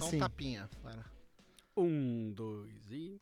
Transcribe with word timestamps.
Ah, 0.00 0.04
Só 0.04 0.10
sim. 0.10 0.16
um 0.16 0.20
tapinha. 0.20 0.68
Para. 0.82 1.04
Um, 1.76 2.32
dois 2.32 2.90
e. 2.90 3.20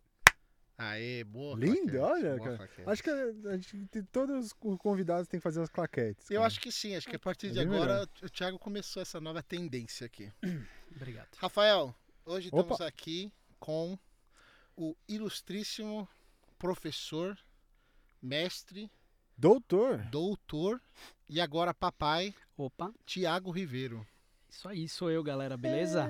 Aê, 0.80 1.24
boa 1.24 1.56
Lindo, 1.58 1.74
claquete, 1.90 1.96
olha, 1.98 2.36
boa 2.36 2.40
cara. 2.44 2.56
claquete. 2.58 2.88
Acho 2.88 3.02
que 3.02 3.10
a, 3.10 3.50
a 3.50 3.56
gente, 3.56 3.86
tem- 3.86 4.02
todos 4.04 4.46
os 4.46 4.52
convidados 4.78 5.26
têm 5.26 5.40
que 5.40 5.42
fazer 5.44 5.60
as 5.60 5.68
claquetes. 5.68 6.30
Eu 6.30 6.36
cara. 6.36 6.46
acho 6.46 6.60
que 6.60 6.70
sim, 6.70 6.94
acho 6.94 7.08
que 7.08 7.16
a 7.16 7.18
partir 7.18 7.48
É 7.48 7.50
de 7.50 7.58
agora 7.60 7.92
melhor. 7.94 8.08
o 8.22 8.30
Thiago 8.30 8.58
começou 8.60 9.02
essa 9.02 9.20
nova 9.20 9.42
tendência 9.42 10.06
aqui. 10.06 10.32
Obrigado. 10.94 11.28
Rafael, 11.38 11.92
hoje 12.24 12.48
Opa. 12.52 12.60
estamos 12.60 12.80
aqui 12.80 13.32
com 13.58 13.98
o 14.76 14.94
ilustríssimo 15.08 16.08
professor, 16.56 17.36
mestre, 18.22 18.88
Doutor. 19.36 19.98
doutor 20.10 20.80
e 21.28 21.40
agora 21.40 21.74
papai, 21.74 22.32
Opa, 22.56 22.92
Tiago 23.04 23.50
Ribeiro. 23.50 24.06
isso 24.48 24.68
aí 24.68 24.88
sou 24.88 25.10
eu, 25.10 25.24
galera, 25.24 25.56
beleza? 25.56 26.08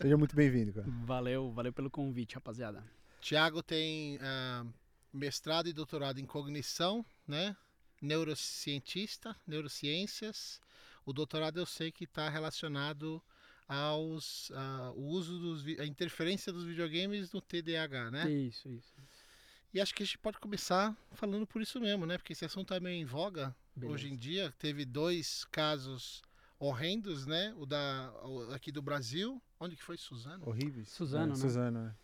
Seja 0.00 0.16
muito 0.16 0.34
bem-vindo, 0.34 0.72
cara. 0.72 0.86
Valeu, 1.04 1.52
valeu 1.52 1.72
pelo 1.72 1.90
convite, 1.90 2.34
rapaziada. 2.34 2.84
Tiago 3.20 3.62
tem 3.62 4.18
ah, 4.20 4.66
mestrado 5.12 5.68
e 5.68 5.72
doutorado 5.72 6.18
em 6.18 6.26
cognição, 6.26 7.04
né? 7.26 7.56
Neurocientista, 8.00 9.36
neurociências. 9.46 10.60
O 11.04 11.12
doutorado 11.12 11.58
eu 11.58 11.66
sei 11.66 11.92
que 11.92 12.04
está 12.04 12.28
relacionado 12.28 13.22
aos 13.68 14.50
ah, 14.54 14.92
o 14.94 15.06
uso 15.06 15.38
dos 15.38 15.78
a 15.78 15.86
interferência 15.86 16.52
dos 16.52 16.64
videogames 16.64 17.32
no 17.32 17.40
TDAH, 17.40 18.10
né? 18.10 18.30
Isso, 18.30 18.68
isso. 18.68 18.92
E 19.72 19.80
acho 19.80 19.94
que 19.94 20.02
a 20.02 20.06
gente 20.06 20.18
pode 20.18 20.38
começar 20.38 20.94
falando 21.12 21.46
por 21.46 21.62
isso 21.62 21.80
mesmo, 21.80 22.04
né? 22.04 22.18
Porque 22.18 22.34
esse 22.34 22.44
assunto 22.44 22.74
é 22.74 22.80
meio 22.80 23.00
em 23.00 23.06
voga 23.06 23.54
Beleza. 23.74 23.94
hoje 23.94 24.12
em 24.12 24.16
dia. 24.16 24.52
Teve 24.58 24.84
dois 24.84 25.44
casos 25.44 26.22
horrendos, 26.66 27.26
né? 27.26 27.52
O 27.58 27.66
da 27.66 28.12
o 28.22 28.52
aqui 28.54 28.70
do 28.70 28.80
Brasil, 28.80 29.42
onde 29.58 29.76
que 29.76 29.82
foi 29.82 29.96
Suzano? 29.96 30.48
Horríveis. 30.48 30.88
Suzano, 30.88 31.24
é, 31.24 31.28
né? 31.28 31.34
Suzano, 31.34 31.82
né? 31.82 31.94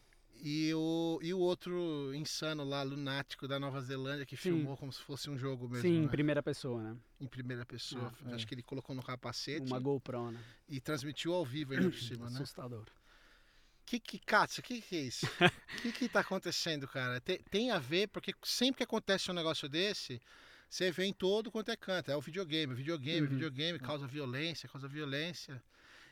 E 0.41 0.73
o, 0.73 1.19
e 1.21 1.35
o 1.35 1.39
outro 1.39 2.13
insano 2.15 2.63
lá, 2.65 2.83
lunático 2.83 3.49
da 3.49 3.59
Nova 3.59 3.81
Zelândia, 3.81 4.25
que 4.25 4.37
Sim. 4.37 4.51
filmou 4.51 4.77
como 4.77 4.93
se 4.93 5.01
fosse 5.01 5.29
um 5.29 5.37
jogo 5.37 5.69
mesmo. 5.69 5.83
Sim, 5.83 5.97
em 5.97 6.03
né? 6.03 6.09
primeira 6.09 6.41
pessoa, 6.43 6.81
né? 6.81 6.97
Em 7.21 7.27
primeira 7.27 7.67
pessoa. 7.67 8.13
Ah, 8.25 8.31
é. 8.31 8.35
Acho 8.35 8.47
que 8.47 8.55
ele 8.55 8.63
colocou 8.63 8.95
no 8.95 9.03
capacete 9.03 9.67
Uma 9.67 9.81
GoPro, 9.81 10.31
né? 10.31 10.41
e 10.69 10.81
transmitiu 10.81 11.35
ao 11.35 11.45
vivo 11.45 11.73
ainda 11.73 11.91
por 11.91 11.99
cima, 11.99 12.31
né? 12.31 12.37
Assustador. 12.37 12.87
Que 13.85 13.99
que, 13.99 14.19
Katsu, 14.19 14.63
que 14.63 14.81
que 14.81 14.97
é 14.97 15.01
isso? 15.01 15.27
O 15.27 15.29
que 15.83 15.93
que 15.93 16.09
tá 16.09 16.21
acontecendo, 16.21 16.87
cara? 16.87 17.21
Tem, 17.21 17.39
tem 17.51 17.71
a 17.73 17.79
ver, 17.79 18.07
porque 18.09 18.33
sempre 18.45 18.79
que 18.79 18.85
acontece 18.85 19.31
um 19.31 19.35
negócio 19.35 19.69
desse, 19.69 20.21
você 20.69 20.91
vê 20.91 21.05
em 21.05 21.13
todo 21.13 21.51
quanto 21.51 21.71
é 21.71 21.77
canto. 21.77 22.11
É 22.11 22.17
o 22.17 22.21
videogame, 22.21 22.75
videogame, 22.75 23.27
Uhum. 23.27 23.33
videogame, 23.35 23.79
causa 23.79 24.07
violência, 24.07 24.69
causa 24.69 24.87
violência. 24.89 25.63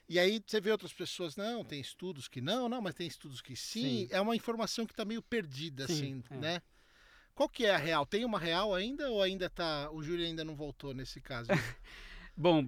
E 0.08 0.18
aí 0.18 0.40
você 0.44 0.60
vê 0.60 0.70
outras 0.70 0.92
pessoas, 0.92 1.36
não, 1.36 1.64
tem 1.64 1.80
estudos 1.80 2.28
que 2.28 2.40
não, 2.40 2.68
não, 2.68 2.80
mas 2.80 2.94
tem 2.94 3.06
estudos 3.08 3.40
que 3.42 3.56
sim. 3.56 4.06
Sim. 4.06 4.08
É 4.10 4.20
uma 4.20 4.36
informação 4.36 4.86
que 4.86 4.94
tá 4.94 5.04
meio 5.04 5.20
perdida, 5.20 5.86
Sim, 5.86 5.92
assim, 5.92 6.22
é. 6.30 6.36
né? 6.36 6.62
Qual 7.34 7.48
que 7.48 7.66
é 7.66 7.74
a 7.74 7.76
real? 7.76 8.06
Tem 8.06 8.24
uma 8.24 8.38
real 8.38 8.74
ainda 8.74 9.10
ou 9.10 9.20
ainda 9.22 9.50
tá. 9.50 9.90
O 9.92 10.02
Júlio 10.02 10.24
ainda 10.24 10.42
não 10.44 10.54
voltou 10.54 10.94
nesse 10.94 11.20
caso? 11.20 11.48
Bom, 12.38 12.64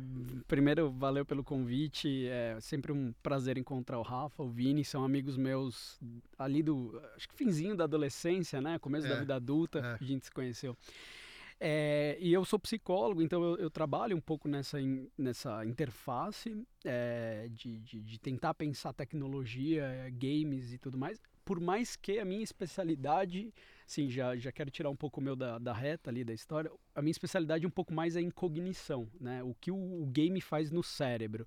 primeiro, 0.46 0.90
valeu 0.90 1.24
pelo 1.24 1.44
convite. 1.44 2.26
É 2.26 2.58
sempre 2.60 2.90
um 2.90 3.14
prazer 3.22 3.56
encontrar 3.56 3.98
o 3.98 4.02
Rafa, 4.02 4.42
o 4.42 4.48
Vini, 4.50 4.84
são 4.84 5.04
amigos 5.04 5.36
meus 5.36 5.98
ali 6.38 6.62
do, 6.62 7.00
acho 7.16 7.28
que 7.28 7.34
finzinho 7.34 7.76
da 7.76 7.84
adolescência, 7.84 8.60
né? 8.60 8.78
Começo 8.78 9.06
É, 9.06 9.10
da 9.10 9.20
vida 9.20 9.34
adulta, 9.36 9.78
é. 9.78 10.04
a 10.04 10.06
gente 10.06 10.24
se 10.26 10.30
conheceu. 10.32 10.76
É, 11.60 12.16
e 12.20 12.32
eu 12.32 12.44
sou 12.44 12.58
psicólogo, 12.58 13.20
então 13.20 13.42
eu, 13.42 13.56
eu 13.56 13.70
trabalho 13.70 14.16
um 14.16 14.20
pouco 14.20 14.48
nessa, 14.48 14.80
in- 14.80 15.08
nessa 15.18 15.64
interface 15.64 16.64
é, 16.84 17.48
de, 17.50 17.80
de, 17.80 18.00
de 18.00 18.18
tentar 18.20 18.54
pensar 18.54 18.92
tecnologia, 18.92 20.08
games 20.12 20.72
e 20.72 20.78
tudo 20.78 20.96
mais. 20.96 21.20
Por 21.44 21.58
mais 21.60 21.96
que 21.96 22.18
a 22.18 22.24
minha 22.24 22.42
especialidade, 22.44 23.52
sim, 23.86 24.08
já, 24.08 24.36
já 24.36 24.52
quero 24.52 24.70
tirar 24.70 24.90
um 24.90 24.96
pouco 24.96 25.18
o 25.18 25.22
meu 25.22 25.34
da, 25.34 25.58
da 25.58 25.72
reta 25.72 26.10
ali 26.10 26.22
da 26.22 26.32
história, 26.32 26.70
a 26.94 27.02
minha 27.02 27.10
especialidade 27.10 27.66
um 27.66 27.70
pouco 27.70 27.92
mais 27.92 28.14
é 28.16 28.20
em 28.20 28.30
cognição, 28.30 29.08
né? 29.20 29.42
O 29.42 29.54
que 29.54 29.70
o, 29.70 30.02
o 30.02 30.06
game 30.06 30.40
faz 30.40 30.70
no 30.70 30.82
cérebro, 30.82 31.46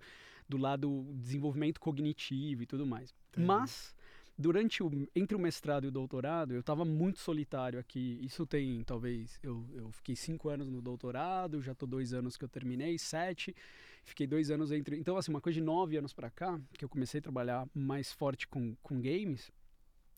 do 0.49 0.57
lado 0.57 1.05
desenvolvimento 1.13 1.79
cognitivo 1.79 2.63
e 2.63 2.66
tudo 2.66 2.85
mais. 2.85 3.13
Entendi. 3.29 3.47
Mas 3.47 3.95
durante 4.37 4.81
o 4.81 4.89
entre 5.15 5.35
o 5.35 5.39
mestrado 5.39 5.85
e 5.85 5.87
o 5.87 5.91
doutorado 5.91 6.53
eu 6.53 6.61
estava 6.61 6.83
muito 6.83 7.19
solitário 7.19 7.79
aqui 7.79 8.19
isso 8.21 8.45
tem 8.45 8.83
talvez 8.83 9.39
eu, 9.43 9.65
eu 9.73 9.91
fiquei 9.91 10.15
cinco 10.15 10.49
anos 10.49 10.69
no 10.69 10.81
doutorado 10.81 11.61
já 11.61 11.75
tô 11.75 11.85
dois 11.85 12.13
anos 12.13 12.37
que 12.37 12.45
eu 12.45 12.49
terminei 12.49 12.97
sete 12.97 13.55
fiquei 14.03 14.25
dois 14.25 14.49
anos 14.49 14.71
entre 14.71 14.97
então 14.97 15.17
assim 15.17 15.31
uma 15.31 15.41
coisa 15.41 15.59
de 15.59 15.65
nove 15.65 15.97
anos 15.97 16.13
para 16.13 16.29
cá 16.29 16.59
que 16.77 16.83
eu 16.83 16.89
comecei 16.89 17.19
a 17.19 17.21
trabalhar 17.21 17.67
mais 17.73 18.11
forte 18.11 18.47
com, 18.47 18.75
com 18.81 19.01
games 19.01 19.51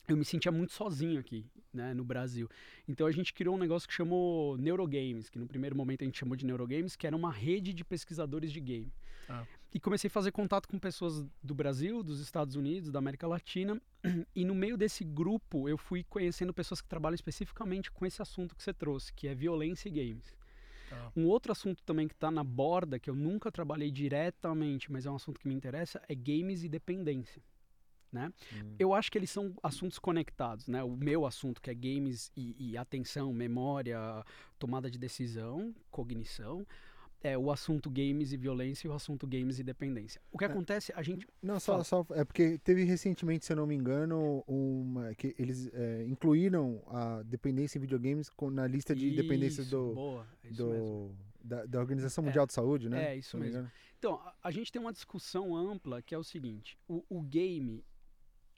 eu 0.07 0.18
me 0.18 0.25
sentia 0.25 0.51
muito 0.51 0.74
sozinho 0.74 1.19
aqui, 1.19 1.45
né, 1.74 1.94
no 1.94 2.03
Brasil. 2.03 2.50
Então 2.88 3.07
a 3.07 3.12
gente 3.12 3.34
criou 3.34 3.56
um 3.56 3.57
negócio 3.57 3.88
que 3.88 3.94
chamou 3.94 4.57
Neurogames, 4.57 5.30
que 5.30 5.40
no 5.40 5.47
primeiro 5.47 5.75
momento 5.75 6.01
a 6.01 6.06
gente 6.06 6.19
chamou 6.19 6.35
de 6.35 6.45
Neurogames, 6.45 6.95
que 6.95 7.07
era 7.07 7.16
uma 7.16 7.31
rede 7.31 7.74
de 7.74 7.85
pesquisadores 7.85 8.51
de 8.51 8.59
game. 8.59 8.91
Ah. 9.30 9.45
E 9.74 9.80
comecei 9.80 10.08
a 10.08 10.12
fazer 10.12 10.32
contato 10.32 10.68
com 10.68 10.78
pessoas 10.78 11.26
do 11.42 11.56
Brasil, 11.56 12.04
dos 12.04 12.20
Estados 12.20 12.56
Unidos, 12.56 12.92
da 12.92 13.00
América 13.00 13.28
Latina. 13.28 13.82
E 14.36 14.46
no 14.46 14.54
meio 14.54 14.78
desse 14.78 15.04
grupo 15.04 15.68
eu 15.68 15.78
fui 15.78 16.04
conhecendo 16.04 16.54
pessoas 16.54 16.82
que 16.82 16.88
trabalham 16.88 17.16
especificamente 17.16 17.90
com 17.90 18.06
esse 18.06 18.22
assunto 18.22 18.56
que 18.56 18.62
você 18.62 18.74
trouxe, 18.74 19.14
que 19.14 19.28
é 19.28 19.34
violência 19.34 19.88
e 19.90 19.92
games. 19.92 20.36
Tá. 20.90 21.12
Um 21.16 21.26
outro 21.26 21.52
assunto 21.52 21.82
também 21.84 22.08
que 22.08 22.14
está 22.14 22.30
na 22.30 22.44
borda, 22.44 23.00
que 23.00 23.10
eu 23.10 23.16
nunca 23.16 23.52
trabalhei 23.52 23.90
diretamente, 23.90 24.92
mas 24.92 25.06
é 25.06 25.12
um 25.12 25.16
assunto 25.16 25.40
que 25.40 25.48
me 25.48 25.54
interessa, 25.56 26.02
é 26.08 26.14
games 26.14 26.64
e 26.64 26.70
dependência. 26.70 27.42
Né? 28.12 28.32
Hum. 28.54 28.76
Eu 28.78 28.94
acho 28.94 29.12
que 29.12 29.18
eles 29.18 29.32
são 29.32 29.56
assuntos 29.64 29.98
conectados, 29.98 30.68
né? 30.68 30.84
O 30.84 30.96
meu 30.96 31.26
assunto, 31.26 31.60
que 31.60 31.72
é 31.72 31.74
games 31.74 32.32
e, 32.38 32.56
e 32.60 32.78
atenção, 32.78 33.34
memória, 33.34 33.98
tomada 34.60 34.92
de 34.92 35.00
decisão, 35.00 35.74
cognição. 35.90 36.64
É 37.26 37.38
o 37.38 37.50
assunto 37.50 37.90
games 37.90 38.34
e 38.34 38.38
violência 38.38 38.86
e 38.86 38.90
o 38.92 38.94
assunto 38.94 39.26
games 39.26 39.58
e 39.58 39.64
dependência. 39.64 40.22
O 40.32 40.38
que 40.38 40.44
É. 40.44 40.48
acontece, 40.48 40.92
a 40.94 41.02
gente. 41.02 41.26
Não, 41.42 41.58
só, 41.60 41.82
só. 41.84 42.06
É 42.12 42.26
porque 42.26 42.58
teve 42.58 42.84
recentemente, 42.84 43.46
se 43.46 43.54
eu 43.54 43.58
não 43.58 43.66
me 43.66 43.74
engano, 43.76 44.44
uma. 44.46 45.16
que 45.16 45.34
eles 45.40 45.70
é, 45.74 46.04
incluíram 46.06 46.84
a 46.88 47.24
dependência 47.24 47.78
em 47.78 47.82
videogames 47.82 48.30
na 48.52 48.68
lista 48.68 48.94
de 48.94 49.10
dependências 49.16 49.68
Isso, 49.68 49.76
do. 49.76 49.94
Boa, 49.94 50.28
é 50.44 50.50
isso 50.50 50.66
mesmo. 50.68 50.86
do 51.10 51.34
da, 51.46 51.66
da 51.66 51.80
Organização 51.80 52.24
É. 52.24 52.28
Mundial 52.28 52.46
de 52.46 52.54
Saúde, 52.54 52.90
né? 52.90 53.14
É, 53.14 53.16
isso 53.18 53.38
me 53.38 53.44
mesmo. 53.44 53.58
engano. 53.60 53.72
Então, 54.00 54.16
a, 54.16 54.36
a 54.44 54.52
gente 54.52 54.70
tem 54.72 54.82
uma 54.82 54.92
discussão 54.94 55.56
ampla 55.56 56.02
que 56.02 56.14
é 56.14 56.18
o 56.18 56.24
seguinte: 56.26 56.78
o, 56.90 57.04
o 57.10 57.22
game 57.22 57.86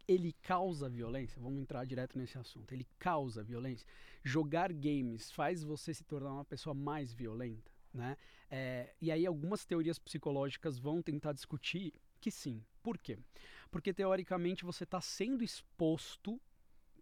ele 0.08 0.34
causa 0.42 0.88
violência? 0.90 1.42
Vamos 1.42 1.60
entrar 1.62 1.84
direto 1.86 2.18
nesse 2.18 2.38
assunto. 2.38 2.72
Ele 2.74 2.88
causa 3.00 3.44
violência? 3.44 3.88
Jogar 4.24 4.72
games 4.74 5.32
faz 5.32 5.64
você 5.64 5.94
se 5.94 6.04
tornar 6.04 6.34
uma 6.34 6.46
pessoa 6.46 6.74
mais 6.74 7.12
violenta, 7.14 7.72
né? 7.96 8.18
É, 8.52 8.94
e 9.02 9.12
aí 9.12 9.26
algumas 9.26 9.66
teorias 9.66 9.98
psicológicas 9.98 10.78
vão 10.78 11.02
tentar 11.02 11.34
discutir 11.34 11.94
que 12.20 12.30
sim. 12.30 12.64
Por 12.84 12.98
quê? 12.98 13.18
Porque 13.72 13.94
teoricamente 13.94 14.64
você 14.64 14.84
está 14.84 15.02
sendo 15.02 15.44
exposto 15.44 16.40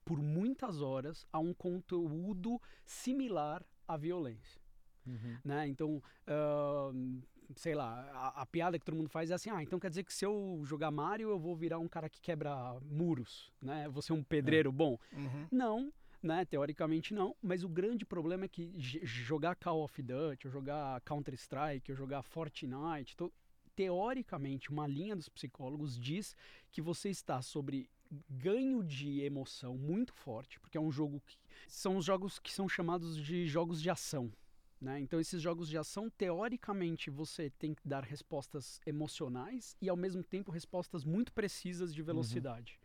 por 0.06 0.22
muitas 0.22 0.82
horas 0.82 1.26
a 1.32 1.40
um 1.40 1.54
conteúdo 1.54 2.62
similar 2.86 3.66
à 3.88 3.98
violência 3.98 4.62
Uhum. 5.06 5.38
né? 5.44 5.68
Então, 5.68 6.02
ahn, 6.26 7.22
sei 7.58 7.76
lá, 7.76 8.10
a, 8.14 8.42
a 8.42 8.46
piada 8.46 8.80
que 8.80 8.86
todo 8.86 8.96
mundo 8.96 9.10
faz 9.10 9.32
é 9.32 9.34
assim, 9.34 9.50
ah, 9.50 9.62
então 9.62 9.80
quer 9.80 9.90
dizer 9.90 10.04
que 10.04 10.14
se 10.14 10.26
eu 10.26 10.62
jogar 10.64 10.92
Mario 10.92 11.30
eu 11.30 11.40
vou 11.40 11.56
virar 11.56 11.80
um 11.80 11.88
cara 11.88 12.10
que 12.10 12.22
quebra 12.22 12.80
muros, 12.82 13.52
né? 13.62 13.90
Vou 13.90 14.02
ser 14.02 14.14
um 14.14 14.24
pedreiro 14.24 14.72
bom. 14.72 14.98
Uhum. 15.12 15.48
Não, 15.52 15.94
né? 16.24 16.46
Teoricamente 16.46 17.14
não, 17.14 17.36
mas 17.42 17.64
o 17.64 17.70
grande 17.70 18.06
problema 18.06 18.46
é 18.46 18.48
que 18.48 18.72
jogar 18.78 19.56
Call 19.56 19.84
of 19.84 20.02
Duty, 20.02 20.48
ou 20.48 20.52
jogar 20.52 21.02
Counter-Strike, 21.02 21.92
ou 21.92 21.98
jogar 21.98 22.24
Fortnite, 22.24 23.16
to- 23.16 23.32
teoricamente 23.76 24.70
uma 24.70 24.88
linha 24.88 25.16
dos 25.16 25.28
psicólogos 25.30 26.00
diz 26.00 26.36
que 26.72 26.82
você 26.82 27.10
está 27.10 27.42
sobre 27.42 27.90
ganho 28.30 28.84
de 28.84 29.22
emoção 29.22 29.76
muito 29.78 30.14
forte, 30.14 30.60
porque 30.60 30.78
é 30.78 30.82
um 30.82 30.92
jogo 30.92 31.22
que 31.26 31.38
são 31.68 31.98
os 31.98 32.06
jogos 32.06 32.40
que 32.40 32.54
são 32.54 32.70
chamados 32.70 33.18
de 33.18 33.48
jogos 33.48 33.82
de 33.82 33.90
ação. 33.90 34.32
Né? 34.80 35.00
Então, 35.00 35.20
esses 35.20 35.42
jogos 35.42 35.70
de 35.70 35.78
ação, 35.78 36.10
teoricamente, 36.10 37.10
você 37.10 37.50
tem 37.50 37.74
que 37.74 37.88
dar 37.88 38.04
respostas 38.04 38.82
emocionais 38.86 39.78
e, 39.82 39.88
ao 39.88 39.96
mesmo 39.96 40.22
tempo, 40.24 40.52
respostas 40.52 41.06
muito 41.06 41.32
precisas 41.32 41.94
de 41.96 42.02
velocidade. 42.04 42.78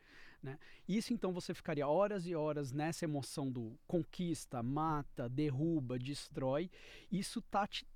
Né? 0.43 0.59
Isso, 0.89 1.13
então, 1.13 1.33
você 1.33 1.53
ficaria 1.53 1.87
horas 1.87 2.27
e 2.27 2.35
horas 2.35 2.73
nessa 2.73 3.05
emoção 3.05 3.51
do 3.51 3.79
conquista, 3.87 4.63
mata, 4.63 5.29
derruba, 5.29 5.99
destrói. 5.99 6.71
Isso, 7.11 7.43
tá 7.43 7.67
te, 7.67 7.87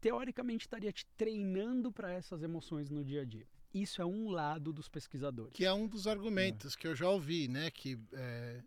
teoricamente, 0.00 0.64
estaria 0.64 0.92
te 0.92 1.06
treinando 1.16 1.92
para 1.92 2.10
essas 2.12 2.42
emoções 2.42 2.90
no 2.90 3.04
dia 3.04 3.22
a 3.22 3.24
dia. 3.24 3.46
Isso 3.72 4.02
é 4.02 4.06
um 4.06 4.30
lado 4.30 4.72
dos 4.72 4.88
pesquisadores. 4.88 5.52
Que 5.52 5.64
é 5.64 5.72
um 5.72 5.86
dos 5.86 6.06
argumentos 6.06 6.74
que 6.74 6.86
eu 6.86 6.96
já 6.96 7.08
ouvi, 7.08 7.46
né? 7.46 7.70
Que 7.70 7.98
é, 8.12 8.62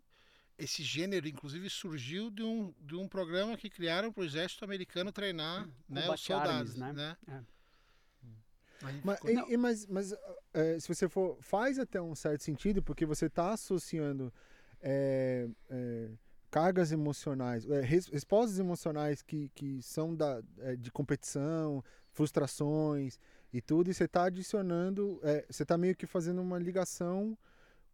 esse 0.56 0.82
gênero, 0.82 1.28
inclusive, 1.28 1.68
surgiu 1.68 2.30
de 2.30 2.42
um, 2.42 2.72
de 2.80 2.94
um 2.94 3.06
programa 3.06 3.56
que 3.56 3.68
criaram 3.68 4.12
para 4.12 4.22
o 4.22 4.24
exército 4.24 4.64
americano 4.64 5.12
treinar 5.12 5.68
né, 5.88 6.08
os 6.08 6.20
soldados. 6.20 6.76
né? 6.76 6.92
né? 6.92 7.16
É. 7.26 7.53
Mas, 9.02 9.18
e- 9.24 9.52
e- 9.52 9.56
mas, 9.56 9.86
mas, 9.86 10.14
é, 10.52 10.78
se 10.78 10.88
você 10.88 11.08
for. 11.08 11.36
Faz 11.40 11.78
até 11.78 12.00
um 12.00 12.14
certo 12.14 12.42
sentido, 12.42 12.82
porque 12.82 13.06
você 13.06 13.26
está 13.26 13.52
associando 13.52 14.32
é, 14.82 15.48
é, 15.70 16.08
cargas 16.50 16.92
emocionais, 16.92 17.68
é, 17.68 17.80
res- 17.80 18.08
respostas 18.08 18.58
emocionais 18.58 19.22
que, 19.22 19.48
que 19.54 19.80
são 19.82 20.14
da, 20.14 20.42
é, 20.58 20.76
de 20.76 20.90
competição, 20.92 21.82
frustrações 22.12 23.18
e 23.52 23.60
tudo, 23.60 23.90
e 23.90 23.94
você 23.94 24.04
está 24.04 24.24
adicionando. 24.24 25.18
é, 25.22 25.44
você 25.48 25.62
está 25.62 25.78
meio 25.78 25.96
que 25.96 26.06
fazendo 26.06 26.40
uma 26.42 26.58
ligação 26.58 27.36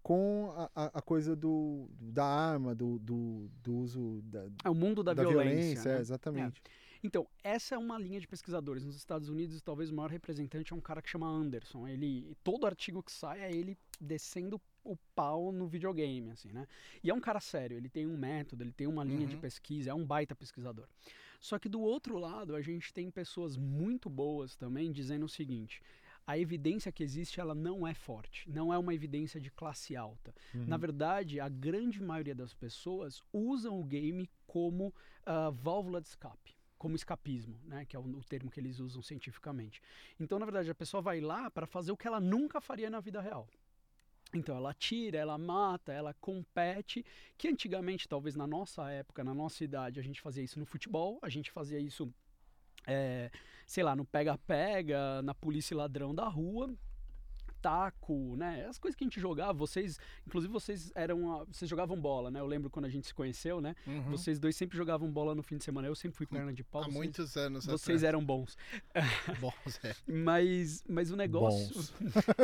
com 0.03 0.51
a, 0.57 0.71
a, 0.75 0.99
a 0.99 1.03
coisa 1.03 1.37
do, 1.37 1.87
da 2.01 2.25
arma, 2.25 2.75
do, 2.75 2.99
do, 2.99 3.51
do 3.63 3.75
uso 3.77 4.21
da, 4.25 4.47
É 4.65 4.71
o 4.71 4.75
mundo 4.75 5.03
da, 5.03 5.13
da 5.13 5.23
violência. 5.23 5.89
é, 5.91 5.95
né? 5.95 6.01
exatamente. 6.01 6.63
Então, 7.03 7.27
essa 7.43 7.75
é 7.75 7.79
uma 7.79 7.99
linha 7.99 8.21
de 8.21 8.29
pesquisadores. 8.29 8.85
Nos 8.85 8.97
Estados 8.97 9.29
Unidos, 9.29 9.63
talvez 9.63 9.91
o 9.91 9.95
maior 9.95 10.11
representante 10.11 10.73
é 10.73 10.77
um 10.77 10.81
cara 10.81 11.01
que 11.01 11.09
chama 11.09 11.27
Anderson. 11.27 11.89
Ele, 11.89 12.37
todo 12.45 12.67
artigo 12.67 13.03
que 13.03 13.13
sai 13.13 13.41
é 13.41 13.51
ele 13.51 13.77
descendo 14.01 14.61
o 14.85 14.97
pau 15.15 15.53
no 15.53 15.67
videogame, 15.67 16.31
assim, 16.31 16.53
né? 16.53 16.67
E 17.03 17.11
é 17.11 17.15
um 17.15 17.21
cara 17.21 17.41
sério, 17.41 17.77
ele 17.77 17.89
tem 17.89 18.07
um 18.07 18.17
método, 18.17 18.63
ele 18.65 18.73
tem 18.73 18.87
uma 18.87 19.05
linha 19.05 19.27
de 19.27 19.35
Uhum. 19.35 19.41
pesquisa, 19.41 19.91
é 19.91 19.95
um 19.95 20.05
baita 20.05 20.35
pesquisador. 20.35 20.87
Só 21.39 21.59
que 21.59 21.69
do 21.69 21.81
outro 21.81 22.19
lado, 22.19 22.55
a 22.55 22.61
gente 22.63 22.93
tem 22.93 23.11
pessoas 23.11 23.57
muito 23.57 24.09
boas 24.11 24.57
também 24.57 24.91
dizendo 24.93 25.25
o 25.25 25.29
seguinte: 25.29 25.83
a 26.27 26.39
evidência 26.39 26.93
que 26.93 27.03
existe, 27.03 27.41
ela 27.41 27.55
não 27.55 27.87
é 27.87 27.93
forte, 27.95 28.49
não 28.51 28.73
é 28.73 28.79
uma 28.79 28.95
evidência 28.95 29.41
de 29.41 29.51
classe 29.51 29.97
alta. 29.97 30.35
Uhum. 30.55 30.65
Na 30.67 30.77
verdade, 30.77 31.41
a 31.41 31.49
grande 31.49 32.03
maioria 32.03 32.35
das 32.35 32.55
pessoas 32.55 33.23
usam 33.33 33.81
o 33.81 33.85
game 33.85 34.29
como 34.47 34.95
ah, 35.27 35.51
válvula 35.51 36.01
de 36.01 36.09
escape, 36.09 36.55
como 36.81 36.97
escapismo, 36.97 37.61
né, 37.65 37.85
que 37.85 37.95
é 37.95 37.99
o, 37.99 38.03
o 38.03 38.25
termo 38.25 38.51
que 38.51 38.59
eles 38.59 38.81
usam 38.81 39.03
cientificamente. 39.03 39.83
Então, 40.19 40.39
na 40.39 40.47
verdade, 40.47 40.71
a 40.71 40.75
pessoa 40.75 41.03
vai 41.03 41.21
lá 41.21 41.51
para 41.51 41.67
fazer 41.67 41.93
o 41.93 41.97
que 41.97 42.09
ela 42.09 42.19
nunca 42.19 42.59
faria 42.59 42.89
na 42.89 43.01
vida 43.01 43.21
real. 43.21 43.47
Então 44.33 44.57
ela 44.57 44.73
tira, 44.73 45.19
ela 45.19 45.37
mata, 45.37 45.93
ela 45.93 46.15
compete, 46.15 47.05
que 47.37 47.49
antigamente, 47.49 48.09
talvez 48.09 48.35
na 48.35 48.47
nossa 48.47 48.91
época, 48.91 49.23
na 49.23 49.35
nossa 49.35 49.63
idade, 49.63 50.01
a 50.01 50.03
gente 50.03 50.23
fazia 50.23 50.43
isso 50.43 50.59
no 50.59 50.65
futebol, 50.65 51.19
a 51.21 51.29
gente 51.29 51.51
fazia 51.51 51.79
isso, 51.79 52.11
é, 52.87 53.31
sei 53.67 53.85
lá, 53.85 53.95
no 53.95 54.07
pega-pega, 54.07 55.21
na 55.21 55.35
polícia 55.35 55.77
ladrão 55.77 56.15
da 56.15 56.29
rua, 56.29 56.75
taco, 57.61 58.37
né? 58.37 58.67
As 58.67 58.79
coisas 58.79 58.97
que 58.97 59.05
a 59.05 59.07
gente 59.07 59.21
jogava, 59.21 59.53
vocês, 59.53 59.99
inclusive 60.27 60.53
vocês 60.53 60.91
eram, 60.95 61.45
vocês 61.47 61.69
jogavam 61.69 62.01
bola, 62.01 62.31
né? 62.31 62.41
Eu 62.41 62.47
lembro 62.47 62.71
quando 62.71 62.87
a 62.87 62.89
gente 62.89 63.07
se 63.07 63.15
conheceu, 63.15 63.61
né? 63.61 63.75
Uhum. 63.87 64.11
Vocês 64.11 64.39
dois 64.39 64.57
sempre 64.57 64.77
jogavam 64.77 65.11
bola 65.11 65.35
no 65.35 65.43
fim 65.43 65.57
de 65.57 65.65
semana. 65.65 65.89
Eu 65.89 65.95
sempre 65.95 66.17
fui 66.17 66.27
perna 66.27 66.53
de 66.53 66.65
pau. 66.65 66.83
Há 66.83 66.85
vocês- 66.85 66.97
muitos 66.97 67.37
anos 67.37 67.67
vocês 67.67 68.03
eram 68.03 68.25
bons. 68.25 68.57
bons, 69.41 69.81
é. 69.85 69.95
Mas, 70.07 70.85
mas 70.89 71.11
o 71.11 71.17
negócio. 71.17 71.75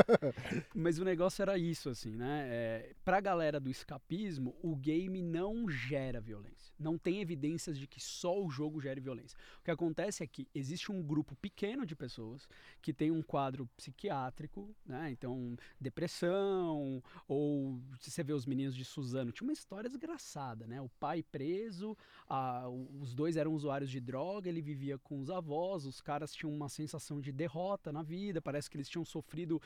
Mas 0.74 0.98
o 0.98 1.04
negócio 1.04 1.42
era 1.42 1.56
isso, 1.58 1.88
assim, 1.88 2.14
né? 2.14 2.46
É, 2.48 2.94
pra 3.04 3.20
galera 3.20 3.58
do 3.58 3.70
escapismo, 3.70 4.54
o 4.62 4.74
game 4.76 5.22
não 5.22 5.68
gera 5.68 6.20
violência. 6.20 6.74
Não 6.78 6.98
tem 6.98 7.20
evidências 7.20 7.78
de 7.78 7.86
que 7.86 8.00
só 8.00 8.42
o 8.42 8.50
jogo 8.50 8.80
gere 8.80 9.00
violência. 9.00 9.36
O 9.60 9.64
que 9.64 9.70
acontece 9.70 10.22
é 10.22 10.26
que 10.26 10.46
existe 10.54 10.92
um 10.92 11.02
grupo 11.02 11.34
pequeno 11.36 11.86
de 11.86 11.96
pessoas 11.96 12.48
que 12.82 12.92
tem 12.92 13.10
um 13.10 13.22
quadro 13.22 13.66
psiquiátrico, 13.76 14.74
né? 14.84 15.05
Então, 15.10 15.56
depressão, 15.80 17.02
ou 17.26 17.80
você 18.00 18.22
vê 18.22 18.32
os 18.32 18.46
meninos 18.46 18.74
de 18.74 18.84
Suzano, 18.84 19.32
tinha 19.32 19.46
uma 19.46 19.52
história 19.52 19.88
desgraçada, 19.88 20.66
né? 20.66 20.80
O 20.80 20.88
pai 20.88 21.22
preso, 21.22 21.96
a- 22.28 22.68
os 22.68 23.14
dois 23.14 23.36
eram 23.36 23.52
usuários 23.52 23.90
de 23.90 24.00
droga, 24.00 24.48
ele 24.48 24.60
vivia 24.62 24.98
com 24.98 25.20
os 25.20 25.30
avós, 25.30 25.86
os 25.86 26.00
caras 26.00 26.32
tinham 26.34 26.52
uma 26.52 26.68
sensação 26.68 27.20
de 27.20 27.32
derrota 27.32 27.92
na 27.92 28.02
vida, 28.02 28.40
parece 28.40 28.70
que 28.70 28.76
eles 28.76 28.88
tinham 28.88 29.04
sofrido, 29.04 29.60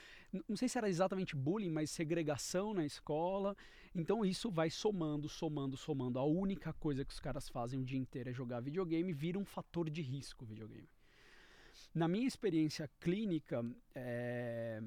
não 0.49 0.57
sei 0.57 0.69
se 0.69 0.79
era 0.79 0.89
exatamente 0.89 1.37
bullying, 1.37 1.71
mas 1.71 1.91
segregação 1.91 2.75
na 2.75 2.85
escola. 2.85 3.57
Então 3.95 4.25
isso 4.25 4.51
vai 4.51 4.71
somando, 4.71 5.29
somando, 5.29 5.77
somando. 5.77 6.19
A 6.19 6.25
única 6.25 6.73
coisa 6.73 7.05
que 7.05 7.13
os 7.13 7.21
caras 7.21 7.49
fazem 7.49 7.81
o 7.81 7.85
dia 7.85 7.99
inteiro 7.99 8.31
é 8.31 8.33
jogar 8.33 8.61
videogame, 8.61 9.13
vira 9.13 9.39
um 9.39 9.45
fator 9.45 9.91
de 9.91 10.03
risco 10.03 10.45
o 10.45 10.47
videogame. 10.47 10.89
Na 11.95 12.07
minha 12.07 12.27
experiência 12.27 12.89
clínica, 13.01 13.65
é, 13.95 14.81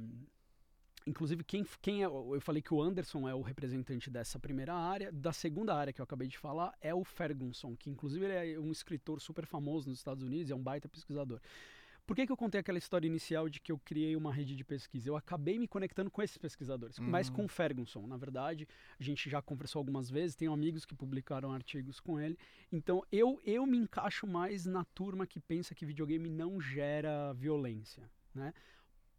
Inclusive, 1.05 1.43
quem, 1.43 1.65
quem 1.81 2.03
é. 2.03 2.05
Eu 2.05 2.39
falei 2.39 2.61
que 2.61 2.73
o 2.73 2.81
Anderson 2.81 3.27
é 3.27 3.35
o 3.35 3.41
representante 3.41 4.09
dessa 4.09 4.39
primeira 4.39 4.73
área. 4.73 5.11
Da 5.11 5.33
segunda 5.33 5.75
área 5.75 5.91
que 5.91 5.99
eu 6.01 6.03
acabei 6.03 6.27
de 6.27 6.37
falar 6.37 6.73
é 6.81 6.93
o 6.93 7.03
Ferguson, 7.03 7.75
que 7.75 7.89
inclusive 7.89 8.25
ele 8.25 8.53
é 8.53 8.59
um 8.59 8.71
escritor 8.71 9.19
super 9.21 9.45
famoso 9.45 9.89
nos 9.89 9.97
Estados 9.99 10.23
Unidos, 10.23 10.49
é 10.51 10.55
um 10.55 10.63
baita 10.63 10.87
pesquisador. 10.87 11.39
Por 12.05 12.17
que, 12.17 12.25
que 12.25 12.31
eu 12.33 12.37
contei 12.37 12.59
aquela 12.59 12.77
história 12.77 13.07
inicial 13.07 13.47
de 13.47 13.61
que 13.61 13.71
eu 13.71 13.79
criei 13.79 14.13
uma 14.17 14.33
rede 14.33 14.57
de 14.57 14.63
pesquisa? 14.65 15.07
Eu 15.09 15.15
acabei 15.15 15.57
me 15.57 15.69
conectando 15.69 16.11
com 16.11 16.21
esses 16.21 16.37
pesquisadores, 16.37 16.97
Uhum. 17.29 17.35
com 17.35 17.45
o 17.45 17.47
Ferguson, 17.47 18.05
na 18.05 18.17
verdade. 18.17 18.67
A 18.99 19.03
gente 19.03 19.29
já 19.29 19.41
conversou 19.41 19.79
algumas 19.79 20.09
vezes, 20.09 20.35
tenho 20.35 20.51
amigos 20.51 20.85
que 20.85 20.93
publicaram 20.93 21.53
artigos 21.53 22.01
com 22.01 22.19
ele. 22.19 22.37
Então 22.69 23.01
eu, 23.09 23.39
eu 23.45 23.65
me 23.65 23.77
encaixo 23.77 24.27
mais 24.27 24.65
na 24.65 24.83
turma 24.83 25.25
que 25.25 25.39
pensa 25.39 25.73
que 25.73 25.85
videogame 25.85 26.29
não 26.29 26.59
gera 26.59 27.31
violência, 27.33 28.03
né? 28.35 28.53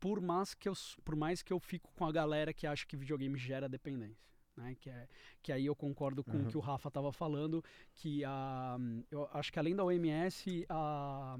Por 0.01 0.21
mais 0.21 0.55
que 0.55 0.69
eu, 0.69 0.75
por 1.05 1.17
mais 1.17 1.43
que 1.43 1.53
eu 1.53 1.59
fico 1.59 1.91
com 1.95 2.05
a 2.07 2.13
galera 2.13 2.53
que 2.53 2.67
acha 2.67 2.87
que 2.87 2.97
videogame 2.97 3.39
gera 3.39 3.69
dependência. 3.69 4.25
Né, 4.57 4.77
que, 4.81 4.89
é, 4.89 5.09
que 5.43 5.51
aí 5.51 5.67
eu 5.67 5.75
concordo 5.75 6.23
com 6.23 6.37
o 6.37 6.41
Uhum. 6.43 6.47
que 6.47 6.57
o 6.57 6.61
Rafa 6.61 6.87
estava 6.87 7.11
falando, 7.13 7.61
que 7.93 8.25
a, 8.25 8.77
eu 9.11 9.29
acho 9.33 9.53
que 9.53 9.59
além 9.59 9.75
da 9.75 9.83
OMS, 9.83 10.65
a, 10.69 11.37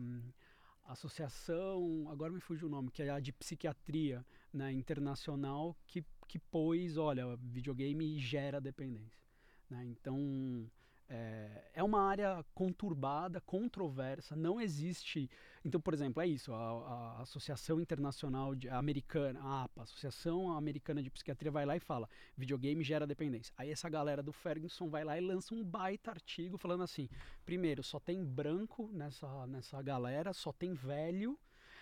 a 0.85 0.93
associação, 0.93 2.09
agora 2.11 2.33
me 2.33 2.41
fugiu 2.41 2.67
o 2.67 2.71
nome, 2.71 2.91
que 2.91 3.05
é 3.05 3.11
a 3.11 3.21
de 3.21 3.33
psiquiatria 3.33 4.27
né, 4.53 4.73
internacional, 4.73 5.77
que, 5.87 6.05
que 6.27 6.41
pôs, 6.41 6.97
olha, 6.97 7.37
videogame 7.37 8.19
gera 8.19 8.61
dependência. 8.61 9.23
Né? 9.71 9.85
Então, 9.87 10.69
é, 11.09 11.71
é 11.75 11.83
uma 11.83 12.01
área 12.03 12.45
conturbada, 12.55 13.41
controversa, 13.41 14.35
não 14.35 14.61
existe... 14.61 15.31
Então, 15.65 15.81
por 15.81 15.95
exemplo, 15.95 16.23
é 16.23 16.27
isso, 16.27 16.53
a, 16.53 17.17
a 17.19 17.23
Associação 17.23 17.81
Internacional 17.81 18.55
de, 18.55 18.69
Americana, 18.69 19.41
a 19.41 19.65
APA, 19.65 19.83
Associação 19.83 20.53
Americana 20.53 21.03
de 21.03 21.11
Psiquiatria, 21.11 21.51
vai 21.51 21.65
lá 21.65 21.75
e 21.75 21.81
fala, 21.81 22.09
videogame 22.37 22.85
gera 22.85 23.07
dependência. 23.07 23.55
Aí 23.57 23.71
essa 23.71 23.89
galera 23.89 24.23
do 24.23 24.33
Ferguson 24.33 24.91
vai 24.91 25.05
lá 25.05 25.17
e 25.17 25.23
lança 25.23 25.55
um 25.55 25.65
baita 25.65 26.11
artigo 26.11 26.59
falando 26.59 26.83
assim, 26.83 27.09
primeiro, 27.47 27.83
só 27.83 27.99
tem 27.99 28.23
branco 28.23 28.91
nessa, 28.93 29.47
nessa 29.47 29.81
galera, 29.81 30.35
só 30.35 30.53
tem 30.53 30.75
velho, 30.75 31.39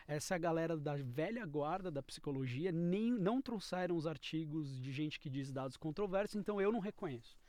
essa 0.06 0.34
é 0.34 0.36
a 0.36 0.38
galera 0.38 0.76
da 0.76 0.96
velha 0.96 1.44
guarda 1.44 1.90
da 1.90 2.02
psicologia, 2.02 2.70
nem, 2.70 3.10
não 3.10 3.42
trouxeram 3.42 3.96
os 3.96 4.06
artigos 4.06 4.80
de 4.80 4.92
gente 4.92 5.18
que 5.18 5.30
diz 5.30 5.50
dados 5.50 5.76
controversos, 5.76 6.36
então 6.36 6.60
eu 6.60 6.70
não 6.70 6.80
reconheço. 6.80 7.41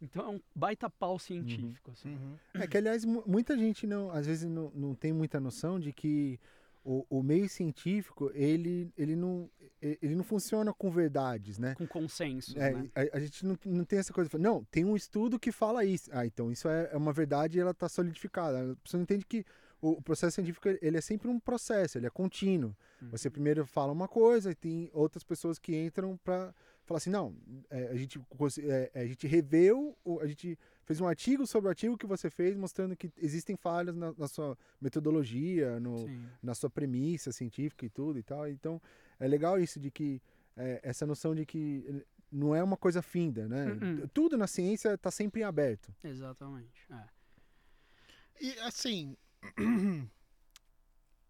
Então 0.00 0.24
é 0.26 0.28
um 0.36 0.40
baita 0.54 0.90
pau 0.90 1.18
científico. 1.18 1.90
Assim. 1.90 2.10
Uhum. 2.10 2.36
É 2.54 2.66
que, 2.66 2.76
aliás, 2.76 3.04
mu- 3.04 3.24
muita 3.26 3.56
gente 3.56 3.86
não, 3.86 4.10
às 4.10 4.26
vezes 4.26 4.48
não, 4.48 4.70
não 4.74 4.94
tem 4.94 5.12
muita 5.12 5.40
noção 5.40 5.80
de 5.80 5.92
que 5.92 6.38
o, 6.84 7.04
o 7.10 7.22
meio 7.22 7.48
científico, 7.48 8.30
ele, 8.34 8.92
ele, 8.96 9.16
não, 9.16 9.50
ele 9.80 10.14
não 10.14 10.22
funciona 10.22 10.72
com 10.72 10.90
verdades, 10.90 11.58
né? 11.58 11.74
Com 11.74 11.86
consenso. 11.86 12.56
É, 12.58 12.72
né? 12.72 12.90
a, 12.94 13.16
a 13.16 13.20
gente 13.20 13.44
não, 13.44 13.58
não 13.64 13.84
tem 13.84 13.98
essa 13.98 14.12
coisa. 14.12 14.28
de 14.28 14.32
falar, 14.32 14.44
Não, 14.44 14.62
tem 14.70 14.84
um 14.84 14.94
estudo 14.94 15.38
que 15.38 15.50
fala 15.50 15.84
isso. 15.84 16.10
Ah, 16.12 16.24
então 16.26 16.52
isso 16.52 16.68
é, 16.68 16.90
é 16.92 16.96
uma 16.96 17.12
verdade 17.12 17.58
e 17.58 17.60
ela 17.60 17.72
está 17.72 17.88
solidificada. 17.88 18.72
A 18.72 18.76
pessoa 18.76 19.02
entende 19.02 19.24
que 19.26 19.44
o, 19.80 19.90
o 19.92 20.02
processo 20.02 20.36
científico 20.36 20.68
ele 20.80 20.96
é 20.96 21.00
sempre 21.00 21.28
um 21.28 21.40
processo, 21.40 21.98
ele 21.98 22.06
é 22.06 22.10
contínuo. 22.10 22.76
Uhum. 23.02 23.08
Você 23.10 23.28
primeiro 23.28 23.66
fala 23.66 23.92
uma 23.92 24.06
coisa 24.06 24.52
e 24.52 24.54
tem 24.54 24.88
outras 24.92 25.24
pessoas 25.24 25.58
que 25.58 25.74
entram 25.74 26.16
para 26.22 26.54
falar 26.86 26.98
assim, 26.98 27.10
não, 27.10 27.36
é, 27.68 27.88
a, 27.88 27.96
gente, 27.96 28.18
cons- 28.36 28.58
é, 28.58 28.90
a 28.94 29.04
gente 29.06 29.26
reveu, 29.26 29.96
a 30.20 30.26
gente 30.26 30.58
fez 30.84 31.00
um 31.00 31.06
artigo 31.06 31.46
sobre 31.46 31.66
o 31.66 31.70
artigo 31.70 31.98
que 31.98 32.06
você 32.06 32.30
fez, 32.30 32.56
mostrando 32.56 32.96
que 32.96 33.10
existem 33.18 33.56
falhas 33.56 33.94
na, 33.94 34.14
na 34.16 34.28
sua 34.28 34.56
metodologia, 34.80 35.78
no, 35.80 35.98
Sim. 35.98 36.26
na 36.42 36.54
sua 36.54 36.70
premissa 36.70 37.32
científica 37.32 37.84
e 37.84 37.90
tudo 37.90 38.18
e 38.18 38.22
tal. 38.22 38.48
Então, 38.48 38.80
é 39.18 39.26
legal 39.26 39.58
isso 39.60 39.78
de 39.80 39.90
que 39.90 40.22
é, 40.56 40.80
essa 40.82 41.04
noção 41.04 41.34
de 41.34 41.44
que 41.44 41.84
eh, 41.88 42.04
não 42.32 42.54
é 42.54 42.62
uma 42.62 42.76
coisa 42.76 43.02
finda, 43.02 43.46
né? 43.48 43.66
Uh-uh. 43.72 44.08
Tudo 44.08 44.38
na 44.38 44.46
ciência 44.46 44.94
está 44.94 45.10
sempre 45.10 45.42
em 45.42 45.44
aberto. 45.44 45.92
Exatamente. 46.02 46.86
É. 46.90 47.04
E 48.40 48.58
assim, 48.60 49.16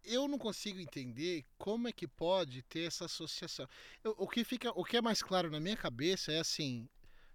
eu 0.07 0.27
não 0.27 0.37
consigo 0.37 0.79
entender 0.79 1.45
como 1.57 1.87
é 1.87 1.91
que 1.91 2.07
pode 2.07 2.61
ter 2.63 2.87
essa 2.87 3.05
associação. 3.05 3.67
Eu- 4.03 4.15
o 4.17 4.27
que 4.27 4.43
fica, 4.43 4.71
o 4.71 4.83
que 4.83 4.97
é 4.97 5.01
mais 5.01 5.21
claro 5.21 5.51
na 5.51 5.59
minha 5.59 5.77
cabeça 5.77 6.31
é 6.31 6.39
assim, 6.39 6.89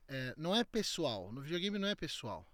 é, 0.08 0.34
não 0.36 0.54
é 0.54 0.64
pessoal. 0.64 1.32
No 1.32 1.42
videogame 1.42 1.78
não 1.78 1.88
é 1.88 1.94
pessoal. 1.94 2.46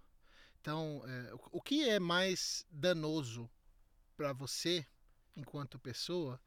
Então, 0.61 1.03
é, 1.07 1.33
o, 1.33 1.39
o 1.53 1.61
que 1.61 1.87
é 1.89 1.99
mais 1.99 2.65
danoso 2.69 3.49
para 4.17 4.33
você 4.33 4.85
enquanto 5.35 5.79
pessoa? 5.79 6.39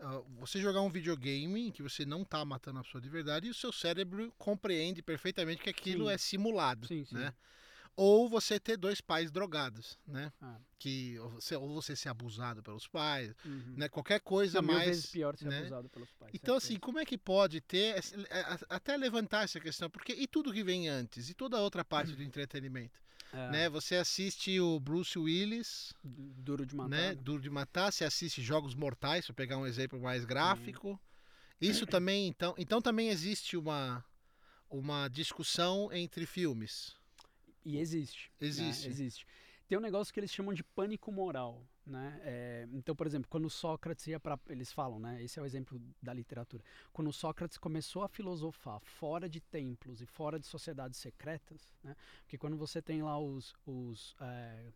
ah, 0.00 0.22
você 0.38 0.60
jogar 0.60 0.80
um 0.80 0.90
videogame 0.90 1.68
em 1.68 1.72
que 1.72 1.82
você 1.82 2.06
não 2.06 2.24
tá 2.24 2.44
matando 2.44 2.78
a 2.78 2.84
pessoa 2.84 3.00
de 3.02 3.08
verdade 3.08 3.46
e 3.48 3.50
o 3.50 3.54
seu 3.54 3.72
cérebro 3.72 4.32
compreende 4.38 5.02
perfeitamente 5.02 5.62
que 5.62 5.70
aquilo 5.70 6.06
Sim. 6.06 6.14
é 6.14 6.18
simulado, 6.18 6.86
Sim, 6.86 7.04
sim. 7.04 7.16
né? 7.16 7.34
Ou 8.00 8.28
você 8.28 8.60
ter 8.60 8.76
dois 8.76 9.00
pais 9.00 9.28
drogados, 9.32 9.98
né? 10.06 10.32
Ah. 10.40 10.56
Que 10.78 11.18
ou 11.18 11.30
você, 11.30 11.56
ou 11.56 11.74
você 11.74 11.96
ser 11.96 12.08
abusado 12.08 12.62
pelos 12.62 12.86
pais, 12.86 13.34
Uhum. 13.44 13.74
né? 13.76 13.88
Qualquer 13.88 14.20
coisa 14.20 14.62
Não, 14.62 14.68
mil 14.68 14.76
mais. 14.76 14.88
vezes 14.88 15.06
pior 15.06 15.36
ser 15.36 15.46
né? 15.48 15.58
abusado 15.58 15.88
pelos 15.88 16.12
pais. 16.12 16.30
Então, 16.32 16.54
certeza. 16.54 16.72
assim, 16.74 16.78
como 16.80 17.00
é 17.00 17.04
que 17.04 17.18
pode 17.18 17.60
ter, 17.60 17.96
é, 18.30 18.58
até 18.68 18.96
levantar 18.96 19.42
essa 19.42 19.58
questão, 19.58 19.90
porque 19.90 20.12
e 20.12 20.28
tudo 20.28 20.52
que 20.52 20.62
vem 20.62 20.88
antes, 20.88 21.28
e 21.28 21.34
toda 21.34 21.56
a 21.56 21.60
outra 21.60 21.84
parte 21.84 22.12
do 22.12 22.22
entretenimento, 22.22 23.00
É, 23.32 23.50
né? 23.50 23.68
Você 23.68 23.96
assiste 23.96 24.60
o 24.60 24.78
Bruce 24.78 25.18
Willis, 25.18 25.92
du- 26.04 26.32
Duro 26.38 26.64
de 26.64 26.76
matar. 26.76 26.88
né? 26.88 27.08
né? 27.08 27.14
Duro 27.16 27.42
de 27.42 27.50
Matar, 27.50 27.92
você 27.92 28.04
assiste 28.04 28.40
Jogos 28.40 28.74
Mortais, 28.76 29.26
para 29.26 29.34
pegar 29.34 29.58
um 29.58 29.66
exemplo 29.66 30.00
mais 30.00 30.24
gráfico. 30.24 30.98
Isso 31.60 31.84
também, 31.98 32.28
então, 32.28 32.54
então 32.56 32.80
também 32.80 33.08
existe 33.08 33.56
uma 33.56 34.04
uma 34.70 35.08
discussão 35.08 35.90
entre 35.92 36.26
filmes. 36.26 36.94
E 37.64 37.78
existe. 37.78 38.30
né? 38.40 38.46
Existe. 38.48 38.88
Existe. 38.88 39.26
Tem 39.68 39.76
um 39.76 39.82
negócio 39.82 40.12
que 40.14 40.18
eles 40.18 40.32
chamam 40.32 40.54
de 40.54 40.64
pânico 40.64 41.12
moral, 41.12 41.62
né? 41.86 42.18
É, 42.22 42.68
então, 42.72 42.96
por 42.96 43.06
exemplo, 43.06 43.28
quando 43.28 43.50
Sócrates 43.50 44.06
ia 44.06 44.18
para, 44.18 44.38
eles 44.48 44.72
falam, 44.72 44.98
né? 44.98 45.22
Esse 45.22 45.38
é 45.38 45.42
o 45.42 45.44
exemplo 45.44 45.78
da 46.02 46.14
literatura. 46.14 46.64
Quando 46.90 47.12
Sócrates 47.12 47.58
começou 47.58 48.02
a 48.02 48.08
filosofar 48.08 48.80
fora 48.80 49.28
de 49.28 49.40
templos 49.40 50.00
e 50.00 50.06
fora 50.06 50.40
de 50.40 50.46
sociedades 50.46 50.98
secretas, 50.98 51.74
né? 51.84 51.94
Porque 52.22 52.38
quando 52.38 52.56
você 52.56 52.80
tem 52.80 53.02
lá 53.02 53.20
os, 53.20 53.54
os 53.66 54.16
é, 54.20 54.72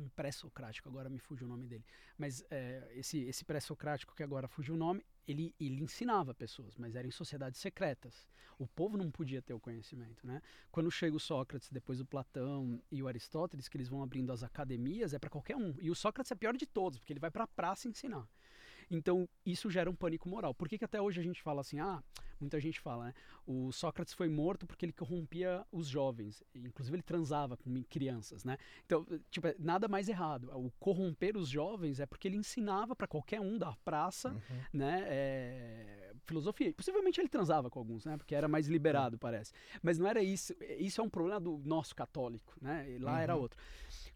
um 0.00 0.08
pré-socrático, 0.08 0.88
agora 0.88 1.08
me 1.08 1.18
fugiu 1.18 1.46
o 1.46 1.50
nome 1.50 1.66
dele, 1.66 1.84
mas 2.16 2.44
é, 2.50 2.92
esse, 2.94 3.20
esse 3.20 3.44
pré-socrático 3.44 4.14
que 4.14 4.22
agora 4.22 4.48
fugiu 4.48 4.74
o 4.74 4.78
nome, 4.78 5.04
ele, 5.26 5.54
ele 5.58 5.82
ensinava 5.82 6.34
pessoas, 6.34 6.76
mas 6.76 6.94
eram 6.94 7.08
em 7.08 7.12
sociedades 7.12 7.60
secretas. 7.60 8.28
O 8.58 8.66
povo 8.66 8.96
não 8.96 9.10
podia 9.10 9.40
ter 9.40 9.54
o 9.54 9.60
conhecimento, 9.60 10.26
né? 10.26 10.40
Quando 10.70 10.90
chega 10.90 11.16
o 11.16 11.20
Sócrates, 11.20 11.70
depois 11.70 12.00
o 12.00 12.04
Platão 12.04 12.80
e 12.90 13.02
o 13.02 13.08
Aristóteles, 13.08 13.68
que 13.68 13.76
eles 13.76 13.88
vão 13.88 14.02
abrindo 14.02 14.32
as 14.32 14.42
academias, 14.42 15.14
é 15.14 15.18
para 15.18 15.30
qualquer 15.30 15.56
um. 15.56 15.74
E 15.80 15.90
o 15.90 15.94
Sócrates 15.94 16.30
é 16.32 16.34
pior 16.34 16.56
de 16.56 16.66
todos, 16.66 16.98
porque 16.98 17.12
ele 17.12 17.20
vai 17.20 17.30
para 17.30 17.44
a 17.44 17.48
praça 17.48 17.88
ensinar. 17.88 18.28
Então, 18.90 19.28
isso 19.44 19.70
gera 19.70 19.90
um 19.90 19.94
pânico 19.94 20.28
moral. 20.28 20.54
Por 20.54 20.68
que, 20.68 20.78
que 20.78 20.84
até 20.84 21.00
hoje 21.00 21.20
a 21.20 21.22
gente 21.22 21.42
fala 21.42 21.60
assim, 21.60 21.78
ah, 21.80 22.02
muita 22.40 22.58
gente 22.60 22.80
fala, 22.80 23.06
né? 23.06 23.14
O 23.46 23.70
Sócrates 23.72 24.14
foi 24.14 24.28
morto 24.28 24.66
porque 24.66 24.84
ele 24.84 24.92
corrompia 24.92 25.64
os 25.72 25.86
jovens. 25.86 26.42
Inclusive, 26.54 26.96
ele 26.96 27.02
transava 27.02 27.56
com 27.56 27.82
crianças, 27.84 28.44
né? 28.44 28.56
Então, 28.86 29.06
tipo, 29.30 29.46
é 29.46 29.54
nada 29.58 29.88
mais 29.88 30.08
errado. 30.08 30.50
O 30.54 30.70
corromper 30.78 31.36
os 31.36 31.48
jovens 31.48 32.00
é 32.00 32.06
porque 32.06 32.28
ele 32.28 32.36
ensinava 32.36 32.94
para 32.96 33.06
qualquer 33.06 33.40
um 33.40 33.58
da 33.58 33.72
praça, 33.84 34.30
Uhum. 34.30 34.60
né, 34.72 35.04
é, 35.06 36.12
filosofia. 36.26 36.68
E 36.68 36.72
Possivelmente 36.72 37.20
ele 37.20 37.28
transava 37.28 37.70
com 37.70 37.78
alguns, 37.78 38.04
né, 38.04 38.16
porque 38.16 38.34
era 38.34 38.48
mais 38.48 38.66
liberado, 38.68 39.18
parece. 39.18 39.52
Mas 39.82 39.98
não 39.98 40.06
era 40.06 40.22
isso. 40.22 40.54
Isso 40.78 41.00
é 41.00 41.04
um 41.04 41.08
problema 41.10 41.40
do 41.40 41.58
nosso 41.64 41.94
católico, 41.94 42.54
né? 42.60 42.90
E 42.90 42.98
lá 42.98 43.20
era 43.20 43.34
Uhum. 43.36 43.42
outro. 43.42 43.58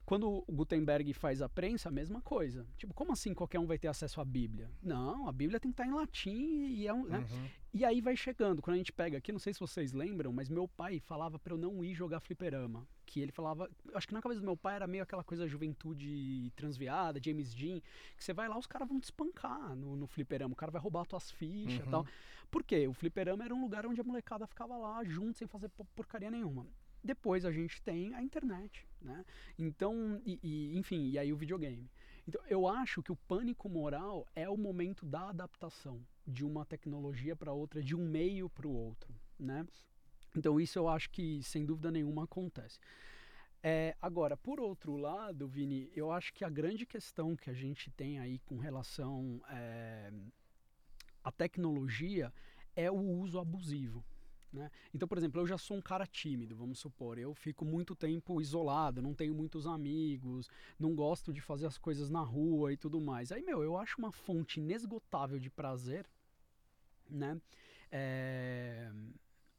Quando 0.06 0.44
o 0.46 0.52
Gutenberg 0.52 1.12
faz 1.12 1.42
a 1.42 1.48
prensa, 1.48 1.88
a 1.88 1.92
mesma 1.92 2.22
coisa. 2.22 2.64
Tipo, 2.78 2.94
como 2.94 3.12
assim 3.12 3.34
qualquer 3.34 3.58
um 3.58 3.66
vai 3.66 3.76
ter 3.76 3.88
acesso 3.88 4.20
à 4.20 4.24
Bíblia? 4.24 4.70
Não, 4.80 5.28
a 5.28 5.32
Bíblia 5.32 5.58
tem 5.58 5.72
que 5.72 5.74
estar 5.74 5.84
em 5.86 5.92
latim 5.92 6.30
e 6.70 6.86
é 6.86 6.94
um, 6.94 7.04
né? 7.04 7.18
Uhum. 7.18 7.48
E 7.74 7.84
aí 7.84 8.00
vai 8.00 8.16
chegando, 8.16 8.62
quando 8.62 8.74
a 8.76 8.78
gente 8.78 8.92
pega 8.92 9.18
aqui, 9.18 9.32
não 9.32 9.38
sei 9.40 9.52
se 9.52 9.58
vocês 9.60 9.92
lembram, 9.92 10.32
mas 10.32 10.48
meu 10.48 10.66
pai 10.68 11.00
falava 11.00 11.38
pra 11.40 11.52
eu 11.52 11.58
não 11.58 11.84
ir 11.84 11.92
jogar 11.92 12.20
fliperama. 12.20 12.86
Que 13.04 13.20
ele 13.20 13.32
falava, 13.32 13.68
acho 13.94 14.06
que 14.06 14.14
na 14.14 14.22
cabeça 14.22 14.40
do 14.40 14.46
meu 14.46 14.56
pai 14.56 14.76
era 14.76 14.86
meio 14.86 15.02
aquela 15.02 15.22
coisa 15.24 15.46
juventude 15.46 16.52
transviada, 16.56 17.20
James 17.22 17.52
Dean, 17.52 17.80
que 18.16 18.24
você 18.24 18.32
vai 18.32 18.48
lá, 18.48 18.56
os 18.56 18.66
caras 18.66 18.88
vão 18.88 18.98
te 19.00 19.04
espancar 19.04 19.74
no, 19.74 19.96
no 19.96 20.06
fliperama, 20.06 20.52
o 20.52 20.56
cara 20.56 20.70
vai 20.72 20.80
roubar 20.80 21.04
tuas 21.04 21.30
fichas 21.32 21.80
e 21.80 21.82
Uhum. 21.82 21.90
tal. 21.90 22.06
Por 22.50 22.62
quê? 22.62 22.86
O 22.86 22.92
fliperama 22.92 23.44
era 23.44 23.54
um 23.54 23.60
lugar 23.60 23.84
onde 23.84 24.00
a 24.00 24.04
molecada 24.04 24.46
ficava 24.46 24.76
lá 24.76 25.02
junto, 25.04 25.36
sem 25.38 25.48
fazer 25.48 25.68
po- 25.68 25.84
porcaria 25.96 26.30
nenhuma. 26.30 26.64
Depois 27.06 27.44
a 27.44 27.52
gente 27.52 27.80
tem 27.82 28.14
a 28.14 28.22
internet, 28.22 28.86
né? 29.00 29.24
Então, 29.58 30.20
e, 30.26 30.38
e, 30.42 30.76
enfim, 30.76 31.08
e 31.08 31.18
aí 31.18 31.32
o 31.32 31.36
videogame. 31.36 31.88
Então, 32.28 32.42
eu 32.48 32.66
acho 32.66 33.02
que 33.02 33.12
o 33.12 33.16
pânico 33.16 33.68
moral 33.68 34.26
é 34.34 34.48
o 34.48 34.56
momento 34.56 35.06
da 35.06 35.28
adaptação 35.28 36.04
de 36.26 36.44
uma 36.44 36.66
tecnologia 36.66 37.36
para 37.36 37.52
outra, 37.52 37.80
de 37.82 37.94
um 37.94 38.04
meio 38.04 38.50
para 38.50 38.66
o 38.66 38.74
outro, 38.74 39.14
né? 39.38 39.64
Então, 40.36 40.60
isso 40.60 40.78
eu 40.78 40.88
acho 40.88 41.08
que, 41.10 41.40
sem 41.42 41.64
dúvida 41.64 41.90
nenhuma, 41.90 42.24
acontece. 42.24 42.78
É, 43.62 43.96
agora, 44.02 44.36
por 44.36 44.60
outro 44.60 44.96
lado, 44.96 45.48
Vini, 45.48 45.90
eu 45.94 46.10
acho 46.12 46.32
que 46.34 46.44
a 46.44 46.48
grande 46.48 46.84
questão 46.84 47.34
que 47.36 47.48
a 47.48 47.54
gente 47.54 47.90
tem 47.92 48.18
aí 48.18 48.38
com 48.40 48.58
relação 48.58 49.40
é, 49.48 50.12
à 51.24 51.32
tecnologia 51.32 52.32
é 52.74 52.90
o 52.90 53.00
uso 53.00 53.38
abusivo. 53.38 54.04
Né? 54.52 54.70
Então, 54.94 55.06
por 55.06 55.18
exemplo, 55.18 55.40
eu 55.40 55.46
já 55.46 55.58
sou 55.58 55.76
um 55.76 55.82
cara 55.82 56.06
tímido, 56.06 56.56
vamos 56.56 56.78
supor. 56.78 57.18
Eu 57.18 57.34
fico 57.34 57.64
muito 57.64 57.94
tempo 57.94 58.40
isolado, 58.40 59.02
não 59.02 59.14
tenho 59.14 59.34
muitos 59.34 59.66
amigos, 59.66 60.48
não 60.78 60.94
gosto 60.94 61.32
de 61.32 61.40
fazer 61.40 61.66
as 61.66 61.76
coisas 61.76 62.10
na 62.10 62.22
rua 62.22 62.72
e 62.72 62.76
tudo 62.76 63.00
mais. 63.00 63.32
Aí, 63.32 63.42
meu, 63.42 63.62
eu 63.62 63.76
acho 63.76 63.98
uma 63.98 64.12
fonte 64.12 64.60
inesgotável 64.60 65.38
de 65.38 65.50
prazer, 65.50 66.06
né? 67.10 67.40
É, 67.90 68.90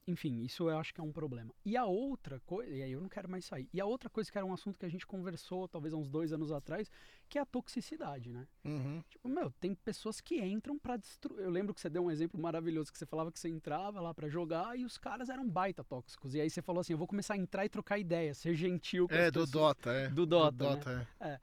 Enfim, 0.07 0.41
isso 0.41 0.69
eu 0.69 0.77
acho 0.77 0.93
que 0.93 1.01
é 1.01 1.03
um 1.03 1.11
problema. 1.11 1.53
E 1.65 1.75
a 1.75 1.85
outra 1.85 2.39
coisa, 2.39 2.71
e 2.73 2.81
aí 2.81 2.93
eu 2.93 3.01
não 3.01 3.09
quero 3.09 3.29
mais 3.29 3.43
sair. 3.43 3.67
E 3.73 3.81
a 3.81 3.85
outra 3.85 4.09
coisa 4.09 4.31
que 4.31 4.37
era 4.37 4.47
um 4.47 4.53
assunto 4.53 4.79
que 4.79 4.85
a 4.85 4.89
gente 4.89 5.05
conversou 5.05 5.67
talvez 5.67 5.93
há 5.93 5.97
uns 5.97 6.07
dois 6.07 6.31
anos 6.31 6.49
atrás, 6.49 6.89
que 7.27 7.37
é 7.37 7.41
a 7.41 7.45
toxicidade, 7.45 8.31
né? 8.31 8.47
Uhum. 8.63 9.03
Tipo, 9.09 9.27
meu, 9.27 9.51
tem 9.59 9.75
pessoas 9.75 10.21
que 10.21 10.39
entram 10.41 10.79
pra 10.79 10.95
destruir. 10.95 11.41
Eu 11.41 11.49
lembro 11.49 11.73
que 11.73 11.81
você 11.81 11.89
deu 11.89 12.05
um 12.05 12.09
exemplo 12.09 12.39
maravilhoso 12.39 12.89
que 12.89 12.97
você 12.97 13.05
falava 13.05 13.33
que 13.33 13.39
você 13.39 13.49
entrava 13.49 13.99
lá 13.99 14.13
pra 14.13 14.29
jogar 14.29 14.79
e 14.79 14.85
os 14.85 14.97
caras 14.97 15.27
eram 15.27 15.47
baita 15.47 15.83
tóxicos. 15.83 16.33
E 16.33 16.39
aí 16.39 16.49
você 16.49 16.61
falou 16.61 16.79
assim: 16.79 16.93
eu 16.93 16.97
vou 16.97 17.07
começar 17.07 17.33
a 17.33 17.37
entrar 17.37 17.65
e 17.65 17.69
trocar 17.69 17.99
ideia, 17.99 18.33
ser 18.33 18.53
gentil 18.53 19.09
com 19.09 19.13
É, 19.13 19.29
do 19.29 19.41
pessoas. 19.41 19.51
Dota, 19.51 19.91
é. 19.91 20.07
Do 20.09 20.25
Dota, 20.25 20.63
né? 20.63 20.75
Dota, 20.75 21.07
é. 21.19 21.39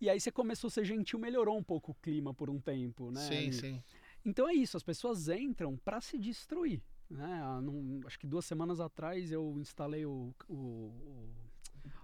E 0.00 0.08
aí 0.08 0.20
você 0.20 0.30
começou 0.30 0.68
a 0.68 0.70
ser 0.70 0.84
gentil, 0.84 1.18
melhorou 1.18 1.56
um 1.58 1.62
pouco 1.62 1.90
o 1.90 1.94
clima 1.96 2.32
por 2.32 2.48
um 2.50 2.60
tempo, 2.60 3.10
né? 3.10 3.20
Sim, 3.22 3.36
ali. 3.36 3.52
sim. 3.52 3.82
Então 4.24 4.48
é 4.48 4.54
isso, 4.54 4.76
as 4.76 4.82
pessoas 4.82 5.28
entram 5.28 5.76
pra 5.78 6.00
se 6.00 6.18
destruir. 6.18 6.82
Né? 7.08 7.40
Num- 7.62 8.00
acho 8.06 8.18
que 8.18 8.26
duas 8.26 8.44
semanas 8.44 8.80
atrás 8.80 9.30
eu 9.30 9.56
instalei 9.58 10.04
o, 10.04 10.34
o, 10.48 10.54
o- 10.54 11.28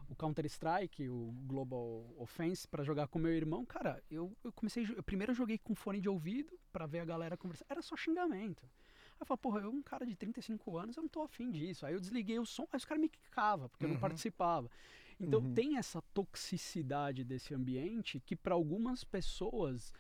o 0.09 0.15
Counter-Strike, 0.15 1.09
o 1.09 1.33
Global 1.47 2.05
Offense, 2.19 2.69
pra 2.69 2.85
jogar 2.85 3.09
com 3.09 3.19
meu 3.19 3.33
irmão. 3.33 3.65
Cara, 3.65 4.03
eu, 4.11 4.37
eu 4.45 4.53
comecei. 4.53 4.87
Eu 4.95 5.03
primeiro 5.03 5.33
joguei 5.35 5.59
com 5.59 5.75
fone 5.75 6.01
de 6.01 6.09
ouvido 6.09 6.57
pra 6.73 6.87
ver 6.87 7.01
a 7.01 7.05
galera 7.05 7.37
conversar. 7.37 7.65
Era 7.69 7.83
só 7.83 7.97
xingamento. 7.97 8.63
Aí 8.63 9.19
eu 9.21 9.27
falei, 9.27 9.39
porra, 9.39 9.61
eu 9.61 9.71
um 9.71 9.83
cara 9.83 10.05
de 10.07 10.15
35 10.15 10.77
anos, 10.79 10.97
eu 10.97 11.03
não 11.03 11.09
tô 11.09 11.23
afim 11.23 11.51
disso. 11.51 11.85
Aí 11.87 11.95
eu 11.95 12.01
desliguei 12.01 12.39
o 12.39 12.45
som, 12.47 12.67
aí 12.73 12.77
os 12.77 12.85
caras 12.85 13.01
me 13.01 13.09
quicavam, 13.09 13.69
porque 13.69 13.85
eu 13.85 13.89
não 13.89 13.95
Uhum. 13.97 14.01
participava. 14.01 14.71
Então 15.19 15.41
Uhum. 15.41 15.55
tem 15.55 15.79
essa 15.79 16.03
toxicidade 16.13 17.25
desse 17.25 17.55
ambiente 17.55 18.21
que 18.21 18.37
para 18.37 18.55
algumas 18.55 19.05
pessoas 19.05 19.93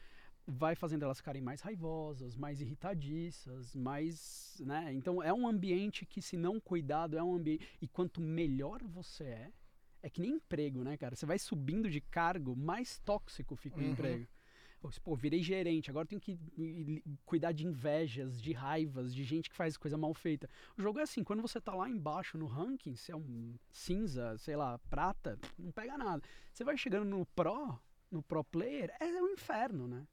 vai 0.47 0.75
fazendo 0.75 1.05
elas 1.05 1.19
ficarem 1.19 1.41
mais 1.43 1.61
raivosas, 1.61 2.37
mais 2.37 2.61
irritadiças, 2.61 3.75
mais, 3.75 4.57
né? 4.61 4.93
Então 4.93 5.23
é 5.23 5.33
um 5.33 5.47
ambiente 5.47 6.05
que 6.05 6.21
se 6.21 6.37
não 6.37 6.61
cuidado 6.61 7.17
é 7.17 7.23
um 7.23 7.35
ambiente 7.35 7.67
e 7.81 7.87
quanto 7.89 8.21
melhor 8.21 8.83
você 8.85 9.25
é, 9.25 9.53
é 10.03 10.11
que 10.11 10.21
nem 10.21 10.33
emprego, 10.33 10.83
né, 10.83 10.97
cara? 10.97 11.15
Você 11.15 11.25
vai 11.27 11.39
subindo 11.39 11.89
de 11.89 12.01
cargo, 12.01 12.57
mais 12.57 12.99
tóxico 12.99 13.55
fica 13.55 13.79
o 13.79 13.83
Uhum. 13.83 13.91
emprego. 13.93 14.27
Pô, 15.05 15.15
virei 15.15 15.41
gerente, 15.45 15.89
agora 15.91 16.09
tenho 16.09 16.21
que 16.21 16.37
cuidar 17.25 17.53
de 17.53 17.65
invejas, 17.65 18.43
de 18.43 18.53
raivas, 18.53 19.15
de 19.15 19.23
gente 19.23 19.49
que 19.49 19.55
faz 19.55 19.77
coisa 19.77 19.97
mal 19.97 20.13
feita. 20.13 20.51
O 20.77 20.83
jogo 20.83 20.99
é 20.99 21.03
assim, 21.03 21.23
quando 21.23 21.41
você 21.41 21.61
tá 21.61 21.73
lá 21.73 21.89
embaixo 21.89 22.37
no 22.37 22.47
ranking, 22.47 22.97
se 22.97 23.13
é 23.13 23.17
um 23.17 23.55
cinza, 23.71 24.37
sei 24.39 24.57
lá, 24.57 24.81
prata, 24.91 25.39
não 25.57 25.71
pega 25.71 25.97
nada. 25.97 26.21
Você 26.53 26.65
vai 26.65 26.77
chegando 26.77 27.05
no 27.09 27.25
pro, 27.27 27.79
no 28.11 28.25
pro 28.25 28.43
player, 28.43 28.93
é 28.99 29.23
um 29.23 29.29
inferno, 29.29 29.87
né? 29.87 30.05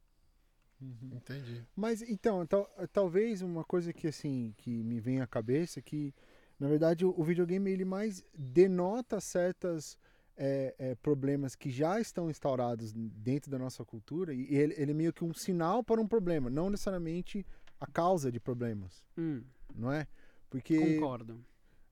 Entendi. 0.81 1.63
Mas 1.75 2.01
então, 2.01 2.45
tal- 2.45 2.69
talvez 2.91 3.41
uma 3.41 3.63
coisa 3.63 3.91
que 3.93 4.07
assim 4.07 4.53
que 4.57 4.69
me 4.83 4.99
vem 4.99 5.21
à 5.21 5.27
cabeça 5.27 5.79
é 5.79 5.81
que 5.81 6.13
na 6.59 6.67
verdade 6.67 7.05
o, 7.05 7.13
o 7.17 7.23
videogame 7.23 7.69
ele 7.71 7.85
mais 7.85 8.23
denota 8.37 9.19
certas 9.19 9.97
é, 10.37 10.73
é, 10.79 10.95
problemas 10.95 11.53
que 11.55 11.69
já 11.69 11.99
estão 11.99 12.29
instaurados 12.29 12.93
dentro 12.93 13.51
da 13.51 13.57
nossa 13.59 13.83
cultura 13.83 14.33
e 14.33 14.47
ele, 14.55 14.73
ele 14.77 14.91
é 14.91 14.93
meio 14.93 15.11
que 15.13 15.23
um 15.23 15.33
sinal 15.33 15.83
para 15.83 15.99
um 15.99 16.07
problema, 16.07 16.49
não 16.49 16.69
necessariamente 16.69 17.45
a 17.79 17.85
causa 17.87 18.31
de 18.31 18.39
problemas, 18.39 19.03
Hum, 19.17 19.43
não 19.75 19.91
é? 19.91 20.07
Porque 20.49 20.77
concordo. 20.95 21.43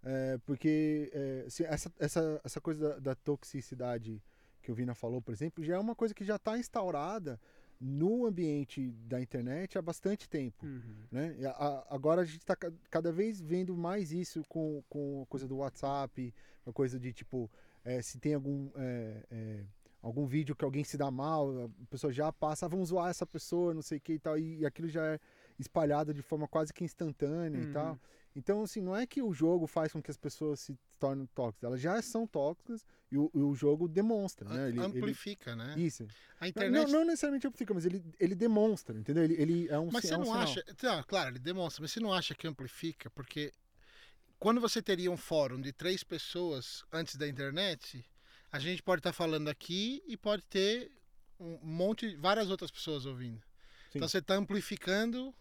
é, 0.03 0.37
porque 0.45 1.09
é, 1.13 1.45
se 1.49 1.63
essa, 1.65 1.91
essa, 1.99 2.41
essa 2.43 2.61
coisa 2.61 2.79
da, 2.93 2.99
da 2.99 3.15
toxicidade 3.15 4.21
que 4.61 4.71
o 4.71 4.75
Vina 4.75 4.95
falou, 4.95 5.21
por 5.21 5.33
exemplo, 5.33 5.63
já 5.63 5.75
é 5.75 5.79
uma 5.79 5.95
coisa 5.95 6.13
que 6.13 6.23
já 6.25 6.37
está 6.37 6.57
instaurada 6.57 7.39
no 7.79 8.25
ambiente 8.25 8.89
da 9.07 9.21
internet 9.21 9.77
há 9.77 9.81
bastante 9.81 10.27
tempo. 10.27 10.65
Uhum. 10.65 10.81
Né? 11.11 11.35
A- 11.45 11.85
agora 11.89 12.21
a 12.21 12.25
gente 12.25 12.39
está 12.39 12.55
cada 12.89 13.11
vez 13.11 13.39
vendo 13.39 13.75
mais 13.77 14.11
isso 14.11 14.43
com, 14.49 14.83
com 14.89 15.21
a 15.23 15.25
coisa 15.27 15.47
do 15.47 15.57
WhatsApp, 15.57 16.33
a 16.65 16.71
coisa 16.73 16.99
de 16.99 17.13
tipo, 17.13 17.49
é, 17.85 18.01
se 18.01 18.19
tem 18.19 18.33
algum, 18.33 18.69
é, 18.75 19.23
é, 19.29 19.63
algum 20.01 20.25
vídeo 20.25 20.55
que 20.55 20.65
alguém 20.65 20.83
se 20.83 20.97
dá 20.97 21.11
mal, 21.11 21.65
a 21.65 21.69
pessoa 21.89 22.11
já 22.11 22.31
passa, 22.33 22.65
ah, 22.65 22.69
vamos 22.69 22.89
zoar 22.89 23.09
essa 23.09 23.25
pessoa, 23.25 23.73
não 23.73 23.81
sei 23.81 23.99
o 23.99 24.01
que 24.01 24.13
e 24.13 24.19
tal, 24.19 24.37
e, 24.37 24.59
e 24.59 24.65
aquilo 24.65 24.89
já 24.89 25.05
é 25.05 25.19
espalhado 25.59 26.13
de 26.13 26.21
forma 26.21 26.47
quase 26.47 26.73
que 26.73 26.83
instantânea 26.83 27.59
Uhum. 27.61 27.69
e 27.69 27.73
tal. 27.73 27.99
Então, 28.37 28.61
assim, 28.61 28.81
não 28.81 28.95
é 28.95 29.07
que 29.07 29.19
o 29.19 29.33
jogo 29.33 29.65
faz 29.65 29.91
com 29.91 29.99
que 29.99 30.11
as 30.11 30.15
pessoas 30.15 30.59
se 30.59 30.77
tornem 30.99 31.25
tóxicas, 31.33 31.63
elas 31.67 31.81
já 31.81 31.99
são 32.03 32.27
tóxicas 32.27 32.85
e 33.11 33.17
o, 33.17 33.31
o 33.33 33.55
jogo 33.55 33.87
demonstra, 33.87 34.47
né? 34.47 34.69
Ele, 34.69 34.79
Amplifica, 34.79 35.55
né? 35.55 35.73
ele, 35.75 35.87
isso. 35.87 36.03
A 36.39 36.43
Não, 36.43 36.47
internet. 36.49 36.91
não 36.91 37.03
necessariamente 37.03 37.47
amplifica, 37.47 37.73
mas 37.73 37.83
ele, 37.87 38.05
ele 38.19 38.35
demonstra, 38.35 38.95
entendeu? 38.95 39.23
Ele, 39.23 39.33
ele 39.41 39.67
é 39.69 39.79
um 39.79 39.89
Mas 39.91 40.05
você 40.05 40.13
é 40.13 40.17
um 40.17 40.19
não 40.19 40.25
sinal. 40.27 40.41
acha. 40.43 40.63
Tá, 40.75 41.03
claro, 41.03 41.31
ele 41.31 41.39
demonstra, 41.39 41.81
mas 41.81 41.91
você 41.91 41.99
não 41.99 42.13
acha 42.13 42.35
que 42.35 42.47
amplifica? 42.47 43.09
Porque 43.09 43.51
quando 44.37 44.61
você 44.61 44.83
teria 44.83 45.09
um 45.09 45.17
fórum 45.17 45.59
de 45.59 45.73
três 45.73 46.03
pessoas 46.03 46.85
antes 46.91 47.15
da 47.15 47.27
internet, 47.27 48.05
a 48.51 48.59
gente 48.59 48.83
pode 48.83 48.99
estar 48.99 49.13
falando 49.13 49.47
aqui 49.49 50.03
e 50.05 50.15
pode 50.15 50.43
ter 50.43 50.91
um 51.39 51.57
monte, 51.63 52.15
várias 52.17 52.51
outras 52.51 52.69
pessoas 52.69 53.07
ouvindo. 53.07 53.41
Sim. 53.91 53.97
Então 53.97 54.07
você 54.07 54.19
está 54.19 54.35
amplificando 54.35 55.33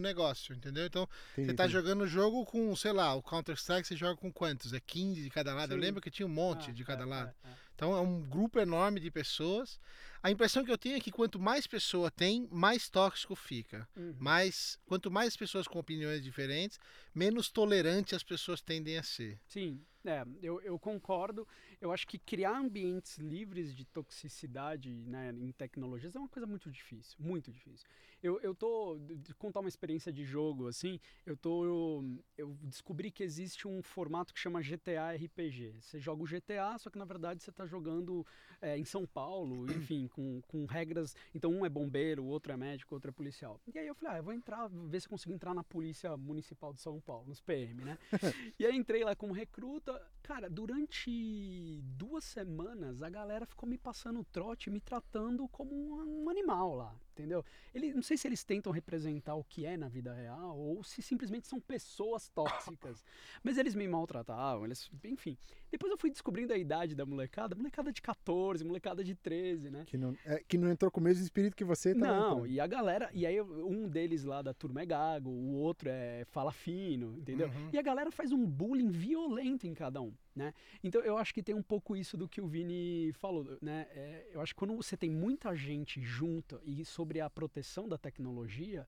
o 0.00 0.02
negócio, 0.02 0.54
entendeu? 0.54 0.86
Então 0.86 1.02
Entendi, 1.32 1.46
você 1.46 1.50
está 1.52 1.64
entendi. 1.64 1.72
jogando 1.72 2.02
o 2.02 2.06
jogo 2.06 2.44
com, 2.44 2.74
sei 2.76 2.92
lá, 2.92 3.14
o 3.14 3.22
Counter-Strike 3.22 3.86
você 3.86 3.96
joga 3.96 4.16
com 4.16 4.32
quantos? 4.32 4.72
É 4.72 4.80
15 4.80 5.22
de 5.22 5.30
cada 5.30 5.54
lado? 5.54 5.72
Eu 5.72 5.78
Sim. 5.78 5.82
lembro 5.84 6.00
que 6.00 6.10
tinha 6.10 6.26
um 6.26 6.30
monte 6.30 6.70
Ah, 6.70 6.72
de 6.72 6.84
cada 6.84 7.02
é, 7.02 7.06
lado. 7.06 7.34
é, 7.44 7.48
é. 7.48 7.52
Então 7.74 7.96
é 7.96 8.00
um 8.00 8.20
grupo 8.22 8.60
enorme 8.60 9.00
de 9.00 9.10
pessoas. 9.10 9.80
A 10.22 10.30
impressão 10.30 10.64
que 10.64 10.70
eu 10.70 10.78
tenho 10.78 10.96
é 10.96 11.00
que 11.00 11.10
quanto 11.10 11.38
mais 11.40 11.66
pessoa 11.66 12.10
tem, 12.10 12.46
mais 12.52 12.88
tóxico 12.88 13.34
fica. 13.34 13.88
Uhum. 13.96 14.14
Mas 14.20 14.78
quanto 14.86 15.10
mais 15.10 15.36
pessoas 15.36 15.66
com 15.66 15.78
opiniões 15.80 16.22
diferentes, 16.22 16.78
menos 17.14 17.50
tolerante 17.50 18.14
as 18.14 18.22
pessoas 18.22 18.60
tendem 18.60 18.98
a 18.98 19.02
ser. 19.02 19.38
Sim, 19.46 19.84
é, 20.04 20.24
eu, 20.42 20.60
eu 20.62 20.78
concordo. 20.78 21.46
Eu 21.80 21.92
acho 21.92 22.06
que 22.06 22.18
criar 22.18 22.58
ambientes 22.58 23.18
livres 23.18 23.74
de 23.74 23.84
toxicidade 23.84 24.92
né, 25.06 25.30
em 25.30 25.52
tecnologias 25.52 26.16
é 26.16 26.18
uma 26.18 26.28
coisa 26.28 26.46
muito 26.46 26.70
difícil, 26.70 27.16
muito 27.20 27.52
difícil. 27.52 27.86
Eu, 28.22 28.40
eu 28.40 28.54
tô, 28.54 29.00
contar 29.38 29.60
uma 29.60 29.68
experiência 29.68 30.12
de 30.12 30.24
jogo, 30.24 30.68
assim, 30.68 31.00
eu 31.26 31.36
tô, 31.36 31.64
eu, 31.64 32.24
eu 32.38 32.56
descobri 32.62 33.10
que 33.10 33.22
existe 33.22 33.66
um 33.66 33.82
formato 33.82 34.32
que 34.32 34.38
chama 34.38 34.62
GTA 34.62 35.12
RPG. 35.12 35.80
Você 35.80 35.98
joga 35.98 36.22
o 36.22 36.26
GTA, 36.26 36.78
só 36.78 36.88
que 36.88 36.98
na 36.98 37.04
verdade 37.04 37.42
você 37.42 37.50
está 37.50 37.66
jogando 37.66 38.24
é, 38.60 38.78
em 38.78 38.84
São 38.84 39.04
Paulo, 39.06 39.66
enfim, 39.72 40.06
com, 40.08 40.40
com 40.42 40.64
regras. 40.66 41.16
Então 41.34 41.50
um 41.52 41.66
é 41.66 41.68
bombeiro, 41.68 42.22
o 42.22 42.28
outro 42.28 42.52
é 42.52 42.56
médico, 42.56 42.94
o 42.94 42.96
outro 42.96 43.10
é 43.10 43.12
policial. 43.12 43.60
E 43.72 43.78
aí 43.78 43.86
eu 43.86 43.94
falei, 43.94 44.14
ah, 44.14 44.18
eu 44.18 44.22
vou 44.22 44.32
entrar, 44.32 44.68
ver 44.68 45.00
se 45.00 45.08
consigo 45.08 45.34
entrar 45.34 45.52
na 45.52 45.64
Polícia 45.64 46.16
Municipal 46.16 46.72
de 46.72 46.80
São 46.80 47.00
Paulo, 47.02 47.26
nos 47.26 47.40
PM, 47.40 47.84
né? 47.84 47.98
e 48.58 48.64
aí 48.64 48.76
entrei 48.76 49.04
lá 49.04 49.14
como 49.14 49.32
recruta. 49.32 50.00
Cara, 50.22 50.48
durante 50.48 51.80
duas 51.82 52.24
semanas 52.24 53.02
a 53.02 53.10
galera 53.10 53.44
ficou 53.44 53.68
me 53.68 53.76
passando 53.76 54.24
trote, 54.24 54.70
me 54.70 54.80
tratando 54.80 55.48
como 55.48 55.74
um, 55.74 56.24
um 56.24 56.30
animal 56.30 56.74
lá, 56.74 56.94
entendeu? 57.12 57.44
Ele, 57.74 57.92
não 57.92 58.02
sei 58.02 58.16
se 58.16 58.28
eles 58.28 58.44
tentam 58.44 58.72
representar 58.72 59.34
o 59.34 59.42
que 59.42 59.66
é 59.66 59.76
na 59.76 59.88
vida 59.88 60.12
real 60.14 60.56
ou 60.56 60.84
se 60.84 61.02
simplesmente 61.02 61.48
são 61.48 61.60
pessoas 61.60 62.28
tóxicas. 62.28 63.04
Mas 63.42 63.58
eles 63.58 63.74
me 63.74 63.86
maltratavam, 63.88 64.64
eles, 64.64 64.88
enfim. 65.04 65.36
Depois 65.70 65.90
eu 65.90 65.98
fui 65.98 66.10
descobrindo 66.10 66.52
a 66.52 66.56
idade 66.56 66.94
da 66.94 67.04
molecada, 67.04 67.56
molecada 67.56 67.92
de 67.92 68.00
14, 68.00 68.64
molecada 68.64 69.02
de 69.02 69.14
13, 69.14 69.70
né? 69.70 69.84
Que 69.86 69.96
não, 69.96 70.16
é, 70.24 70.42
que 70.46 70.56
não 70.56 70.70
entrou 70.70 70.90
com 70.90 71.00
o 71.00 71.02
mesmo 71.02 71.24
espírito 71.24 71.56
que 71.56 71.64
você 71.64 71.94
tá 71.94 72.00
Não, 72.00 72.30
entrando. 72.32 72.46
e 72.46 72.60
a 72.60 72.66
galera, 72.66 73.10
e 73.12 73.26
aí 73.26 73.40
um 73.40 73.88
deles 73.88 74.22
lá 74.22 74.42
da 74.42 74.54
turma 74.54 74.82
é 74.82 74.86
gago, 74.86 75.30
o 75.30 75.54
outro 75.54 75.88
é 75.88 76.24
fala 76.26 76.52
entendeu? 76.94 77.48
Uhum. 77.48 77.70
E 77.72 77.78
a 77.78 77.82
galera 77.82 78.10
faz 78.10 78.32
um 78.32 78.44
bullying 78.44 78.90
violento 78.90 79.66
em 79.66 79.74
cada 79.74 80.00
um, 80.00 80.12
né? 80.34 80.52
Então 80.82 81.00
eu 81.02 81.16
acho 81.18 81.32
que 81.32 81.42
tem 81.42 81.54
um 81.54 81.62
pouco 81.62 81.96
isso 81.96 82.16
do 82.16 82.28
que 82.28 82.40
o 82.40 82.46
Vini 82.46 83.12
falou, 83.12 83.58
né? 83.60 83.86
É, 83.90 84.28
eu 84.32 84.40
acho 84.40 84.54
que 84.54 84.58
quando 84.58 84.74
você 84.76 84.96
tem 84.96 85.10
muita 85.10 85.54
gente 85.54 86.00
junta 86.00 86.60
e 86.64 86.84
sobre 86.84 87.20
a 87.20 87.30
proteção 87.30 87.88
da 87.88 87.98
tecnologia, 87.98 88.86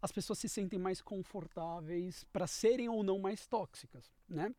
as 0.00 0.12
pessoas 0.12 0.38
se 0.38 0.48
sentem 0.48 0.78
mais 0.78 1.00
confortáveis 1.00 2.24
para 2.32 2.46
serem 2.46 2.88
ou 2.88 3.02
não 3.02 3.18
mais 3.18 3.46
tóxicas, 3.46 4.12
né? 4.28 4.54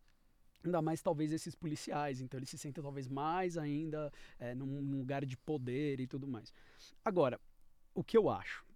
Ainda 0.63 0.81
mais 0.81 1.01
talvez 1.01 1.31
esses 1.31 1.55
policiais, 1.55 2.19
então 2.19 2.37
eles 2.37 2.49
se 2.49 2.57
sentem 2.57 2.83
talvez 2.83 3.07
mais 3.07 3.57
ainda 3.57 4.11
é, 4.37 4.53
num, 4.53 4.81
num 4.81 4.99
lugar 4.99 5.25
de 5.25 5.37
poder 5.37 6.01
e 6.01 6.07
tudo 6.07 6.27
mais. 6.27 6.53
Agora, 7.03 7.39
o 7.95 8.03
que 8.03 8.17
eu 8.17 8.29
acho? 8.29 8.68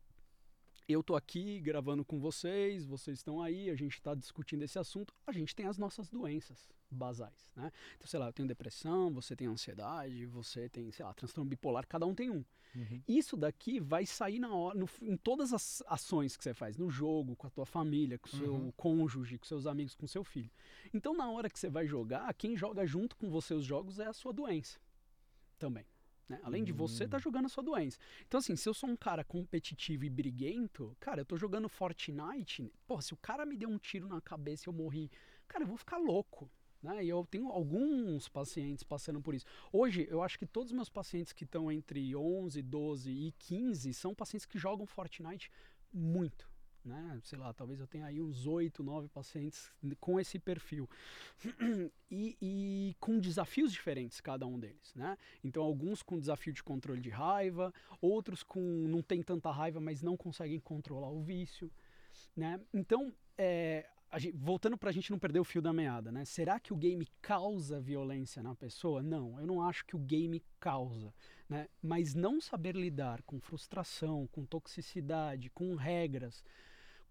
Eu 0.88 1.02
tô 1.02 1.16
aqui 1.16 1.60
gravando 1.62 2.04
com 2.04 2.20
vocês, 2.20 2.86
vocês 2.86 3.20
estão 3.20 3.42
aí, 3.42 3.70
a 3.70 3.76
gente 3.76 3.94
está 3.94 4.14
discutindo 4.14 4.64
esse 4.64 4.78
assunto, 4.78 5.14
a 5.26 5.32
gente 5.32 5.56
tem 5.56 5.66
as 5.66 5.78
nossas 5.78 6.10
doenças 6.10 6.70
basais, 6.92 7.52
né? 7.56 7.72
Então, 7.96 8.06
sei 8.08 8.20
lá, 8.20 8.28
eu 8.28 8.34
tenho 8.34 8.48
depressão, 8.48 9.12
você 9.14 9.36
tem 9.36 9.48
ansiedade, 9.48 10.26
você 10.26 10.68
tem, 10.68 10.92
sei 10.92 11.06
lá, 11.06 11.14
transtorno 11.14 11.50
bipolar, 11.50 11.88
cada 11.88 12.06
um 12.06 12.14
tem 12.14 12.30
um. 12.30 12.44
Uhum. 12.76 13.02
Isso 13.08 13.38
daqui 13.38 13.80
vai 13.80 14.06
sair 14.06 14.40
na 14.40 14.54
hora, 14.54 14.78
no- 14.78 14.90
em 15.02 15.16
todas 15.16 15.54
as 15.54 15.82
ações 15.88 16.36
que 16.36 16.44
você 16.44 16.54
faz, 16.54 16.76
no 16.78 16.90
jogo, 16.90 17.36
com 17.36 17.48
a 17.48 17.50
tua 17.50 17.66
família, 17.66 18.20
com 18.20 18.28
o 18.28 18.32
seu 18.32 18.54
Uhum. 18.54 18.72
cônjuge, 18.76 19.38
com 19.38 19.46
seus 19.46 19.66
amigos, 19.66 19.96
com 19.96 20.06
seu 20.06 20.24
filho. 20.24 20.52
Então, 20.94 21.16
na 21.16 21.30
hora 21.32 21.50
que 21.50 21.58
você 21.60 21.70
vai 21.70 21.88
jogar, 21.88 22.32
quem 22.34 22.58
joga 22.58 22.86
junto 22.86 23.16
com 23.16 23.30
você 23.30 23.54
os 23.54 23.64
jogos 23.66 24.00
é 24.00 24.08
a 24.08 24.14
sua 24.14 24.34
doença 24.34 24.80
também. 25.58 25.86
Né? 26.34 26.40
Além 26.44 26.64
de 26.64 26.72
você, 26.72 27.08
tá 27.08 27.20
jogando 27.20 27.46
a 27.46 27.50
sua 27.50 27.64
doença. 27.64 28.00
Então, 28.28 28.40
assim, 28.40 28.56
se 28.56 28.68
eu 28.68 28.74
sou 28.74 28.90
um 28.90 28.96
cara 28.96 29.24
competitivo 29.24 30.04
e 30.06 30.10
briguento, 30.10 30.96
cara, 31.00 31.22
eu 31.22 31.26
tô 31.26 31.38
jogando 31.38 31.70
Fortnite, 31.70 32.72
pô, 32.88 33.00
se 33.02 33.14
o 33.14 33.18
cara 33.18 33.46
me 33.46 33.56
deu 33.56 33.70
um 33.70 33.78
tiro 33.78 34.08
na 34.08 34.20
cabeça 34.20 34.68
e 34.68 34.70
eu 34.70 34.74
morri, 34.74 35.12
cara, 35.48 35.64
eu 35.64 35.68
vou 35.68 35.78
ficar 35.78 35.98
louco. 35.98 36.50
Né? 36.82 37.06
E 37.06 37.10
eu 37.10 37.26
tenho 37.30 37.48
alguns 37.50 38.28
pacientes 38.28 38.84
passando 38.84 39.22
por 39.22 39.34
isso. 39.34 39.46
Hoje, 39.72 40.06
eu 40.10 40.22
acho 40.22 40.38
que 40.38 40.46
todos 40.46 40.72
os 40.72 40.76
meus 40.76 40.90
pacientes 40.90 41.32
que 41.32 41.46
estão 41.46 41.72
entre 41.72 42.14
11, 42.14 42.62
12 42.62 43.10
e 43.10 43.32
15 43.40 43.94
são 43.94 44.14
pacientes 44.14 44.46
que 44.46 44.58
jogam 44.58 44.86
Fortnite 44.86 45.50
muito. 45.94 46.53
Né? 46.84 47.20
Sei 47.24 47.38
lá, 47.38 47.54
talvez 47.54 47.80
eu 47.80 47.88
tenha 47.88 48.06
aí 48.06 48.22
uns 48.22 48.46
8, 48.46 48.84
9 48.84 49.08
pacientes 49.08 49.72
com 50.00 50.20
esse 50.20 50.38
perfil. 50.38 50.90
e, 52.12 52.38
e 52.42 52.96
com 53.00 53.20
desafios 53.20 53.72
diferentes, 53.72 54.20
cada 54.20 54.46
um 54.46 54.60
deles. 54.60 54.94
Né? 54.94 55.18
Então, 55.44 55.64
alguns 55.64 56.04
com 56.04 56.20
desafio 56.20 56.52
de 56.52 56.62
controle 56.62 57.00
de 57.00 57.10
raiva, 57.10 57.74
outros 58.02 58.44
com 58.44 58.60
não 58.60 59.02
tem 59.02 59.24
tanta 59.24 59.50
raiva, 59.50 59.80
mas 59.80 60.02
não 60.02 60.18
conseguem 60.18 60.60
controlar 60.60 61.10
o 61.10 61.22
vício. 61.22 61.72
Né? 62.36 62.60
Então, 62.74 63.14
é, 63.38 63.88
gente, 64.20 64.38
voltando 64.38 64.78
para 64.78 64.90
a 64.90 64.94
gente 64.94 65.12
não 65.12 65.20
perder 65.20 65.40
o 65.40 65.44
fio 65.44 65.62
da 65.62 65.74
meada, 65.74 66.12
né? 66.12 66.26
Será 66.26 66.60
que 66.60 66.74
o 66.74 66.78
game 66.78 67.08
causa 67.22 67.80
violência 67.80 68.44
na 68.44 68.56
pessoa? 68.56 69.02
Não, 69.02 69.40
eu 69.40 69.48
não 69.48 69.62
acho 69.62 69.86
que 69.86 69.96
o 69.96 70.00
game 70.00 70.44
causa, 70.60 71.14
né? 71.50 71.68
Mas 71.82 72.14
não 72.14 72.40
saber 72.40 72.76
lidar 72.76 73.22
com 73.24 73.40
frustração, 73.40 74.28
com 74.32 74.46
toxicidade, 74.46 75.50
com 75.50 75.76
regras, 75.76 76.44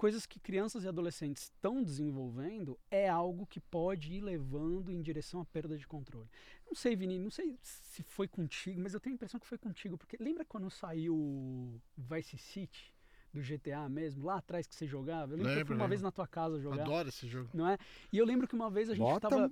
coisas 0.02 0.26
que 0.26 0.40
crianças 0.40 0.82
e 0.82 0.88
adolescentes 0.88 1.44
estão 1.44 1.80
desenvolvendo, 1.80 2.76
é 2.90 3.08
algo 3.08 3.46
que 3.46 3.60
pode 3.60 4.12
ir 4.14 4.20
levando 4.20 4.90
em 4.90 5.00
direção 5.00 5.40
à 5.40 5.44
perda 5.44 5.78
de 5.78 5.86
controle. 5.86 6.28
Não 6.66 6.74
sei, 6.74 6.96
Vini, 6.96 7.20
não 7.20 7.30
sei 7.30 7.56
se 7.62 8.02
foi 8.02 8.26
contigo, 8.26 8.80
mas 8.80 8.94
eu 8.94 8.98
tenho 8.98 9.14
a 9.14 9.14
impressão 9.14 9.38
que 9.38 9.46
foi 9.46 9.58
contigo, 9.58 9.96
porque 9.96 10.16
lembra 10.18 10.44
quando 10.44 10.68
saiu 10.70 11.14
o 11.14 11.80
Vice 11.96 12.36
City? 12.36 12.92
do 13.32 13.40
GTA 13.40 13.88
mesmo, 13.88 14.26
lá 14.26 14.36
atrás 14.36 14.66
que 14.66 14.74
você 14.74 14.86
jogava. 14.86 15.32
Eu 15.32 15.38
lembro, 15.38 15.44
que 15.44 15.48
eu 15.48 15.52
fui 15.52 15.58
Lembro, 15.60 15.74
uma 15.76 15.84
lembro. 15.84 15.88
vez 15.88 16.02
na 16.02 16.10
tua 16.12 16.26
casa 16.26 16.60
jogar, 16.60 16.82
Adoro 16.82 17.08
esse 17.08 17.26
jogo. 17.26 17.48
não 17.54 17.66
é? 17.66 17.78
E 18.12 18.18
eu 18.18 18.26
lembro 18.26 18.46
que 18.46 18.54
uma 18.54 18.68
vez 18.68 18.90
a 18.90 18.94
gente 18.94 19.02
Bota 19.06 19.26
tava 19.26 19.50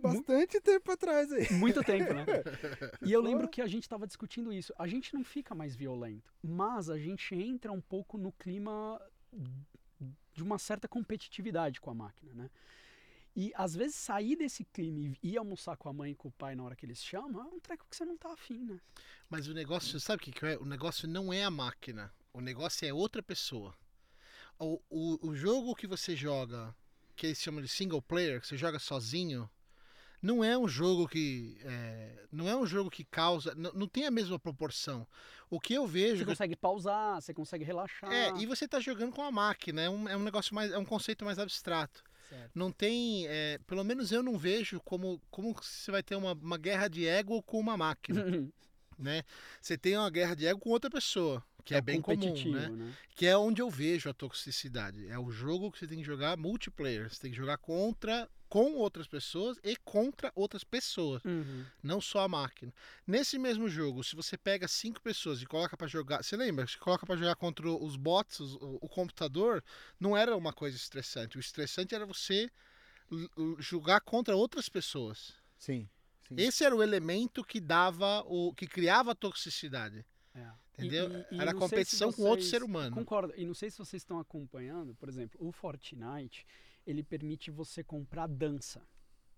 Bastante 0.00 0.58
tempo 0.62 0.90
atrás 0.92 1.30
aí. 1.30 1.52
muito 1.52 1.82
tempo, 1.84 2.14
né? 2.14 2.24
E 3.06 3.12
eu 3.12 3.20
lembro 3.20 3.46
que 3.46 3.60
a 3.60 3.66
gente 3.66 3.86
tava 3.86 4.06
discutindo 4.06 4.50
isso. 4.50 4.72
A 4.78 4.86
gente 4.86 5.12
não 5.12 5.22
fica 5.24 5.54
mais 5.54 5.76
violento, 5.76 6.32
mas 6.42 6.88
a 6.88 6.96
gente 6.96 7.34
entra 7.34 7.70
um 7.70 7.82
pouco 7.82 8.16
no 8.16 8.32
clima 8.32 8.98
de 10.38 10.42
uma 10.44 10.58
certa 10.58 10.86
competitividade 10.86 11.80
com 11.80 11.90
a 11.90 11.94
máquina, 11.94 12.32
né? 12.32 12.50
E 13.34 13.52
às 13.54 13.74
vezes 13.74 13.96
sair 13.96 14.36
desse 14.36 14.64
clima 14.64 15.00
e 15.00 15.16
ir 15.22 15.36
almoçar 15.36 15.76
com 15.76 15.88
a 15.88 15.92
mãe 15.92 16.12
e 16.12 16.14
com 16.14 16.28
o 16.28 16.32
pai 16.32 16.54
na 16.54 16.62
hora 16.62 16.76
que 16.76 16.86
eles 16.86 17.02
chamam 17.02 17.42
é 17.42 17.44
um 17.44 17.60
treco 17.60 17.86
que 17.88 17.96
você 17.96 18.04
não 18.04 18.16
tá 18.16 18.32
afim, 18.32 18.64
né? 18.64 18.80
Mas 19.28 19.46
o 19.48 19.54
negócio, 19.54 19.98
sabe 20.00 20.22
o 20.22 20.24
que, 20.24 20.32
que 20.32 20.46
é? 20.46 20.56
O 20.58 20.64
negócio 20.64 21.06
não 21.08 21.32
é 21.32 21.44
a 21.44 21.50
máquina. 21.50 22.12
O 22.32 22.40
negócio 22.40 22.86
é 22.86 22.92
outra 22.92 23.22
pessoa. 23.22 23.76
O, 24.58 24.80
o, 24.88 25.28
o 25.28 25.34
jogo 25.36 25.74
que 25.74 25.86
você 25.86 26.16
joga, 26.16 26.74
que 27.14 27.26
eles 27.26 27.38
chamam 27.38 27.62
de 27.62 27.68
single 27.68 28.02
player, 28.02 28.40
que 28.40 28.46
você 28.46 28.56
joga 28.56 28.78
sozinho, 28.78 29.48
não 30.20 30.42
é 30.42 30.58
um 30.58 30.68
jogo 30.68 31.06
que. 31.06 31.56
é, 31.64 32.24
não 32.32 32.48
é 32.48 32.56
um 32.56 32.66
jogo 32.66 32.90
que 32.90 33.04
causa. 33.04 33.54
Não, 33.54 33.72
não 33.72 33.88
tem 33.88 34.06
a 34.06 34.10
mesma 34.10 34.38
proporção. 34.38 35.06
O 35.48 35.60
que 35.60 35.74
eu 35.74 35.86
vejo. 35.86 36.16
Você 36.16 36.24
que 36.24 36.30
consegue 36.30 36.56
pausar, 36.56 37.20
você 37.20 37.32
consegue 37.32 37.64
relaxar. 37.64 38.12
é, 38.12 38.32
e 38.38 38.46
você 38.46 38.66
tá 38.66 38.80
jogando 38.80 39.12
com 39.12 39.22
a 39.22 39.30
máquina. 39.30 39.82
É 39.82 39.88
um, 39.88 40.08
é 40.08 40.16
um 40.16 40.22
negócio 40.22 40.54
mais. 40.54 40.72
É 40.72 40.78
um 40.78 40.84
conceito 40.84 41.24
mais 41.24 41.38
abstrato. 41.38 42.02
Certo. 42.28 42.50
Não 42.54 42.70
tem. 42.70 43.26
é, 43.28 43.58
pelo 43.66 43.84
menos 43.84 44.12
eu 44.12 44.22
não 44.22 44.36
vejo 44.36 44.80
como, 44.80 45.20
como 45.30 45.54
você 45.54 45.90
vai 45.90 46.02
ter 46.02 46.16
uma, 46.16 46.32
uma 46.32 46.58
guerra 46.58 46.88
de 46.88 47.06
ego 47.06 47.42
com 47.42 47.58
uma 47.58 47.76
máquina. 47.76 48.24
né? 48.98 49.22
Você 49.60 49.78
tem 49.78 49.96
uma 49.96 50.10
guerra 50.10 50.34
de 50.34 50.46
ego 50.46 50.58
com 50.58 50.70
outra 50.70 50.90
pessoa, 50.90 51.42
que 51.64 51.74
é, 51.74 51.78
o 51.78 51.82
bem 51.82 52.02
comum, 52.02 52.52
né? 52.52 52.68
né? 52.68 52.94
Que 53.14 53.26
é 53.26 53.38
onde 53.38 53.62
eu 53.62 53.70
vejo 53.70 54.10
a 54.10 54.12
toxicidade. 54.12 55.08
É 55.08 55.18
o 55.18 55.30
jogo 55.30 55.70
que 55.70 55.78
você 55.78 55.86
tem 55.86 55.98
que 55.98 56.04
jogar 56.04 56.36
multiplayer, 56.36 57.08
você 57.08 57.20
tem 57.20 57.30
que 57.30 57.36
jogar 57.36 57.56
contra 57.58 58.28
com 58.48 58.74
outras 58.74 59.06
pessoas 59.06 59.58
e 59.62 59.76
contra 59.76 60.32
outras 60.34 60.64
pessoas, 60.64 61.22
Uhum. 61.24 61.64
não 61.82 62.00
só 62.00 62.20
a 62.20 62.28
máquina. 62.28 62.72
Nesse 63.06 63.38
mesmo 63.38 63.68
jogo, 63.68 64.02
se 64.02 64.16
você 64.16 64.36
pega 64.38 64.66
cinco 64.66 65.00
pessoas 65.00 65.40
e 65.42 65.46
coloca 65.46 65.76
pra 65.76 65.86
jogar, 65.86 66.22
você 66.24 66.36
lembra? 66.36 66.66
Se 66.66 66.78
coloca 66.78 67.04
pra 67.06 67.16
jogar 67.16 67.36
contra 67.36 67.68
os 67.68 67.96
bots, 67.96 68.40
os- 68.40 68.54
o, 68.54 68.78
o 68.80 68.88
computador, 68.88 69.62
não 70.00 70.16
era 70.16 70.36
uma 70.36 70.52
coisa 70.52 70.76
estressante. 70.76 71.36
O 71.36 71.40
estressante 71.40 71.94
era 71.94 72.06
você 72.06 72.50
jogar 73.58 74.00
contra 74.00 74.36
outras 74.36 74.68
pessoas. 74.68 75.34
Sim. 75.58 75.88
sim. 76.28 76.34
Esse 76.36 76.64
era 76.64 76.74
o 76.76 76.82
elemento 76.82 77.42
que 77.44 77.60
dava 77.60 78.22
o 78.26 78.52
que 78.54 78.66
criava 78.66 79.12
a 79.12 79.14
toxicidade, 79.14 80.04
É. 80.34 80.46
entendeu? 80.74 81.10
E- 81.10 81.34
e- 81.34 81.38
e 81.38 81.40
era 81.40 81.54
competição 81.54 82.12
com 82.12 82.22
outro 82.22 82.44
ser 82.44 82.62
humano. 82.62 82.94
Concordo. 82.94 83.32
E 83.36 83.44
não 83.44 83.54
sei 83.54 83.70
se 83.70 83.78
vocês 83.78 84.02
estão 84.02 84.18
acompanhando, 84.20 84.94
por 84.94 85.08
exemplo, 85.08 85.38
o 85.44 85.50
Fortnite, 85.50 86.46
ele 86.88 87.02
permite 87.02 87.50
você 87.50 87.84
comprar 87.84 88.26
dança, 88.26 88.82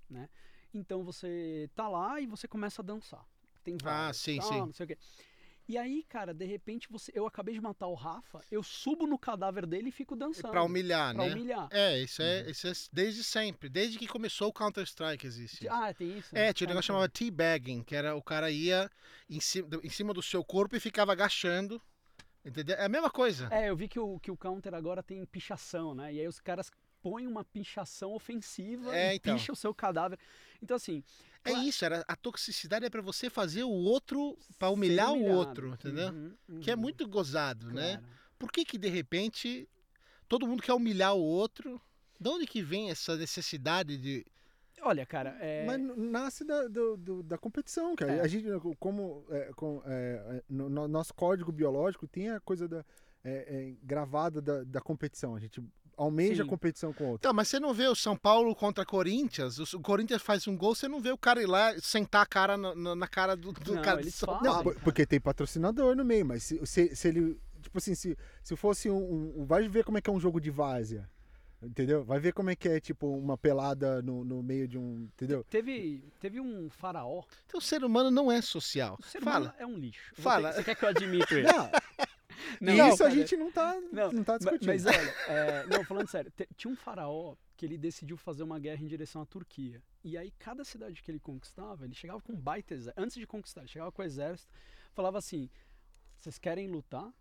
né? 0.08 0.28
Então 0.72 1.02
você 1.02 1.68
tá 1.74 1.88
lá 1.88 2.20
e 2.20 2.26
você 2.26 2.46
começa 2.46 2.80
a 2.80 2.84
dançar. 2.84 3.26
Tem 3.64 3.76
várias, 3.76 4.16
sim, 4.16 4.38
tal, 4.38 4.48
sim. 4.48 4.60
não 4.60 4.72
sei 4.72 4.84
o 4.84 4.86
quê. 4.88 4.98
E 5.68 5.78
aí, 5.78 6.02
cara, 6.08 6.34
de 6.34 6.44
repente 6.44 6.88
você, 6.90 7.12
eu 7.14 7.26
acabei 7.26 7.54
de 7.54 7.60
matar 7.60 7.86
o 7.86 7.94
Rafa, 7.94 8.40
eu 8.50 8.62
subo 8.62 9.06
no 9.06 9.16
cadáver 9.18 9.66
dele 9.66 9.90
e 9.90 9.92
fico 9.92 10.16
dançando. 10.16 10.50
Pra 10.50 10.62
humilhar, 10.64 11.14
pra 11.14 11.22
né? 11.24 11.32
humilhar. 11.32 11.68
É, 11.70 11.98
isso 12.00 12.22
é, 12.22 12.50
isso 12.50 12.66
é 12.66 12.72
desde 12.92 13.22
sempre, 13.22 13.68
desde 13.68 13.96
que 13.98 14.08
começou 14.08 14.48
o 14.48 14.52
Counter-Strike 14.52 15.24
existe. 15.26 15.68
Ah, 15.68 15.92
tem 15.94 16.18
isso? 16.18 16.34
É, 16.34 16.52
tinha 16.52 16.66
um 16.66 16.70
Ah, 16.70 16.74
negócio 16.74 16.88
chamado 16.88 17.08
teabagging, 17.10 17.84
que 17.84 17.94
era 17.94 18.16
o 18.16 18.22
cara 18.22 18.50
ia 18.50 18.90
em 19.28 19.40
cima, 19.40 19.68
do- 19.68 19.86
em 19.86 19.90
cima 19.90 20.12
do 20.12 20.22
seu 20.22 20.44
corpo 20.44 20.74
e 20.74 20.80
ficava 20.80 21.12
agachando. 21.12 21.80
Entendeu? 22.44 22.76
É 22.76 22.86
a 22.86 22.88
mesma 22.88 23.10
coisa. 23.10 23.48
É, 23.52 23.68
eu 23.68 23.76
vi 23.76 23.86
que 23.86 23.98
o, 24.00 24.18
que 24.18 24.30
o 24.30 24.36
counter 24.36 24.74
agora 24.74 25.02
tem 25.02 25.24
pichação, 25.26 25.94
né? 25.94 26.12
E 26.14 26.20
aí 26.20 26.26
os 26.26 26.40
caras 26.40 26.70
põem 27.02 27.26
uma 27.26 27.44
pichação 27.44 28.12
ofensiva 28.12 28.94
É, 28.96 29.12
e 29.12 29.16
então. 29.16 29.34
picha 29.34 29.52
o 29.52 29.56
seu 29.56 29.74
cadáver. 29.74 30.18
Então, 30.62 30.76
assim. 30.76 31.02
É 31.44 31.50
cla- 31.52 31.64
isso, 31.64 31.84
era, 31.84 32.04
a 32.06 32.14
toxicidade 32.16 32.84
é 32.84 32.90
pra 32.90 33.00
você 33.00 33.30
fazer 33.30 33.62
o 33.64 33.70
outro, 33.70 34.36
pra 34.58 34.68
ser 34.68 34.74
humilhar 34.74 35.12
o 35.12 35.24
outro, 35.24 35.68
entendeu? 35.68 36.10
Uhum, 36.10 36.60
Que 36.60 36.70
é 36.70 36.74
uhum, 36.74 36.80
muito 36.80 37.08
gozado, 37.08 37.70
né? 37.72 37.96
claro. 37.98 38.06
Por 38.38 38.52
que 38.52 38.64
que 38.64 38.78
de 38.78 38.88
repente 38.88 39.68
todo 40.28 40.46
mundo 40.46 40.62
quer 40.62 40.72
humilhar 40.74 41.14
o 41.14 41.20
outro? 41.22 41.80
De 42.18 42.28
onde 42.28 42.46
que 42.46 42.62
vem 42.62 42.90
essa 42.90 43.16
necessidade 43.16 43.96
de... 43.96 44.26
Olha, 44.82 45.04
cara, 45.04 45.36
é. 45.40 45.64
Mas 45.66 45.78
nasce 45.96 46.42
da, 46.44 46.66
do- 46.66 46.96
do- 46.96 47.22
da 47.22 47.36
competição, 47.36 47.94
cara. 47.96 48.12
É. 48.14 48.20
A 48.20 48.26
gente, 48.26 48.46
como 48.78 49.26
é, 49.30 49.50
com, 49.54 49.82
é, 49.84 50.42
no, 50.48 50.70
no 50.70 50.88
nosso 50.88 51.12
código 51.14 51.52
biológico 51.52 52.06
tem 52.08 52.30
a 52.30 52.40
coisa 52.40 52.66
da, 52.66 52.82
é, 53.22 53.30
é, 53.32 53.74
gravada 53.82 54.40
da, 54.40 54.64
da 54.64 54.80
competição. 54.80 55.34
A 55.34 55.40
gente 55.40 55.62
almeja 56.02 56.42
Sim. 56.42 56.48
a 56.48 56.50
competição 56.50 56.92
com 56.92 57.04
o 57.04 57.06
outro. 57.08 57.20
Então, 57.20 57.32
mas 57.34 57.48
você 57.48 57.60
não 57.60 57.72
vê 57.74 57.86
o 57.86 57.94
São 57.94 58.16
Paulo 58.16 58.54
contra 58.54 58.84
Corinthians? 58.84 59.58
O 59.74 59.80
Corinthians 59.80 60.22
faz 60.22 60.46
um 60.48 60.56
gol, 60.56 60.74
você 60.74 60.88
não 60.88 61.00
vê 61.00 61.10
o 61.12 61.18
cara 61.18 61.42
ir 61.42 61.46
lá 61.46 61.74
sentar 61.80 62.22
a 62.22 62.26
cara 62.26 62.56
na, 62.56 62.74
na- 62.74 62.94
na 62.96 63.06
cara 63.08 63.36
do, 63.36 63.52
do 63.52 63.74
Não, 63.74 63.82
cara 63.82 64.00
do 64.02 64.10
São. 64.10 64.34
Não, 64.42 64.42
Paulo. 64.54 64.70
cara. 64.72 64.80
porque 64.84 65.04
tem 65.06 65.20
patrocinador 65.20 65.94
no 65.94 66.04
meio, 66.04 66.24
mas 66.26 66.42
se, 66.42 66.64
se, 66.66 66.94
se 66.96 67.08
ele. 67.08 67.38
Tipo 67.62 67.76
assim, 67.78 67.94
se, 67.94 68.16
se 68.42 68.56
fosse 68.56 68.88
um, 68.90 69.40
um- 69.40 69.44
Vai 69.44 69.68
ver 69.68 69.84
como 69.84 69.98
é 69.98 70.00
que 70.00 70.08
é 70.08 70.12
um 70.12 70.18
jogo 70.20 70.40
de 70.40 70.50
várzea. 70.50 71.08
Entendeu? 71.62 72.02
Vai 72.02 72.18
ver 72.18 72.32
como 72.32 72.48
é 72.48 72.56
que 72.56 72.66
é, 72.66 72.80
tipo, 72.80 73.06
uma 73.06 73.36
pelada 73.36 74.00
no, 74.00 74.24
no 74.24 74.42
meio 74.42 74.66
de 74.66 74.78
um. 74.78 75.02
Entendeu? 75.14 75.44
Teve, 75.50 76.02
teve 76.18 76.40
um 76.40 76.70
faraó. 76.70 77.22
Então 77.46 77.58
o 77.58 77.62
ser 77.62 77.84
humano 77.84 78.10
não 78.10 78.32
é 78.32 78.40
social. 78.40 78.96
O 78.98 79.02
ser 79.04 79.20
Fala. 79.20 79.38
humano 79.48 79.54
é 79.58 79.66
um 79.66 79.76
lixo. 79.76 80.00
Fala. 80.14 80.48
ter- 80.48 80.56
Você 80.56 80.64
quer 80.64 80.74
que 80.76 80.84
eu 80.86 80.88
admito 80.88 81.34
ele? 81.36 81.46
Não, 81.52 81.70
Não, 82.60 82.74
isso 82.88 83.02
a 83.02 83.08
cara, 83.08 83.10
gente 83.10 83.36
não 83.36 83.50
tá, 83.50 83.80
Não, 83.92 84.12
não, 84.12 84.24
tá 84.24 84.38
discutindo. 84.38 84.66
Mas 84.66 84.86
olha, 84.86 84.96
é, 85.28 85.66
não, 85.66 85.84
falando 85.84 86.08
sério, 86.08 86.32
tinha 86.56 86.72
um 86.72 86.76
faraó 86.76 87.36
que 87.56 87.66
ele 87.66 87.76
decidiu 87.76 88.16
fazer 88.16 88.42
uma 88.42 88.58
guerra 88.58 88.82
em 88.82 88.86
direção 88.86 89.22
à 89.22 89.26
Turquia. 89.26 89.82
E 90.02 90.16
aí, 90.16 90.30
cada 90.38 90.64
cidade 90.64 91.02
que 91.02 91.10
ele 91.10 91.20
conquistava, 91.20 91.84
ele 91.84 91.94
chegava 91.94 92.20
com 92.20 92.32
um 92.32 92.40
baita 92.40 92.74
exército. 92.74 93.02
Antes 93.02 93.16
de 93.16 93.26
conquistar, 93.26 93.60
ele 93.60 93.68
chegava 93.68 93.92
com 93.92 94.00
o 94.00 94.04
exército, 94.04 94.50
falava 94.92 95.18
assim: 95.18 95.50
vocês 96.16 96.38
querem 96.38 96.68
lutar 96.68 97.12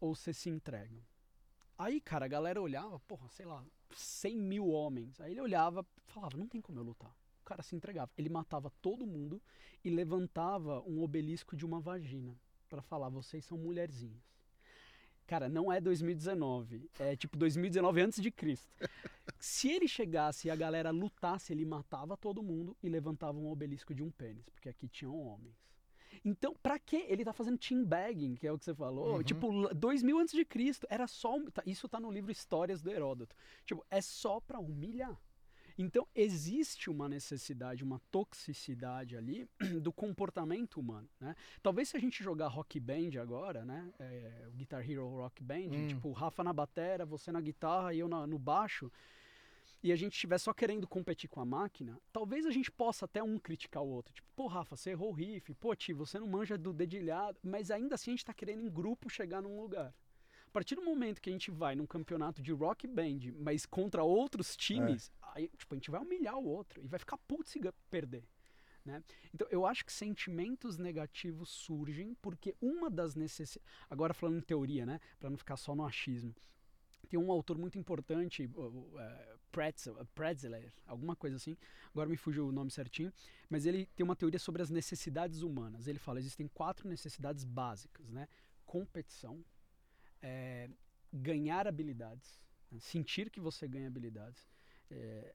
ou 0.00 0.14
vocês 0.14 0.36
se 0.36 0.48
entregam? 0.48 1.02
Aí, 1.76 2.00
cara, 2.00 2.24
a 2.24 2.28
galera 2.28 2.60
olhava, 2.60 2.98
porra, 3.00 3.28
sei 3.28 3.46
lá, 3.46 3.64
100 3.94 4.36
mil 4.36 4.68
homens. 4.68 5.20
Aí 5.20 5.32
ele 5.32 5.40
olhava 5.40 5.86
falava: 6.06 6.36
não 6.36 6.48
tem 6.48 6.60
como 6.60 6.78
eu 6.78 6.84
lutar. 6.84 7.14
O 7.40 7.44
cara 7.44 7.62
se 7.62 7.76
entregava. 7.76 8.10
Ele 8.16 8.28
matava 8.28 8.70
todo 8.82 9.06
mundo 9.06 9.40
e 9.84 9.90
levantava 9.90 10.82
um 10.82 11.02
obelisco 11.02 11.56
de 11.56 11.64
uma 11.64 11.80
vagina 11.80 12.36
para 12.68 12.82
falar: 12.82 13.08
vocês 13.08 13.44
são 13.44 13.56
mulherzinhas. 13.56 14.22
Cara, 15.28 15.46
não 15.48 15.70
é 15.70 15.78
2019. 15.80 16.88
É 16.98 17.14
tipo 17.14 17.36
2019 17.36 18.00
antes 18.00 18.20
de 18.20 18.30
Cristo. 18.30 18.66
Se 19.38 19.68
ele 19.70 19.86
chegasse 19.86 20.48
e 20.48 20.50
a 20.50 20.56
galera 20.56 20.90
lutasse, 20.90 21.52
ele 21.52 21.64
matava 21.66 22.16
todo 22.16 22.42
mundo 22.42 22.74
e 22.82 22.88
levantava 22.88 23.38
um 23.38 23.48
obelisco 23.50 23.94
de 23.94 24.02
um 24.02 24.10
pênis, 24.10 24.48
porque 24.48 24.70
aqui 24.70 24.88
tinham 24.88 25.14
homens. 25.14 25.54
Então, 26.24 26.56
pra 26.62 26.78
que 26.78 26.96
ele 27.08 27.24
tá 27.24 27.32
fazendo 27.32 27.58
teambagging, 27.58 28.34
que 28.36 28.46
é 28.46 28.52
o 28.52 28.58
que 28.58 28.64
você 28.64 28.74
falou? 28.74 29.16
Uhum. 29.18 29.22
Tipo, 29.22 29.52
l- 29.52 29.74
2000 29.74 30.18
antes 30.18 30.34
de 30.34 30.44
Cristo, 30.44 30.86
era 30.90 31.06
só 31.06 31.38
tá- 31.52 31.62
isso 31.64 31.86
tá 31.88 32.00
no 32.00 32.10
livro 32.10 32.32
Histórias 32.32 32.80
do 32.82 32.90
Heródoto. 32.90 33.36
Tipo, 33.64 33.84
é 33.90 34.00
só 34.00 34.40
pra 34.40 34.58
humilhar. 34.58 35.16
Então, 35.80 36.06
existe 36.12 36.90
uma 36.90 37.08
necessidade, 37.08 37.84
uma 37.84 38.00
toxicidade 38.10 39.16
ali 39.16 39.48
do 39.80 39.92
comportamento 39.92 40.80
humano, 40.80 41.08
né? 41.20 41.36
Talvez 41.62 41.88
se 41.90 41.96
a 41.96 42.00
gente 42.00 42.22
jogar 42.22 42.48
Rock 42.48 42.80
Band 42.80 43.10
agora, 43.22 43.64
né? 43.64 43.92
É, 44.00 44.46
o 44.48 44.50
Guitar 44.56 44.88
Hero 44.90 45.08
Rock 45.08 45.40
Band, 45.42 45.68
Hum. 45.70 45.86
tipo, 45.86 46.10
Rafa 46.10 46.42
na 46.42 46.52
batera, 46.52 47.06
você 47.06 47.30
na 47.30 47.40
guitarra 47.40 47.94
e 47.94 48.00
eu 48.00 48.08
na- 48.08 48.26
no 48.26 48.38
baixo, 48.38 48.90
e 49.80 49.92
a 49.92 49.96
gente 49.96 50.14
estiver 50.14 50.38
só 50.38 50.52
querendo 50.52 50.88
competir 50.88 51.30
com 51.30 51.40
a 51.40 51.44
máquina, 51.44 51.96
talvez 52.12 52.44
a 52.44 52.50
gente 52.50 52.72
possa 52.72 53.04
até 53.04 53.22
um 53.22 53.38
criticar 53.38 53.80
o 53.84 53.88
outro. 53.88 54.12
Tipo, 54.12 54.26
pô, 54.34 54.48
Rafa, 54.48 54.74
você 54.76 54.90
errou 54.90 55.10
o 55.10 55.12
riff, 55.14 55.54
pô, 55.54 55.76
Ti, 55.76 55.92
você 55.92 56.18
não 56.18 56.26
manja 56.26 56.58
do 56.58 56.72
dedilhado, 56.72 57.38
mas 57.44 57.70
ainda 57.70 57.94
assim 57.94 58.10
a 58.10 58.14
gente 58.14 58.24
tá 58.24 58.34
querendo 58.34 58.62
em 58.62 58.68
grupo 58.68 59.08
chegar 59.08 59.40
num 59.40 59.60
lugar. 59.60 59.94
A 60.48 60.50
partir 60.50 60.76
do 60.76 60.82
momento 60.82 61.20
que 61.20 61.28
a 61.28 61.32
gente 61.32 61.50
vai 61.50 61.76
num 61.76 61.86
campeonato 61.86 62.40
de 62.40 62.52
rock 62.52 62.86
band, 62.86 63.18
mas 63.38 63.66
contra 63.66 64.02
outros 64.02 64.56
times, 64.56 65.12
aí, 65.34 65.46
tipo, 65.58 65.74
a 65.74 65.76
gente 65.76 65.90
vai 65.90 66.00
humilhar 66.00 66.38
o 66.38 66.46
outro 66.46 66.82
e 66.82 66.88
vai 66.88 66.98
ficar 66.98 67.18
puto 67.18 67.50
se 67.50 67.60
perder. 67.90 68.24
Né? 68.82 69.04
Então, 69.34 69.46
eu 69.50 69.66
acho 69.66 69.84
que 69.84 69.92
sentimentos 69.92 70.78
negativos 70.78 71.50
surgem 71.50 72.14
porque 72.22 72.56
uma 72.62 72.88
das 72.88 73.14
necessidades. 73.14 73.70
Agora, 73.90 74.14
falando 74.14 74.38
em 74.38 74.40
teoria, 74.40 74.86
né? 74.86 74.98
Para 75.20 75.28
não 75.28 75.36
ficar 75.36 75.58
só 75.58 75.76
no 75.76 75.84
achismo. 75.84 76.34
Tem 77.10 77.20
um 77.20 77.30
autor 77.30 77.58
muito 77.58 77.78
importante, 77.78 78.50
é, 78.98 79.36
Pretzel, 79.52 79.96
Pretzeler, 80.14 80.72
alguma 80.86 81.14
coisa 81.14 81.36
assim, 81.36 81.58
agora 81.90 82.08
me 82.08 82.16
fugiu 82.16 82.48
o 82.48 82.52
nome 82.52 82.70
certinho, 82.70 83.12
mas 83.50 83.66
ele 83.66 83.86
tem 83.94 84.02
uma 84.02 84.16
teoria 84.16 84.38
sobre 84.38 84.62
as 84.62 84.70
necessidades 84.70 85.42
humanas. 85.42 85.86
Ele 85.86 85.98
fala: 85.98 86.18
existem 86.18 86.48
quatro 86.48 86.88
necessidades 86.88 87.44
básicas, 87.44 88.10
né? 88.10 88.26
Competição, 88.64 89.44
é, 90.22 90.68
ganhar 91.12 91.66
habilidades, 91.66 92.40
né? 92.70 92.78
sentir 92.80 93.30
que 93.30 93.40
você 93.40 93.66
ganha 93.66 93.88
habilidades, 93.88 94.48
é, 94.90 95.34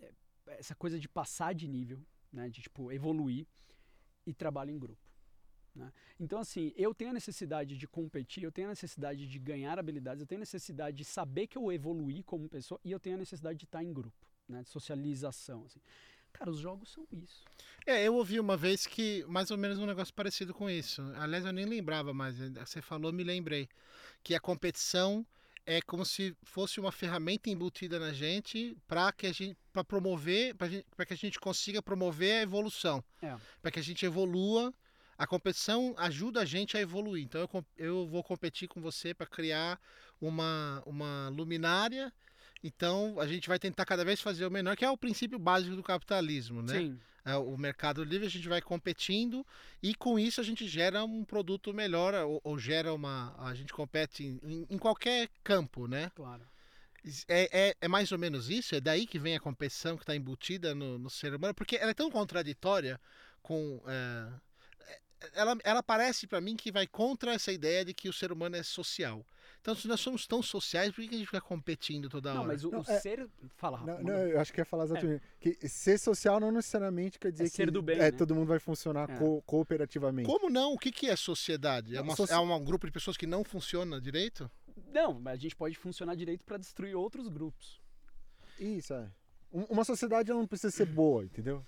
é, 0.00 0.12
essa 0.46 0.74
coisa 0.74 0.98
de 0.98 1.08
passar 1.08 1.54
de 1.54 1.68
nível, 1.68 2.00
né? 2.32 2.48
de 2.48 2.62
tipo 2.62 2.90
evoluir 2.92 3.46
e 4.26 4.32
trabalho 4.32 4.70
em 4.70 4.78
grupo. 4.78 5.02
né? 5.74 5.92
Então, 6.18 6.38
assim, 6.38 6.72
eu 6.76 6.94
tenho 6.94 7.10
a 7.10 7.14
necessidade 7.14 7.76
de 7.76 7.86
competir, 7.86 8.42
eu 8.42 8.52
tenho 8.52 8.68
a 8.68 8.70
necessidade 8.70 9.28
de 9.28 9.38
ganhar 9.38 9.78
habilidades, 9.78 10.20
eu 10.20 10.26
tenho 10.26 10.40
a 10.40 10.46
necessidade 10.46 10.96
de 10.96 11.04
saber 11.04 11.46
que 11.46 11.58
eu 11.58 11.70
evoluí 11.72 12.22
como 12.22 12.48
pessoa 12.48 12.80
e 12.84 12.90
eu 12.90 13.00
tenho 13.00 13.16
a 13.16 13.18
necessidade 13.18 13.58
de 13.58 13.64
estar 13.64 13.82
em 13.82 13.92
grupo, 13.92 14.26
né? 14.48 14.62
de 14.62 14.68
socialização. 14.68 15.64
Assim. 15.64 15.80
Cara, 16.34 16.50
os 16.50 16.58
jogos 16.58 16.90
são 16.90 17.06
isso. 17.12 17.42
É, 17.86 18.02
eu 18.02 18.14
ouvi 18.14 18.40
uma 18.40 18.56
vez 18.56 18.86
que 18.86 19.24
mais 19.28 19.50
ou 19.50 19.58
menos 19.58 19.78
um 19.78 19.86
negócio 19.86 20.12
parecido 20.12 20.52
com 20.52 20.68
isso. 20.68 21.02
Aliás, 21.16 21.44
eu 21.44 21.52
nem 21.52 21.64
lembrava 21.64 22.12
mais. 22.12 22.36
Você 22.38 22.82
falou, 22.82 23.12
me 23.12 23.24
lembrei. 23.24 23.68
Que 24.22 24.34
a 24.34 24.40
competição 24.40 25.24
é 25.66 25.80
como 25.80 26.04
se 26.04 26.36
fosse 26.42 26.80
uma 26.80 26.92
ferramenta 26.92 27.48
embutida 27.48 27.98
na 27.98 28.12
gente 28.12 28.76
para 28.86 29.12
que 29.12 29.26
a 29.26 29.32
gente 29.32 29.56
para 29.72 29.84
promover, 29.84 30.54
para 30.54 31.06
que 31.06 31.14
a 31.14 31.16
gente 31.16 31.40
consiga 31.40 31.82
promover 31.82 32.40
a 32.40 32.42
evolução. 32.42 33.02
É. 33.22 33.36
Para 33.60 33.70
que 33.70 33.78
a 33.78 33.82
gente 33.82 34.04
evolua. 34.04 34.72
A 35.16 35.28
competição 35.28 35.94
ajuda 35.96 36.40
a 36.40 36.44
gente 36.44 36.76
a 36.76 36.80
evoluir. 36.80 37.24
Então 37.24 37.40
eu, 37.40 37.64
eu 37.76 38.06
vou 38.06 38.22
competir 38.22 38.66
com 38.66 38.80
você 38.80 39.14
para 39.14 39.26
criar 39.26 39.80
uma, 40.20 40.82
uma 40.84 41.28
luminária. 41.28 42.12
Então 42.64 43.20
a 43.20 43.26
gente 43.26 43.46
vai 43.46 43.58
tentar 43.58 43.84
cada 43.84 44.02
vez 44.04 44.22
fazer 44.22 44.46
o 44.46 44.50
menor, 44.50 44.74
que 44.74 44.84
é 44.84 44.90
o 44.90 44.96
princípio 44.96 45.38
básico 45.38 45.76
do 45.76 45.82
capitalismo, 45.82 46.62
né? 46.62 46.78
Sim. 46.78 46.98
É, 47.26 47.36
o 47.36 47.56
mercado 47.58 48.02
livre 48.02 48.26
a 48.26 48.30
gente 48.30 48.48
vai 48.48 48.60
competindo 48.60 49.46
e 49.82 49.94
com 49.94 50.18
isso 50.18 50.40
a 50.40 50.44
gente 50.44 50.66
gera 50.66 51.04
um 51.04 51.24
produto 51.24 51.72
melhor 51.72 52.14
ou, 52.14 52.40
ou 52.42 52.58
gera 52.58 52.92
uma 52.92 53.34
a 53.38 53.54
gente 53.54 53.72
compete 53.72 54.24
em, 54.24 54.66
em- 54.68 54.76
qualquer 54.76 55.30
campo 55.42 55.86
né 55.88 56.12
Claro. 56.14 56.42
é, 57.26 57.68
é, 57.70 57.76
é 57.80 57.88
mais 57.88 58.12
ou 58.12 58.18
menos 58.18 58.50
isso 58.50 58.74
é 58.74 58.80
daí 58.80 59.06
que 59.06 59.18
vem 59.18 59.34
a 59.34 59.40
competição 59.40 59.96
que 59.96 60.02
está 60.02 60.14
embutida 60.14 60.74
no, 60.74 60.98
no 60.98 61.08
ser 61.08 61.34
humano 61.34 61.54
porque 61.54 61.76
ela 61.76 61.92
é 61.92 61.94
tão 61.94 62.10
contraditória 62.10 63.00
com 63.42 63.82
é, 63.86 64.28
ela, 65.32 65.56
ela 65.64 65.82
parece 65.82 66.26
para 66.26 66.40
mim 66.40 66.56
que 66.56 66.70
vai 66.70 66.86
contra 66.86 67.32
essa 67.32 67.52
ideia 67.52 67.84
de 67.84 67.94
que 67.94 68.08
o 68.08 68.12
ser 68.12 68.30
humano 68.32 68.56
é 68.56 68.62
social. 68.62 69.24
Então, 69.64 69.74
se 69.74 69.88
nós 69.88 69.98
somos 69.98 70.26
tão 70.26 70.42
sociais, 70.42 70.92
por 70.92 71.00
que 71.02 71.14
a 71.14 71.16
gente 71.16 71.24
fica 71.24 71.40
competindo 71.40 72.10
toda 72.10 72.34
Não, 72.34 72.40
hora? 72.40 72.48
mas 72.48 72.64
o, 72.66 72.70
Não, 72.70 72.80
o 72.80 72.82
é- 72.86 73.00
ser. 73.00 73.26
Fala. 73.56 73.80
Não, 73.80 73.98
não, 74.02 74.12
eu 74.14 74.38
acho 74.38 74.52
que 74.52 74.60
ia 74.60 74.64
falar 74.66 74.84
exatamente. 74.84 75.22
Que 75.40 75.56
ser 75.66 75.96
social 75.98 76.38
não 76.38 76.52
necessariamente 76.52 77.18
quer 77.18 77.32
dizer 77.32 77.44
É 77.44 77.48
ser 77.48 77.64
que 77.64 77.70
do 77.70 77.80
bem, 77.80 77.96
é, 77.96 77.98
né? 77.98 78.10
todo 78.12 78.34
mundo 78.34 78.46
vai 78.48 78.58
funcionar 78.58 79.08
É. 79.08 79.16
co- 79.16 79.40
cooperativamente. 79.46 80.26
Como 80.28 80.50
não? 80.50 80.74
O 80.74 80.78
que, 80.78 80.92
que 80.92 81.06
é 81.08 81.16
sociedade? 81.16 81.94
É, 81.94 81.96
Não, 81.96 82.02
uma- 82.04 82.14
soci- 82.14 82.30
é 82.34 82.38
um 82.38 82.62
grupo 82.62 82.84
de 82.86 82.92
pessoas 82.92 83.16
que 83.16 83.26
não 83.26 83.42
funciona 83.42 83.98
direito? 83.98 84.50
Não, 84.92 85.18
mas 85.18 85.32
a 85.32 85.36
gente 85.40 85.56
pode 85.56 85.74
funcionar 85.78 86.14
direito 86.14 86.44
pra 86.44 86.58
destruir 86.58 86.94
outros 86.94 87.26
grupos. 87.28 87.80
Isso, 88.60 88.92
é. 88.92 89.10
Um- 89.50 89.64
Uma 89.70 89.84
sociedade 89.84 90.30
ela 90.30 90.40
não 90.40 90.46
precisa 90.46 90.70
ser 90.70 90.84
boa, 90.84 91.24
entendeu? 91.24 91.64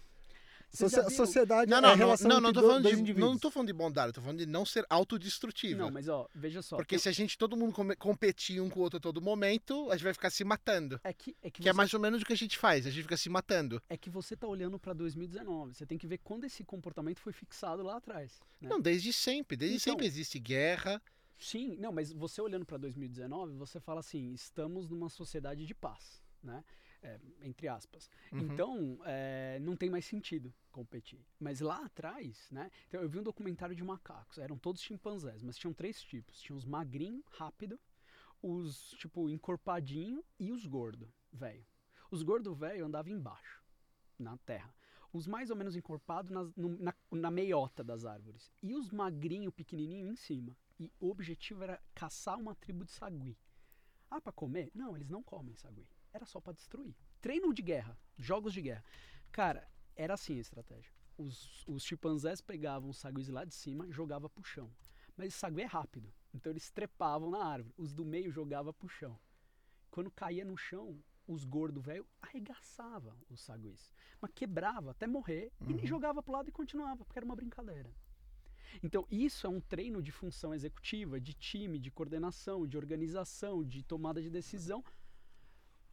Viu- 0.77 1.11
sociedade 1.11 1.71
Não, 1.71 1.77
é 1.77 1.79
a 1.79 1.83
não, 1.83 1.89
não, 1.91 1.97
relação 1.97 2.29
não, 2.29 2.41
não 2.41 2.53
tô 2.53 2.61
do- 2.61 2.67
falando 2.69 2.83
dois 2.85 2.95
de, 2.97 3.01
indivíduos. 3.03 3.31
não 3.33 3.39
tô 3.39 3.51
falando 3.51 3.67
de 3.69 3.73
bondade, 3.73 4.13
tô 4.13 4.21
falando 4.21 4.39
de 4.39 4.47
não 4.47 4.65
ser 4.65 4.85
autodestrutiva. 4.91 5.83
Não, 5.83 5.91
mas 5.91 6.09
ó, 6.09 6.29
veja 6.35 6.63
só. 6.63 6.77
Porque 6.77 6.97
tem- 6.97 6.99
se 7.03 7.09
a 7.09 7.13
gente, 7.13 7.37
todo 7.39 7.57
mundo 7.57 7.73
come- 7.73 7.97
competir 7.97 8.61
um 8.61 8.69
com 8.69 8.81
o 8.81 8.83
outro 8.83 8.99
a 8.99 9.01
todo 9.01 9.21
momento, 9.21 9.91
a 9.91 9.97
gente 9.97 10.05
vai 10.05 10.13
ficar 10.15 10.31
se 10.31 10.45
matando. 10.45 11.01
é 11.03 11.13
que, 11.13 11.37
é 11.43 11.51
que, 11.51 11.63
Que 11.63 11.69
é 11.69 11.73
você, 11.73 11.77
mais 11.77 11.95
ou 11.95 12.01
menos 12.01 12.23
o 12.23 12.25
que 12.25 12.33
a 12.33 12.37
gente 12.37 12.59
faz, 12.59 12.87
a 12.87 12.91
gente 12.91 13.03
fica 13.03 13.17
se 13.17 13.29
matando. 13.29 13.83
é 13.89 13.97
que 13.97 14.11
você 14.11 14.37
tá 14.37 14.47
olhando 14.47 14.79
pra 14.79 14.93
2019. 14.93 15.75
Você 15.75 15.87
tem 15.87 15.99
que 15.99 16.07
ver 16.07 16.19
quando 16.19 16.45
esse 16.45 16.65
comportamento 16.65 17.21
foi 17.21 17.33
fixado 17.33 17.83
lá 17.83 17.97
atrás. 17.97 18.41
né? 18.61 18.69
Não, 18.69 18.81
desde 18.81 19.13
sempre, 19.13 19.57
desde 19.57 19.77
Então- 19.77 19.93
sempre 19.93 20.07
existe 20.07 20.39
guerra. 20.39 21.01
Sim, 21.39 21.77
não, 21.79 21.93
mas 21.93 22.11
você 22.13 22.41
olhando 22.41 22.65
para 22.65 22.79
2019, 22.79 23.53
você 23.55 23.79
fala 23.79 24.01
assim: 24.01 24.33
estamos 24.33 24.89
numa 24.89 25.09
sociedade 25.11 25.67
de 25.67 25.75
paz, 25.75 26.23
né? 26.43 26.65
É, 27.07 27.21
entre 27.43 27.69
aspas. 27.69 28.11
Uhum. 28.33 28.41
Então, 28.41 28.99
é, 29.05 29.59
não 29.61 29.77
tem 29.77 29.89
mais 29.89 30.05
sentido 30.05 30.53
competir. 30.73 31.25
Mas 31.39 31.61
lá 31.61 31.85
atrás, 31.85 32.49
né? 32.51 32.69
Então, 32.89 33.01
eu 33.01 33.09
vi 33.09 33.17
um 33.21 33.23
documentário 33.23 33.77
de 33.77 33.85
macacos, 33.85 34.39
eram 34.39 34.59
todos 34.59 34.83
chimpanzés, 34.83 35.41
mas 35.41 35.57
tinham 35.57 35.73
três 35.73 36.03
tipos: 36.03 36.41
tinha 36.41 36.57
os 36.57 36.65
magrinho, 36.65 37.23
rápido, 37.31 37.79
os 38.43 38.91
tipo 38.99 39.31
encorpadinho 39.31 40.25
e 40.37 40.51
os 40.51 40.67
gordo, 40.67 41.09
velho. 41.33 41.65
Os 42.11 42.25
gordo 42.25 42.53
velho 42.57 42.85
andavam 42.85 43.13
embaixo, 43.13 43.63
na 44.19 44.37
terra. 44.39 44.75
Os 45.13 45.29
mais 45.29 45.49
ou 45.51 45.57
menos 45.57 45.77
encorpados 45.77 46.31
no- 46.57 46.77
na, 46.79 46.95
na 47.13 47.31
meiota 47.31 47.85
das 47.85 48.05
árvores. 48.05 48.51
E 48.63 48.75
os 48.75 48.91
magrinho, 48.91 49.53
pequenininho 49.53 50.09
em 50.09 50.17
cima. 50.17 50.57
E 50.79 50.93
o 50.99 51.09
objetivo 51.09 51.63
era 51.63 51.81
caçar 51.95 52.37
uma 52.37 52.55
tribo 52.57 52.85
de 52.85 52.91
sagui. 52.91 53.39
Ah, 54.11 54.21
pra 54.21 54.33
comer? 54.33 54.71
Não, 54.75 54.95
eles 54.97 55.09
não 55.09 55.23
comem 55.23 55.55
sagui. 55.55 55.89
Era 56.13 56.25
só 56.25 56.41
pra 56.41 56.53
destruir. 56.53 56.95
Treino 57.21 57.53
de 57.53 57.63
guerra, 57.63 57.99
jogos 58.19 58.53
de 58.53 58.63
guerra. 58.63 58.85
Cara, 59.31 59.69
era 59.95 60.15
assim 60.15 60.37
a 60.37 60.41
estratégia. 60.41 60.93
Os, 61.19 61.65
os 61.67 61.85
chimpanzés 61.85 62.41
pegavam 62.41 62.91
os 62.91 62.99
saguis 62.99 63.29
lá 63.29 63.45
de 63.45 63.55
cima 63.55 63.87
e 63.87 63.93
jogavam 63.93 64.29
pro 64.29 64.45
chão. 64.45 64.71
Mas 65.17 65.29
esse 65.29 65.39
sagui 65.39 65.63
é 65.63 65.67
rápido, 65.67 66.13
então 66.35 66.53
eles 66.53 66.71
trepavam 66.71 67.31
na 67.31 67.43
árvore. 67.45 67.75
Os 67.79 67.93
do 67.93 68.05
meio 68.05 68.31
jogavam 68.31 68.73
pro 68.73 68.89
chão. 68.89 69.19
Quando 69.91 70.11
caía 70.11 70.45
no 70.45 70.57
chão, 70.57 71.03
os 71.27 71.45
gordos 71.45 71.85
velho 71.85 72.07
arregaçavam 72.21 73.17
os 73.29 73.41
saguis. 73.41 73.93
Mas 74.21 74.31
quebrava 74.35 74.91
até 74.91 75.07
morrer 75.07 75.51
e 75.67 75.73
nem 75.73 75.87
jogava 75.87 76.23
pro 76.23 76.33
lado 76.33 76.49
e 76.49 76.53
continuava, 76.53 77.05
porque 77.05 77.19
era 77.19 77.27
uma 77.27 77.35
brincadeira. 77.35 77.91
Então, 78.83 79.07
isso 79.11 79.47
é 79.47 79.51
um 79.51 79.61
treino 79.61 80.03
de 80.03 80.13
função 80.13 80.55
executiva, 80.55 81.21
de 81.21 81.33
time, 81.33 81.79
de 81.79 81.91
coordenação, 81.91 82.67
de 82.67 82.77
organização, 82.77 83.65
de 83.65 83.83
tomada 83.83 84.21
de 84.21 84.29
decisão, 84.29 84.85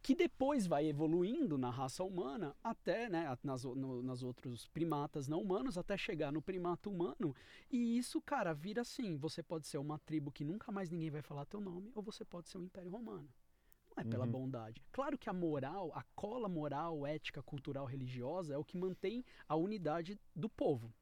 que 0.04 0.14
depois 0.14 0.66
vai 0.66 0.84
evoluindo 0.86 1.56
na 1.56 1.70
raça 1.70 2.04
humana 2.04 2.54
até, 2.62 3.08
né, 3.08 3.26
nas, 3.42 3.64
o- 3.64 3.74
no- 3.74 4.02
nas 4.02 4.22
outros 4.22 4.68
primatas 4.68 5.26
não 5.26 5.40
humanos, 5.40 5.78
até 5.78 5.96
chegar 5.96 6.30
no 6.30 6.42
primata 6.42 6.90
humano. 6.90 7.34
E 7.70 7.96
isso, 7.96 8.20
cara, 8.20 8.52
vira 8.52 8.82
assim: 8.82 9.16
você 9.16 9.42
pode 9.42 9.66
ser 9.66 9.78
uma 9.78 9.98
tribo 9.98 10.30
que 10.30 10.44
nunca 10.44 10.70
mais 10.70 10.90
ninguém 10.90 11.08
vai 11.10 11.22
falar 11.22 11.46
teu 11.46 11.58
nome, 11.58 11.90
ou 11.94 12.02
você 12.02 12.22
pode 12.22 12.50
ser 12.50 12.58
um 12.58 12.64
império 12.64 12.90
romano. 12.90 13.26
Não 13.96 14.02
é 14.02 14.04
pela 14.04 14.26
Uhum. 14.26 14.30
bondade. 14.30 14.82
Claro 14.92 15.16
que 15.16 15.30
a 15.30 15.32
moral, 15.32 15.90
a 15.94 16.02
cola 16.14 16.50
moral, 16.50 17.06
ética, 17.06 17.42
cultural, 17.42 17.86
religiosa 17.86 18.52
é 18.52 18.58
o 18.58 18.64
que 18.64 18.76
mantém 18.76 19.24
a 19.48 19.56
unidade 19.56 20.18
do 20.36 20.50
povo. 20.50 20.92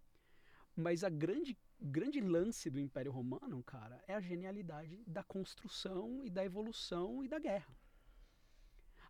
Mas 0.76 1.02
a 1.02 1.08
grande, 1.08 1.58
grande 1.80 2.20
lance 2.20 2.70
do 2.70 2.78
Império 2.78 3.10
Romano, 3.10 3.62
cara, 3.64 4.00
é 4.06 4.14
a 4.14 4.20
genialidade 4.20 5.02
da 5.08 5.24
construção 5.24 6.22
e 6.24 6.30
da 6.30 6.44
evolução 6.44 7.24
e 7.24 7.28
da 7.28 7.40
guerra. 7.40 7.74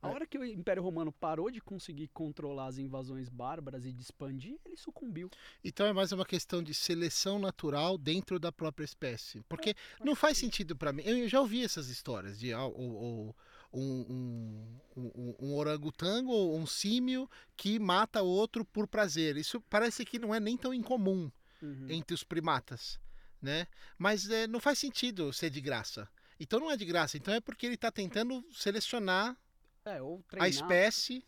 A 0.02 0.08
É. 0.08 0.12
hora 0.12 0.26
que 0.26 0.36
o 0.36 0.44
Império 0.44 0.82
Romano 0.82 1.12
parou 1.12 1.48
de 1.50 1.60
conseguir 1.60 2.08
controlar 2.08 2.66
as 2.66 2.76
invasões 2.76 3.28
bárbaras 3.28 3.86
e 3.86 3.92
de 3.92 4.02
expandir, 4.02 4.58
ele 4.66 4.76
sucumbiu. 4.76 5.30
Então 5.62 5.86
é 5.86 5.92
mais 5.92 6.10
uma 6.10 6.26
questão 6.26 6.60
de 6.60 6.74
seleção 6.74 7.38
natural 7.38 7.96
dentro 7.96 8.38
da 8.40 8.50
própria 8.50 8.84
espécie. 8.84 9.40
Porque 9.48 9.76
não 10.04 10.16
faz 10.16 10.36
sentido 10.38 10.74
pra 10.76 10.92
mim. 10.92 11.02
Eu 11.04 11.28
já 11.28 11.40
ouvi 11.40 11.62
essas 11.64 11.88
histórias 11.88 12.38
de 12.38 12.52
ah, 12.52 12.66
o- 12.66 13.28
o- 13.30 13.34
um, 13.74 14.80
um, 14.96 15.10
um, 15.14 15.34
um 15.40 15.54
orangotango 15.54 16.30
ou 16.32 16.58
um 16.58 16.66
símio 16.66 17.30
que 17.56 17.78
mata 17.78 18.20
outro 18.22 18.64
por 18.64 18.86
prazer. 18.88 19.36
Isso 19.36 19.60
parece 19.62 20.04
que 20.04 20.18
não 20.18 20.34
é 20.34 20.40
nem 20.40 20.56
tão 20.58 20.74
incomum 20.74 21.30
Uhum. 21.62 21.86
entre 21.88 22.12
os 22.12 22.24
primatas, 22.24 22.98
né? 23.40 23.68
Mas 23.96 24.28
é, 24.28 24.48
não 24.48 24.58
faz 24.58 24.78
sentido 24.80 25.32
ser 25.32 25.48
de 25.48 25.60
graça. 25.60 26.08
Então 26.40 26.58
não 26.58 26.70
é 26.72 26.76
de 26.76 26.84
graça. 26.84 27.16
Então 27.16 27.32
é 27.32 27.40
porque 27.40 27.64
ele 27.64 27.76
está 27.76 27.90
tentando 27.90 28.44
selecionar 28.52 29.38
É, 29.84 30.00
ou 30.00 30.18
a 30.18 30.22
treinar. 30.30 30.48
espécie, 30.48 31.24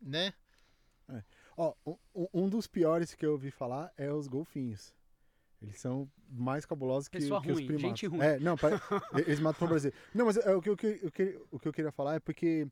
né? 0.00 0.32
Ó, 1.56 1.74
um- 2.14 2.26
um, 2.32 2.48
dos 2.48 2.66
piores 2.66 3.14
que 3.14 3.26
eu 3.26 3.32
ouvi 3.32 3.50
falar 3.50 3.92
é 3.96 4.10
os 4.12 4.26
golfinhos. 4.28 4.94
Eles 5.60 5.78
são 5.78 6.10
mais 6.30 6.64
cabulosos 6.64 7.08
que, 7.08 7.18
Pessoa 7.18 7.42
que 7.42 7.52
os 7.52 7.60
primatas. 7.60 7.82
gente 7.82 8.06
ruim. 8.06 8.20
É, 8.22 8.38
não, 8.38 8.56
pare- 8.56 8.76
eles 9.26 9.40
matam 9.40 9.66
o 9.66 9.68
Brasil. 9.68 9.92
Não, 10.14 10.24
mas 10.24 10.36
é, 10.38 10.54
o, 10.54 10.62
que, 10.62 10.70
o, 10.70 10.76
que, 10.76 11.00
o, 11.04 11.10
que, 11.10 11.40
o 11.50 11.58
que 11.58 11.68
eu 11.68 11.72
queria 11.72 11.92
falar 11.92 12.14
é 12.14 12.20
porque 12.20 12.66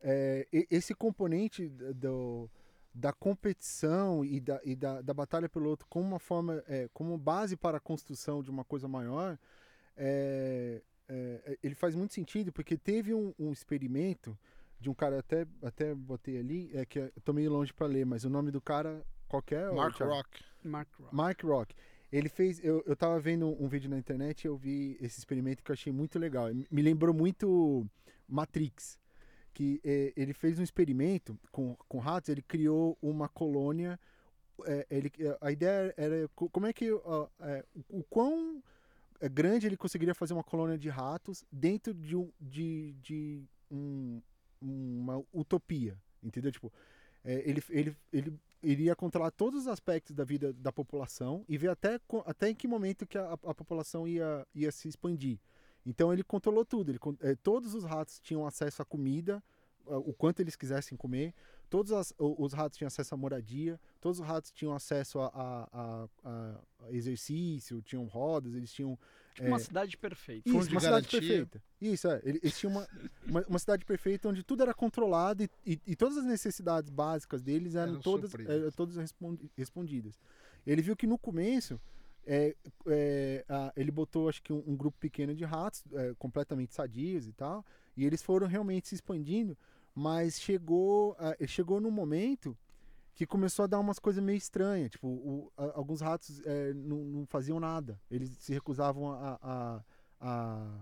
é, 0.00 0.48
esse 0.70 0.94
componente 0.94 1.68
do, 1.68 2.50
da 2.92 3.12
competição 3.12 4.24
e, 4.24 4.40
da, 4.40 4.60
e 4.64 4.74
da, 4.74 5.00
da 5.00 5.14
batalha 5.14 5.48
pelo 5.48 5.68
outro 5.68 5.86
como 5.88 6.04
uma 6.08 6.18
forma, 6.18 6.60
é, 6.66 6.88
como 6.92 7.16
base 7.16 7.56
para 7.56 7.76
a 7.76 7.80
construção 7.80 8.42
de 8.42 8.50
uma 8.50 8.64
coisa 8.64 8.88
maior, 8.88 9.38
é, 9.96 10.82
é, 11.08 11.58
ele 11.62 11.74
faz 11.76 11.94
muito 11.94 12.14
sentido 12.14 12.50
porque 12.52 12.76
teve 12.76 13.14
um, 13.14 13.32
um 13.38 13.52
experimento 13.52 14.36
de 14.84 14.90
um 14.90 14.94
cara, 14.94 15.18
até, 15.18 15.46
até 15.62 15.94
botei 15.94 16.38
ali, 16.38 16.70
é 16.74 16.84
que 16.84 16.98
eu 16.98 17.10
tô 17.24 17.32
meio 17.32 17.50
longe 17.50 17.72
para 17.72 17.86
ler, 17.86 18.04
mas 18.06 18.24
o 18.24 18.30
nome 18.30 18.50
do 18.50 18.60
cara 18.60 19.02
qualquer... 19.26 19.68
ô, 19.70 19.74
Mark 19.76 19.96
Thiago? 19.96 20.12
Rock. 20.12 20.44
Mark 20.62 20.88
Rock. 21.00 21.14
Mark 21.14 21.42
Rock. 21.42 21.74
Ele 22.12 22.28
fez. 22.28 22.62
Eu, 22.62 22.82
eu 22.86 22.94
tava 22.94 23.18
vendo 23.18 23.46
um 23.60 23.66
vídeo 23.66 23.90
na 23.90 23.98
internet 23.98 24.44
e 24.44 24.46
eu 24.48 24.56
vi 24.56 24.96
esse 25.00 25.18
experimento 25.18 25.64
que 25.64 25.70
eu 25.70 25.74
achei 25.74 25.92
muito 25.92 26.18
legal. 26.18 26.46
Me 26.70 26.80
lembrou 26.82 27.12
muito 27.14 27.84
Matrix. 28.28 28.98
Que 29.52 29.80
eh, 29.84 30.12
ele 30.16 30.32
fez 30.32 30.58
um 30.58 30.62
experimento 30.62 31.38
com, 31.52 31.76
com 31.88 31.98
ratos, 31.98 32.28
ele 32.28 32.42
criou 32.42 32.96
uma 33.00 33.28
colônia. 33.28 33.98
eh, 34.66 34.86
ele, 34.90 35.10
eh, 35.18 35.38
a 35.40 35.50
ideia 35.50 35.94
era 35.96 36.28
co- 36.34 36.48
como 36.50 36.66
é 36.66 36.72
que. 36.72 36.92
ó, 36.92 37.28
eh, 37.40 37.64
o, 37.88 38.00
o 38.00 38.04
quão 38.04 38.62
eh, 39.20 39.28
grande 39.28 39.66
ele 39.66 39.76
conseguiria 39.76 40.14
fazer 40.14 40.34
uma 40.34 40.44
colônia 40.44 40.76
de 40.78 40.88
ratos 40.88 41.44
dentro 41.50 41.92
de, 41.94 42.16
um, 42.16 42.30
de, 42.40 42.92
de 43.02 43.42
um- 43.70 44.20
uma 44.60 45.22
utopia. 45.32 45.96
Entendeu? 46.22 46.50
Tipo, 46.50 46.72
eh, 47.24 47.42
ele, 47.44 47.62
ele, 47.70 47.96
ele 48.12 48.40
iria 48.62 48.96
controlar 48.96 49.30
todos 49.30 49.62
os 49.62 49.68
aspectos 49.68 50.14
da 50.14 50.24
vida 50.24 50.52
da 50.52 50.72
população 50.72 51.44
e 51.48 51.58
ver 51.58 51.68
até, 51.70 52.00
até 52.24 52.48
em 52.48 52.54
que 52.54 52.66
momento 52.66 53.06
que 53.06 53.18
a, 53.18 53.32
a 53.32 53.54
população 53.54 54.08
ia, 54.08 54.46
ia 54.54 54.72
se 54.72 54.88
expandir. 54.88 55.38
Então 55.84 56.12
ele 56.12 56.22
controlou 56.24 56.64
tudo. 56.64 56.90
Ele, 56.90 56.98
eh, 57.20 57.34
todos 57.36 57.74
os 57.74 57.84
ratos 57.84 58.18
tinham 58.20 58.46
acesso 58.46 58.80
à 58.80 58.84
comida, 58.84 59.42
o 59.86 60.14
quanto 60.14 60.40
eles 60.40 60.56
quisessem 60.56 60.96
comer. 60.96 61.34
Todos 61.68 61.92
as- 61.92 62.14
os 62.18 62.54
ratos 62.54 62.78
tinham 62.78 62.86
acesso 62.86 63.14
à 63.14 63.18
moradia. 63.18 63.78
Todos 64.00 64.18
os 64.18 64.26
ratos 64.26 64.50
tinham 64.50 64.72
acesso 64.74 65.20
a- 65.20 65.30
a- 65.34 66.08
a 66.24 66.90
exercício, 66.90 67.82
tinham 67.82 68.06
rodas, 68.06 68.54
eles 68.54 68.72
tinham 68.72 68.98
Tipo 69.34 69.48
uma 69.48 69.58
cidade 69.58 69.96
perfeita. 69.96 70.48
Isso, 70.48 70.56
uma 70.70 70.80
cidade 70.80 70.82
garantia. 71.08 71.20
perfeita. 71.20 71.62
Isso, 71.80 72.08
é. 72.08 72.20
Ele- 72.24 72.38
Eles 72.42 72.56
tinham 72.58 72.72
uma, 72.72 72.88
uma, 73.26 73.42
uma 73.48 73.58
cidade 73.58 73.84
perfeita 73.84 74.28
onde 74.28 74.42
tudo 74.44 74.62
era 74.62 74.72
controlado 74.72 75.42
e, 75.42 75.50
e- 75.66 75.80
e 75.88 75.96
todas 75.96 76.16
as 76.18 76.24
necessidades 76.24 76.88
básicas 76.88 77.42
deles 77.42 77.74
eram, 77.74 77.94
Eram 77.94 78.00
todas, 78.00 78.32
eram 78.34 78.70
todas 78.70 78.96
respondi- 78.96 79.50
respondidas. 79.56 80.18
Ele 80.66 80.80
viu 80.80 80.94
que 80.96 81.06
no 81.06 81.18
começo 81.18 81.80
é, 82.26 82.54
é, 82.86 83.44
a- 83.48 83.72
ele 83.76 83.90
botou 83.90 84.28
acho 84.28 84.40
que 84.42 84.52
um, 84.52 84.62
um 84.66 84.76
grupo 84.76 84.96
pequeno 84.98 85.34
de 85.34 85.44
ratos, 85.44 85.82
é, 85.92 86.14
completamente 86.18 86.72
sadios 86.72 87.26
e 87.26 87.32
tal, 87.32 87.64
e 87.96 88.04
eles 88.04 88.22
foram 88.22 88.46
realmente 88.46 88.88
se 88.88 88.94
expandindo, 88.94 89.58
mas 89.94 90.40
chegou, 90.40 91.16
a- 91.18 91.36
chegou 91.46 91.80
num 91.80 91.90
momento 91.90 92.56
que 93.14 93.26
começou 93.26 93.64
a 93.64 93.66
dar 93.68 93.78
umas 93.78 93.98
coisas 93.98 94.22
meio 94.22 94.36
estranhas. 94.36 94.90
Tipo, 94.90 95.06
o- 95.08 95.52
a- 95.56 95.72
alguns 95.78 96.00
ratos 96.00 96.40
é, 96.44 96.74
não, 96.74 96.98
não 97.04 97.26
faziam 97.26 97.60
nada. 97.60 98.00
Eles 98.10 98.30
se 98.38 98.52
recusavam 98.52 99.12
a, 99.12 99.38
a, 100.20 100.74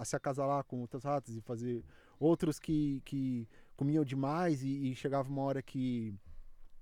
a, 0.00 0.04
se 0.04 0.14
acasalar 0.16 0.64
com 0.64 0.80
outros 0.80 1.04
ratos 1.04 1.34
e 1.36 1.40
fazer. 1.40 1.84
Outros 2.20 2.58
que, 2.58 3.00
que 3.04 3.48
comiam 3.76 4.04
demais 4.04 4.62
e, 4.62 4.90
e 4.90 4.94
chegava 4.94 5.28
uma 5.30 5.42
hora 5.42 5.62
que 5.62 6.14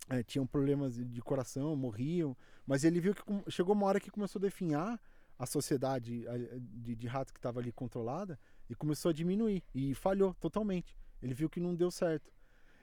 é, 0.09 0.23
tinham 0.23 0.47
problemas 0.47 0.97
de 0.97 1.21
coração, 1.23 1.77
morriam. 1.77 2.37
Mas 2.67 2.85
ele 2.85 3.01
viu 3.01 3.15
que 3.15 3.23
chegou 3.51 3.75
uma 3.75 3.87
hora 3.87 4.01
que 4.01 4.11
começou 4.11 4.39
a 4.41 4.43
definhar 4.43 5.01
a 5.39 5.45
sociedade 5.47 6.25
de, 6.59 6.97
de 6.97 7.07
ratos 7.07 7.31
que 7.31 7.39
estava 7.39 7.61
ali 7.61 7.71
controlada 7.71 8.39
e 8.69 8.75
começou 8.75 9.11
a 9.11 9.13
diminuir. 9.13 9.63
E 9.75 9.95
falhou 9.95 10.35
totalmente. 10.35 10.97
Ele 11.23 11.35
viu 11.35 11.49
que 11.49 11.61
não 11.61 11.75
deu 11.75 11.91
certo. 11.91 12.33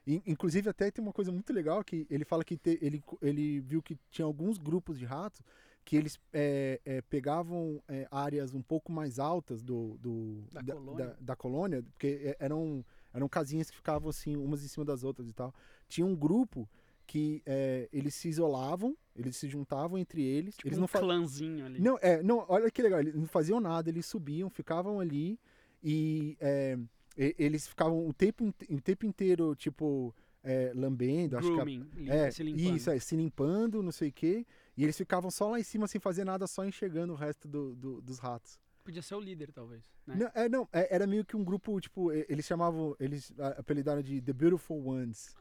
In- 0.06 0.22
Inclusive, 0.26 0.70
até 0.70 0.92
tem 0.92 1.04
uma 1.04 1.14
coisa 1.14 1.32
muito 1.32 1.52
legal 1.54 1.84
que 1.84 2.06
ele 2.10 2.26
fala 2.26 2.44
que 2.44 2.58
te- 2.58 2.78
ele, 2.82 3.02
ele 3.22 3.60
viu 3.62 3.82
que 3.82 3.98
tinha 4.10 4.26
alguns 4.26 4.58
grupos 4.58 4.98
de 5.00 5.06
ratos 5.06 5.42
que 5.86 5.96
eles 5.98 6.18
é, 6.32 6.80
é, 6.86 7.02
pegavam 7.02 7.82
é, 7.90 8.08
áreas 8.10 8.54
um 8.54 8.62
pouco 8.62 8.92
mais 8.92 9.20
altas 9.20 9.62
do, 9.62 9.98
do- 10.00 10.44
Da 10.52 10.64
colônia. 10.64 11.06
da- 11.08 11.16
da 11.20 11.36
colônia, 11.36 11.84
porque 11.84 12.20
é, 12.24 12.38
eram, 12.40 12.86
eram 13.14 13.28
casinhas 13.28 13.70
que 13.70 13.76
ficavam 13.76 14.10
assim, 14.10 14.36
umas 14.38 14.64
em 14.64 14.68
cima 14.68 14.86
das 14.86 15.04
outras 15.04 15.28
e 15.28 15.34
tal. 15.34 15.54
Tinha 15.90 16.06
um 16.06 16.16
grupo 16.16 16.70
que 17.06 17.42
é, 17.46 17.90
eles 17.92 18.16
se 18.16 18.30
isolavam, 18.30 18.96
eles 19.14 19.36
se 19.36 19.50
juntavam 19.50 19.98
entre 19.98 20.22
eles. 20.24 20.56
Tipo 20.56 20.70
eles 20.70 20.78
um 20.78 20.82
não 20.82 20.88
fa- 20.88 21.00
clãzinho 21.00 21.66
ali. 21.66 21.82
não, 21.82 21.98
é, 22.02 22.24
não, 22.24 22.46
olha 22.48 22.72
que 22.72 22.82
legal, 22.82 23.02
eles 23.02 23.14
não 23.14 23.28
faziam 23.28 23.60
nada, 23.60 23.90
eles 23.90 24.06
subiam, 24.06 24.50
ficavam 24.50 25.02
ali 25.02 25.38
e 25.84 26.38
é, 26.40 26.78
e- 27.18 27.36
eles 27.38 27.68
ficavam 27.68 28.08
o 28.08 28.14
tempo, 28.14 28.54
o 28.70 28.82
tempo 28.82 29.06
inteiro, 29.06 29.56
tipo, 29.56 30.14
é, 30.44 30.72
lambendo, 30.76 31.38
acho 31.38 31.48
que 31.48 31.54
a- 31.54 31.56
Grooming, 31.58 31.90
é, 32.10 32.32
se 32.32 32.44
limpando. 32.44 32.76
isso, 32.78 32.90
é, 32.90 33.00
se 33.00 33.16
limpando, 33.16 33.82
não 33.84 33.92
sei 33.92 34.10
o 34.10 34.14
quê, 34.14 34.46
e 34.76 34.84
eles 34.84 34.98
ficavam 34.98 35.32
só 35.32 35.50
lá 35.52 35.60
em 35.60 35.64
cima 35.64 35.88
sem 35.88 36.00
fazer 36.02 36.26
nada, 36.26 36.46
só 36.48 36.66
enxergando 36.66 37.14
o 37.14 37.16
resto 37.16 37.48
do- 37.48 37.76
do- 37.76 38.02
dos 38.02 38.20
ratos. 38.20 38.60
Podia 38.84 39.02
ser 39.02 39.16
o 39.16 39.20
líder, 39.22 39.50
talvez. 39.54 39.82
Né? 40.06 40.16
Não, 40.20 40.32
é, 40.44 40.50
não, 40.50 40.68
é, 40.74 40.94
era 40.94 41.08
meio 41.08 41.24
que 41.24 41.38
um 41.38 41.44
grupo, 41.46 41.80
tipo, 41.80 42.12
eles 42.12 42.46
chamavam, 42.46 42.94
eles 43.00 43.32
apelidaram 43.58 44.02
de 44.02 44.20
The 44.22 44.34
Beautiful 44.34 44.86
Ones. 44.86 45.34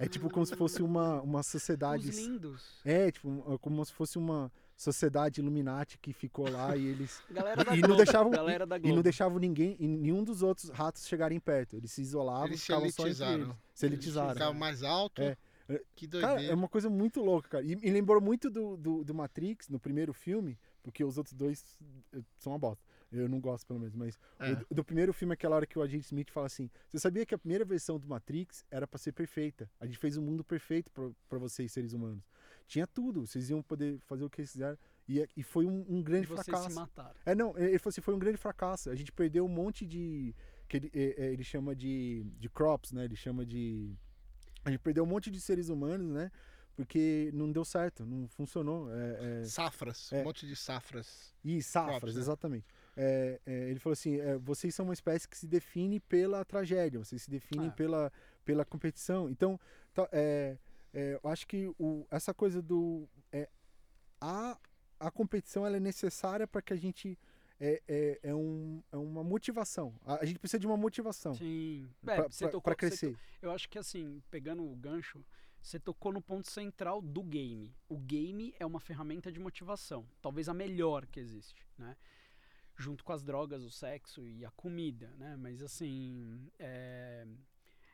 É 0.00 0.08
tipo 0.08 0.28
como 0.28 0.44
se 0.44 0.56
fosse 0.56 0.82
uma, 0.82 1.20
uma 1.22 1.42
sociedade... 1.44 2.08
Ah, 2.08 2.10
Os 2.10 2.16
lindos. 2.18 2.80
É, 2.84 3.12
tipo, 3.12 3.56
como 3.60 3.84
se 3.84 3.92
fosse 3.92 4.18
uma 4.18 4.50
sociedade 4.82 5.40
Illuminati 5.40 5.98
que 5.98 6.12
ficou 6.12 6.48
lá 6.50 6.76
e 6.76 6.86
eles... 6.86 7.22
Galera 7.30 7.64
da 7.64 7.76
E 7.76 7.80
não 7.80 7.88
Globo. 7.88 7.96
deixavam- 8.04 8.30
Galera 8.30 8.66
da 8.66 8.76
E 8.76 8.80
Globo. 8.80 8.94
não 8.96 9.02
deixavam 9.02 9.38
ninguém, 9.38 9.76
e 9.78 9.86
nenhum 9.86 10.24
dos 10.24 10.42
outros 10.42 10.70
ratos 10.70 11.06
chegarem 11.06 11.38
perto. 11.38 11.76
Eles 11.76 11.92
se 11.92 12.00
isolavam, 12.02 12.46
Eles 12.46 12.60
se 12.60 12.66
ficavam 12.66 12.90
só 12.90 13.06
entre 13.08 13.24
eles. 13.24 13.48
Se 13.74 13.86
elitizaram. 13.86 14.32
Ficava 14.32 14.54
mais 14.54 14.82
alto. 14.82 15.20
É. 15.22 15.36
Que 15.94 16.08
Cara, 16.08 16.26
doideira. 16.34 16.52
é 16.52 16.54
uma 16.56 16.66
coisa 16.68 16.90
muito 16.90 17.20
louca, 17.20 17.48
cara. 17.48 17.64
E 17.64 17.76
me 17.76 17.90
lembrou 17.90 18.20
muito 18.20 18.50
do, 18.50 18.76
do, 18.76 19.04
do 19.04 19.14
Matrix, 19.14 19.68
no 19.68 19.78
primeiro 19.78 20.12
filme, 20.12 20.58
porque 20.82 21.04
os 21.04 21.16
outros 21.16 21.32
dois 21.32 21.62
eh, 22.12 22.18
são 22.38 22.52
uma 22.52 22.58
bosta. 22.58 22.82
Eu 23.12 23.28
não 23.28 23.38
gosto, 23.40 23.66
pelo 23.66 23.78
menos, 23.78 23.94
mas 23.94 24.18
É. 24.40 24.52
o 24.68 24.74
do- 24.74 24.84
primeiro 24.84 25.12
filme, 25.12 25.34
aquela 25.34 25.54
hora 25.54 25.66
que 25.66 25.78
o 25.78 25.82
agente 25.82 26.06
Smith 26.06 26.30
fala 26.30 26.46
assim: 26.46 26.68
Você 26.88 26.98
sabia 26.98 27.24
que 27.24 27.34
a 27.34 27.38
primeira 27.38 27.64
versão 27.64 28.00
do 28.00 28.08
Matrix 28.08 28.64
era 28.68 28.84
pra 28.86 28.98
ser 28.98 29.12
perfeita? 29.12 29.70
A 29.78 29.86
gente 29.86 29.98
fez 29.98 30.16
um 30.16 30.22
mundo 30.22 30.42
perfeito 30.42 30.90
pra 31.28 31.38
vocês, 31.38 31.70
seres 31.70 31.92
humanos. 31.92 32.24
Tinha 32.70 32.86
tudo, 32.86 33.26
vocês 33.26 33.50
iam 33.50 33.60
poder 33.60 33.98
fazer 34.06 34.22
o 34.22 34.30
que 34.30 34.36
vocês 34.36 34.52
quiserem. 34.52 34.78
E, 35.08 35.28
e 35.36 35.42
foi 35.42 35.66
um, 35.66 35.84
um 35.88 35.98
E 35.98 36.02
grande 36.04 36.28
vocês 36.28 36.44
fracasso. 36.46 36.68
se 36.70 36.74
mataram. 36.76 37.16
É, 37.26 37.34
não, 37.34 37.58
ele 37.58 37.76
falou 37.80 37.90
assim, 37.90 38.00
foi 38.00 38.14
um 38.14 38.18
grande 38.18 38.36
fracasso. 38.36 38.90
A 38.90 38.94
gente 38.94 39.10
perdeu 39.10 39.44
um 39.44 39.48
monte 39.48 39.84
de. 39.84 40.32
que 40.68 40.76
ele, 40.76 40.90
é, 40.94 41.24
é, 41.24 41.32
ele 41.32 41.42
chama 41.42 41.74
de, 41.74 42.24
de 42.38 42.48
crops, 42.48 42.92
né? 42.92 43.04
Ele 43.06 43.16
chama 43.16 43.44
de. 43.44 43.92
A 44.64 44.70
gente 44.70 44.78
perdeu 44.80 45.02
um 45.02 45.06
monte 45.06 45.32
de 45.32 45.40
seres 45.40 45.68
humanos, 45.68 46.12
né? 46.12 46.30
Porque 46.76 47.28
não 47.34 47.50
deu 47.50 47.64
certo, 47.64 48.06
não 48.06 48.28
funcionou. 48.28 48.88
É, 48.94 49.40
é, 49.40 49.44
Safras. 49.46 50.12
É. 50.12 50.20
Um 50.20 50.24
monte 50.24 50.46
de 50.46 50.54
safras. 50.54 51.34
e 51.44 51.60
safras, 51.60 51.98
Crops, 51.98 52.14
né? 52.14 52.20
exatamente. 52.20 52.66
É, 52.96 53.40
é, 53.46 53.70
ele 53.70 53.80
falou 53.80 53.94
assim: 53.94 54.20
é, 54.20 54.38
vocês 54.38 54.72
são 54.76 54.84
uma 54.84 54.94
espécie 54.94 55.28
que 55.28 55.36
se 55.36 55.48
define 55.48 55.98
pela 55.98 56.44
tragédia, 56.44 57.00
vocês 57.00 57.22
se 57.22 57.30
definem 57.30 57.66
Ah. 57.66 57.72
pela, 57.72 58.12
pela 58.44 58.64
competição. 58.64 59.28
Então, 59.28 59.58
tá, 59.92 60.08
é, 60.12 60.56
é, 60.92 61.18
eu 61.22 61.30
acho 61.30 61.46
que 61.46 61.72
o, 61.78 62.06
essa 62.10 62.34
coisa 62.34 62.60
do. 62.60 63.08
É, 63.32 63.48
a, 64.20 64.58
a 64.98 65.10
competição 65.10 65.66
ela 65.66 65.76
é 65.76 65.80
necessária 65.80 66.46
para 66.46 66.62
que 66.62 66.72
a 66.72 66.76
gente. 66.76 67.18
É, 67.62 67.82
é, 67.86 68.20
é, 68.22 68.34
um, 68.34 68.82
é 68.90 68.96
uma 68.96 69.22
motivação. 69.22 69.94
A, 70.06 70.22
a 70.22 70.24
gente 70.24 70.38
precisa 70.38 70.58
de 70.58 70.66
uma 70.66 70.78
motivação 70.78 71.34
Sim. 71.34 71.90
É, 72.02 72.16
para 72.16 72.28
tocou- 72.50 72.62
você 72.62 72.76
crescer. 72.76 73.18
Eu 73.42 73.50
acho 73.50 73.68
que 73.68 73.78
assim, 73.78 74.22
pegando 74.30 74.64
o 74.64 74.74
gancho, 74.74 75.22
você 75.62 75.78
tocou 75.78 76.10
no 76.10 76.22
ponto 76.22 76.50
central 76.50 77.02
do 77.02 77.22
game. 77.22 77.74
O 77.86 77.98
game 77.98 78.54
é 78.58 78.64
uma 78.64 78.80
ferramenta 78.80 79.30
de 79.30 79.38
motivação, 79.38 80.06
talvez 80.22 80.48
a 80.48 80.54
melhor 80.54 81.06
que 81.06 81.20
existe, 81.20 81.66
né? 81.76 81.96
Junto 82.78 83.04
com 83.04 83.12
as 83.12 83.22
drogas, 83.22 83.62
o 83.62 83.70
sexo 83.70 84.26
e 84.26 84.42
a 84.42 84.50
comida, 84.52 85.12
né? 85.18 85.36
Mas 85.36 85.60
assim, 85.60 86.50
é, 86.58 87.26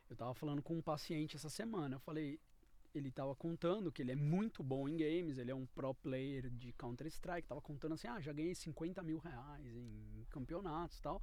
eu 0.09 0.15
tava 0.15 0.33
falando 0.33 0.63
com 0.63 0.77
um 0.77 0.83
paciente 0.83 1.35
essa 1.35 1.51
semana, 1.51 1.97
eu 1.97 2.01
falei, 2.01 2.39
ele 2.97 3.11
tava 3.11 3.35
contando 3.35 3.93
que 3.93 4.03
ele 4.03 4.13
é 4.13 4.17
muito 4.17 4.63
bom 4.63 4.89
em 4.89 4.97
games, 4.97 5.39
ele 5.39 5.51
é 5.51 5.55
um 5.55 5.67
pro 5.67 5.95
player 5.95 6.49
de 6.51 6.73
Counter 6.73 7.07
Strike, 7.07 7.49
tava 7.49 7.61
contando 7.61 7.95
assim, 7.95 8.09
ah, 8.09 8.21
já 8.21 8.33
ganhei 8.33 8.55
50 8.55 9.03
mil 9.03 9.19
reais 9.19 9.77
em 9.77 10.25
campeonatos, 10.31 11.01
tal. 11.01 11.23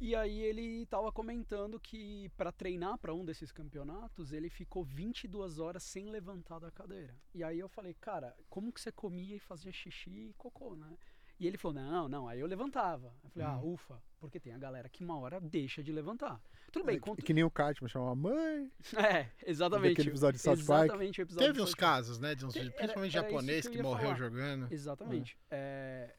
E 0.00 0.16
aí 0.16 0.40
ele 0.40 0.86
tava 0.86 1.12
comentando 1.12 1.78
que 1.78 2.30
para 2.30 2.50
treinar 2.50 2.96
para 2.96 3.12
um 3.12 3.22
desses 3.22 3.52
campeonatos, 3.52 4.32
ele 4.32 4.48
ficou 4.48 4.82
22 4.82 5.58
horas 5.58 5.82
sem 5.82 6.08
levantar 6.08 6.58
da 6.58 6.70
cadeira. 6.70 7.14
E 7.34 7.44
aí 7.44 7.58
eu 7.58 7.68
falei, 7.68 7.92
cara, 8.00 8.34
como 8.48 8.72
que 8.72 8.80
você 8.80 8.90
comia 8.90 9.36
e 9.36 9.38
fazia 9.38 9.70
xixi 9.70 10.30
e 10.30 10.34
cocô, 10.38 10.74
né? 10.74 10.96
E 11.40 11.46
ele 11.46 11.56
falou, 11.56 11.74
não, 11.82 12.06
não, 12.08 12.28
aí 12.28 12.38
eu 12.38 12.46
levantava. 12.46 13.12
Eu 13.24 13.30
falei, 13.30 13.48
ah, 13.48 13.56
Uhum. 13.56 13.72
ufa, 13.72 14.00
porque 14.20 14.38
tem 14.38 14.52
a 14.52 14.58
galera 14.58 14.88
que 14.90 15.02
uma 15.02 15.18
hora 15.18 15.40
deixa 15.40 15.82
de 15.82 15.90
levantar. 15.90 16.38
Tudo 16.70 16.84
bem, 16.84 16.96
É, 16.96 17.00
conta... 17.00 17.22
que 17.22 17.32
nem 17.32 17.42
o 17.42 17.50
Cartman 17.50 17.88
chamava 17.88 18.14
mãe. 18.14 18.70
É, 19.22 19.26
exatamente. 19.46 19.92
Daquele 19.92 20.10
episódio 20.10 20.36
de 20.36 20.42
South 20.42 20.64
Park. 20.66 20.84
Exatamente 20.84 21.20
o 21.20 21.22
episódio 21.22 21.46
Teve 21.48 21.62
uns 21.62 21.70
Park. 21.70 21.78
casos, 21.80 22.18
né? 22.20 22.34
De 22.34 22.44
uns, 22.44 22.52
Te- 22.52 22.70
principalmente 22.70 23.16
era 23.16 23.26
japonês 23.26 23.62
que 23.66 23.68
eu 23.68 23.76
que, 23.78 23.82
morreu 23.82 24.04
falar. 24.08 24.16
jogando. 24.18 24.68
Exatamente. 24.70 25.38
É, 25.50 26.14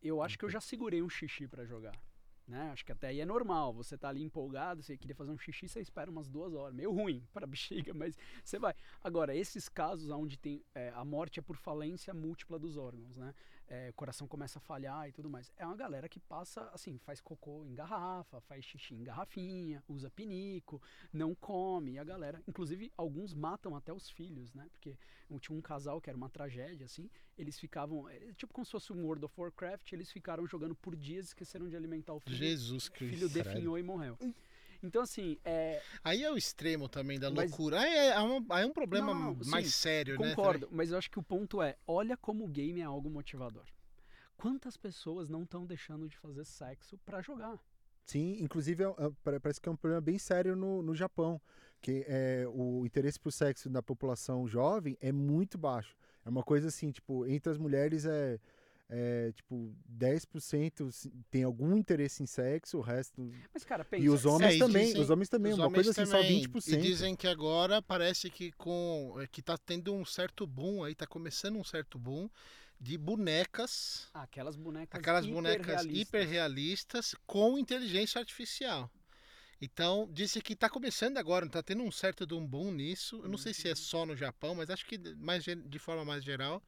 eu 0.00 0.22
acho 0.22 0.38
que 0.38 0.44
eu 0.44 0.50
já 0.50 0.60
segurei 0.60 1.02
um 1.02 1.08
xixi 1.10 1.48
pra 1.48 1.64
jogar. 1.64 1.92
Né? 2.46 2.70
Acho 2.72 2.84
que 2.84 2.90
até 2.90 3.08
aí 3.08 3.20
é 3.20 3.24
normal. 3.26 3.72
Você 3.74 3.96
tá 3.96 4.08
ali 4.08 4.22
empolgado, 4.24 4.82
você 4.82 4.96
queria 4.96 5.14
fazer 5.14 5.30
um 5.30 5.38
xixi, 5.38 5.68
você 5.68 5.80
espera 5.80 6.10
umas 6.10 6.28
duas 6.28 6.52
horas. 6.54 6.74
Meio 6.74 6.90
ruim 6.92 7.22
pra 7.32 7.46
bexiga, 7.46 7.92
mas 7.94 8.16
você 8.44 8.58
vai. 8.58 8.74
Agora, 9.04 9.34
esses 9.36 9.68
casos 9.68 10.10
onde 10.10 10.36
tem 10.36 10.64
é, 10.74 10.90
a 10.96 11.04
morte 11.04 11.38
é 11.38 11.42
por 11.42 11.56
falência 11.56 12.12
múltipla 12.14 12.58
dos 12.58 12.76
órgãos, 12.76 13.16
né? 13.16 13.32
É, 13.72 13.88
o 13.90 13.92
coração 13.92 14.26
começa 14.26 14.58
a 14.58 14.60
falhar 14.60 15.08
e 15.08 15.12
tudo 15.12 15.30
mais. 15.30 15.52
É 15.56 15.64
uma 15.64 15.76
galera 15.76 16.08
que 16.08 16.18
passa, 16.18 16.68
assim, 16.72 16.98
faz 16.98 17.20
cocô 17.20 17.64
em 17.64 17.72
garrafa, 17.72 18.40
faz 18.40 18.64
xixi 18.64 18.96
em 18.96 19.04
garrafinha, 19.04 19.80
usa 19.88 20.10
pinico, 20.10 20.82
não 21.12 21.36
come. 21.36 21.92
E 21.92 21.98
a 22.00 22.02
galera, 22.02 22.42
inclusive, 22.48 22.92
alguns 22.96 23.32
matam 23.32 23.76
até 23.76 23.92
os 23.92 24.10
filhos, 24.10 24.52
né? 24.54 24.66
Porque 24.72 24.98
tinha 25.38 25.56
um 25.56 25.62
casal 25.62 26.00
que 26.00 26.10
era 26.10 26.16
uma 26.16 26.28
tragédia, 26.28 26.84
assim. 26.84 27.08
Eles 27.38 27.60
ficavam, 27.60 28.08
é, 28.08 28.18
tipo 28.34 28.52
como 28.52 28.64
se 28.64 28.72
fosse 28.72 28.92
um 28.92 29.04
World 29.04 29.24
of 29.24 29.34
Warcraft, 29.40 29.92
eles 29.92 30.10
ficaram 30.10 30.44
jogando 30.48 30.74
por 30.74 30.96
dias, 30.96 31.26
esqueceram 31.26 31.68
de 31.68 31.76
alimentar 31.76 32.12
o 32.12 32.18
filho. 32.18 32.34
Jesus 32.34 32.88
o 32.88 32.92
filho 32.92 33.08
Cristo. 33.30 33.34
definhou 33.34 33.78
e 33.78 33.82
morreu. 33.84 34.18
Então, 34.82 35.02
assim, 35.02 35.38
é, 35.44 35.82
Aí 36.02 36.22
é 36.22 36.30
o 36.30 36.36
extremo 36.36 36.88
também 36.88 37.18
da 37.18 37.30
Mas- 37.30 37.50
loucura. 37.50 37.80
Aí 37.80 37.90
é, 37.92 38.06
é 38.12 38.20
um, 38.20 38.44
aí 38.50 38.62
é 38.62 38.66
um 38.66 38.72
problema 38.72 39.12
Não, 39.14 39.34
não, 39.34 39.46
mais 39.46 39.66
sim, 39.66 39.70
sério, 39.72 40.18
né? 40.18 40.30
concordo, 40.30 40.68
mas 40.70 40.90
eu 40.90 40.98
acho 40.98 41.10
que 41.10 41.18
o 41.18 41.22
ponto 41.22 41.60
é, 41.62 41.76
olha 41.86 42.16
como 42.16 42.44
o 42.44 42.48
game 42.48 42.80
é 42.80 42.84
algo 42.84 43.10
motivador. 43.10 43.64
Quantas 44.36 44.76
pessoas 44.76 45.28
não 45.28 45.42
estão 45.42 45.66
deixando 45.66 46.08
de 46.08 46.16
fazer 46.16 46.44
sexo 46.46 46.96
pra 47.04 47.20
jogar? 47.20 47.58
Sim, 48.06 48.38
inclusive 48.40 48.82
é- 48.82 48.86
é- 48.86 49.10
pare- 49.22 49.38
parece 49.38 49.60
que 49.60 49.68
é 49.68 49.72
um 49.72 49.76
problema 49.76 50.00
bem 50.00 50.18
sério 50.18 50.56
no, 50.56 50.82
no 50.82 50.94
Japão, 50.94 51.40
que 51.82 52.04
é 52.08 52.46
o 52.48 52.84
interesse 52.86 53.20
por 53.20 53.30
sexo 53.32 53.68
da 53.68 53.82
população 53.82 54.48
jovem 54.48 54.96
é 55.00 55.12
muito 55.12 55.58
baixo. 55.58 55.94
É 56.24 56.28
uma 56.28 56.42
coisa 56.42 56.68
assim, 56.68 56.90
tipo, 56.90 57.26
entre 57.26 57.50
as 57.52 57.58
mulheres 57.58 58.04
é, 58.06 58.38
é 58.92 59.30
tipo 59.32 59.72
10% 59.88 60.90
se- 60.90 61.10
tem 61.30 61.44
algum 61.44 61.76
interesse 61.76 62.22
em 62.22 62.26
sexo, 62.26 62.78
o 62.78 62.80
resto 62.80 63.30
Mas, 63.54 63.62
cara, 63.64 63.84
pensa. 63.84 64.04
e 64.04 64.08
os 64.10 64.24
homens 64.26 64.52
É, 64.52 64.56
e 64.56 64.58
também, 64.58 64.86
dizem- 64.86 65.00
os 65.00 65.10
homens 65.10 65.28
também, 65.28 65.52
Os 65.52 65.58
uma 65.58 65.66
homens 65.66 65.86
coisa 65.86 65.90
assim, 66.02 66.10
também. 66.10 66.22
só 66.22 66.28
20%. 66.28 66.78
E 66.78 66.82
dizem 66.82 67.14
que 67.16 67.26
agora 67.28 67.80
parece 67.80 68.28
que 68.30 68.50
com 68.52 69.14
é, 69.20 69.26
que 69.26 69.40
tá 69.42 69.56
tendo 69.56 69.94
um 69.94 70.04
certo 70.04 70.46
boom 70.46 70.82
aí, 70.84 70.94
tá 70.94 71.06
começando 71.06 71.56
um 71.56 71.64
certo 71.64 71.98
boom 71.98 72.28
de 72.80 72.96
bonecas, 72.98 74.08
aquelas 74.14 74.56
bonecas 74.56 74.98
aquelas 74.98 75.26
bonecas 75.26 75.84
hiperrealistas. 75.84 77.14
com 77.26 77.58
inteligência 77.58 78.18
artificial. 78.18 78.90
Então, 79.62 80.08
disse 80.10 80.40
que 80.40 80.56
tá 80.56 80.70
começando 80.70 81.18
agora, 81.18 81.46
tá 81.46 81.62
tendo 81.62 81.82
um 81.82 81.90
certo 81.92 82.26
de 82.26 82.32
um 82.32 82.46
boom 82.46 82.72
nisso. 82.72 83.20
Eu 83.22 83.28
não 83.28 83.36
sei 83.36 83.52
se 83.52 83.68
é 83.68 83.74
só 83.74 84.06
no 84.06 84.16
Japão, 84.16 84.54
mas 84.54 84.70
acho 84.70 84.86
que 84.86 84.98
mais 85.16 85.44
de 85.44 85.78
forma 85.78 86.04
mais 86.04 86.24
geral. 86.24 86.62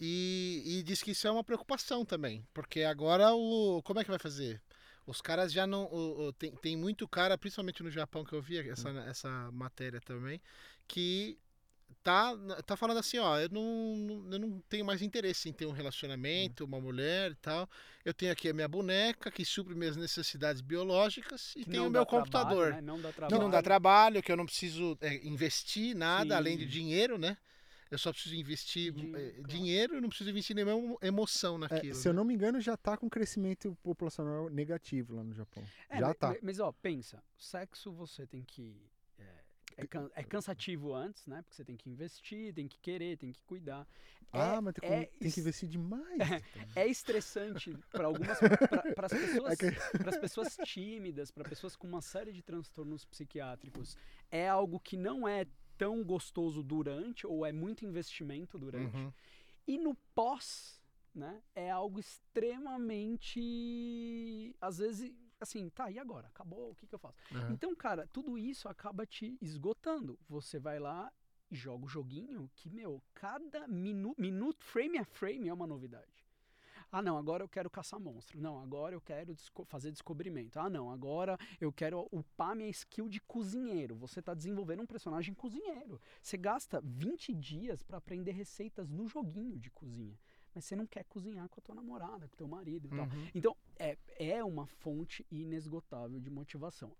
E, 0.00 0.62
e 0.78 0.82
diz 0.82 1.02
que 1.02 1.10
isso 1.10 1.26
é 1.28 1.30
uma 1.30 1.44
preocupação 1.44 2.04
também, 2.06 2.46
porque 2.54 2.82
agora 2.82 3.34
o 3.34 3.82
como 3.82 4.00
é 4.00 4.04
que 4.04 4.10
vai 4.10 4.18
fazer? 4.18 4.60
Os 5.06 5.20
caras 5.20 5.52
já 5.52 5.66
não. 5.66 5.84
o- 5.92 6.28
o- 6.28 6.32
tem, 6.32 6.52
tem 6.52 6.76
muito 6.76 7.06
cara, 7.06 7.36
principalmente 7.36 7.82
no 7.82 7.90
Japão, 7.90 8.24
que 8.24 8.32
eu 8.32 8.40
vi 8.40 8.58
essa, 8.70 8.88
essa 9.06 9.50
matéria 9.52 10.00
também, 10.00 10.40
que 10.88 11.36
tá, 12.02 12.32
tá 12.64 12.76
falando 12.76 12.98
assim, 12.98 13.18
ó, 13.18 13.38
eu 13.38 13.48
não, 13.50 14.26
eu 14.32 14.38
não 14.38 14.60
tenho 14.68 14.84
mais 14.84 15.02
interesse 15.02 15.48
em 15.48 15.52
ter 15.52 15.66
um 15.66 15.72
relacionamento, 15.72 16.64
uma 16.64 16.80
mulher 16.80 17.32
e 17.32 17.34
tal. 17.34 17.68
Eu 18.04 18.14
tenho 18.14 18.32
aqui 18.32 18.48
a 18.48 18.54
minha 18.54 18.68
boneca 18.68 19.30
que 19.30 19.44
supre 19.44 19.74
minhas 19.74 19.96
necessidades 19.96 20.62
biológicas 20.62 21.52
e 21.56 21.64
Que 21.64 21.70
tenho 21.72 21.88
o 21.88 21.90
meu 21.90 22.02
dá 22.02 22.06
trabalho, 22.06 22.24
computador. 22.24 22.70
né? 22.72 22.80
Não 22.80 23.00
dá 23.00 23.08
Que 23.10 23.14
trabalho. 23.16 23.42
não 23.42 23.50
dá 23.50 23.62
trabalho, 23.62 24.22
que 24.22 24.32
eu 24.32 24.36
não 24.36 24.46
preciso 24.46 24.96
é, 25.00 25.26
investir 25.26 25.94
nada 25.94 26.36
além 26.36 26.56
de 26.56 26.64
Sim. 26.64 26.70
dinheiro, 26.70 27.18
né? 27.18 27.36
Eu 27.90 27.98
só 27.98 28.12
preciso 28.12 28.36
investir 28.36 28.92
Dinheiro, 28.92 29.18
eh, 29.18 29.42
dinheiro 29.48 29.96
e 29.96 30.00
não 30.00 30.08
preciso 30.08 30.30
investir 30.30 30.54
nenhuma 30.54 30.96
emoção 31.02 31.56
É, 31.56 31.58
naquilo. 31.58 31.94
se 31.96 32.06
eu 32.08 32.12
né? 32.12 32.16
não 32.18 32.24
me 32.24 32.34
engano, 32.34 32.60
já 32.60 32.76
tá 32.76 32.96
com 32.96 33.10
crescimento 33.10 33.76
populacional 33.82 34.48
negativo 34.48 35.16
lá 35.16 35.24
no 35.24 35.34
Japão. 35.34 35.64
É, 35.88 35.98
já 35.98 36.06
ma- 36.08 36.14
tá. 36.14 36.28
ma- 36.30 36.36
Mas, 36.42 36.60
ó, 36.60 36.70
pensa, 36.70 37.22
sexo 37.36 37.90
você 37.92 38.26
tem 38.26 38.44
que. 38.44 38.80
É, 39.18 39.24
é 39.78 39.86
can- 39.86 40.10
é 40.14 40.22
cansativo 40.22 40.94
antes, 40.94 41.26
né? 41.26 41.42
Porque 41.42 41.56
você 41.56 41.64
tem 41.64 41.76
que 41.76 41.90
investir, 41.90 42.54
tem 42.54 42.68
que 42.68 42.78
querer, 42.78 43.16
tem 43.16 43.32
que 43.32 43.42
cuidar. 43.42 43.84
ah, 44.32 44.54
é- 44.56 44.60
mas 44.60 44.74
tem, 44.74 44.88
é 44.88 45.04
tem 45.06 45.18
que 45.18 45.26
es- 45.26 45.38
investir 45.38 45.68
demais. 45.68 46.18
É 46.76 46.86
estressante 46.86 47.76
para 47.90 48.04
algumas 48.06 48.38
para 48.94 49.06
as 49.06 49.12
pessoas, 49.12 49.52
É 49.52 49.56
que- 49.56 50.20
pessoas 50.20 50.56
tímidas, 50.64 51.32
para 51.32 51.48
pessoas 51.48 51.74
com 51.74 51.88
uma 51.88 52.00
série 52.02 52.32
de 52.32 52.40
transtornos 52.40 53.04
psiquiátricos. 53.04 53.96
É 54.30 54.48
algo 54.48 54.78
que 54.78 54.96
não 54.96 55.26
é 55.26 55.44
tão 55.80 56.04
gostoso 56.04 56.62
durante 56.62 57.26
ou 57.26 57.44
é 57.46 57.52
muito 57.52 57.86
investimento 57.86 58.58
durante. 58.58 58.98
Uhum. 58.98 59.10
E 59.66 59.78
no 59.78 59.94
pós, 60.14 60.78
né, 61.14 61.42
é 61.54 61.70
algo 61.70 61.98
extremamente 61.98 64.54
às 64.60 64.76
vezes 64.76 65.10
assim, 65.40 65.70
tá, 65.70 65.90
e 65.90 65.98
agora? 65.98 66.28
Acabou, 66.28 66.72
o 66.72 66.74
que 66.74 66.86
que 66.86 66.94
eu 66.94 66.98
faço? 66.98 67.16
Uhum. 67.32 67.52
Então, 67.52 67.74
cara, 67.74 68.06
tudo 68.12 68.36
isso 68.36 68.68
acaba 68.68 69.06
te 69.06 69.38
esgotando. 69.40 70.18
Você 70.28 70.58
vai 70.58 70.78
lá 70.78 71.10
e 71.50 71.56
joga 71.56 71.86
o 71.86 71.88
joguinho 71.88 72.50
que, 72.54 72.68
meu, 72.68 73.02
cada 73.14 73.66
minuto, 73.66 74.20
minuto, 74.20 74.62
frame 74.62 74.98
a 74.98 75.04
frame 75.06 75.48
é 75.48 75.54
uma 75.54 75.66
novidade. 75.66 76.28
Ah, 76.92 77.00
não, 77.00 77.16
agora 77.16 77.44
eu 77.44 77.48
quero 77.48 77.70
caçar 77.70 78.00
monstro. 78.00 78.40
Não, 78.40 78.58
agora 78.60 78.94
eu 78.94 79.00
quero 79.00 79.34
desco- 79.34 79.64
fazer 79.64 79.92
descobrimento. 79.92 80.58
Ah, 80.58 80.68
não, 80.68 80.90
agora 80.90 81.38
eu 81.60 81.72
quero 81.72 82.08
upar 82.10 82.56
minha 82.56 82.68
skill 82.70 83.08
de 83.08 83.20
cozinheiro. 83.20 83.94
Você 83.96 84.18
está 84.20 84.34
desenvolvendo 84.34 84.82
um 84.82 84.86
personagem 84.86 85.32
cozinheiro. 85.34 86.00
Você 86.20 86.36
gasta 86.36 86.80
20 86.82 87.32
dias 87.34 87.82
para 87.82 87.98
aprender 87.98 88.32
receitas 88.32 88.90
no 88.90 89.06
joguinho 89.06 89.58
de 89.58 89.70
cozinha. 89.70 90.18
Mas 90.52 90.64
você 90.64 90.74
não 90.74 90.86
quer 90.86 91.04
cozinhar 91.04 91.48
com 91.48 91.60
a 91.60 91.62
tua 91.62 91.76
namorada, 91.76 92.26
com 92.26 92.34
o 92.34 92.38
teu 92.38 92.48
marido 92.48 92.86
e 92.86 92.90
tal. 92.90 93.06
Uhum. 93.06 93.30
Então, 93.34 93.56
é, 93.78 93.96
é 94.18 94.42
uma 94.44 94.66
fonte 94.66 95.24
inesgotável 95.30 96.18
de 96.18 96.28
motivação. 96.28 96.96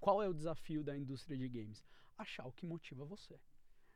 Qual 0.00 0.22
é 0.22 0.28
o 0.28 0.32
desafio 0.34 0.82
da 0.82 0.96
indústria 0.96 1.36
de 1.36 1.48
games? 1.48 1.84
Achar 2.16 2.46
o 2.46 2.52
que 2.52 2.64
motiva 2.66 3.04
você. 3.04 3.38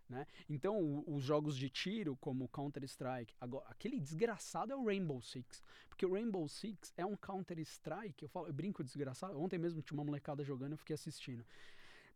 Né? 0.09 0.27
Então, 0.49 0.81
o- 0.81 1.17
os 1.17 1.23
jogos 1.23 1.55
de 1.57 1.69
tiro, 1.69 2.17
como 2.17 2.49
Counter-Strike, 2.49 3.35
aquele 3.67 4.01
desgraçado 4.01 4.73
é 4.73 4.77
o 4.77 4.87
Rainbow 4.87 5.21
Six. 5.21 5.63
Porque 5.89 6.07
o 6.07 6.15
Rainbow 6.15 6.49
Six 6.49 6.95
é 6.97 7.05
um 7.05 7.15
Counter-Strike, 7.15 8.23
eu, 8.23 8.29
falo, 8.29 8.47
eu 8.47 8.53
brinco 8.55 8.83
desgraçado, 8.83 9.39
ontem 9.39 9.59
mesmo 9.59 9.83
tinha 9.83 9.97
uma 9.99 10.05
molecada 10.05 10.43
jogando, 10.43 10.73
eu 10.73 10.79
fiquei 10.79 10.95
assistindo. 10.95 11.45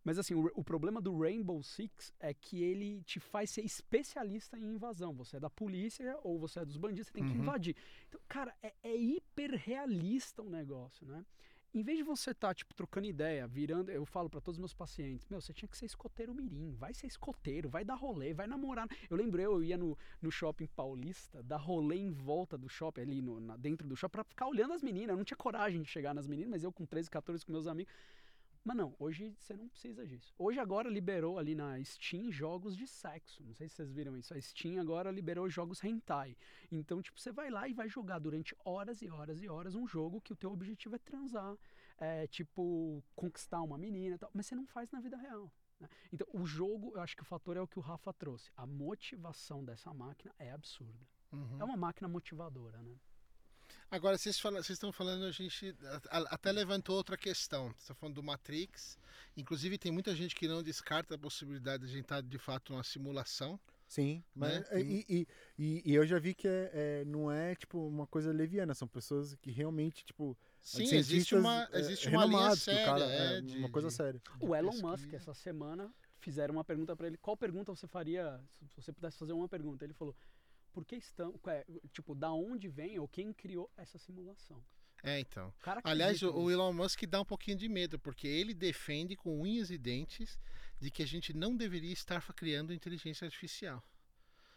Mas 0.05 0.18
assim, 0.18 0.34
o, 0.34 0.51
o 0.55 0.64
problema 0.64 1.01
do 1.01 1.16
Rainbow 1.20 1.62
Six 1.62 2.12
é 2.18 2.32
que 2.34 2.62
ele 2.62 3.03
te 3.05 3.20
faz 3.20 3.51
ser 3.51 3.62
especialista 3.62 4.59
em 4.59 4.72
invasão. 4.74 5.14
Você 5.14 5.36
é 5.36 5.40
da 5.40 5.51
polícia 5.51 6.18
ou 6.24 6.38
você 6.38 6.61
é 6.61 6.64
dos 6.64 6.76
bandidos, 6.76 7.09
você 7.09 7.12
tem 7.12 7.24
que 7.24 7.32
Uhum. 7.34 7.40
invadir. 7.43 7.76
Então, 8.09 8.20
cara, 8.26 8.53
é, 8.62 8.74
é 8.82 8.97
hiper 8.97 9.55
realista 9.55 10.43
o 10.43 10.49
negócio, 10.51 11.07
né? 11.07 11.24
Em 11.75 11.83
vez 11.83 11.97
de 11.97 12.05
você 12.05 12.33
estar, 12.33 12.55
tipo, 12.55 12.75
trocando 12.75 13.07
ideia, 13.07 13.47
virando. 13.47 13.91
Eu 13.91 14.05
falo 14.05 14.29
pra 14.29 14.41
todos 14.41 14.57
os 14.57 14.59
meus 14.59 14.75
pacientes: 14.75 15.27
Meu, 15.29 15.41
você 15.41 15.55
tinha 15.55 15.68
que 15.68 15.77
ser 15.77 15.87
escoteiro 15.87 16.35
mirim. 16.35 16.75
Vai 16.75 16.93
ser 16.93 17.07
escoteiro, 17.07 17.68
vai 17.68 17.83
dar 17.85 17.95
rolê, 17.95 18.35
vai 18.35 18.47
namorar. 18.47 18.87
Eu 19.09 19.16
lembro, 19.16 19.41
eu, 19.41 19.62
ia 19.64 19.77
no, 19.79 19.97
no 20.20 20.31
shopping 20.31 20.66
paulista, 20.66 21.43
dar 21.43 21.57
rolê 21.57 21.97
em 21.97 22.11
volta 22.11 22.59
do 22.59 22.68
shopping, 22.68 23.01
ali 23.01 23.23
no, 23.23 23.41
na- 23.41 23.57
dentro 23.57 23.89
do 23.89 23.97
shopping, 23.97 24.12
pra 24.12 24.25
ficar 24.25 24.47
olhando 24.49 24.75
as 24.75 24.83
meninas. 24.83 25.11
Eu 25.11 25.16
não 25.16 25.25
tinha 25.25 25.37
coragem 25.37 25.81
de 25.81 25.89
chegar 25.89 26.12
nas 26.14 26.27
meninas, 26.27 26.51
mas 26.51 26.62
eu 26.62 26.70
com 26.70 26.85
13, 26.85 27.11
14 27.11 27.45
com 27.45 27.53
meus 27.53 27.66
amigos. 27.66 27.93
Mas 28.65 28.77
não, 28.77 28.95
hoje 28.99 29.35
você 29.41 29.57
não 29.57 29.69
precisa 29.69 30.07
disso. 30.07 30.33
Hoje 30.39 30.61
agora 30.61 30.89
liberou 30.89 31.37
ali 31.39 31.55
na 31.55 31.83
Steam 31.83 32.31
jogos 32.31 32.77
de 32.77 32.87
sexo. 32.87 33.43
Não 33.43 33.55
sei 33.55 33.69
se 33.69 33.75
vocês 33.77 33.93
viram 33.93 34.17
isso. 34.17 34.33
A 34.33 34.41
Steam 34.41 34.81
agora 34.81 35.11
liberou 35.11 35.49
jogos 35.51 35.83
hentai. 35.83 36.37
Então, 36.71 37.03
tipo, 37.03 37.21
você 37.21 37.33
vai 37.33 37.51
lá 37.51 37.67
e 37.67 37.73
vai 37.73 37.89
jogar 37.89 38.21
durante 38.21 38.55
horas 38.65 39.03
e 39.03 39.11
horas 39.11 39.43
e 39.43 39.49
horas 39.49 39.75
um 39.75 39.87
jogo 39.87 40.21
que 40.21 40.33
o 40.33 40.37
teu 40.37 40.53
objetivo 40.53 40.95
é 40.95 40.99
transar. 40.99 41.57
É, 41.99 42.27
tipo, 42.29 43.03
conquistar 43.17 43.63
uma 43.63 43.77
menina 43.77 44.15
e 44.15 44.19
tal. 44.19 44.31
Mas 44.33 44.47
você 44.47 44.55
não 44.55 44.67
faz 44.67 44.91
na 44.93 45.01
vida 45.01 45.17
real. 45.17 45.53
né? 45.81 45.89
Então, 46.13 46.27
o 46.33 46.47
jogo, 46.47 46.93
eu 46.95 47.01
acho 47.01 47.17
que 47.17 47.23
o 47.23 47.27
fator 47.27 47.57
é 47.57 47.61
o 47.61 47.67
que 47.67 47.79
o 47.81 47.83
Rafa 47.83 48.13
trouxe. 48.13 48.51
A 48.57 48.65
motivação 48.65 49.65
dessa 49.65 49.93
máquina 49.93 50.33
é 50.39 50.53
absurda. 50.53 51.05
Uhum. 51.33 51.61
É 51.61 51.65
uma 51.65 51.77
máquina 51.77 52.09
motivadora, 52.09 52.81
né? 52.83 52.97
Agora, 53.93 54.16
vocês, 54.16 54.40
fala- 54.40 54.57
vocês 54.62 54.76
estão 54.76 54.90
falando, 54.90 55.24
a 55.26 55.30
gente 55.30 55.76
até 56.30 56.51
levantou 56.51 56.97
outra 56.97 57.14
questão. 57.14 57.68
Você 57.72 57.82
está 57.82 57.95
falando 57.95 58.14
do 58.14 58.22
Matrix. 58.22 58.99
Inclusive, 59.36 59.76
tem 59.76 59.93
muita 59.93 60.16
gente 60.16 60.34
que 60.34 60.49
não 60.49 60.62
descarta 60.62 61.14
a 61.14 61.18
possibilidade 61.18 61.84
de 61.84 61.90
a 61.90 61.93
gente 61.93 62.05
estar, 62.05 62.22
de 62.22 62.38
fato, 62.38 62.72
numa 62.72 62.82
simulação. 62.82 63.61
Sim, 63.86 64.24
mas 64.34 64.61
Né? 64.61 64.64
é, 64.70 64.80
e, 64.80 65.05
e, 65.07 65.26
e, 65.59 65.82
e 65.84 65.95
eu 65.95 66.07
já 66.07 66.18
vi 66.18 66.32
que 66.32 66.49
é, 66.49 66.70
é- 66.72 67.05
não 67.05 67.30
é 67.30 67.55
tipo 67.55 67.86
uma 67.86 68.07
coisa 68.07 68.32
leviana, 68.32 68.74
são 68.74 68.88
pessoas 68.88 69.34
que 69.43 69.51
realmente, 69.51 70.03
tipo, 70.07 70.34
Sim, 70.62 70.78
cientistas, 70.86 71.11
existe 71.11 71.34
uma, 71.34 71.68
é, 71.70 71.78
existe 71.80 72.09
uma 72.09 72.24
linha 72.24 72.57
séria. 72.57 72.84
cara- 72.86 73.05
é, 73.05 73.36
é, 73.36 73.40
de- 73.43 73.59
uma 73.59 73.68
coisa 73.68 73.88
de- 73.88 73.95
séria. 73.95 74.22
O 74.40 74.57
Elon. 74.57 74.72
Musk, 74.80 75.12
essa 75.12 75.34
semana, 75.34 75.93
fizeram 76.20 76.55
uma 76.55 76.64
pergunta 76.64 76.97
para 76.97 77.07
ele. 77.07 77.18
Qual 77.18 77.36
pergunta 77.36 77.74
você 77.76 77.86
faria 77.86 78.40
se 78.70 78.80
você 78.80 78.90
pudesse 78.95 79.18
fazer 79.18 79.34
uma 79.34 79.47
pergunta? 79.47 79.84
Ele 79.84 79.93
falou: 79.93 80.16
por 80.73 80.85
que 80.85 80.97
estão. 80.97 81.39
é, 81.47 81.64
tipo, 81.93 82.14
da 82.14 82.33
onde 82.33 82.68
vem 82.68 82.99
ou 82.99 83.07
quem 83.07 83.33
criou 83.33 83.70
essa 83.77 83.99
simulação? 83.99 84.62
É, 85.05 85.18
então. 85.18 85.53
Aliás, 85.83 86.23
o, 86.23 86.33
o. 86.33 86.51
Elon 86.51 86.73
Musk 86.73 87.03
dá 87.07 87.20
um 87.20 87.25
pouquinho 87.25 87.57
de 87.57 87.68
medo, 87.68 87.99
porque 87.99 88.27
ele 88.27 88.55
defende 88.55 89.16
com 89.16 89.41
unhas 89.41 89.70
e 89.70 89.77
dentes 89.77 90.39
de 90.81 90.91
que 90.91 91.03
a 91.03 91.07
gente 91.07 91.33
não 91.33 91.57
deveria 91.57 91.93
estar 91.93 92.23
criando 92.35 92.73
inteligência 92.73 93.25
artificial. 93.25 93.83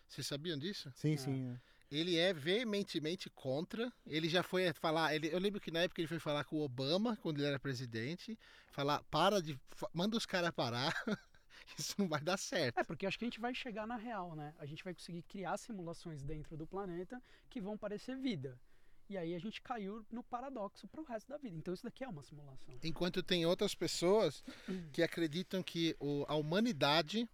Vocês 0.08 0.28
sabiam 0.28 0.58
disso? 0.58 0.92
Sim, 0.96 1.14
É. 1.14 1.18
sim. 1.18 1.50
é. 1.50 1.76
Ele 1.92 2.18
é 2.18 2.34
veementemente 2.34 3.30
contra. 3.30 3.92
Ele 4.06 4.28
já 4.28 4.42
foi 4.44 4.72
falar. 4.74 5.16
Ele, 5.16 5.28
eu 5.34 5.40
lembro 5.40 5.62
que 5.62 5.72
na 5.72 5.82
época 5.82 6.02
ele 6.02 6.08
foi 6.08 6.20
falar 6.20 6.44
com 6.44 6.58
o 6.58 6.62
Obama, 6.64 7.16
quando 7.18 7.38
ele 7.40 7.48
era 7.48 7.60
presidente, 7.60 8.38
falar: 8.72 9.04
para 9.04 9.42
de. 9.42 9.60
manda 9.94 10.18
os 10.18 10.26
caras 10.26 10.52
parar. 10.52 10.94
Isso 11.78 11.96
não 11.98 12.08
vai 12.08 12.22
dar 12.22 12.38
certo. 12.38 12.80
É, 12.80 12.84
porque 12.84 13.06
acho 13.06 13.18
que 13.18 13.26
a 13.26 13.28
gente 13.28 13.40
vai 13.40 13.54
chegar 13.56 13.88
na 13.88 13.96
real, 13.96 14.36
né? 14.36 14.54
A 14.60 14.66
gente 14.66 14.84
vai 14.84 14.94
conseguir 14.94 15.24
criar 15.24 15.58
simulações 15.58 16.22
dentro 16.24 16.56
do 16.56 16.68
planeta 16.68 17.22
que 17.50 17.60
vão 17.60 17.78
parecer 17.78 18.16
vida. 18.18 18.60
E 19.08 19.18
aí 19.18 19.36
a 19.36 19.40
gente 19.40 19.62
caiu 19.62 20.04
no 20.12 20.24
paradoxo 20.24 20.88
pro 20.88 21.04
resto 21.04 21.28
da 21.30 21.38
vida. 21.38 21.56
Então 21.58 21.74
isso 21.74 21.84
daqui 21.84 22.04
é 22.04 22.08
uma 22.08 22.24
simulação. 22.24 22.76
Enquanto 22.84 23.22
tem 23.22 23.46
outras 23.46 23.76
pessoas 23.76 24.44
que 24.92 25.04
acreditam 25.04 25.62
que 25.62 25.96
o- 26.00 26.26
a 26.28 26.36
humanidade 26.36 27.30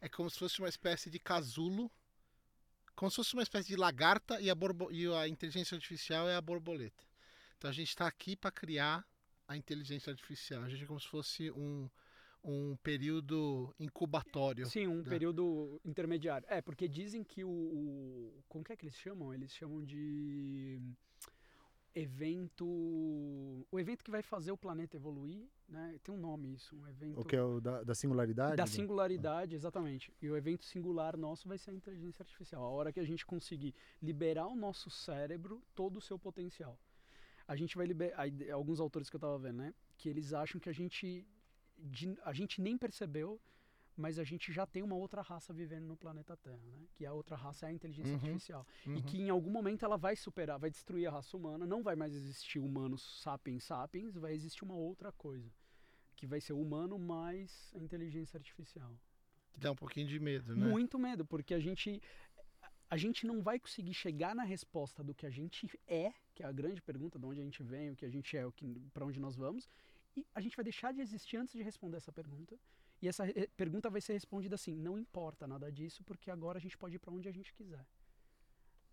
é 0.00 0.08
como 0.08 0.28
se 0.28 0.38
fosse 0.38 0.58
uma 0.60 0.68
espécie 0.68 1.08
de 1.10 1.18
casulo, 1.18 1.90
como 2.94 3.10
se 3.10 3.16
fosse 3.16 3.34
uma 3.34 3.42
espécie 3.42 3.68
de 3.68 3.76
lagarta 3.76 4.40
e 4.40 4.50
a, 4.50 4.54
borbo- 4.54 4.90
e 4.92 5.06
a 5.14 5.26
inteligência 5.26 5.74
artificial 5.74 6.28
é 6.28 6.36
a 6.36 6.40
borboleta. 6.40 7.02
Então 7.56 7.70
a 7.70 7.72
gente 7.74 7.88
está 7.88 8.06
aqui 8.06 8.36
para 8.36 8.50
criar 8.50 9.04
a 9.48 9.56
inteligência 9.56 10.10
artificial. 10.10 10.62
A 10.62 10.68
gente 10.68 10.84
é 10.84 10.86
como 10.86 11.00
se 11.00 11.08
fosse 11.08 11.50
um, 11.52 11.88
um 12.44 12.76
período 12.76 13.74
incubatório. 13.80 14.66
Sim, 14.66 14.86
um 14.86 15.02
Dá. 15.02 15.08
período 15.10 15.80
intermediário. 15.84 16.46
É, 16.50 16.60
porque 16.60 16.86
dizem 16.86 17.24
que 17.24 17.42
o, 17.42 17.48
o- 17.50 18.42
Como 18.48 18.62
que 18.62 18.72
é 18.72 18.76
que 18.76 18.84
eles 18.84 18.96
chamam? 18.96 19.32
Eles 19.32 19.52
chamam 19.54 19.82
de. 19.82 20.78
Evento. 21.96 22.66
O 23.70 23.78
evento 23.78 24.02
que 24.02 24.10
vai 24.10 24.20
fazer 24.20 24.50
o 24.50 24.56
planeta 24.56 24.96
evoluir, 24.96 25.46
né? 25.68 25.96
Tem 26.02 26.12
um 26.12 26.18
nome 26.18 26.52
isso, 26.52 26.74
um 26.76 26.86
evento. 26.88 27.20
O 27.20 27.24
que 27.24 27.36
é 27.36 27.42
o 27.42 27.60
da, 27.60 27.84
da 27.84 27.94
singularidade? 27.94 28.56
Da 28.56 28.64
né? 28.64 28.66
singularidade, 28.66 29.54
exatamente. 29.54 30.12
E 30.20 30.28
o 30.28 30.36
evento 30.36 30.64
singular 30.64 31.16
nosso 31.16 31.46
vai 31.46 31.56
ser 31.56 31.70
a 31.70 31.74
inteligência 31.74 32.22
artificial. 32.24 32.64
A 32.64 32.68
hora 32.68 32.92
que 32.92 32.98
a 32.98 33.04
gente 33.04 33.24
conseguir 33.24 33.72
liberar 34.02 34.48
o 34.48 34.56
nosso 34.56 34.90
cérebro, 34.90 35.62
todo 35.72 35.98
o 35.98 36.00
seu 36.00 36.18
potencial. 36.18 36.76
A 37.46 37.54
gente 37.54 37.76
vai 37.76 37.86
liberar. 37.86 38.26
Alguns 38.52 38.80
autores 38.80 39.08
que 39.08 39.14
eu 39.14 39.20
tava 39.20 39.38
vendo, 39.38 39.58
né? 39.58 39.72
Que 39.96 40.08
eles 40.08 40.32
acham 40.32 40.60
que 40.60 40.68
a 40.68 40.72
gente. 40.72 41.24
De- 41.78 42.18
a 42.24 42.32
gente 42.32 42.60
nem 42.60 42.76
percebeu, 42.78 43.40
mas 43.96 44.18
a 44.18 44.24
gente 44.24 44.52
já 44.52 44.66
tem 44.66 44.82
uma 44.82 44.96
outra 44.96 45.22
raça 45.22 45.52
vivendo 45.52 45.84
no 45.86 45.96
planeta 45.96 46.36
Terra, 46.36 46.66
né? 46.66 46.86
Que 46.94 47.06
a 47.06 47.12
outra 47.12 47.36
raça 47.36 47.66
é 47.66 47.68
a 47.68 47.72
inteligência 47.72 48.10
Uhum. 48.12 48.20
artificial. 48.20 48.66
Uhum. 48.86 48.96
E 48.96 49.02
que 49.02 49.20
em 49.20 49.30
algum 49.30 49.50
momento 49.50 49.84
ela 49.84 49.96
vai 49.96 50.16
superar, 50.16 50.58
vai 50.58 50.70
destruir 50.70 51.06
a 51.06 51.12
raça 51.12 51.36
humana, 51.36 51.64
não 51.66 51.82
vai 51.82 51.94
mais 51.94 52.12
existir 52.12 52.58
humanos 52.58 53.20
sapiens 53.22 53.62
sapiens, 53.64 54.14
vai 54.16 54.32
existir 54.34 54.64
uma 54.64 54.74
outra 54.74 55.12
coisa. 55.12 55.48
Que 56.16 56.26
vai 56.26 56.40
ser 56.40 56.52
o 56.54 56.60
humano 56.60 56.98
mais 56.98 57.72
a 57.74 57.78
inteligência 57.78 58.36
artificial. 58.36 58.92
Que 59.52 59.60
dá 59.60 59.70
um 59.70 59.76
pouquinho 59.76 60.08
de 60.08 60.18
medo, 60.18 60.56
né? 60.56 60.66
Muito 60.66 60.98
medo, 60.98 61.24
porque 61.24 61.54
a 61.54 61.60
gente 61.60 62.02
a 62.90 62.96
gente 62.96 63.26
não 63.26 63.42
vai 63.42 63.58
conseguir 63.58 63.94
chegar 63.94 64.34
na 64.36 64.44
resposta 64.44 65.02
do 65.02 65.14
que 65.14 65.26
a 65.26 65.30
gente 65.30 65.68
é, 65.86 66.12
que 66.34 66.42
é 66.42 66.46
a 66.46 66.52
grande 66.52 66.80
pergunta, 66.82 67.18
de 67.18 67.26
onde 67.26 67.40
a 67.40 67.44
gente 67.44 67.62
vem, 67.62 67.90
o 67.90 67.96
que 67.96 68.04
a 68.04 68.08
gente 68.10 68.36
é, 68.36 68.46
o 68.46 68.52
que 68.52 68.66
para 68.92 69.04
onde 69.06 69.18
nós 69.18 69.34
vamos, 69.34 69.68
e 70.16 70.26
a 70.34 70.40
gente 70.40 70.56
vai 70.56 70.64
deixar 70.64 70.92
de 70.92 71.00
existir 71.00 71.36
antes 71.36 71.54
de 71.54 71.62
responder 71.62 71.96
essa 71.98 72.12
pergunta. 72.12 72.58
E 73.02 73.08
essa 73.08 73.24
re- 73.24 73.48
pergunta 73.56 73.90
vai 73.90 74.00
ser 74.00 74.12
respondida 74.14 74.54
assim: 74.54 74.74
não 74.74 74.98
importa 74.98 75.46
nada 75.46 75.70
disso, 75.70 76.02
porque 76.04 76.30
agora 76.30 76.58
a 76.58 76.60
gente 76.60 76.76
pode 76.78 76.96
ir 76.96 76.98
para 76.98 77.12
onde 77.12 77.28
a 77.28 77.32
gente 77.32 77.52
quiser. 77.52 77.84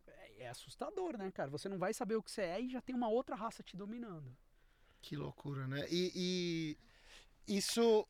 É, 0.07 0.43
é 0.43 0.49
assustador, 0.49 1.17
né, 1.17 1.31
cara? 1.31 1.49
Você 1.49 1.69
não 1.69 1.77
vai 1.77 1.93
saber 1.93 2.15
o 2.15 2.23
que 2.23 2.31
você 2.31 2.41
é 2.41 2.61
e 2.61 2.69
já 2.69 2.81
tem 2.81 2.95
uma 2.95 3.07
outra 3.09 3.35
raça 3.35 3.61
te 3.63 3.77
dominando. 3.77 4.35
Que 5.01 5.15
loucura, 5.15 5.67
né? 5.67 5.85
E, 5.89 6.77
e 7.47 7.57
isso. 7.57 8.07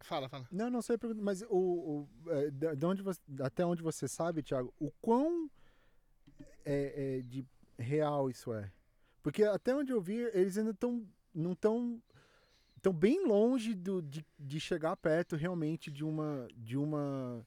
Fala, 0.00 0.28
fala. 0.28 0.48
Não, 0.50 0.70
não 0.70 0.80
sei, 0.80 0.96
perguntar, 0.96 1.22
mas 1.22 1.42
o, 1.42 2.08
o, 2.26 2.30
é, 2.30 2.50
de 2.74 2.86
onde 2.86 3.02
você- 3.02 3.20
até 3.42 3.64
onde 3.66 3.82
você 3.82 4.08
sabe, 4.08 4.42
Thiago, 4.42 4.72
o 4.78 4.90
quão 5.02 5.50
é, 6.64 7.18
é, 7.18 7.22
de 7.22 7.46
real 7.78 8.30
isso 8.30 8.52
é? 8.52 8.72
Porque 9.22 9.44
até 9.44 9.74
onde 9.74 9.92
eu 9.92 10.00
vi, 10.00 10.16
eles 10.32 10.56
ainda 10.56 10.70
estão 10.70 11.06
não 11.34 11.52
estão 11.52 12.02
estão 12.80 12.92
bem 12.92 13.26
longe 13.26 13.74
do, 13.74 14.00
de, 14.02 14.24
de 14.38 14.58
chegar 14.58 14.96
perto 14.96 15.36
realmente 15.36 15.90
de 15.90 16.02
uma 16.04 16.48
de 16.56 16.76
uma 16.76 17.46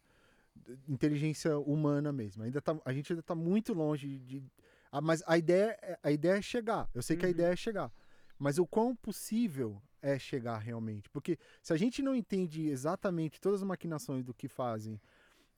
inteligência 0.87 1.57
humana 1.57 2.11
mesmo. 2.13 2.43
Ainda 2.43 2.61
tá, 2.61 2.79
a 2.85 2.93
gente 2.93 3.11
ainda 3.11 3.21
está 3.21 3.35
muito 3.35 3.73
longe 3.73 4.19
de, 4.19 4.43
ah, 4.91 5.01
mas 5.01 5.23
a 5.25 5.37
ideia 5.37 5.77
é- 5.81 5.99
a 6.03 6.11
ideia 6.11 6.37
é 6.37 6.41
chegar. 6.41 6.89
Eu 6.93 7.01
sei 7.01 7.17
que 7.17 7.25
a 7.25 7.27
Uhum. 7.27 7.31
ideia 7.31 7.53
é 7.53 7.55
chegar, 7.55 7.91
mas 8.37 8.57
o 8.59 8.65
quão 8.65 8.95
possível 8.95 9.81
é 10.01 10.17
chegar 10.19 10.57
realmente? 10.59 11.09
Porque 11.09 11.37
se 11.61 11.73
a 11.73 11.77
gente 11.77 12.01
não 12.01 12.15
entende 12.15 12.67
exatamente 12.67 13.41
todas 13.41 13.61
as 13.61 13.67
maquinações 13.67 14.23
do 14.23 14.33
que 14.33 14.47
fazem 14.47 14.99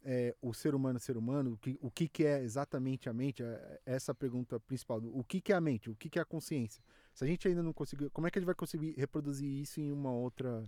é, 0.08 0.36
o 0.40 0.54
ser 0.54 0.76
humano 0.76 1.00
ser 1.00 1.18
humano, 1.18 1.54
o 1.54 1.58
que, 1.58 1.78
o 1.82 1.90
que, 1.90 2.08
que 2.08 2.24
é 2.26 2.42
exatamente 2.44 3.10
a 3.10 3.14
mente, 3.14 3.42
é, 3.42 3.80
é 3.86 3.96
essa 3.96 4.12
a 4.12 4.16
pergunta 4.16 4.60
principal. 4.60 5.02
O 5.04 5.24
que, 5.24 5.42
que 5.42 5.52
é 5.52 5.56
a 5.56 5.62
mente? 5.62 5.90
O 5.90 5.96
que, 5.96 6.10
que 6.12 6.20
é 6.20 6.22
a 6.22 6.26
consciência? 6.26 6.84
Se 7.16 7.24
a 7.24 7.28
gente 7.28 7.48
ainda 7.48 7.64
não 7.64 7.74
conseguiu, 7.74 8.12
como 8.12 8.28
é 8.28 8.32
que 8.32 8.38
a 8.38 8.42
gente 8.42 8.46
vai 8.46 8.54
conseguir 8.54 8.94
reproduzir 8.98 9.50
isso 9.50 9.80
em 9.80 9.90
uma 9.92 10.12
outra. 10.12 10.68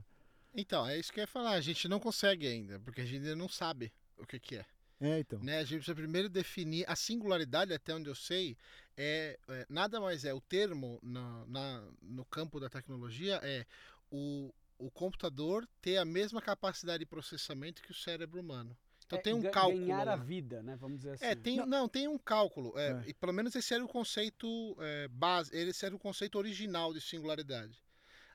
Então, 0.55 0.87
é 0.87 0.97
isso 0.97 1.11
que 1.11 1.19
eu 1.19 1.23
ia 1.23 1.27
falar. 1.27 1.51
A 1.51 1.61
gente 1.61 1.87
não 1.89 1.99
consegue 1.99 2.47
ainda, 2.47 2.79
porque 2.79 3.01
a 3.01 3.05
gente 3.05 3.17
ainda 3.17 3.35
não 3.35 3.49
sabe 3.49 3.91
o 4.17 4.25
que, 4.25 4.39
que 4.39 4.55
é. 4.55 4.65
É, 4.99 5.19
então. 5.19 5.39
né? 5.39 5.57
A 5.59 5.63
gente 5.63 5.79
precisa 5.79 5.93
primeiro 5.93 6.29
definir 6.29 6.89
a 6.89 6.95
singularidade, 6.95 7.73
até 7.73 7.93
onde 7.93 8.09
eu 8.09 8.15
sei, 8.15 8.57
é, 8.95 9.37
é, 9.49 9.65
nada 9.69 9.99
mais 9.99 10.23
é 10.25 10.33
o 10.33 10.41
termo 10.41 10.99
na, 11.03 11.45
na- 11.45 11.87
no 12.01 12.25
campo 12.25 12.59
da 12.59 12.69
tecnologia 12.69 13.39
é 13.43 13.65
o, 14.09 14.51
o 14.79 14.89
computador 14.89 15.67
ter 15.81 15.97
a 15.97 16.05
mesma 16.05 16.41
capacidade 16.41 16.99
de 16.99 17.05
processamento 17.05 17.83
que 17.83 17.91
o 17.91 17.95
cérebro 17.95 18.39
humano. 18.39 18.75
Então 19.07 19.17
É 19.19 19.21
tem 19.21 19.33
um 19.33 19.41
cálculo. 19.41 19.79
Ganhar 19.79 20.01
a 20.07 20.11
lá. 20.11 20.15
vida, 20.17 20.61
né? 20.61 20.75
Vamos 20.75 20.97
dizer 20.97 21.11
assim. 21.13 21.25
É, 21.25 21.33
tem, 21.33 21.65
não. 21.65 21.87
tem 21.87 22.07
um 22.07 22.17
cálculo. 22.17 22.77
é, 22.77 22.91
É. 22.91 23.03
E 23.09 23.13
pelo 23.13 23.31
menos 23.33 23.55
esse 23.55 23.73
era 23.73 23.83
o 23.83 23.87
conceito 23.87 24.75
é, 24.79 25.07
base, 25.07 25.49
esse 25.55 25.85
era 25.85 25.95
o 25.95 25.99
conceito 25.99 26.37
original 26.37 26.93
de 26.93 26.99
singularidade. 27.01 27.81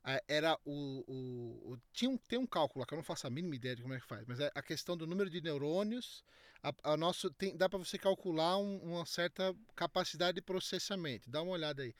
Ah, 0.04 0.20
Era 0.26 0.58
o, 0.64 1.04
o, 1.06 1.72
o- 1.74 1.78
tinha 1.92 2.10
um, 2.10 2.16
tem 2.16 2.36
um 2.38 2.46
cálculo 2.46 2.84
que 2.84 2.92
eu 2.92 2.96
não 2.96 3.04
faço 3.04 3.24
a 3.26 3.30
mínima 3.30 3.54
ideia 3.54 3.76
de 3.76 3.82
como 3.82 3.94
é 3.94 4.00
que 4.00 4.06
faz, 4.06 4.26
mas 4.26 4.40
é 4.40 4.50
a 4.52 4.60
questão 4.60 4.96
do 4.96 5.06
número 5.06 5.30
de 5.30 5.40
neurônios. 5.40 6.24
A, 6.60 6.72
a 6.92 6.96
nosso, 6.96 7.30
tem, 7.30 7.56
dá 7.56 7.68
para 7.68 7.78
você 7.78 7.96
calcular 7.98 8.56
um- 8.58 8.78
uma 8.78 9.06
certa 9.06 9.54
capacidade 9.76 10.34
de 10.36 10.42
processamento. 10.42 11.30
Dá 11.30 11.40
uma 11.42 11.52
olhada 11.52 11.82
aí. 11.82 11.94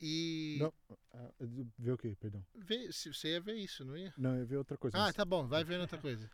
E 0.00 0.56
Não. 0.60 0.72
Ah, 1.12 1.30
Ver 1.78 1.92
o 1.92 1.98
quê? 1.98 2.16
Perdão. 2.18 2.44
vê, 2.54 2.90
se 2.90 3.12
você 3.12 3.28
ia 3.32 3.40
ver 3.40 3.54
isso, 3.54 3.84
não 3.84 3.96
ia? 3.96 4.12
Não, 4.16 4.32
eu 4.34 4.38
ia 4.40 4.44
ver 4.46 4.56
outra 4.56 4.76
coisa. 4.76 4.96
Ah, 4.96 5.02
mas- 5.02 5.14
tá 5.14 5.24
bom, 5.24 5.46
vai 5.46 5.62
vendo 5.62 5.82
outra 5.82 5.98
coisa. 5.98 6.28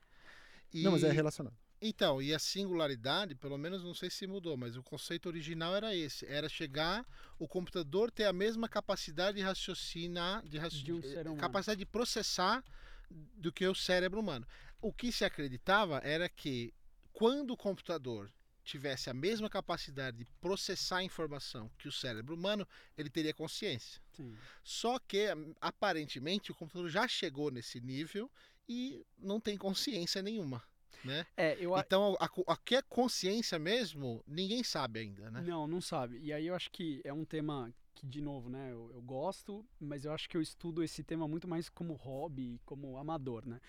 Não, 0.73 0.93
mas 0.93 1.03
é 1.05 1.09
E- 1.09 1.13
relacionado. 1.13 1.57
Então, 1.81 2.21
e 2.21 2.35
a 2.35 2.39
singularidade, 2.39 3.35
pelo 3.35 3.57
menos 3.57 3.83
não 3.83 3.95
sei 3.95 4.11
se 4.11 4.27
mudou, 4.27 4.57
mas 4.57 4.77
o 4.77 4.83
conceito 4.83 5.27
original 5.27 5.75
era 5.75 5.95
esse: 5.95 6.27
era 6.27 6.49
chegar, 6.49 7.07
o 7.39 7.49
computador 7.49 8.11
ter 8.11 8.25
a 8.25 8.33
mesma 8.33 8.69
capacidade 8.69 9.39
de 9.39 9.43
raciocinar, 9.43 10.47
de, 10.47 10.59
raci- 10.59 10.83
De 10.83 10.93
um 10.93 11.01
humano. 11.01 11.37
capacidade 11.37 11.79
de 11.79 11.87
processar 11.87 12.63
do 13.11 13.51
que 13.53 13.67
o 13.67 13.75
cérebro 13.75 14.21
humano. 14.21 14.47
O 14.81 14.93
que 14.93 15.11
se 15.11 15.25
acreditava 15.25 15.99
era 16.05 16.29
que 16.29 16.73
quando 17.13 17.53
o 17.53 17.57
computador 17.57 18.31
tivesse 18.63 19.11
a 19.11 19.15
mesma 19.15 19.49
capacidade 19.51 20.19
de 20.19 20.25
processar 20.41 20.99
a 20.99 21.03
informação 21.03 21.71
que 21.79 21.89
o 21.89 21.93
cérebro 21.93 22.35
humano, 22.35 22.67
ele 22.97 23.11
teria 23.11 23.35
consciência. 23.35 24.01
Sim. 24.13 24.37
Só 24.63 24.99
que 24.99 25.27
aparentemente 25.61 26.53
o 26.53 26.55
computador 26.55 26.89
já 26.89 27.09
chegou 27.09 27.51
nesse 27.51 27.81
nível 27.81 28.31
e 28.69 29.05
não 29.19 29.41
tem 29.41 29.57
consciência 29.57 30.23
nenhuma, 30.23 30.63
né? 31.05 31.27
É, 31.37 31.57
eu 31.61 31.77
Então, 31.79 32.17
a, 32.21 32.29
a 32.53 32.57
que 32.57 32.77
é 32.77 32.83
consciência 32.83 33.59
mesmo, 33.59 34.23
ninguém 34.27 34.63
sabe 34.63 35.01
ainda, 35.01 35.31
né? 35.31 35.43
Não, 35.47 35.67
não 35.67 35.81
sabe. 35.81 36.19
E 36.23 36.33
aí 36.33 36.47
eu 36.47 36.55
acho 36.55 36.71
que 36.71 37.01
é 37.05 37.13
um 37.13 37.25
tema 37.25 37.73
que, 37.95 38.07
de 38.07 38.21
novo, 38.21 38.49
né, 38.49 38.73
eu, 38.73 38.91
eu 38.95 39.03
gosto, 39.03 39.65
mas 39.79 40.05
eu 40.05 40.13
acho 40.13 40.29
que 40.29 40.37
eu 40.37 40.41
estudo 40.41 40.83
esse 40.83 41.03
tema 41.03 41.29
muito 41.29 41.47
mais 41.47 41.69
como 41.69 41.95
hobby, 41.95 42.61
como 42.65 42.97
amador, 42.97 43.47
né? 43.47 43.61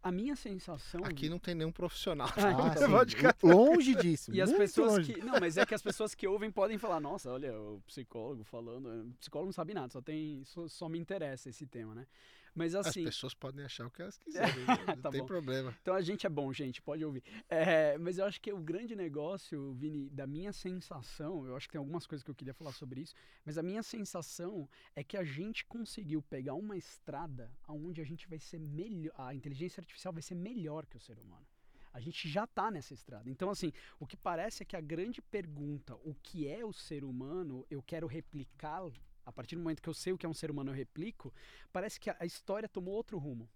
A 0.00 0.12
minha 0.12 0.36
sensação. 0.36 1.04
Aqui 1.04 1.28
não 1.28 1.40
tem 1.40 1.54
nenhum 1.56 1.72
profissional. 1.72 2.28
Ah, 2.36 2.46
Ah, 2.46 2.70
então, 2.70 2.86
sim. 2.86 2.92
Podcast. 2.92 3.44
Longe 3.46 3.94
disso. 3.96 4.30
E 4.34 4.40
as 4.40 4.52
pessoas 4.52 4.92
longe. 4.98 5.12
que. 5.12 5.20
Não, 5.20 5.40
mas 5.40 5.56
é 5.56 5.66
que 5.66 5.74
as 5.74 5.82
pessoas 5.82 6.14
que 6.14 6.26
ouvem 6.26 6.52
podem 6.52 6.78
falar, 6.78 7.00
nossa, 7.00 7.32
olha, 7.32 7.52
o 7.58 7.82
psicólogo 7.84 8.44
falando. 8.44 8.88
O 8.88 9.14
psicólogo 9.18 9.48
não 9.48 9.52
sabe 9.52 9.74
nada, 9.74 9.88
só 9.92 10.00
tem. 10.00 10.44
Só, 10.44 10.68
só 10.68 10.88
me 10.88 10.98
interessa 11.00 11.48
esse 11.50 11.66
tema, 11.66 11.96
né? 11.96 12.06
Mas 12.58 12.74
As 12.74 12.88
assim. 12.88 13.04
pessoas 13.04 13.32
podem 13.34 13.64
achar 13.64 13.86
o 13.86 13.90
que 13.90 14.02
elas 14.02 14.18
quiserem, 14.24 14.64
né? 14.66 14.76
não 14.88 14.96
Tá 15.00 15.10
tem 15.10 15.20
bom. 15.20 15.26
problema. 15.26 15.74
Então 15.80 15.94
a 15.94 16.00
gente 16.02 16.26
é 16.26 16.28
bom, 16.30 16.52
gente, 16.52 16.82
pode 16.82 17.04
ouvir. 17.04 17.22
É, 17.48 17.96
mas 17.98 18.18
eu 18.18 18.24
acho 18.24 18.40
que 18.40 18.52
o 18.52 18.58
grande 18.58 18.96
negócio, 18.96 19.72
Vini, 19.74 20.10
da 20.10 20.26
minha 20.26 20.52
sensação, 20.52 21.46
eu 21.46 21.56
acho 21.56 21.68
que 21.68 21.72
tem 21.72 21.78
algumas 21.78 22.06
coisas 22.06 22.22
que 22.24 22.30
eu 22.30 22.34
queria 22.34 22.52
falar 22.54 22.72
sobre 22.72 23.00
isso, 23.02 23.14
mas 23.44 23.56
a 23.56 23.62
minha 23.62 23.82
sensação 23.82 24.68
é 24.94 25.04
que 25.04 25.16
a 25.16 25.24
gente 25.24 25.64
conseguiu 25.66 26.20
pegar 26.20 26.54
uma 26.54 26.76
estrada 26.76 27.50
onde 27.68 28.00
a 28.00 28.04
gente 28.04 28.28
vai 28.28 28.38
ser 28.38 28.58
melhor, 28.58 29.12
a 29.16 29.34
inteligência 29.34 29.80
artificial 29.80 30.12
vai 30.12 30.22
ser 30.22 30.34
melhor 30.34 30.84
que 30.86 30.96
o 30.96 31.00
ser 31.00 31.18
humano. 31.18 31.46
A 31.92 32.00
gente 32.00 32.28
já 32.28 32.44
está 32.44 32.70
nessa 32.70 32.92
estrada. 32.92 33.28
Então, 33.30 33.50
assim, 33.50 33.72
o 33.98 34.06
que 34.06 34.16
parece 34.16 34.62
é 34.62 34.66
que 34.66 34.76
a 34.76 34.80
grande 34.80 35.22
pergunta, 35.22 35.96
o 36.04 36.14
que 36.22 36.46
é 36.46 36.64
o 36.64 36.72
ser 36.72 37.02
humano, 37.02 37.66
eu 37.70 37.82
quero 37.82 38.06
replicá-lo, 38.06 38.92
a 39.28 39.32
partir 39.32 39.56
do 39.56 39.62
momento 39.62 39.82
que 39.82 39.88
eu 39.88 39.94
sei 39.94 40.12
o 40.12 40.18
que 40.18 40.26
é 40.26 40.28
um 40.28 40.34
ser 40.34 40.50
humano, 40.50 40.70
eu 40.70 40.74
replico, 40.74 41.32
parece 41.72 42.00
que 42.00 42.10
a 42.10 42.24
história 42.24 42.68
tomou 42.68 42.94
outro 42.94 43.18
rumo. 43.18 43.48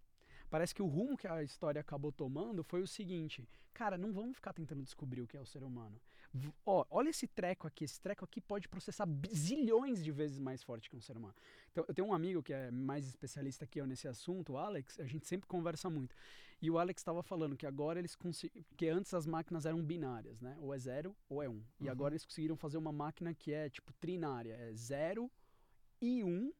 Parece 0.50 0.74
que 0.74 0.82
o 0.82 0.86
rumo 0.86 1.16
que 1.16 1.26
a 1.26 1.42
história 1.42 1.80
acabou 1.80 2.12
tomando 2.12 2.62
foi 2.62 2.82
o 2.82 2.86
seguinte: 2.86 3.48
cara, 3.72 3.96
não 3.96 4.12
vamos 4.12 4.34
ficar 4.36 4.52
tentando 4.52 4.82
descobrir 4.82 5.22
o 5.22 5.26
que 5.26 5.34
é 5.36 5.40
o 5.40 5.46
ser 5.46 5.62
humano. 5.62 5.98
V- 6.34 6.52
Ó, 6.66 6.84
olha 6.90 7.08
esse 7.08 7.26
treco 7.26 7.66
aqui, 7.66 7.84
esse 7.84 7.98
treco 7.98 8.22
aqui 8.24 8.38
pode 8.38 8.68
processar 8.68 9.08
zilhões 9.34 10.04
de 10.04 10.12
vezes 10.12 10.38
mais 10.38 10.62
forte 10.62 10.90
que 10.90 10.96
um 10.96 11.00
ser 11.00 11.16
humano. 11.16 11.34
Então, 11.70 11.84
eu 11.88 11.94
tenho 11.94 12.08
um 12.08 12.12
amigo 12.12 12.42
que 12.42 12.52
é 12.52 12.70
mais 12.70 13.06
especialista 13.06 13.66
que 13.66 13.80
eu 13.80 13.86
nesse 13.86 14.06
assunto, 14.08 14.52
o 14.52 14.58
Alex, 14.58 15.00
a 15.00 15.06
gente 15.06 15.26
sempre 15.26 15.46
conversa 15.46 15.88
muito. 15.88 16.14
E 16.60 16.70
o 16.70 16.78
Alex 16.78 17.00
estava 17.00 17.22
falando 17.22 17.56
que 17.56 17.66
agora 17.66 17.98
eles 17.98 18.14
conseguiram. 18.14 18.64
que 18.76 18.88
antes 18.88 19.12
as 19.14 19.26
máquinas 19.26 19.64
eram 19.66 19.82
binárias, 19.82 20.40
né? 20.42 20.54
Ou 20.60 20.74
é 20.74 20.78
zero 20.78 21.16
ou 21.30 21.42
é 21.42 21.48
um. 21.48 21.62
E 21.80 21.84
Uhum. 21.84 21.90
agora 21.90 22.12
eles 22.12 22.24
conseguiram 22.26 22.56
fazer 22.56 22.76
uma 22.76 22.92
máquina 22.92 23.34
que 23.34 23.52
é 23.54 23.70
tipo 23.70 23.90
trinária: 23.94 24.52
é 24.54 24.72
zero 24.74 25.30
e 26.02 26.22
um, 26.24 26.52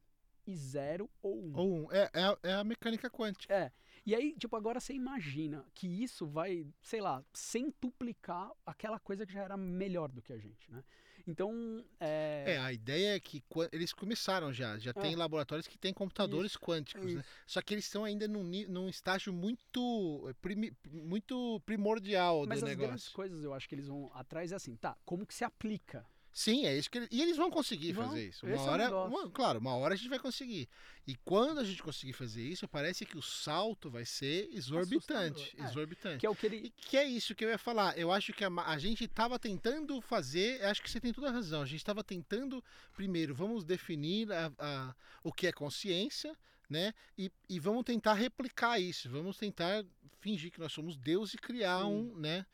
e 0.47 0.55
zero 0.55 1.09
ou 1.21 1.37
um. 1.43 1.53
Ou 1.55 1.73
um, 1.85 1.91
é, 1.91 2.09
é, 2.13 2.23
a- 2.23 2.37
é 2.43 2.53
a 2.53 2.63
mecânica 2.63 3.09
quântica. 3.09 3.53
É. 3.53 3.71
E 4.05 4.15
aí, 4.15 4.33
tipo, 4.37 4.55
agora 4.55 4.79
você 4.79 4.93
imagina 4.93 5.65
que 5.73 5.87
isso 5.87 6.25
vai, 6.27 6.65
sei 6.81 6.99
lá, 7.01 7.23
centuplicar 7.31 8.51
aquela 8.65 8.99
coisa 8.99 9.25
que 9.25 9.31
já 9.33 9.43
era 9.43 9.55
melhor 9.57 10.11
do 10.11 10.21
que 10.21 10.33
a 10.33 10.37
gente, 10.37 10.69
né? 10.71 10.83
Então, 11.25 11.85
é... 12.01 12.43
É, 12.47 12.57
a 12.57 12.73
ideia 12.73 13.15
é 13.15 13.19
que 13.19 13.41
eles 13.71 13.93
começaram 13.93 14.51
já, 14.51 14.77
já 14.77 14.91
tem 14.93 15.15
laboratórios 15.15 15.67
que 15.67 15.77
têm 15.77 15.93
computadores 15.93 16.57
quânticos, 16.57 17.13
né? 17.13 17.21
isso. 17.21 17.29
Só 17.47 17.61
que 17.61 17.73
eles 17.73 17.85
estão 17.85 18.03
ainda 18.03 18.27
num, 18.27 18.43
num 18.67 18.89
estágio 18.89 19.31
muito, 19.31 20.35
primi- 20.41 20.75
muito 20.91 21.61
primordial 21.65 22.45
Mas 22.45 22.59
do 22.59 22.65
as 22.65 22.69
negócio. 22.71 22.87
grandes 22.87 23.07
coisas 23.09 23.41
eu 23.41 23.53
acho 23.53 23.69
que 23.69 23.75
eles 23.75 23.87
vão 23.87 24.11
atrás 24.13 24.51
é 24.51 24.55
assim, 24.55 24.75
tá, 24.75 24.97
como 25.05 25.25
que 25.25 25.33
se 25.33 25.45
aplica? 25.45 26.05
Sim, 26.33 26.65
é 26.65 26.75
isso 26.75 26.89
que 26.89 26.97
ele- 26.97 27.07
e 27.11 27.21
eles 27.21 27.37
vão 27.37 27.51
conseguir 27.51 27.91
Vão, 27.93 28.07
fazer 28.07 28.27
isso. 28.29 28.43
Uma 28.45 28.55
é 28.55 28.59
hora, 28.59 28.83
negócio. 28.85 29.15
uma- 29.17 29.29
claro, 29.29 29.59
uma 29.59 29.75
hora 29.75 29.93
a 29.93 29.97
gente 29.97 30.09
vai 30.09 30.17
conseguir. 30.17 30.67
E 31.05 31.15
quando 31.15 31.59
a 31.59 31.63
gente 31.63 31.83
conseguir 31.83 32.13
fazer 32.13 32.41
isso, 32.41 32.67
parece 32.67 33.05
que 33.05 33.15
o 33.17 33.21
salto 33.21 33.89
vai 33.91 34.03
ser 34.03 34.49
exorbitante, 34.51 35.55
é. 35.59 35.63
exorbitante. 35.65 36.19
Que 36.19 36.25
é 36.25 36.29
o 36.29 36.35
que 36.35 36.45
ele... 36.47 36.57
E 36.65 36.69
que 36.71 36.97
é 36.97 37.03
isso 37.05 37.35
que 37.35 37.45
eu 37.45 37.49
ia 37.49 37.57
falar. 37.57 37.97
Eu 37.97 38.11
acho 38.11 38.33
que 38.33 38.43
a, 38.43 38.49
a 38.49 38.77
gente 38.79 39.03
estava 39.03 39.37
tentando 39.37 40.01
fazer. 40.01 40.63
Acho 40.65 40.81
que 40.81 40.89
você 40.89 40.99
tem 40.99 41.13
toda 41.13 41.27
a 41.29 41.31
razão. 41.31 41.61
A 41.61 41.65
gente 41.65 41.77
estava 41.77 42.03
tentando, 42.03 42.63
primeiro, 42.95 43.35
vamos 43.35 43.63
definir 43.63 44.31
a- 44.31 44.51
a- 44.57 44.95
o 45.23 45.31
que 45.31 45.45
é 45.45 45.51
consciência, 45.51 46.35
né? 46.69 46.93
E, 47.17 47.31
e 47.47 47.59
vamos 47.59 47.83
tentar 47.83 48.13
replicar 48.15 48.79
isso. 48.79 49.09
Vamos 49.09 49.37
tentar 49.37 49.85
fingir 50.19 50.51
que 50.51 50.59
nós 50.59 50.71
somos 50.71 50.97
Deus 50.97 51.33
e 51.33 51.37
criar 51.37 51.81
Sim. 51.81 51.85
um, 51.85 52.17
né? 52.17 52.45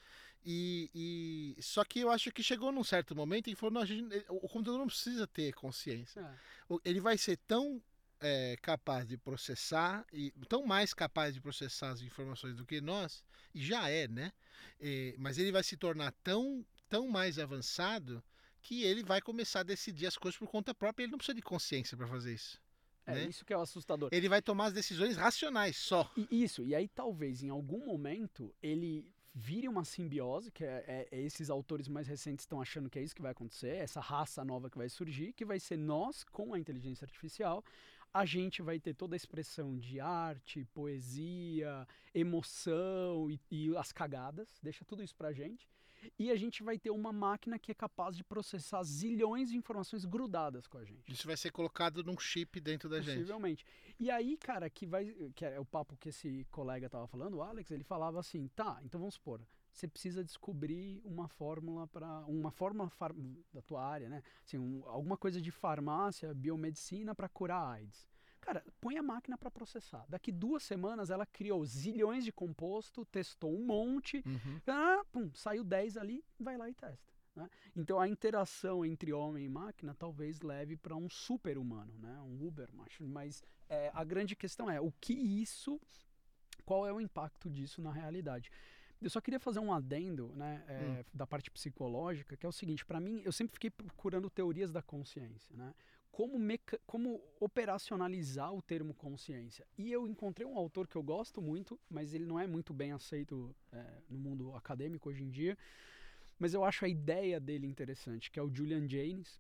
E, 0.45 1.55
e- 1.57 1.61
só 1.61 1.83
que 1.83 1.99
eu 1.99 2.09
acho 2.09 2.31
que 2.31 2.41
chegou 2.41 2.71
num 2.71 2.83
certo 2.83 3.15
momento 3.15 3.47
em 3.47 3.53
que 3.53 3.59
falou, 3.59 3.73
não, 3.73 3.81
a 3.81 3.85
gente, 3.85 4.25
o 4.29 4.47
computador 4.47 4.79
não 4.79 4.87
precisa 4.87 5.27
ter 5.27 5.53
consciência 5.53 6.21
É, 6.21 6.75
ele 6.85 7.01
vai 7.01 7.17
ser 7.17 7.37
tão 7.47 7.81
é, 8.21 8.55
capaz 8.61 9.07
de 9.07 9.17
processar 9.17 10.05
e 10.13 10.31
tão 10.47 10.65
mais 10.65 10.93
capaz 10.93 11.33
de 11.33 11.41
processar 11.41 11.89
as 11.91 12.01
informações 12.01 12.55
do 12.55 12.65
que 12.65 12.79
nós 12.81 13.23
e 13.53 13.61
já 13.63 13.89
é 13.89 14.07
né 14.07 14.31
É, 14.79 15.13
mas 15.17 15.37
ele 15.37 15.51
vai 15.51 15.63
se 15.63 15.75
tornar 15.77 16.11
tão 16.23 16.65
tão 16.87 17.07
mais 17.07 17.37
avançado 17.37 18.23
que 18.61 18.83
ele 18.83 19.03
vai 19.03 19.21
começar 19.21 19.59
a 19.61 19.63
decidir 19.63 20.05
as 20.07 20.17
coisas 20.17 20.37
por 20.37 20.49
conta 20.49 20.73
própria 20.73 21.03
ele 21.03 21.11
não 21.11 21.17
precisa 21.17 21.35
de 21.35 21.41
consciência 21.41 21.95
para 21.97 22.07
fazer 22.07 22.33
isso 22.33 22.59
É 23.05 23.13
né? 23.13 23.23
isso 23.25 23.43
que 23.45 23.53
é 23.53 23.57
o 23.57 23.61
assustador. 23.61 24.09
Ele 24.11 24.29
vai 24.29 24.41
tomar 24.41 24.67
as 24.67 24.73
decisões 24.73 25.15
racionais 25.17 25.77
só. 25.77 26.09
E 26.15 26.43
isso, 26.43 26.63
e 26.65 26.75
aí 26.75 26.87
talvez 26.87 27.41
em 27.43 27.49
algum 27.49 27.85
momento 27.85 28.53
ele 28.61 29.11
vire 29.39 29.67
uma 29.69 29.85
simbiose, 29.85 30.51
que 30.51 30.63
é, 30.65 30.83
é- 30.87 31.07
é 31.17 31.21
esses 31.21 31.49
autores 31.49 31.87
mais 31.87 32.07
recentes 32.07 32.43
estão 32.43 32.61
achando 32.61 32.89
que 32.89 32.99
é 32.99 33.03
isso 33.03 33.15
que 33.15 33.21
vai 33.21 33.31
acontecer, 33.31 33.75
essa 33.77 34.01
raça 34.01 34.43
nova 34.43 34.69
que 34.69 34.77
vai 34.77 34.89
surgir, 34.89 35.31
que 35.33 35.45
vai 35.45 35.59
ser 35.59 35.77
nós 35.77 36.23
com 36.25 36.53
a 36.53 36.59
inteligência 36.59 37.05
artificial. 37.05 37.63
A 38.13 38.25
gente 38.25 38.61
vai 38.61 38.79
ter 38.79 38.93
toda 38.95 39.15
a 39.15 39.17
expressão 39.17 39.77
de 39.77 39.99
arte, 39.99 40.65
poesia, 40.73 41.87
emoção 42.13 43.29
e, 43.29 43.39
e 43.49 43.77
as 43.77 43.91
cagadas, 43.91 44.59
deixa 44.61 44.83
tudo 44.83 45.03
isso 45.03 45.15
pra 45.15 45.31
gente. 45.31 45.69
E 46.17 46.31
a 46.31 46.35
gente 46.35 46.63
vai 46.63 46.77
ter 46.77 46.89
uma 46.91 47.11
máquina 47.11 47.57
que 47.59 47.71
é 47.71 47.75
capaz 47.75 48.15
de 48.15 48.23
processar 48.23 48.83
zilhões 48.83 49.49
de 49.49 49.57
informações 49.57 50.05
grudadas 50.05 50.67
com 50.67 50.77
a 50.77 50.83
gente. 50.85 51.11
Isso 51.11 51.27
vai 51.27 51.35
ser 51.37 51.51
colocado 51.51 52.03
num 52.03 52.17
chip 52.17 52.59
dentro 52.59 52.87
da 52.89 53.01
gente. 53.01 53.15
Possivelmente. 53.17 53.65
E 53.99 54.09
aí, 54.09 54.37
cara, 54.37 54.69
que 54.69 54.85
vai. 54.85 55.13
Que 55.35 55.45
é 55.45 55.59
o 55.59 55.65
papo 55.65 55.95
que 55.97 56.09
esse 56.09 56.45
colega 56.51 56.89
tava 56.89 57.07
falando, 57.07 57.35
o 57.37 57.41
Alex, 57.41 57.69
ele 57.71 57.83
falava 57.83 58.19
assim, 58.19 58.47
tá, 58.55 58.79
então 58.83 58.99
vamos 58.99 59.15
supor, 59.15 59.41
você 59.71 59.87
precisa 59.87 60.23
descobrir 60.23 61.01
uma 61.03 61.27
fórmula 61.27 61.87
para 61.87 62.25
uma 62.27 62.51
fórmula 62.51 62.91
da 63.53 63.61
tua 63.61 63.83
área, 63.85 64.09
né? 64.09 64.21
Assim, 64.45 64.57
um- 64.57 64.83
alguma 64.87 65.17
coisa 65.17 65.41
de 65.41 65.51
farmácia, 65.51 66.33
biomedicina 66.33 67.13
para 67.13 67.29
curar 67.29 67.61
AIDS. 67.73 68.07
Cara, 68.49 68.65
põe 68.81 68.97
a 68.97 69.03
máquina 69.03 69.37
para 69.37 69.51
processar. 69.51 70.03
Daqui 70.09 70.31
duas 70.31 70.63
semanas 70.63 71.11
ela 71.11 71.23
criou 71.23 71.63
zilhões 71.63 72.25
de 72.25 72.31
composto, 72.31 73.05
testou 73.05 73.55
um 73.55 73.63
monte, 73.63 74.23
Uhum. 74.25 74.59
ah, 74.65 75.03
pum, 75.11 75.29
saiu 75.35 75.63
10 75.63 75.97
ali, 75.97 76.25
vai 76.39 76.57
lá 76.57 76.67
e 76.67 76.73
testa. 76.73 77.13
né? 77.35 77.47
Então 77.75 77.99
a 77.99 78.07
interação 78.07 78.83
entre 78.83 79.13
homem 79.13 79.45
e 79.45 79.49
máquina 79.49 79.93
talvez 79.93 80.41
leve 80.41 80.75
para 80.75 80.95
um 80.95 81.07
super-humano, 81.07 81.93
né? 81.99 82.19
um 82.21 82.43
Uber, 82.47 82.67
macho. 82.73 83.03
mas 83.03 83.43
é, 83.69 83.91
a 83.93 84.03
grande 84.03 84.35
questão 84.35 84.67
é 84.67 84.81
o 84.81 84.91
que 84.99 85.13
isso, 85.13 85.79
qual 86.65 86.87
é 86.87 86.91
o 86.91 86.99
impacto 86.99 87.51
disso 87.51 87.83
na 87.83 87.91
realidade. 87.91 88.49
Eu 88.99 89.11
só 89.11 89.21
queria 89.21 89.39
fazer 89.39 89.59
um 89.59 89.71
adendo 89.71 90.33
né, 90.35 90.63
é, 90.67 91.05
da 91.13 91.25
parte 91.27 91.51
psicológica, 91.51 92.35
que 92.35 92.45
é 92.47 92.49
o 92.49 92.51
seguinte, 92.51 92.83
para 92.83 92.99
mim, 92.99 93.21
eu 93.23 93.31
sempre 93.31 93.53
fiquei 93.53 93.69
procurando 93.69 94.27
teorias 94.29 94.71
da 94.71 94.81
consciência, 94.81 95.55
né? 95.55 95.73
Como, 96.11 96.37
meca- 96.37 96.79
como 96.85 97.21
operacionalizar 97.39 98.53
o 98.53 98.61
termo 98.61 98.93
consciência. 98.93 99.65
E 99.77 99.91
eu 99.91 100.07
encontrei 100.07 100.45
um 100.45 100.57
autor 100.57 100.87
que 100.87 100.95
eu 100.95 101.03
gosto 101.03 101.41
muito, 101.41 101.79
mas 101.89 102.13
ele 102.13 102.25
não 102.25 102.39
é 102.39 102.45
muito 102.45 102.73
bem 102.73 102.91
aceito 102.91 103.55
é, 103.71 103.85
no 104.09 104.19
mundo 104.19 104.53
acadêmico 104.55 105.09
hoje 105.09 105.23
em 105.23 105.29
dia. 105.29 105.57
Mas 106.37 106.53
eu 106.53 106.63
acho 106.63 106.85
a 106.85 106.89
ideia 106.89 107.39
dele 107.39 107.67
interessante, 107.67 108.31
que 108.31 108.39
é 108.39 108.43
o 108.43 108.53
Julian 108.53 108.87
Jaynes. 108.87 109.39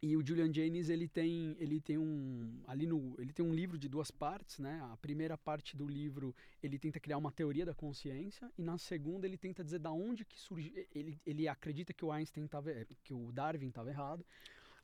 E 0.00 0.16
o 0.16 0.24
Julian 0.24 0.52
Jaynes 0.52 0.88
ele 0.90 1.08
tem 1.08 1.56
ele 1.58 1.80
tem 1.80 1.98
um 1.98 2.62
ali 2.68 2.86
no 2.86 3.16
ele 3.18 3.32
tem 3.32 3.44
um 3.44 3.52
livro 3.52 3.76
de 3.76 3.88
duas 3.88 4.12
partes, 4.12 4.60
né? 4.60 4.80
A 4.92 4.96
primeira 4.96 5.36
parte 5.36 5.76
do 5.76 5.88
livro 5.88 6.34
ele 6.62 6.78
tenta 6.78 7.00
criar 7.00 7.18
uma 7.18 7.32
teoria 7.32 7.66
da 7.66 7.74
consciência 7.74 8.48
e 8.56 8.62
na 8.62 8.78
segunda 8.78 9.26
ele 9.26 9.36
tenta 9.36 9.64
dizer 9.64 9.80
da 9.80 9.90
onde 9.90 10.24
que 10.24 10.38
surgiu. 10.38 10.72
Ele, 10.94 11.20
ele 11.26 11.48
acredita 11.48 11.92
que 11.92 12.04
o 12.04 12.12
Einstein 12.12 12.46
tava 12.46 12.70
que 13.02 13.12
o 13.12 13.32
Darwin 13.32 13.68
estava 13.68 13.90
errado. 13.90 14.24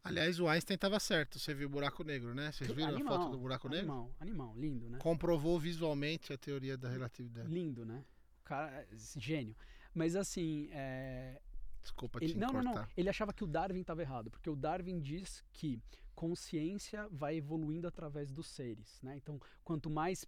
Aliás, 0.05 0.39
o 0.39 0.47
Einstein 0.47 0.75
estava 0.75 1.01
certo. 1.01 1.39
Você 1.39 1.55
viu 1.55 1.67
o 1.67 1.71
buraco 1.71 2.05
negro, 2.05 2.35
né? 2.35 2.53
Vocês 2.53 2.71
viram 2.71 2.95
a 2.95 3.01
foto 3.01 3.31
do 3.31 3.39
buraco 3.39 3.69
negro? 3.69 3.91
Animal, 3.91 4.17
animal, 4.21 4.55
lindo, 4.57 4.89
né? 4.91 4.99
Comprovou 4.99 5.59
visualmente 5.59 6.33
a 6.33 6.37
teoria 6.37 6.77
da 6.77 6.91
relatividade. 6.91 7.49
Lindo, 7.49 7.87
né? 7.87 8.05
O 8.41 8.45
cara, 8.45 8.71
é 8.71 8.87
gênio. 9.17 9.57
Mas 9.95 10.15
assim, 10.15 10.69
é, 10.73 11.41
Desculpa 11.85 12.19
Ele, 12.23 12.33
te 12.33 12.39
não, 12.39 12.49
não, 12.49 12.63
não. 12.63 12.87
Ele 12.97 13.11
achava 13.11 13.33
que 13.33 13.45
o 13.45 13.47
Darwin 13.47 13.83
estava 13.83 14.01
errado, 14.01 14.31
porque 14.31 14.49
o 14.49 14.57
Darwin 14.57 14.99
diz 15.01 15.45
que 15.53 15.79
consciência 16.15 17.07
vai 17.11 17.37
evoluindo 17.37 17.87
através 17.87 18.33
dos 18.33 18.47
seres, 18.47 19.01
né? 19.03 19.17
Então, 19.17 19.39
quanto 19.63 19.91
mais 19.91 20.25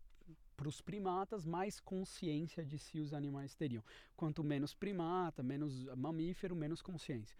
para 0.54 0.68
os 0.68 0.80
primatas, 0.80 1.44
mais 1.44 1.80
consciência 1.80 2.64
de 2.64 2.78
si 2.78 2.98
os 2.98 3.12
animais 3.12 3.54
teriam. 3.54 3.82
Quanto 4.16 4.42
menos 4.42 4.74
primata, 4.74 5.42
menos 5.42 5.84
mamífero, 5.96 6.54
menos 6.54 6.82
consciência. 6.82 7.36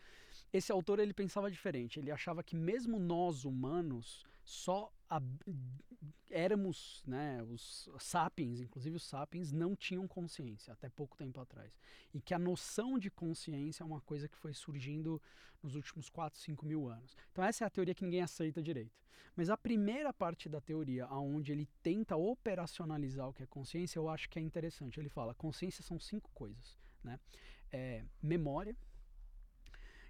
Esse 0.57 0.73
autor 0.73 0.99
ele 0.99 1.13
pensava 1.13 1.51
diferente. 1.51 1.99
Ele 1.99 2.11
achava 2.11 2.43
que 2.43 2.57
mesmo 2.57 2.99
nós 2.99 3.45
humanos 3.45 4.25
só 4.45 4.93
ab- 5.09 5.41
éramos, 6.31 7.03
né, 7.07 7.43
os 7.43 7.89
sapiens, 7.99 8.61
inclusive 8.61 8.97
os 8.97 9.05
sapiens 9.05 9.53
não 9.53 9.75
tinham 9.75 10.07
consciência 10.07 10.73
até 10.73 10.89
pouco 10.89 11.17
tempo 11.17 11.41
atrás 11.41 11.79
e 12.13 12.21
que 12.21 12.35
a 12.35 12.39
noção 12.39 12.99
de 12.99 13.11
consciência 13.11 13.83
é 13.83 13.87
uma 13.87 14.01
coisa 14.01 14.29
que 14.29 14.37
foi 14.37 14.53
surgindo 14.53 15.21
nos 15.63 15.75
últimos 15.75 16.09
4, 16.09 16.39
5 16.39 16.65
mil 16.65 16.89
anos. 16.89 17.17
Então 17.33 17.45
essa 17.45 17.65
é 17.65 17.67
a 17.67 17.71
teoria 17.71 17.95
que 17.95 18.05
ninguém 18.05 18.23
aceita 18.23 18.63
direito. 18.63 18.95
Mas 19.35 19.51
a 19.51 19.57
primeira 19.57 20.13
parte 20.13 20.49
da 20.49 20.61
teoria, 20.61 21.05
aonde 21.07 21.53
ele 21.53 21.69
tenta 21.83 22.17
operacionalizar 22.17 23.29
o 23.29 23.33
que 23.35 23.43
é 23.43 23.47
consciência, 23.47 23.99
eu 23.99 24.09
acho 24.09 24.29
que 24.31 24.39
é 24.39 24.43
interessante. 24.43 24.99
Ele 24.99 25.11
fala, 25.11 25.35
consciência 25.35 25.83
são 25.83 25.99
cinco 25.99 26.31
coisas, 26.33 26.79
né? 27.05 27.19
É, 27.71 28.05
memória, 28.23 28.77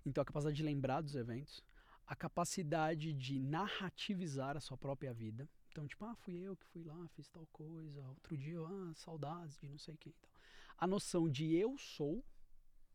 então 0.07 0.23
a 0.23 0.25
capacidade 0.25 0.57
de 0.57 0.63
lembrar 0.63 1.01
dos 1.01 1.17
eventos, 1.17 1.63
a 2.07 2.15
capacidade 2.15 3.13
de 3.13 3.41
narrativizar 3.41 4.57
a 4.57 4.61
sua 4.61 4.79
própria 4.79 5.13
vida. 5.13 5.49
Então, 5.69 5.87
tipo, 5.87 6.05
ah, 6.05 6.15
fui 6.15 6.37
eu 6.37 6.57
que 6.57 6.65
fui 6.67 6.85
lá, 6.85 7.07
fiz 7.09 7.29
tal 7.29 7.45
coisa, 7.53 8.01
outro 8.09 8.37
dia, 8.37 8.61
ah, 8.61 8.93
saudades 8.95 9.59
de 9.59 9.69
não 9.69 9.77
sei 9.77 9.97
quem. 9.97 10.15
Então, 10.17 10.31
a 10.79 10.87
noção 10.87 11.29
de 11.29 11.55
eu 11.55 11.77
sou, 11.77 12.25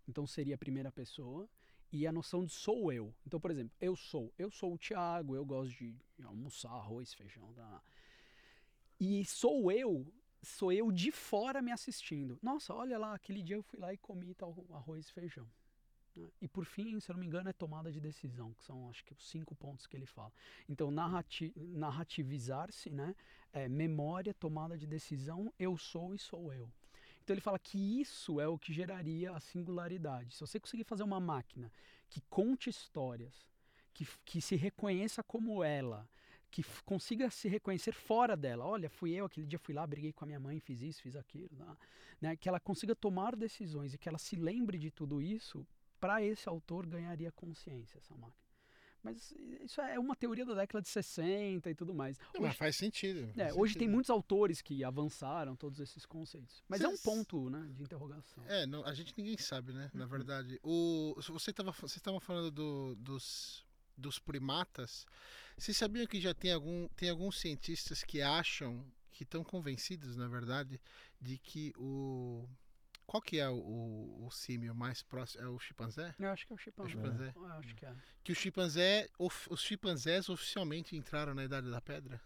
então 0.07 0.25
seria 0.25 0.55
a 0.55 0.57
primeira 0.57 0.91
pessoa, 0.91 1.49
e 1.91 2.07
a 2.07 2.11
noção 2.11 2.45
de 2.45 2.53
sou 2.53 2.91
eu. 2.93 3.13
Então, 3.27 3.39
por 3.39 3.51
exemplo, 3.51 3.75
eu 3.81 3.95
sou, 3.95 4.33
eu 4.37 4.49
sou 4.49 4.73
o 4.73 4.77
Thiago, 4.77 5.35
eu 5.35 5.45
gosto 5.45 5.75
de 5.75 5.93
almoçar 6.23 6.71
arroz, 6.71 7.13
feijão, 7.13 7.53
tá? 7.53 7.83
E 8.97 9.25
sou 9.25 9.69
eu, 9.71 10.07
sou 10.41 10.71
eu 10.71 10.89
de 10.91 11.11
fora 11.11 11.61
me 11.61 11.71
assistindo. 11.71 12.39
Nossa, 12.41 12.73
olha 12.73 12.97
lá, 12.97 13.13
aquele 13.13 13.43
dia 13.43 13.57
eu 13.57 13.63
fui 13.63 13.77
lá 13.77 13.93
e 13.93 13.97
comi 13.97 14.33
tal 14.33 14.55
arroz 14.71 15.09
e 15.09 15.11
feijão. 15.11 15.47
Né? 16.15 16.29
E 16.41 16.47
por 16.47 16.65
fim, 16.65 16.99
se 16.99 17.11
eu 17.11 17.13
não 17.13 17.19
me 17.19 17.27
engano, 17.27 17.49
é 17.49 17.53
tomada 17.53 17.91
de 17.91 17.99
decisão, 17.99 18.53
que 18.53 18.63
são 18.63 18.89
acho 18.89 19.03
que 19.05 19.13
os 19.13 19.29
cinco 19.29 19.55
pontos 19.55 19.87
que 19.87 19.95
ele 19.95 20.05
fala. 20.05 20.31
Então, 20.67 20.91
narrati 20.91 21.53
narrativizar-se, 21.55 22.89
né? 22.89 23.15
É, 23.53 23.67
memória, 23.67 24.33
tomada 24.33 24.77
de 24.77 24.87
decisão, 24.87 25.53
eu 25.59 25.77
sou 25.77 26.15
e 26.15 26.19
sou 26.19 26.53
eu. 26.53 26.71
Então 27.23 27.33
ele 27.33 27.41
fala 27.41 27.59
que 27.59 27.77
isso 28.01 28.39
é 28.39 28.47
o 28.47 28.57
que 28.57 28.73
geraria 28.73 29.31
a 29.31 29.39
singularidade. 29.39 30.33
Se 30.33 30.41
você 30.41 30.59
conseguir 30.59 30.83
fazer 30.83 31.03
uma 31.03 31.19
máquina 31.19 31.71
que 32.09 32.21
conte 32.29 32.69
histórias, 32.69 33.47
que, 33.93 34.07
que 34.25 34.41
se 34.41 34.55
reconheça 34.55 35.21
como 35.23 35.63
ela, 35.63 36.09
que 36.49 36.63
consiga 36.83 37.29
se 37.29 37.47
reconhecer 37.47 37.93
fora 37.93 38.35
dela. 38.35 38.65
Olha, 38.65 38.89
fui 38.89 39.11
eu, 39.11 39.25
aquele 39.25 39.47
dia 39.47 39.57
fui 39.57 39.73
lá, 39.73 39.87
briguei 39.87 40.11
com 40.11 40.25
a 40.25 40.27
minha 40.27 40.39
mãe, 40.39 40.59
fiz 40.59 40.81
isso, 40.81 41.01
fiz 41.01 41.15
aquilo. 41.15 41.49
Né? 42.19 42.35
Que 42.35 42.49
ela 42.49 42.59
consiga 42.59 42.93
tomar 42.93 43.35
decisões 43.35 43.93
e 43.93 43.97
que 43.97 44.09
ela 44.09 44.17
se 44.17 44.35
lembre 44.35 44.77
de 44.77 44.91
tudo 44.91 45.21
isso, 45.21 45.65
para 46.01 46.21
esse 46.21 46.49
autor 46.49 46.85
ganharia 46.85 47.31
consciência 47.31 47.97
essa 47.99 48.13
máquina. 48.15 48.41
Mas 49.03 49.31
isso 49.63 49.81
é 49.81 49.97
uma 49.97 50.15
teoria 50.15 50.45
da 50.45 50.53
década 50.53 50.79
de 50.81 50.87
60 50.89 51.69
e 51.71 51.73
tudo 51.73 51.91
mais. 51.91 52.19
Não, 52.35 52.41
mas 52.41 52.55
faz 52.55 52.75
sentido. 52.75 53.31
É, 53.35 53.45
faz 53.45 53.55
hoje 53.57 53.75
tem 53.75 53.87
muitos 53.87 54.11
autores 54.11 54.61
que 54.61 54.83
avançaram 54.83 55.55
todos 55.55 55.79
esses 55.79 56.05
conceitos. 56.05 56.63
Mas 56.67 56.81
é 56.81 56.87
um 56.87 56.91
Cês- 56.91 57.01
ponto 57.01 57.49
né, 57.49 57.67
de 57.73 57.81
interrogação. 57.81 58.43
É, 58.47 58.67
não, 58.67 58.85
a 58.85 58.93
gente 58.93 59.11
ninguém 59.17 59.37
sabe, 59.39 59.73
né? 59.73 59.89
Uhum. 59.93 59.99
Na 60.01 60.05
verdade. 60.05 60.59
O, 60.61 61.15
você 61.29 61.49
estava 61.49 61.71
você 61.71 61.99
tava 61.99 62.19
falando 62.19 62.51
do- 62.51 62.95
dos, 62.95 63.65
dos 63.97 64.19
primatas. 64.19 65.05
Vocês 65.57 65.75
sabiam 65.75 66.05
que 66.05 66.21
já 66.21 66.33
tem, 66.35 66.51
algum, 66.51 66.87
tem 66.89 67.09
alguns 67.09 67.39
cientistas 67.39 68.03
que 68.03 68.21
acham, 68.21 68.85
que 69.11 69.23
estão 69.23 69.43
convencidos, 69.43 70.15
na 70.15 70.27
verdade, 70.27 70.79
de 71.19 71.39
que 71.39 71.73
o. 71.75 72.47
Qual 73.11 73.21
que 73.21 73.39
é 73.39 73.49
o, 73.49 73.55
o, 73.57 74.25
o 74.25 74.31
símio 74.31 74.73
mais 74.73 75.03
próximo? 75.03 75.43
É 75.43 75.47
o 75.49 75.59
chimpanzé? 75.59 76.15
Eu 76.17 76.29
acho 76.29 76.47
que 76.47 76.53
é 76.53 76.55
o 76.55 76.57
chimpanzé. 76.57 76.91
chimpanzé. 76.91 77.33
Eu 77.35 77.45
acho 77.45 77.75
que 77.75 77.85
é. 77.85 77.93
Que 78.23 78.31
o 78.31 78.35
chimpanzé, 78.35 79.09
of- 79.19 79.47
os 79.51 79.59
chimpanzés 79.61 80.29
oficialmente 80.29 80.95
entraram 80.95 81.33
na 81.33 81.43
Idade 81.43 81.69
da 81.69 81.81
Pedra? 81.81 82.21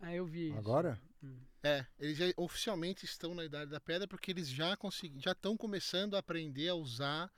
É, 0.00 0.14
eu 0.16 0.26
vi 0.26 0.48
isso. 0.48 0.58
Agora? 0.58 1.00
Hum. 1.22 1.38
É, 1.62 1.86
eles 2.00 2.16
já 2.18 2.24
oficialmente 2.36 3.04
estão 3.04 3.32
na 3.32 3.44
Idade 3.44 3.70
da 3.70 3.78
Pedra 3.80 4.08
porque 4.08 4.32
eles 4.32 4.48
já 4.48 4.76
já 5.18 5.30
estão 5.30 5.56
começando 5.56 6.16
a 6.16 6.18
aprender 6.18 6.68
a 6.68 6.74
usar 6.74 7.32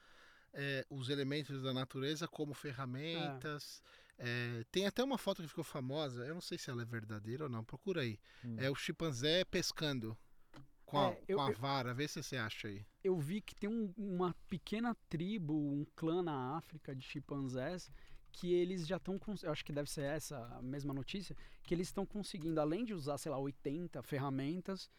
é, 0.55 0.87
os 0.89 1.11
elementos 1.11 1.63
da 1.63 1.75
natureza 1.75 2.27
como 2.27 2.55
ferramentas. 2.55 3.83
É, 4.17 4.65
tem 4.73 4.87
até 4.87 5.05
uma 5.05 5.19
foto 5.19 5.43
que 5.43 5.49
ficou 5.49 5.63
famosa, 5.63 6.25
eu 6.25 6.33
não 6.33 6.41
sei 6.41 6.57
se 6.57 6.71
ela 6.71 6.81
é 6.81 6.87
verdadeira 6.87 7.45
ou 7.45 7.51
não, 7.51 7.63
procura 7.63 8.01
aí. 8.01 8.19
Hum. 8.43 8.57
É 8.59 8.71
o 8.71 8.75
chimpanzé 8.75 9.45
pescando 9.45 10.17
com 10.87 10.99
a, 10.99 11.11
É, 11.11 11.21
eu- 11.29 11.37
com 11.37 11.43
a 11.43 11.51
vara, 11.51 11.93
vê 11.93 12.07
se 12.09 12.23
você 12.23 12.37
acha 12.37 12.69
aí. 12.69 12.87
Eu 13.05 13.19
vi 13.19 13.41
que 13.41 13.55
tem 13.55 13.69
um- 13.69 13.93
uma 13.99 14.35
pequena 14.49 14.97
tribo, 15.09 15.53
um 15.55 15.85
clã 15.97 16.23
na 16.23 16.57
África 16.57 16.95
de 16.95 17.05
chimpanzés 17.05 17.91
que 18.33 18.53
eles 18.53 18.87
já 18.87 18.97
estão, 18.99 19.19
eu 19.43 19.51
acho 19.51 19.65
que 19.65 19.73
deve 19.73 19.91
ser 19.91 20.03
essa 20.03 20.39
a 20.57 20.63
mesma 20.63 20.93
notícia, 20.95 21.35
que 21.63 21.75
eles 21.75 21.89
estão 21.89 22.05
conseguindo, 22.07 22.61
além 22.61 22.85
de 22.85 22.93
usar, 22.95 23.17
sei 23.19 23.31
lá, 23.33 23.39
80 23.39 24.03
ferramentas, 24.03 24.91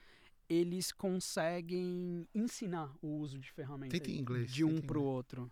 eles 0.49 0.91
conseguem 0.91 2.27
ensinar 2.33 2.93
o 3.01 3.07
uso 3.19 3.37
de 3.39 3.51
ferramentas 3.51 3.99
em 4.07 4.17
inglês, 4.19 4.51
de 4.51 4.63
um 4.63 4.81
para 4.81 4.97
o 4.97 5.03
outro. 5.03 5.51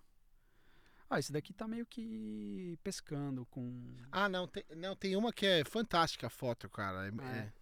Ah, 1.07 1.19
esse 1.19 1.31
daqui 1.31 1.53
tá 1.53 1.67
meio 1.67 1.85
que 1.85 2.77
pescando 2.83 3.45
com. 3.45 3.95
Ah, 4.11 4.27
não 4.27 4.47
tem, 4.47 4.63
não, 4.75 4.95
tem 4.95 5.15
uma 5.15 5.31
que 5.31 5.45
é 5.45 5.63
fantástica 5.63 6.25
a 6.27 6.29
foto, 6.31 6.67
cara. 6.67 7.07
É- 7.07 7.11
Ah, 7.19 7.35
é. 7.37 7.53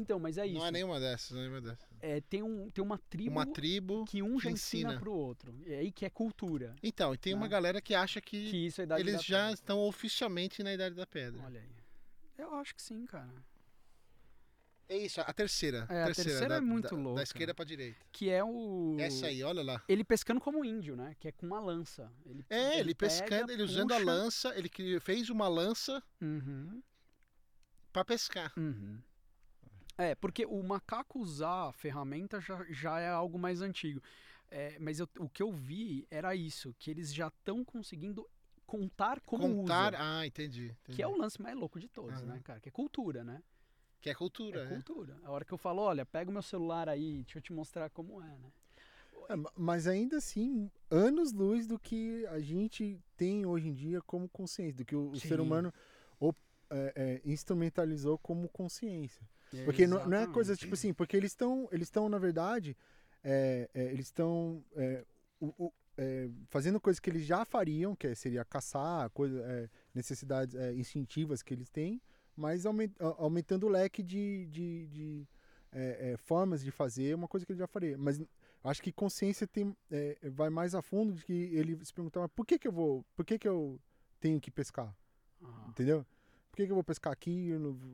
Então, 0.00 0.18
mas 0.18 0.38
é 0.38 0.46
isso. 0.46 0.58
Não 0.58 0.66
é 0.66 0.70
nenhuma 0.70 1.00
dessas, 1.00 1.30
não 1.32 1.38
é 1.38 1.42
nenhuma 1.48 1.60
dessas. 1.60 1.88
É, 2.00 2.20
tem, 2.20 2.42
um, 2.42 2.70
tem 2.70 2.84
uma 2.84 2.96
tribo 2.98 3.30
Uma 3.32 3.44
tribo. 3.46 4.04
que 4.04 4.22
um 4.22 4.38
já 4.38 4.50
ensina, 4.50 4.90
ensina. 4.90 5.00
pro 5.00 5.12
outro. 5.12 5.54
E 5.66 5.74
aí 5.74 5.90
que 5.90 6.04
é 6.04 6.10
cultura. 6.10 6.76
Então, 6.82 7.12
e 7.12 7.18
tem 7.18 7.34
uma 7.34 7.46
Né? 7.46 7.48
galera 7.50 7.80
que 7.80 7.94
acha 7.94 8.20
que, 8.20 8.50
Que 8.50 8.66
isso 8.66 8.80
é 8.80 8.82
a 8.82 8.86
idade 8.86 9.02
eles 9.02 9.14
da 9.14 9.20
já 9.22 9.38
pedra. 9.40 9.54
estão 9.54 9.78
oficialmente 9.80 10.62
na 10.62 10.72
Idade 10.72 10.94
da 10.94 11.06
Pedra. 11.06 11.42
Olha 11.44 11.60
aí. 11.60 11.68
Eu 12.38 12.54
acho 12.54 12.74
que 12.74 12.80
sim, 12.82 13.04
cara. 13.06 13.28
É 14.90 14.96
isso, 14.96 15.20
a 15.20 15.32
terceira. 15.34 15.86
É, 15.90 16.02
a 16.04 16.06
terceira 16.06 16.48
da, 16.48 16.54
é 16.56 16.60
muito 16.60 16.94
da, 16.94 16.96
louca. 16.96 17.16
Da 17.16 17.22
esquerda 17.22 17.52
pra 17.52 17.64
direita. 17.64 17.98
Que 18.10 18.30
é 18.30 18.42
o. 18.42 18.96
Essa 18.98 19.26
aí, 19.26 19.42
olha 19.42 19.62
lá. 19.62 19.82
Ele 19.86 20.02
pescando 20.02 20.40
como 20.40 20.64
índio, 20.64 20.96
né? 20.96 21.14
Que 21.20 21.28
é 21.28 21.32
com 21.32 21.44
uma 21.44 21.60
lança. 21.60 22.10
Ele, 22.24 22.42
É, 22.48 22.78
ele, 22.78 22.94
pega, 22.94 23.12
pescando, 23.12 23.52
ele 23.52 23.62
usando 23.62 23.92
a 23.92 23.96
puxa. 23.96 24.06
lança, 24.06 24.54
ele 24.56 24.70
fez 25.00 25.28
uma 25.28 25.46
lança 25.46 26.02
Uhum, 26.22 26.80
pra 27.92 28.02
pescar. 28.02 28.50
uhum. 28.56 28.98
É, 29.98 30.14
porque 30.14 30.46
o 30.46 30.62
macaco 30.62 31.18
usar 31.18 31.68
a 31.68 31.72
ferramenta 31.72 32.40
já, 32.40 32.64
já 32.70 33.00
é 33.00 33.08
algo 33.08 33.38
mais 33.38 33.60
antigo. 33.60 34.00
É, 34.50 34.78
mas 34.78 35.00
eu- 35.00 35.08
o 35.18 35.28
que 35.28 35.42
eu 35.42 35.52
vi 35.52 36.06
era 36.10 36.34
isso, 36.34 36.74
que 36.78 36.90
eles 36.90 37.12
já 37.12 37.26
estão 37.28 37.64
conseguindo 37.64 38.26
contar 38.64 39.20
como 39.22 39.56
Contar. 39.56 39.94
usa. 39.94 40.02
Ah, 40.02 40.26
entendi. 40.26 40.66
entendi. 40.82 40.96
Que 40.96 41.02
é 41.02 41.06
o 41.08 41.16
lance 41.16 41.42
mais 41.42 41.56
louco 41.56 41.80
de 41.80 41.88
todos, 41.88 42.22
Aham. 42.22 42.34
né, 42.34 42.40
cara? 42.44 42.60
Que 42.60 42.68
é 42.68 42.72
cultura, 42.72 43.24
né? 43.24 43.42
Que 44.00 44.08
é 44.08 44.14
cultura, 44.14 44.60
É 44.62 44.64
né? 44.66 44.68
cultura. 44.76 45.16
A 45.24 45.30
hora 45.32 45.44
que 45.44 45.52
eu 45.52 45.58
falo, 45.58 45.82
olha, 45.82 46.06
pega 46.06 46.30
o 46.30 46.32
meu 46.32 46.42
celular 46.42 46.88
aí, 46.88 47.24
deixa 47.24 47.38
eu 47.38 47.42
te 47.42 47.52
mostrar 47.52 47.90
como 47.90 48.22
é, 48.22 48.38
né? 48.38 48.52
É, 49.28 49.34
ma- 49.36 49.52
mas 49.56 49.86
ainda 49.88 50.16
assim, 50.18 50.70
anos 50.90 51.32
luz 51.32 51.66
do 51.66 51.78
que 51.78 52.24
a 52.26 52.38
gente 52.38 52.98
tem 53.16 53.44
hoje 53.44 53.68
em 53.68 53.74
dia 53.74 54.00
como 54.02 54.28
consciência, 54.28 54.74
do 54.76 54.84
que 54.84 54.94
o, 54.94 55.10
o 55.10 55.20
ser 55.20 55.40
humano 55.40 55.74
é, 56.70 56.92
é, 56.94 57.20
instrumentalizou 57.24 58.18
como 58.18 58.48
consciência. 58.48 59.26
Porque 59.64 59.86
não, 59.86 60.04
não 60.06 60.18
é 60.18 60.26
coisa 60.26 60.56
tipo 60.56 60.74
assim, 60.74 60.92
porque 60.92 61.16
eles 61.16 61.32
estão, 61.32 61.68
eles 61.72 61.88
estão 61.88 62.08
na 62.08 62.18
verdade, 62.18 62.76
é, 63.24 63.68
é, 63.74 63.84
eles 63.84 64.06
estão 64.06 64.64
é, 64.76 65.04
é, 65.96 66.28
fazendo 66.48 66.80
coisas 66.80 67.00
que 67.00 67.10
eles 67.10 67.24
já 67.24 67.44
fariam, 67.44 67.96
que 67.96 68.06
é- 68.06 68.14
seria 68.14 68.44
caçar, 68.44 69.10
coisa, 69.10 69.70
necessidades 69.94 70.54
instintivas 70.76 71.42
que 71.42 71.54
eles 71.54 71.68
têm, 71.68 72.00
mas 72.36 72.64
aumentando 73.18 73.66
o 73.66 73.68
leque 73.68 74.02
de, 74.02 74.46
de, 74.46 74.86
de, 74.86 75.28
formas 76.18 76.62
de 76.62 76.70
fazer 76.70 77.14
uma 77.14 77.26
coisa 77.26 77.44
que 77.44 77.52
ele 77.52 77.58
já 77.58 77.66
faria. 77.66 77.98
Mas 77.98 78.22
acho 78.62 78.80
que 78.80 78.92
consciência 78.92 79.46
tem, 79.46 79.76
vai 80.32 80.48
mais 80.48 80.74
a 80.74 80.80
fundo 80.80 81.12
de 81.14 81.24
que 81.24 81.32
ele 81.32 81.84
se 81.84 81.92
perguntar, 81.92 82.20
mas 82.20 82.30
por 82.30 82.46
que 82.46 82.58
que 82.58 82.68
eu 82.68 82.72
vou, 82.72 83.04
por 83.16 83.24
que 83.24 83.38
que 83.38 83.48
eu 83.48 83.80
tenho 84.20 84.40
que 84.40 84.50
pescar? 84.52 84.94
Aham, 85.42 85.68
Entendeu? 85.70 86.06
Por 86.58 86.62
que, 86.62 86.66
que 86.66 86.72
eu 86.72 86.76
vou 86.76 86.82
pescar 86.82 87.12
aqui? 87.12 87.52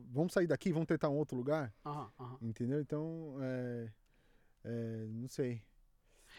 Vamos 0.09 0.33
sair 0.33 0.47
daqui, 0.47 0.71
vamos 0.73 0.87
tentar 0.87 1.07
um 1.09 1.17
outro 1.17 1.37
lugar? 1.37 1.71
aham, 1.85 2.11
aham. 2.19 2.37
Entendeu? 2.41 2.81
Então, 2.81 3.37
é, 3.39 3.93
é, 4.63 5.05
não 5.07 5.27
sei. 5.27 5.61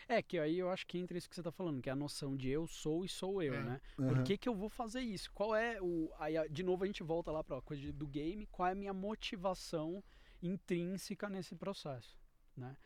É, 0.09 0.21
que 0.21 0.37
aí 0.37 0.59
eu 0.59 0.69
acho 0.69 0.85
que 0.89 0.99
entra 0.99 1.17
isso 1.17 1.29
que 1.31 1.37
você 1.37 1.43
tá 1.45 1.53
falando, 1.53 1.81
que 1.81 1.89
é 1.89 1.93
a 1.93 1.97
noção 1.97 2.37
de 2.37 2.49
eu 2.51 2.67
sou 2.67 3.05
e 3.05 3.09
sou 3.09 3.41
eu, 3.45 3.55
É. 3.55 3.63
né? 3.63 3.81
Por 3.95 4.25
que, 4.25 4.37
que 4.37 4.49
eu 4.49 4.57
vou 4.57 4.69
fazer 4.69 5.03
isso? 5.03 5.31
Qual 5.33 5.55
é 5.55 5.81
o. 5.81 6.13
Aí, 6.19 6.37
a- 6.37 6.49
de 6.49 6.65
novo, 6.65 6.83
a 6.83 6.87
gente 6.89 7.01
volta 7.05 7.31
lá 7.31 7.45
pra 7.45 7.63
coisa 7.63 7.81
de- 7.81 7.93
do 7.93 8.09
game. 8.09 8.45
Qual 8.47 8.67
é 8.69 8.73
a 8.73 8.75
minha 8.75 8.93
motivação 8.93 10.03
intrínseca 10.43 11.29
nesse 11.29 11.55
processo, 11.55 12.19
né? 12.57 12.77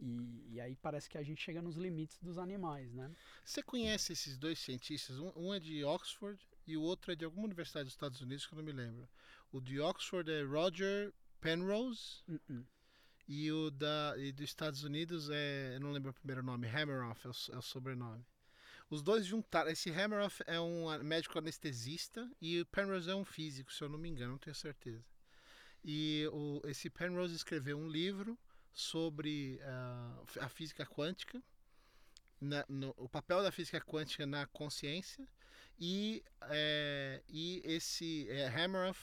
E, 0.00 0.54
e 0.54 0.60
aí 0.60 0.74
parece 0.74 1.08
que 1.08 1.16
a 1.16 1.22
gente 1.22 1.40
chega 1.40 1.62
nos 1.62 1.76
limites 1.76 2.18
dos 2.20 2.36
animais, 2.36 2.92
né? 2.92 3.12
Você 3.44 3.62
conhece 3.62 4.12
esses 4.12 4.36
dois 4.36 4.58
cientistas? 4.58 5.20
Um, 5.20 5.30
um 5.36 5.54
é 5.54 5.60
de 5.60 5.84
Oxford 5.84 6.44
e 6.68 6.76
o 6.76 6.82
outro 6.82 7.12
é 7.12 7.16
de 7.16 7.24
alguma 7.24 7.46
universidade 7.46 7.84
dos 7.86 7.94
Estados 7.94 8.20
Unidos 8.20 8.46
que 8.46 8.52
eu 8.52 8.56
não 8.58 8.64
me 8.64 8.72
lembro. 8.72 9.08
O 9.50 9.60
de 9.60 9.80
Oxford 9.80 10.30
é 10.30 10.42
Roger 10.42 11.12
Penrose 11.40 12.22
Uh-uh. 12.28 12.64
e 13.26 13.50
o 13.50 13.70
da, 13.70 14.14
e 14.18 14.32
dos 14.32 14.44
Estados 14.44 14.84
Unidos 14.84 15.30
é. 15.30 15.76
Eu 15.76 15.80
não 15.80 15.92
lembro 15.92 16.10
o 16.10 16.14
primeiro 16.14 16.42
nome, 16.42 16.66
Hammeroff 16.68 17.26
é 17.26 17.30
o, 17.30 17.54
é 17.54 17.58
o 17.58 17.62
sobrenome. 17.62 18.24
Os 18.90 19.02
dois 19.02 19.26
juntaram. 19.26 19.70
Esse 19.70 19.90
Hammeroff 19.90 20.42
é 20.46 20.60
um 20.60 20.88
a- 20.88 20.98
médico 20.98 21.38
anestesista 21.38 22.30
e 22.40 22.60
o 22.60 22.66
Penrose 22.66 23.10
é 23.10 23.14
um 23.14 23.24
físico, 23.24 23.72
se 23.72 23.82
eu 23.82 23.88
não 23.88 23.98
me 23.98 24.08
engano, 24.08 24.32
não 24.32 24.38
tenho 24.38 24.54
certeza. 24.56 25.04
E 25.84 26.28
o, 26.32 26.60
esse 26.64 26.90
Penrose 26.90 27.34
escreveu 27.34 27.78
um 27.78 27.88
livro 27.88 28.38
sobre 28.72 29.58
ah, 29.62 30.22
a 30.40 30.48
física 30.48 30.84
quântica, 30.86 31.42
na- 32.40 32.64
no- 32.68 32.94
o 32.96 33.08
papel 33.08 33.42
da 33.42 33.50
física 33.52 33.80
quântica 33.80 34.26
na 34.26 34.46
consciência. 34.46 35.26
E, 35.78 36.24
é, 36.42 37.22
e 37.28 37.62
esse 37.64 38.28
é, 38.28 38.50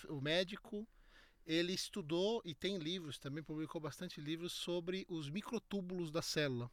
o 0.09 0.19
médico, 0.19 0.87
ele 1.45 1.73
estudou 1.73 2.41
e 2.43 2.53
tem 2.53 2.77
livros, 2.77 3.17
também 3.17 3.43
publicou 3.43 3.79
bastante 3.79 4.19
livros 4.19 4.51
sobre 4.51 5.05
os 5.07 5.29
microtúbulos 5.29 6.11
da 6.11 6.21
célula. 6.21 6.69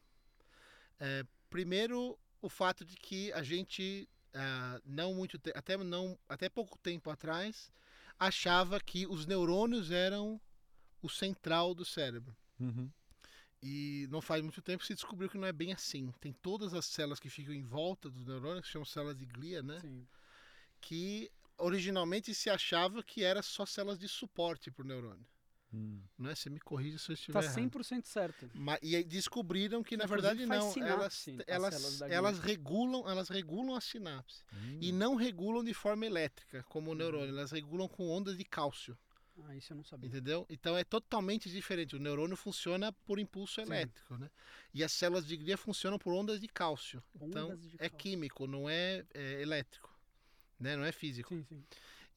É, 0.99 1.25
primeiro, 1.49 2.19
o 2.41 2.49
fato 2.49 2.85
de 2.85 2.97
que 2.97 3.33
a 3.33 3.43
gente, 3.43 4.09
ah, 4.35 4.81
não 4.85 5.15
muito 5.15 5.39
até, 5.55 5.77
não, 5.77 6.19
até 6.29 6.49
pouco 6.49 6.79
tempo 6.79 7.11
atrás, 7.11 7.71
achava 8.19 8.81
que 8.81 9.07
os 9.07 9.27
neurônios 9.27 9.91
eram 9.91 10.41
o 11.01 11.09
central 11.09 11.75
do 11.75 11.85
cérebro. 11.85 12.37
E 13.63 14.09
não 14.11 14.21
faz 14.21 14.43
muito 14.43 14.61
tempo 14.61 14.85
se 14.85 14.93
descobriu 14.95 15.31
que 15.31 15.39
não 15.39 15.47
é 15.47 15.53
bem 15.53 15.73
assim. 15.73 16.13
Tem 16.21 16.33
todas 16.33 16.75
as 16.75 16.85
células 16.87 17.21
que 17.21 17.31
ficam 17.31 17.55
em 17.55 17.63
volta 17.63 18.11
dos 18.11 18.25
neurônios, 18.27 18.67
que 18.67 18.73
chamam 18.73 18.85
células 18.85 19.17
de 19.17 19.25
glia, 19.25 19.63
né? 19.63 19.79
Sim. 19.81 20.07
Que 20.81 21.31
originalmente 21.57 22.35
se 22.35 22.51
achava 22.51 23.03
que 23.03 23.23
era 23.23 23.41
só 23.41 23.65
células 23.65 23.99
de 23.99 24.09
suporte 24.09 24.71
para 24.71 24.83
o 24.85 24.87
neurônio. 24.89 25.25
Hum. 25.73 26.03
Né? 26.19 26.35
Você 26.35 26.51
me 26.51 26.59
corrige 26.61 26.99
se 26.99 27.11
eu 27.11 27.15
estiver 27.15 27.39
Tá 27.41 27.45
errado. 27.47 27.55
100% 27.71 28.05
certo. 28.05 28.51
Ma- 28.53 28.79
e 28.83 28.97
aí 28.97 29.05
descobriram 29.05 29.83
que 29.83 29.97
na 29.97 30.05
Inclusive, 30.05 30.29
verdade 30.35 30.47
não, 30.47 30.71
sinapse 30.73 30.91
elas, 30.91 31.29
as 31.39 31.49
elas, 31.49 32.01
elas 32.03 32.39
regulam, 32.41 33.09
elas 33.09 33.29
regulam 33.29 33.75
a 33.77 33.81
sinapse 33.81 34.43
Hum. 34.53 34.79
e 34.83 34.93
não 34.93 35.15
regulam 35.15 35.63
de 35.65 35.73
forma 35.73 36.05
elétrica 36.05 36.63
como 36.69 36.89
Uhum. 36.89 36.93
o 36.93 36.99
neurônio, 36.99 37.29
elas 37.29 37.53
regulam 37.53 37.89
com 37.89 38.11
ondas 38.11 38.37
de 38.37 38.45
cálcio, 38.45 38.99
Ah, 39.45 39.57
isso 39.57 39.73
eu 39.73 39.77
não 39.77 39.85
sabia. 39.85 40.09
entendeu? 40.09 40.47
Então 40.49 40.77
é 40.77 40.85
totalmente 40.85 41.51
diferente. 41.51 41.97
O 41.97 41.99
neurônio 41.99 42.37
funciona 42.37 42.93
por 42.93 43.19
impulso 43.19 43.55
Sim. 43.57 43.63
elétrico, 43.63 44.17
né? 44.19 44.31
E 44.75 44.85
as 44.85 44.93
células 44.93 45.27
de 45.27 45.37
glia 45.37 45.57
funcionam 45.57 45.99
por 45.99 46.13
ondas 46.13 46.41
de 46.41 46.49
cálcio. 46.49 47.03
então 47.21 47.47
Ondas 47.47 47.61
de 47.63 47.75
é 47.77 47.89
cálcio. 47.89 47.99
químico, 47.99 48.47
não 48.47 48.69
é, 48.69 49.05
é 49.15 49.41
elétrico, 49.43 49.91
né? 50.61 50.77
Não 50.77 50.85
é 50.85 50.93
físico. 50.93 51.31
Sim, 51.35 51.45
sim. 51.49 51.65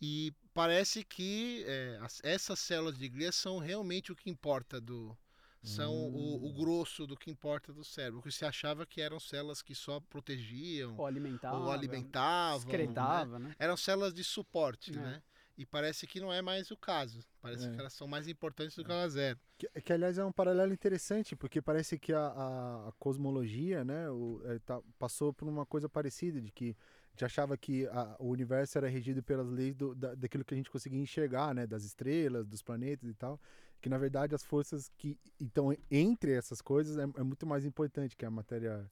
E 0.02 0.34
parece 0.54 1.04
que 1.04 1.64
é, 1.68 1.98
as- 2.02 2.20
essas 2.24 2.60
células 2.60 2.98
de 2.98 3.08
glia 3.08 3.32
são 3.32 3.58
realmente 3.60 4.12
o 4.12 4.16
que 4.16 4.30
importa 4.30 4.80
do. 4.82 5.18
São 5.64 5.92
o, 5.96 6.46
o 6.48 6.54
grosso 6.54 7.08
do 7.08 7.18
que 7.18 7.32
importa 7.32 7.74
do 7.74 7.84
cérebro. 7.84 8.22
Que 8.22 8.32
se 8.32 8.46
achava 8.46 8.86
que 8.86 9.02
eram 9.02 9.20
células 9.20 9.64
que 9.64 9.74
só 9.74 10.00
protegiam 10.00 10.96
Ou 10.96 11.08
alimentava. 11.08 11.58
ou 11.58 11.72
alimentavam. 11.72 12.70
né? 13.40 13.50
Né? 13.50 13.56
Eram 13.58 13.76
células 13.76 14.14
de 14.14 14.24
suporte, 14.24 14.92
É. 14.92 14.96
né? 15.02 15.24
E 15.58 15.66
parece 15.66 16.06
que 16.06 16.20
não 16.20 16.34
é 16.34 16.42
mais 16.42 16.70
o 16.70 16.76
caso. 16.78 17.24
Parece 17.42 17.66
É. 17.68 17.72
que 17.72 17.80
elas 17.80 17.94
são 17.94 18.08
mais 18.08 18.28
importantes 18.28 18.76
do 18.76 18.84
que 18.84 18.92
elas 18.92 19.16
eram. 19.16 19.40
Que, 19.58 19.70
que, 19.82 19.94
aliás, 19.94 20.18
é 20.18 20.26
um 20.26 20.32
paralelo 20.32 20.74
interessante, 20.74 21.34
porque 21.36 21.62
parece 21.62 21.98
que 21.98 22.12
a, 22.12 22.20
a- 22.28 22.90
a 22.90 22.92
cosmologia, 23.00 23.86
né, 23.86 24.10
o, 24.10 24.42
é, 24.46 24.60
tá- 24.60 24.82
passou 25.00 25.34
por 25.34 25.48
uma 25.48 25.66
coisa 25.66 25.88
parecida, 25.88 26.42
de 26.42 26.52
que 26.52 26.76
a 26.76 27.12
gente 27.12 27.24
achava 27.26 27.58
que 27.58 27.88
a- 27.88 28.18
o 28.20 28.28
universo 28.30 28.78
era 28.78 28.90
regido 28.90 29.24
pelas 29.24 29.48
leis 29.50 29.74
do, 29.74 29.96
da, 29.96 30.14
daquilo 30.14 30.44
que 30.44 30.54
a 30.54 30.58
gente 30.58 30.70
conseguia 30.70 31.00
enxergar, 31.00 31.56
né, 31.56 31.66
das 31.66 31.86
estrelas, 31.86 32.46
dos 32.46 32.62
planetas 32.62 33.10
e 33.10 33.14
tal, 33.14 33.40
que 33.82 33.88
na 33.88 33.98
verdade 33.98 34.36
as 34.36 34.44
forças 34.44 34.90
que 34.98 35.18
estão 35.40 35.74
entre 35.90 36.34
essas 36.34 36.62
coisas 36.62 36.98
é, 36.98 37.04
é 37.04 37.24
muito 37.24 37.46
mais 37.46 37.64
importante, 37.64 38.18
que 38.18 38.26
é 38.26 38.28
a 38.28 38.32
matéria 38.32 38.92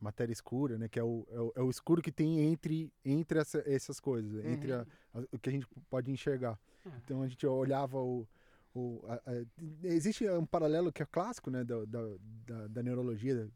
matéria 0.00 0.32
escura, 0.32 0.76
né, 0.78 0.88
que 0.88 0.98
é 0.98 1.02
o, 1.04 1.26
é 1.30 1.40
o, 1.40 1.52
é 1.56 1.62
o 1.62 1.70
escuro 1.70 2.02
que 2.02 2.12
tem 2.12 2.40
entre, 2.40 2.92
entre 3.04 3.38
essa- 3.38 3.62
essas 3.66 3.98
coisas, 4.00 4.44
entre 4.44 4.72
a- 4.72 4.86
a- 5.14 5.24
o 5.32 5.38
que 5.38 5.48
a 5.48 5.52
gente 5.52 5.66
pode 5.88 6.10
enxergar. 6.10 6.58
É. 6.84 6.90
Então 7.04 7.22
a 7.22 7.28
gente 7.28 7.46
olhava 7.46 7.98
o. 7.98 8.26
o 8.74 9.00
a- 9.06 9.22
a- 9.30 9.44
existe 9.86 10.28
um 10.28 10.44
paralelo 10.44 10.92
que 10.92 11.02
é 11.02 11.06
clássico 11.06 11.50
né, 11.50 11.64
da, 11.64 11.84
da, 11.84 12.00
da, 12.46 12.66
da 12.68 12.82
neurologia, 12.82 13.48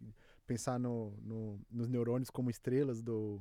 pensar 0.46 0.78
no, 0.78 1.12
no- 1.22 1.60
nos 1.70 1.88
neurônios 1.88 2.30
como 2.30 2.48
estrelas 2.48 3.02
do, 3.02 3.40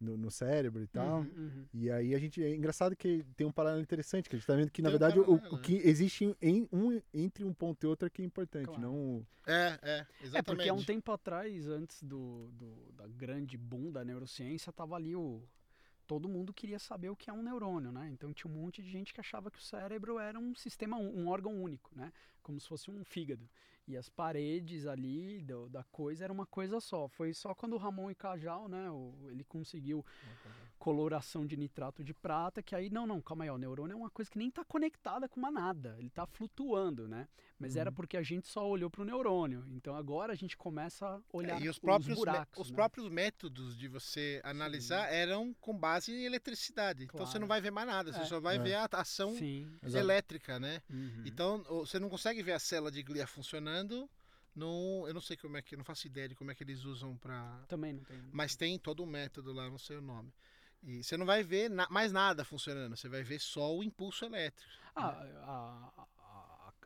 no, 0.00 0.16
no 0.16 0.30
cérebro 0.30 0.82
e 0.82 0.86
tal. 0.86 1.20
Uhum, 1.20 1.30
uhum. 1.36 1.66
E 1.72 1.90
aí 1.90 2.14
a 2.14 2.18
gente. 2.18 2.42
É 2.42 2.54
engraçado 2.54 2.94
que 2.96 3.24
tem 3.36 3.46
um 3.46 3.52
paralelo 3.52 3.82
interessante, 3.82 4.28
que 4.28 4.36
a 4.36 4.38
gente 4.38 4.46
tá 4.46 4.54
vendo 4.54 4.70
que, 4.70 4.82
na 4.82 4.88
Tem 4.88 4.96
um 4.96 4.98
verdade, 4.98 5.18
o, 5.20 5.24
paralelo, 5.24 5.54
o 5.54 5.56
né? 5.56 5.62
que 5.62 5.74
existe 5.88 6.36
em, 6.40 6.68
um, 6.72 7.00
entre 7.12 7.44
um 7.44 7.52
ponto 7.54 7.84
e 7.84 7.86
outro 7.86 8.06
é 8.06 8.10
que 8.10 8.22
é 8.22 8.24
importante, 8.24 8.66
Claro. 8.66 8.82
não. 8.82 8.94
o- 8.94 9.26
É, 9.46 9.78
é, 9.82 10.06
exatamente. 10.20 10.36
É, 10.36 10.42
porque 10.42 10.68
há 10.68 10.74
um 10.74 10.82
tempo 10.84 11.12
atrás, 11.12 11.66
antes 11.68 12.02
do, 12.02 12.50
do- 12.52 12.92
da 12.92 13.06
grande 13.06 13.56
boom 13.56 13.90
da 13.92 14.04
neurociência, 14.04 14.72
tava 14.72 14.94
ali 14.96 15.14
o. 15.16 15.42
Todo 16.06 16.28
mundo 16.28 16.52
queria 16.52 16.78
saber 16.78 17.08
o 17.08 17.16
que 17.16 17.30
é 17.30 17.32
um 17.32 17.42
neurônio, 17.42 17.90
né? 17.90 18.10
Então 18.12 18.30
tinha 18.30 18.50
um 18.52 18.54
monte 18.54 18.82
de 18.82 18.90
gente 18.90 19.14
que 19.14 19.20
achava 19.20 19.50
que 19.50 19.58
o 19.58 19.62
cérebro 19.62 20.18
era 20.18 20.38
um 20.38 20.54
sistema, 20.54 20.98
um 20.98 21.28
órgão 21.28 21.62
único, 21.62 21.90
né? 21.96 22.12
Como 22.42 22.60
se 22.60 22.68
fosse 22.68 22.90
um 22.90 23.02
fígado. 23.04 23.48
E 23.86 23.96
as 23.96 24.08
paredes 24.08 24.86
ali 24.86 25.42
do- 25.42 25.68
da 25.68 25.84
coisa 25.84 26.24
era 26.24 26.32
uma 26.32 26.46
coisa 26.46 26.80
só. 26.80 27.06
Foi 27.08 27.34
só 27.34 27.54
quando 27.54 27.74
o 27.74 27.78
Ramon 27.78 28.10
e 28.10 28.14
Cajal, 28.14 28.66
né, 28.68 28.90
o- 28.90 29.28
ele 29.30 29.44
conseguiu 29.44 30.04
coloração 30.84 31.46
de 31.46 31.56
nitrato 31.56 32.04
de 32.04 32.12
prata, 32.12 32.62
que 32.62 32.74
aí, 32.74 32.90
não, 32.90 33.06
não, 33.06 33.18
calma 33.22 33.44
aí, 33.44 33.48
ó, 33.50 33.54
o 33.54 33.58
neurônio 33.58 33.94
é 33.94 33.96
uma 33.96 34.10
coisa 34.10 34.30
que 34.30 34.36
nem 34.36 34.50
tá 34.50 34.62
conectada 34.66 35.26
com 35.26 35.40
uma 35.40 35.50
nada, 35.50 35.96
ele 35.98 36.10
tá 36.10 36.26
flutuando, 36.26 37.08
né? 37.08 37.26
Mas 37.58 37.74
era 37.74 37.88
Uhum. 37.88 37.96
porque 37.96 38.18
a 38.18 38.22
gente 38.22 38.46
só 38.46 38.68
olhou 38.68 38.90
pro 38.90 39.02
neurônio. 39.02 39.64
Então 39.70 39.96
agora 39.96 40.34
a 40.34 40.36
gente 40.36 40.58
começa 40.58 41.06
a 41.06 41.20
olhar 41.32 41.58
É, 41.58 41.64
e 41.64 41.68
os 41.70 41.76
os 41.76 41.78
próprios, 41.78 42.18
buracos, 42.18 42.58
os 42.66 42.70
né? 42.70 42.76
próprios 42.76 43.08
métodos 43.08 43.78
de 43.78 43.88
você 43.88 44.42
analisar 44.44 45.10
eram 45.10 45.54
com 45.58 45.74
base 45.74 46.12
em 46.12 46.24
eletricidade. 46.26 47.04
Então 47.04 47.18
você 47.24 47.32
Claro. 47.32 47.40
não 47.40 47.48
vai 47.48 47.62
ver 47.62 47.70
mais 47.70 47.88
nada, 47.88 48.12
você 48.12 48.20
É. 48.20 48.24
só 48.26 48.38
vai 48.38 48.56
É. 48.56 48.58
ver 48.58 48.74
a 48.74 48.86
ação 48.92 49.34
Sim. 49.36 49.66
Elétrica, 49.82 50.60
né? 50.60 50.82
Uhum. 50.90 51.22
Então 51.24 51.64
o- 51.70 51.86
você 51.86 51.98
não 51.98 52.10
consegue 52.10 52.42
ver 52.42 52.52
a 52.52 52.58
célula 52.58 52.90
de 52.92 53.02
glia 53.02 53.26
funcionando. 53.26 54.06
No, 54.54 55.04
eu 55.08 55.14
não 55.14 55.20
sei 55.20 55.36
como 55.36 55.56
é 55.56 55.62
que, 55.62 55.74
eu 55.74 55.78
não 55.78 55.84
faço 55.84 56.06
ideia 56.06 56.28
de 56.28 56.34
como 56.36 56.48
é 56.50 56.54
que 56.54 56.62
eles 56.62 56.84
usam 56.84 57.16
para 57.16 57.64
Também 57.66 57.92
não 57.94 58.04
tem. 58.04 58.22
Mas 58.30 58.54
tem 58.54 58.78
todo 58.78 59.02
um 59.02 59.06
método 59.06 59.52
lá, 59.52 59.68
não 59.68 59.78
sei 59.78 59.96
o 59.96 60.00
nome. 60.00 60.32
E 60.86 61.02
você 61.02 61.16
não 61.16 61.26
vai 61.26 61.42
ver 61.42 61.70
na- 61.70 61.88
mais 61.90 62.12
nada 62.12 62.44
funcionando, 62.44 62.96
você 62.96 63.08
vai 63.08 63.22
ver 63.22 63.40
só 63.40 63.74
o 63.74 63.82
impulso 63.82 64.24
elétrico. 64.24 64.70
Ah, 64.94 65.08
a, 65.08 66.02
a, 66.02 66.06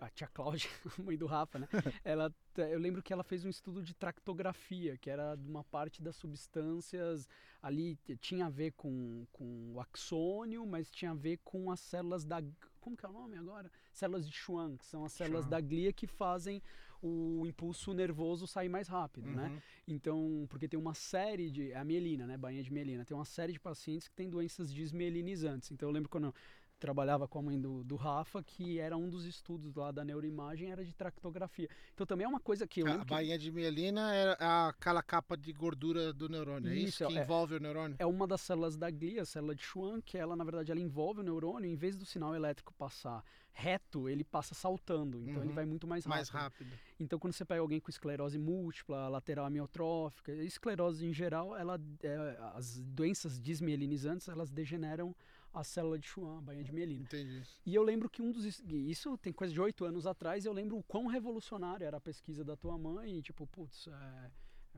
a, 0.00 0.06
a 0.06 0.10
tia 0.10 0.28
Cláudia, 0.28 0.70
mãe 0.98 1.16
do 1.16 1.26
Rafa, 1.26 1.58
né? 1.58 1.68
Ela, 2.04 2.32
eu 2.56 2.78
lembro 2.78 3.02
que 3.02 3.12
ela 3.12 3.24
fez 3.24 3.44
um 3.44 3.48
estudo 3.50 3.82
de 3.82 3.94
tractografia, 3.94 4.96
que 4.96 5.10
era 5.10 5.34
de 5.34 5.48
uma 5.48 5.64
parte 5.64 6.00
das 6.02 6.16
substâncias 6.16 7.28
ali, 7.60 7.98
tinha 8.20 8.46
a 8.46 8.50
ver 8.50 8.72
com, 8.72 9.26
com 9.32 9.72
o 9.74 9.80
axônio, 9.80 10.64
mas 10.66 10.90
tinha 10.90 11.10
a 11.10 11.14
ver 11.14 11.38
com 11.44 11.70
as 11.70 11.80
células 11.80 12.24
da. 12.24 12.42
Como 12.80 12.96
que 12.96 13.04
é 13.04 13.08
o 13.08 13.12
nome 13.12 13.36
agora? 13.36 13.70
Células 13.92 14.26
de 14.26 14.34
Schwann, 14.34 14.76
que 14.78 14.86
são 14.86 15.04
as 15.04 15.12
células 15.12 15.44
Schwann. 15.44 15.50
da 15.50 15.60
glia 15.60 15.92
que 15.92 16.06
fazem 16.06 16.62
o 17.02 17.46
impulso 17.46 17.92
nervoso 17.92 18.46
sair 18.46 18.68
mais 18.68 18.88
rápido, 18.88 19.28
né? 19.30 19.48
Uhum. 19.48 19.60
Então, 19.86 20.46
porque 20.48 20.68
tem 20.68 20.78
uma 20.78 20.94
série 20.94 21.50
de. 21.50 21.72
é 21.72 21.76
A 21.76 21.84
mielina, 21.84 22.26
né? 22.26 22.36
Bainha 22.36 22.62
de 22.62 22.72
mielina. 22.72 23.04
Tem 23.04 23.16
uma 23.16 23.24
série 23.24 23.52
de 23.52 23.60
pacientes 23.60 24.08
que 24.08 24.14
têm 24.14 24.28
doenças 24.28 24.72
desmielinizantes. 24.72 25.70
Então, 25.70 25.88
eu 25.88 25.92
lembro 25.92 26.08
quando 26.08 26.24
eu 26.24 26.34
trabalhava 26.78 27.26
com 27.26 27.38
a 27.38 27.42
mãe 27.42 27.60
do, 27.60 27.82
do 27.84 27.96
Rafa, 27.96 28.42
que 28.42 28.78
era 28.78 28.96
um 28.96 29.08
dos 29.08 29.24
estudos 29.24 29.74
lá 29.74 29.90
da 29.90 30.04
neuroimagem, 30.04 30.70
era 30.70 30.84
de 30.84 30.94
tractografia. 30.94 31.68
Então, 31.92 32.06
também 32.06 32.24
é 32.24 32.28
uma 32.28 32.40
coisa 32.40 32.66
que 32.66 32.80
eu 32.80 32.86
A 32.86 33.04
bainha 33.04 33.36
de 33.38 33.50
mielina 33.50 34.14
é 34.14 34.36
a- 34.38 34.68
aquela 34.68 35.02
capa 35.02 35.36
de 35.36 35.52
gordura 35.52 36.12
do 36.12 36.28
neurônio, 36.28 36.70
é 36.70 36.76
isso, 36.76 36.88
Isso, 37.02 37.06
que 37.06 37.18
é- 37.18 37.22
envolve 37.22 37.56
o 37.56 37.60
neurônio? 37.60 37.96
é 37.98 38.06
uma 38.06 38.26
das 38.26 38.40
células 38.40 38.76
da 38.76 38.90
glia, 38.90 39.22
a 39.22 39.26
célula 39.26 39.54
de 39.54 39.62
Schwann, 39.62 40.00
que 40.00 40.16
ela, 40.16 40.36
na 40.36 40.44
verdade, 40.44 40.70
ela 40.70 40.80
envolve 40.80 41.20
o 41.20 41.22
neurônio. 41.22 41.68
Em 41.70 41.74
vez 41.76 41.96
do 41.96 42.04
sinal 42.06 42.34
elétrico 42.34 42.72
passar 42.74 43.24
reto, 43.52 44.08
ele 44.08 44.22
passa 44.22 44.54
saltando. 44.54 45.20
Então, 45.20 45.42
ele 45.42 45.48
Uhum. 45.48 45.54
vai 45.54 45.66
muito 45.66 45.84
mais 45.86 46.04
rápido. 46.04 46.16
Mais 46.16 46.28
rápido. 46.28 46.70
Então, 47.00 47.18
quando 47.18 47.32
você 47.32 47.44
pega 47.44 47.60
alguém 47.60 47.80
com 47.80 47.90
esclerose 47.90 48.38
múltipla, 48.38 49.08
lateral 49.08 49.46
amiotrófica, 49.46 50.32
esclerose 50.32 51.04
em 51.04 51.12
geral, 51.12 51.56
ela, 51.56 51.80
é, 52.04 52.38
as 52.54 52.80
doenças 52.80 53.40
desmielinizantes, 53.40 54.28
elas 54.28 54.50
degeneram 54.52 55.12
a 55.52 55.64
célula 55.64 55.98
de 55.98 56.06
Schwann, 56.06 56.38
a 56.38 56.40
bainha 56.40 56.62
de 56.64 56.72
mielina. 56.72 57.02
Entendi. 57.04 57.42
E 57.66 57.74
eu 57.74 57.82
lembro 57.82 58.08
que 58.08 58.20
um 58.22 58.30
dos. 58.30 58.44
Isso 58.70 59.16
tem 59.18 59.32
coisa 59.32 59.52
de 59.52 59.60
oito 59.60 59.84
anos 59.84 60.06
atrás, 60.06 60.44
eu 60.44 60.52
lembro 60.52 60.76
o 60.76 60.82
quão 60.82 61.06
revolucionário 61.06 61.84
era 61.86 61.96
a 61.96 62.00
pesquisa 62.00 62.44
da 62.44 62.56
tua 62.56 62.76
mãe. 62.78 63.18
E, 63.18 63.22
tipo, 63.22 63.46
putz, 63.46 63.86
é, 63.88 64.30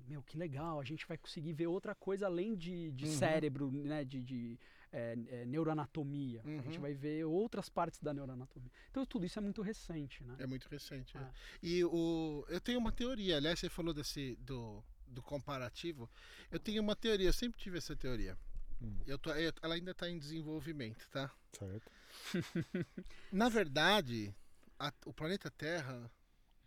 meu, 0.09 0.23
que 0.23 0.37
legal, 0.39 0.81
a 0.81 0.85
gente 0.85 1.07
vai 1.07 1.18
conseguir 1.18 1.53
ver 1.53 1.66
outra 1.66 1.95
coisa 1.95 2.27
além 2.27 2.55
de, 2.55 2.91
de 2.93 3.05
Uhum. 3.07 3.12
cérebro, 3.18 3.71
né? 3.71 4.05
De, 4.05 4.23
de 4.25 4.59
é, 4.93 5.16
é, 5.29 5.45
neuroanatomia. 5.45 6.41
A 6.45 6.62
gente 6.62 6.77
Uhum. 6.77 6.81
vai 6.83 6.95
ver 6.95 7.25
outras 7.25 7.68
partes 7.68 8.01
da 8.01 8.12
neuroanatomia. 8.14 8.71
Então, 8.91 9.05
tudo 9.07 9.25
isso 9.27 9.39
é 9.39 9.43
muito 9.43 9.62
recente, 9.62 10.25
né? 10.25 10.35
É 10.39 10.47
muito 10.47 10.68
recente. 10.68 11.16
é. 11.16 11.21
Ah. 11.21 11.33
E 11.62 11.85
o, 11.85 12.45
eu 12.49 12.61
tenho 12.61 12.79
uma 12.79 12.91
teoria, 12.93 13.37
aliás, 13.37 13.59
você 13.61 13.68
falou 13.68 13.93
desse 13.95 14.37
do, 14.41 14.83
do 15.07 15.23
comparativo. 15.23 16.09
Eu 16.51 16.59
tenho 16.59 16.83
uma 16.83 16.97
teoria, 16.97 17.29
eu 17.29 17.33
sempre 17.33 17.61
tive 17.61 17.79
essa 17.79 17.95
teoria. 17.95 18.37
Hum. 18.83 18.99
Eu 19.07 19.18
tô, 19.18 19.31
eu- 19.33 19.53
ela 19.62 19.74
ainda 19.74 19.91
está 19.91 20.09
em 20.09 20.18
desenvolvimento, 20.18 21.09
tá? 21.11 21.31
Certo. 21.53 21.91
Na 23.33 23.49
verdade, 23.49 24.35
a- 24.78 24.93
o 25.07 25.12
planeta 25.12 25.51
Terra 25.51 26.11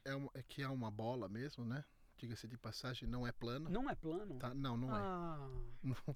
é, 0.05 0.14
uma- 0.16 0.32
é 0.34 0.43
que 0.43 0.61
é 0.61 0.68
uma 0.68 0.91
bola 0.91 1.28
mesmo, 1.28 1.66
né? 1.66 1.84
Diga-se 2.18 2.47
de 2.47 2.57
passagem, 2.57 3.07
não 3.09 3.26
é 3.28 3.32
plano. 3.32 3.70
Não 3.70 3.89
é 3.89 3.95
plano? 3.95 4.38
Tá? 4.38 4.53
Não, 4.53 4.78
não 4.78 4.95
é. 4.95 4.99
ah, 5.01 5.49
Não. 5.84 6.16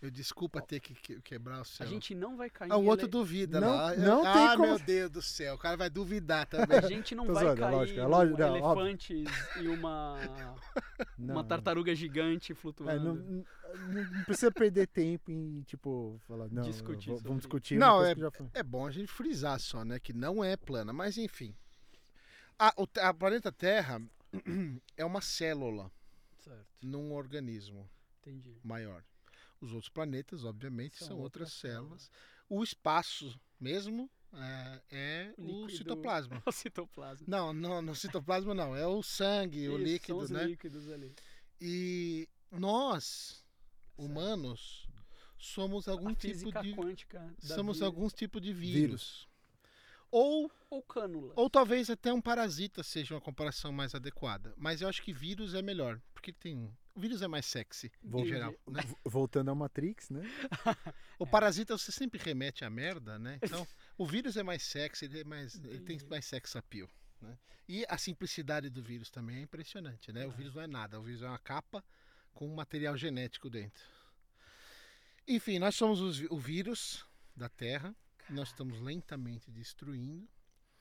Eu 0.00 0.12
desculpa 0.12 0.60
ter 0.62 0.78
que, 0.78 0.94
que- 0.94 1.20
quebrar 1.22 1.58
o 1.58 1.62
a 1.62 1.64
céu. 1.64 1.86
gente 1.88 2.14
não 2.14 2.36
vai 2.36 2.48
cair. 2.48 2.70
Ah, 2.70 2.76
o 2.76 2.84
outro 2.86 3.06
ele- 3.06 3.10
duvida 3.10 3.60
Não- 3.60 3.74
lá. 3.74 3.96
não 3.96 4.24
ah, 4.24 4.32
tem 4.32 4.56
como- 4.56 4.62
meu 4.68 4.78
Deus 4.78 5.10
do 5.10 5.20
céu, 5.20 5.56
o 5.56 5.58
cara 5.58 5.76
vai 5.76 5.90
duvidar 5.90 6.46
também. 6.76 6.78
A 6.78 6.82
gente 6.88 7.16
não 7.16 7.26
vai 7.26 7.44
zoando, 7.44 7.58
é 7.60 7.64
cair 7.64 7.74
lógico, 7.74 7.98
é 8.00 8.06
lógico, 8.06 8.38
não, 8.38 8.46
óbvio. 8.46 8.82
elefantes 8.84 9.24
e 9.60 9.66
uma, 9.68 10.16
Não, 11.18 11.34
uma 11.34 11.42
tartaruga 11.44 11.92
gigante 11.96 12.52
É, 12.52 12.54
flutuando. 12.54 13.14
não, 13.14 13.14
não- 13.16 14.04
não 14.12 14.24
precisa 14.24 14.52
perder 14.52 14.86
tempo 14.86 15.32
em, 15.32 15.62
tipo, 15.62 16.20
falar, 16.28 16.48
não, 16.48 16.62
Discutir 16.62 17.08
vamos 17.08 17.22
isso. 17.24 17.34
discutir 17.38 17.76
Não, 17.76 18.04
é- 18.04 18.14
que 18.14 18.20
já 18.20 18.30
foi. 18.30 18.46
É 18.54 18.62
bom 18.62 18.86
a 18.86 18.92
gente 18.92 19.10
frisar 19.10 19.58
só, 19.58 19.84
né? 19.84 19.98
Que 19.98 20.12
não 20.12 20.44
é 20.44 20.56
plana, 20.56 20.92
mas 20.92 21.18
enfim. 21.18 21.52
A, 22.56 22.72
o 22.76 22.86
a 23.00 23.12
planeta 23.12 23.50
Terra 23.50 24.00
é 24.96 25.04
uma 25.04 25.20
célula 25.20 25.90
Certo, 26.38 26.66
num 26.82 27.12
organismo 27.12 27.88
entendi. 28.20 28.56
maior. 28.62 29.02
Os 29.60 29.72
outros 29.72 29.88
planetas, 29.88 30.44
obviamente, 30.44 30.96
São 30.98 31.08
são, 31.08 31.18
outras, 31.18 31.48
outras 31.48 31.52
células. 31.60 32.10
O 32.48 32.62
espaço 32.62 33.38
mesmo 33.60 34.08
é, 34.32 34.82
é 34.90 35.34
o 35.36 35.42
Líquido. 35.66 35.76
citoplasma. 35.78 36.42
O 36.46 36.52
citoplasma. 36.52 37.26
Não, 37.28 37.52
não, 37.52 37.82
no 37.82 37.94
citoplasma 37.94 38.54
não, 38.54 38.76
é 38.76 38.86
o 38.86 39.02
sangue, 39.02 39.68
o 39.68 39.74
Isso, 39.74 39.84
líquido, 39.84 40.06
são 40.14 40.18
os 40.24 40.30
né? 40.30 40.44
líquidos 40.44 40.88
ali. 40.88 41.14
E 41.60 42.28
nós, 42.50 43.44
humanos, 43.96 44.86
somos 45.36 45.88
algum 45.88 46.10
a 46.10 46.14
tipo 46.14 46.32
física 46.32 46.62
de 46.62 46.72
quântica 46.74 47.34
da 47.42 47.54
somos 47.56 47.78
vida. 47.78 47.86
alguns 47.86 48.12
tipo 48.12 48.40
de 48.40 48.52
Vírus. 48.52 48.74
vírus. 48.80 49.28
Ou 50.10 50.50
Ou 50.70 50.82
cânula. 50.82 51.32
ou 51.36 51.50
talvez 51.50 51.90
até 51.90 52.12
um 52.12 52.20
parasita 52.20 52.82
seja 52.82 53.14
uma 53.14 53.20
comparação 53.20 53.70
mais 53.72 53.94
adequada, 53.94 54.54
mas 54.56 54.80
eu 54.80 54.88
acho 54.88 55.02
que 55.02 55.12
vírus 55.12 55.52
é 55.54 55.60
melhor, 55.60 56.00
porque 56.14 56.32
tem 56.32 56.56
o 56.56 56.72
vírus 56.98 57.22
é 57.22 57.28
mais 57.28 57.46
sexy 57.46 57.90
Vou- 58.02 58.22
em 58.22 58.26
geral, 58.28 58.54
né? 58.66 58.82
Voltando 59.04 59.48
ao 59.48 59.54
Matrix, 59.56 60.10
né? 60.10 60.22
O 61.18 61.26
parasita 61.26 61.76
você 61.76 61.90
sempre 61.90 62.20
remete 62.20 62.64
à 62.64 62.70
merda, 62.70 63.18
né? 63.18 63.38
Então, 63.42 63.66
o 63.96 64.06
vírus 64.06 64.36
é 64.36 64.42
mais 64.42 64.62
sexy, 64.62 65.04
ele, 65.06 65.20
é 65.20 65.24
mais, 65.24 65.54
ele 65.56 65.80
tem 65.80 65.98
mais 66.08 66.24
sex 66.26 66.54
appeal, 66.56 66.88
né? 67.20 67.36
E 67.68 67.84
a 67.88 67.98
simplicidade 67.98 68.70
do 68.70 68.82
vírus 68.82 69.10
também 69.10 69.36
é 69.38 69.40
impressionante, 69.42 70.12
né? 70.12 70.26
O 70.26 70.30
É. 70.30 70.34
vírus 70.34 70.54
não 70.54 70.62
é 70.62 70.66
nada, 70.66 70.98
o 70.98 71.02
vírus 71.02 71.22
é 71.22 71.26
uma 71.28 71.38
capa 71.38 71.84
com 72.32 72.46
um 72.48 72.54
material 72.54 72.96
genético 72.96 73.50
dentro. 73.50 73.82
Enfim, 75.26 75.58
nós 75.58 75.74
somos 75.74 76.00
os 76.00 76.20
o 76.30 76.38
vírus 76.38 77.04
da 77.36 77.48
Terra, 77.48 77.94
nós 78.30 78.48
estamos 78.48 78.80
lentamente 78.80 79.50
destruindo. 79.50 80.26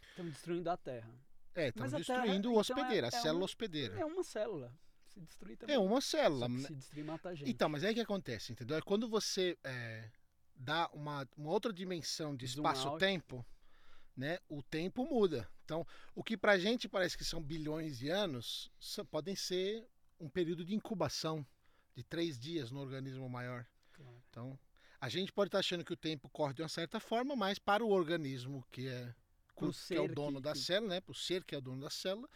Estamos 0.09 0.33
destruindo 0.33 0.69
a 0.69 0.77
Terra. 0.77 1.11
É, 1.53 1.69
estamos 1.69 1.93
a 1.93 1.97
Terra, 1.99 2.19
destruindo 2.21 2.49
o 2.49 2.51
então, 2.51 2.61
hospedeiro, 2.61 3.05
é- 3.07 3.09
a 3.09 3.17
é 3.17 3.21
célula 3.21 3.39
uma- 3.39 3.45
hospedeira. 3.45 3.99
É 3.99 4.05
uma 4.05 4.23
célula. 4.23 4.71
Se 5.19 5.25
destruir 5.25 5.57
também. 5.57 5.75
É 5.75 5.79
uma 5.79 6.01
célula. 6.01 6.47
Né? 6.47 6.67
se 6.67 6.75
destruir, 6.75 7.03
mata 7.05 7.29
a 7.29 7.35
gente. 7.35 7.49
Então, 7.49 7.67
mas 7.69 7.83
aí 7.83 7.93
que 7.93 7.99
acontece, 8.01 8.51
entendeu? 8.51 8.77
É 8.77 8.81
quando 8.81 9.07
você 9.09 9.57
é, 9.63 10.09
dá 10.55 10.89
uma, 10.93 11.27
uma 11.35 11.49
outra 11.51 11.73
dimensão 11.73 12.35
de 12.35 12.45
espaço-tempo, 12.45 13.45
né? 14.15 14.39
O 14.47 14.61
tempo 14.61 15.05
muda. 15.05 15.49
Então, 15.65 15.85
o 16.15 16.23
que 16.23 16.37
pra 16.37 16.57
gente 16.57 16.87
parece 16.87 17.17
que 17.17 17.25
são 17.25 17.41
bilhões 17.41 17.97
de 17.97 18.09
anos, 18.09 18.71
só- 18.79 19.03
podem 19.03 19.35
ser 19.35 19.87
um 20.19 20.29
período 20.29 20.63
de 20.63 20.73
incubação 20.75 21.45
de 21.95 22.03
três 22.03 22.37
dias 22.39 22.71
no 22.71 22.79
organismo 22.79 23.27
maior. 23.29 23.65
Claro. 23.93 24.23
Então, 24.29 24.59
a 25.01 25.09
gente 25.09 25.31
pode 25.31 25.49
estar 25.49 25.59
achando 25.59 25.83
que 25.83 25.93
o 25.93 25.97
tempo 25.97 26.29
corre 26.29 26.53
de 26.53 26.61
uma 26.61 26.69
certa 26.69 26.99
forma, 26.99 27.35
mas 27.35 27.59
para 27.59 27.83
o 27.83 27.89
organismo 27.89 28.63
que 28.71 28.87
é, 28.87 29.13
que 29.87 29.95
é 29.95 29.99
o 30.01 30.07
dono 30.07 30.37
que- 30.37 30.43
da 30.43 30.53
que- 30.53 30.59
célula, 30.59 30.93
né? 30.95 31.01
Para 31.01 31.11
o 31.11 31.15
ser 31.15 31.43
que 31.43 31.53
é 31.53 31.57
o 31.57 31.61
dono 31.61 31.81
da 31.81 31.89
célula, 31.89 32.29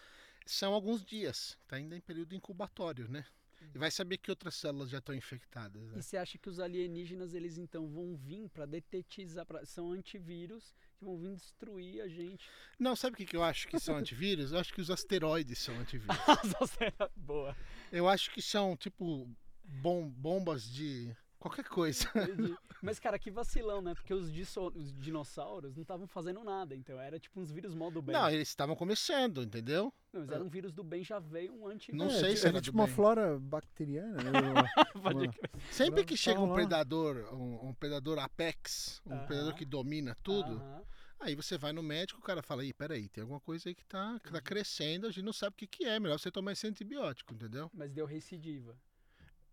são 0.45 0.73
alguns 0.73 1.03
dias. 1.03 1.57
Está 1.63 1.75
ainda 1.75 1.95
em 1.95 2.01
período 2.01 2.35
incubatório, 2.35 3.07
né? 3.07 3.25
E 3.73 3.77
vai 3.77 3.91
saber 3.91 4.17
que 4.17 4.29
outras 4.31 4.55
células 4.55 4.89
já 4.89 4.97
estão 4.97 5.13
infectadas. 5.13 5.81
né? 5.83 5.99
E 5.99 6.01
você 6.01 6.17
acha 6.17 6.37
que 6.37 6.49
os 6.49 6.59
alienígenas, 6.59 7.33
eles 7.33 7.57
então 7.57 7.87
vão 7.87 8.15
vir 8.15 8.49
pra 8.49 8.65
detetizar, 8.65 9.45
pra... 9.45 9.65
são 9.65 9.91
antivírus 9.91 10.73
que 10.97 11.05
vão 11.05 11.17
vir 11.17 11.35
destruir 11.35 12.01
a 12.01 12.07
gente. 12.07 12.49
Não, 12.79 12.95
sabe 12.95 13.13
o 13.13 13.17
que, 13.17 13.25
que 13.25 13.35
eu 13.35 13.43
acho 13.43 13.67
que 13.67 13.79
são 13.79 13.95
antivírus? 13.97 14.51
Eu 14.51 14.59
acho 14.59 14.73
que 14.73 14.81
os 14.81 14.89
asteroides 14.89 15.59
são 15.59 15.77
antivírus. 15.79 16.17
Boa. 17.15 17.55
Eu 17.91 18.09
acho 18.09 18.31
que 18.31 18.41
são, 18.41 18.75
tipo, 18.75 19.29
bom, 19.63 20.09
bombas 20.09 20.67
de 20.69 21.15
qualquer 21.41 21.65
coisa. 21.65 22.07
Entendi. 22.15 22.55
Mas, 22.81 22.99
cara, 22.99 23.19
que 23.19 23.29
vacilão, 23.29 23.79
né? 23.81 23.93
Porque 23.93 24.13
os, 24.13 24.31
disso- 24.31 24.71
os 24.75 24.91
dinossauros 24.93 25.75
não 25.75 25.81
estavam 25.83 26.07
fazendo 26.07 26.43
nada. 26.43 26.75
Então 26.75 26.99
era 26.99 27.19
tipo 27.19 27.39
uns 27.39 27.51
vírus 27.51 27.75
mal 27.75 27.91
do 27.91 28.01
bem. 28.01 28.13
Não, 28.15 28.29
eles 28.29 28.47
estavam 28.47 28.75
começando, 28.75 29.43
entendeu? 29.43 29.93
Não, 30.11 30.21
mas 30.21 30.31
era 30.31 30.43
um 30.43 30.49
vírus 30.49 30.71
do 30.73 30.83
bem, 30.83 31.03
já 31.03 31.19
veio 31.19 31.53
um 31.53 31.67
antivírus. 31.67 32.07
Não 32.07 32.15
É, 32.15 32.19
sei 32.19 32.35
se 32.35 32.47
era 32.47 32.57
era 32.57 32.61
tipo 32.61 32.77
uma 32.77 32.85
bem. 32.87 32.95
flora 32.95 33.37
bacteriana. 33.39 34.17
né? 34.23 34.31
Pode 35.03 35.15
Uma- 35.25 35.31
crer. 35.31 35.49
Sempre 35.69 36.03
que 36.05 36.17
chega 36.17 36.39
um 36.39 36.53
predador, 36.53 37.33
um, 37.33 37.69
um 37.69 37.73
predador 37.73 38.17
apex, 38.19 38.99
um 39.05 39.13
Aham. 39.13 39.25
predador 39.27 39.53
que 39.55 39.65
domina 39.65 40.15
tudo, 40.23 40.53
Aham. 40.55 40.81
Aí 41.23 41.35
você 41.35 41.55
vai 41.55 41.71
no 41.71 41.83
médico, 41.83 42.19
o 42.19 42.23
cara 42.23 42.41
fala, 42.41 42.65
Ih, 42.65 42.73
peraí, 42.73 43.07
tem 43.07 43.21
alguma 43.21 43.39
coisa 43.39 43.69
aí 43.69 43.75
que 43.75 43.85
tá, 43.85 44.19
que 44.23 44.31
tá 44.31 44.41
crescendo, 44.41 45.05
a 45.05 45.11
gente 45.11 45.23
não 45.23 45.31
sabe 45.31 45.53
o 45.53 45.57
que, 45.57 45.67
que 45.67 45.85
é, 45.85 45.99
melhor 45.99 46.17
você 46.17 46.31
tomar 46.31 46.53
esse 46.53 46.65
antibiótico, 46.65 47.31
entendeu? 47.35 47.69
Mas 47.75 47.91
deu 47.91 48.07
recidiva. 48.07 48.75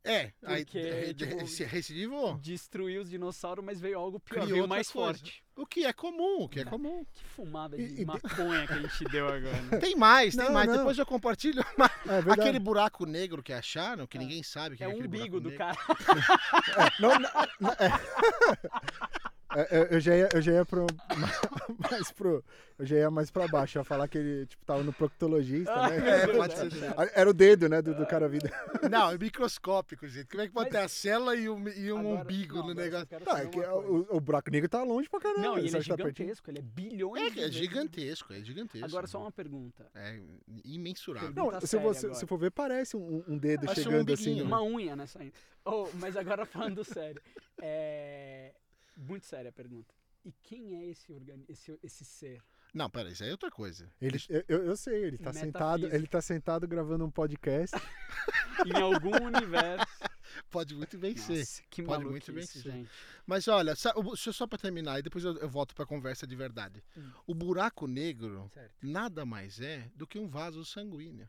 É, 0.05 0.33
aí 0.45 0.65
Porque, 0.65 0.81
de- 0.81 1.15
de- 1.15 1.27
tipo, 1.27 1.47
se 1.47 1.65
recidivou. 1.65 2.39
Destruiu 2.39 3.03
os 3.03 3.11
dinossauros, 3.11 3.63
mas 3.65 3.79
veio 3.81 3.99
algo 3.99 4.19
pior, 4.21 4.43
Criou 4.43 4.49
veio 4.59 4.69
mais 4.69 4.89
coisas. 4.89 5.21
forte. 5.21 5.45
O 5.57 5.67
que 5.67 5.85
é 5.85 5.93
comum, 5.93 6.43
o 6.45 6.49
que 6.49 6.61
é 6.61 6.65
Não. 6.65 6.71
comum. 6.71 7.05
Que 7.13 7.25
fumada 7.25 7.77
de 7.77 8.01
e 8.01 8.05
maconha 8.05 8.67
que 8.67 8.73
a 8.73 8.79
gente 8.83 9.05
deu 9.11 9.27
agora. 9.27 9.61
né? 9.63 9.79
Tem 9.81 9.97
mais, 9.97 10.35
tem 10.37 10.45
Não, 10.45 10.53
mais. 10.53 10.69
não. 10.69 10.77
Depois 10.79 10.97
eu 10.99 11.05
compartilho 11.05 11.63
É 12.31 12.33
aquele 12.33 12.59
buraco 12.61 13.05
negro 13.05 13.43
que 13.43 13.53
acharam, 13.53 14.07
que 14.07 14.17
É. 14.17 14.21
ninguém 14.21 14.43
sabe 14.43 14.77
que 14.77 14.85
É 14.85 14.87
é 14.87 14.89
o 14.89 14.93
aquele 14.93 15.09
umbigo 15.09 15.41
do 15.41 15.51
negro. 15.51 15.59
cara. 15.67 15.77
Não, 17.01 17.19
não, 17.19 17.31
não, 17.61 17.71
é. 17.73 19.29
É, 19.57 19.79
eu- 19.79 19.85
eu 19.85 20.01
já 20.01 20.15
ia, 20.17 20.29
eu 20.35 20.43
já 20.43 20.53
ia 20.53 20.65
pro, 20.67 20.87
mais 21.91 22.13
pro, 22.13 22.45
eu 22.79 22.85
já 22.85 22.97
ia 22.97 23.11
mais 23.11 23.31
pra 23.31 23.49
baixo, 23.49 23.79
ia 23.79 23.85
falar 23.85 24.07
que 24.07 24.19
ele 24.19 24.45
tipo 24.47 24.63
tava 24.67 24.83
no 24.83 24.93
proctologista, 24.93 25.75
né? 25.89 25.97
É, 26.23 26.27
pode 26.37 26.53
é, 26.53 26.57
ser. 26.71 26.85
é. 26.85 27.11
Era 27.15 27.31
o 27.31 27.33
dedo, 27.33 27.67
né, 27.69 27.81
do, 27.81 27.95
do 27.95 28.07
cara 28.07 28.29
vida. 28.29 28.51
Não, 28.91 29.11
é 29.11 29.17
microscópico, 29.17 30.07
gente. 30.07 30.27
Como 30.29 30.43
é 30.43 30.47
que 30.49 30.53
pode 30.53 30.71
Mas- 30.71 30.79
ter 30.81 30.85
a 30.85 30.89
célula 30.89 31.35
e 31.35 31.49
um, 31.49 31.67
e 31.69 31.91
um 31.93 31.99
Agora- 32.01 32.21
umbigo 32.23 32.57
não, 32.57 32.65
no 32.67 32.71
eu 32.73 32.75
negócio? 32.75 33.07
Tá, 33.07 33.39
é 33.41 33.47
que 33.47 33.57
coisa. 33.59 33.75
o, 33.75 34.17
o 34.17 34.21
buraco 34.21 34.51
negro 34.51 34.69
tá 34.69 34.83
longe 34.83 35.09
pra 35.09 35.19
caramba. 35.21 35.41
Não, 35.41 35.57
ele 35.59 35.69
é 35.69 35.71
tá 35.71 35.79
pertinho? 35.97 35.97
gigantesco, 36.13 36.51
ele 36.51 36.59
é 36.59 36.63
bilhões 36.63 37.37
É, 37.39 37.41
é 37.45 37.51
gigantesco, 37.51 38.33
é 38.35 38.41
gigantesco. 38.43 38.87
Agora 38.87 39.07
só 39.07 39.19
uma 39.21 39.33
pergunta. 39.33 39.87
É 39.95 40.21
imensurável. 40.63 41.33
Não, 41.35 41.59
se 41.63 41.79
você 41.79 42.13
se 42.15 42.27
for 42.27 42.37
ver, 42.39 42.51
parece 42.51 42.97
um, 42.99 43.25
um 43.27 43.39
dedo 43.39 43.65
Parece 43.65 43.81
um 43.81 43.85
chegando 43.85 44.13
assim. 44.13 44.23
umbiguinho. 44.25 44.45
no- 44.45 44.51
Uma 44.51 44.63
unha, 44.63 44.95
né, 44.95 45.07
saindo. 45.07 45.33
Oh, 45.65 45.89
mas 45.95 46.17
agora 46.19 46.45
falando 46.47 46.85
sério. 46.85 47.21
É... 47.63 48.53
Muito 49.01 49.27
séria 49.27 49.51
a 49.51 49.53
pergunta. 49.53 49.95
E 50.25 50.33
quem 50.43 50.75
é 50.77 50.87
esse, 50.87 51.13
organi... 51.13 51.45
esse, 51.49 51.79
esse 51.83 52.05
ser? 52.05 52.43
Não, 52.75 52.91
pera, 52.91 53.09
isso 53.09 53.23
aí 53.23 53.29
é 53.31 53.33
outra 53.33 53.51
coisa. 53.51 53.91
Ele, 54.01 54.19
eu, 54.49 54.65
eu- 54.65 54.77
sei, 54.77 55.05
ele 55.05 55.17
tá 55.17 55.33
sentado, 55.33 55.87
ele 55.87 56.07
tá 56.07 56.21
sentado 56.21 56.67
gravando 56.67 57.05
um 57.05 57.11
podcast. 57.11 57.75
Em 58.67 58.77
algum 58.81 59.25
universo. 59.25 59.87
Pode 60.51 60.75
muito 60.75 60.99
bem 60.99 61.17
ser. 61.17 61.39
Nossa, 61.39 61.63
que 61.71 61.83
Pode 61.83 62.05
muito 62.05 62.33
bem 62.33 62.45
ser. 62.45 62.61
gente. 62.61 62.91
Mas 63.25 63.47
olha, 63.49 63.71
eu 63.71 64.33
só 64.33 64.47
pra 64.47 64.59
terminar 64.59 64.99
e 64.99 65.03
depois 65.03 65.25
eu, 65.25 65.37
eu 65.39 65.49
volto 65.49 65.75
pra 65.75 65.87
conversa 65.87 66.27
de 66.27 66.35
verdade. 66.37 66.83
Hum. 66.97 67.11
O 67.27 67.35
buraco 67.35 67.87
negro 67.87 68.51
Certo. 68.53 68.75
nada 68.83 69.25
mais 69.25 69.61
é 69.61 69.91
do 69.95 70.07
que 70.07 70.19
um 70.19 70.29
vaso 70.29 70.65
sanguíneo. 70.65 71.29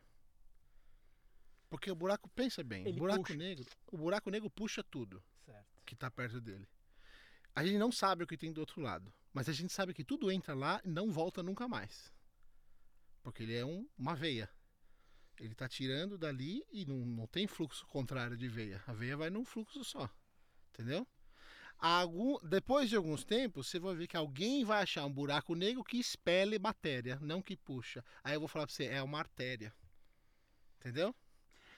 Porque 1.70 1.90
o 1.90 1.94
buraco, 1.94 2.28
pensa 2.30 2.62
bem, 2.64 2.82
Ele 2.86 2.96
o 2.96 2.98
buraco 2.98 3.22
puxa. 3.22 3.36
negro, 3.36 3.64
o 3.92 3.96
buraco 3.96 4.28
negro 4.30 4.50
puxa 4.50 4.82
tudo 4.82 5.22
Certo. 5.46 5.82
que 5.86 5.94
tá 5.94 6.10
perto 6.10 6.40
dele. 6.40 6.66
A 7.54 7.64
gente 7.64 7.78
não 7.78 7.90
sabe 7.92 8.24
o 8.24 8.26
que 8.26 8.36
tem 8.36 8.52
do 8.52 8.60
outro 8.60 8.80
lado, 8.80 9.12
mas 9.32 9.48
a 9.48 9.52
gente 9.52 9.72
sabe 9.72 9.94
que 9.94 10.04
tudo 10.04 10.30
entra 10.30 10.54
lá 10.54 10.80
e 10.84 10.88
não 10.88 11.10
volta 11.10 11.42
nunca 11.42 11.68
mais. 11.68 12.12
Porque 13.22 13.42
ele 13.42 13.54
é 13.54 13.64
um- 13.64 13.88
uma 13.98 14.14
veia. 14.14 14.48
Ele 15.38 15.54
tá 15.54 15.68
tirando 15.68 16.18
dali 16.18 16.64
e 16.70 16.84
não, 16.84 16.96
não 16.96 17.26
tem 17.26 17.46
fluxo 17.46 17.86
contrário 17.86 18.36
de 18.36 18.48
veia. 18.48 18.82
A 18.86 18.92
veia 18.92 19.16
vai 19.16 19.30
num 19.30 19.44
fluxo 19.44 19.82
só. 19.84 20.08
Entendeu? 20.72 21.06
Algum, 21.78 22.36
depois 22.46 22.90
de 22.90 22.96
alguns 22.96 23.24
tempos, 23.24 23.68
você 23.68 23.78
vai 23.78 23.94
ver 23.94 24.06
que 24.06 24.16
alguém 24.16 24.64
vai 24.64 24.82
achar 24.82 25.04
um 25.06 25.12
buraco 25.12 25.54
negro 25.54 25.82
que 25.82 25.98
expele 25.98 26.58
matéria, 26.58 27.18
não 27.20 27.40
que 27.40 27.56
puxa. 27.56 28.04
Aí 28.22 28.34
eu 28.34 28.40
vou 28.40 28.48
falar 28.48 28.66
pra 28.66 28.74
você, 28.74 28.84
é 28.84 29.02
uma 29.02 29.18
artéria. 29.18 29.72
Entendeu? 30.78 31.14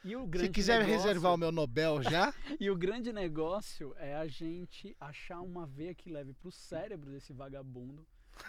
E 0.05 0.17
o 0.17 0.23
Se 0.23 0.27
grande 0.27 0.51
quiser 0.51 0.81
negócio... 0.81 0.97
reservar 0.97 1.35
o 1.35 1.37
meu 1.37 1.53
Nobel 1.53 2.03
já, 2.03 2.35
E 2.61 2.71
o 2.71 2.77
grande 2.77 3.13
negócio 3.13 3.95
é 3.99 4.17
a 4.17 4.27
gente 4.27 4.97
achar 5.01 5.41
uma 5.41 5.67
veia 5.67 5.95
que 5.95 6.11
leve 6.11 6.33
pro 6.35 6.51
cérebro 6.51 7.11
desse 7.11 7.33
vagabundo. 7.33 8.07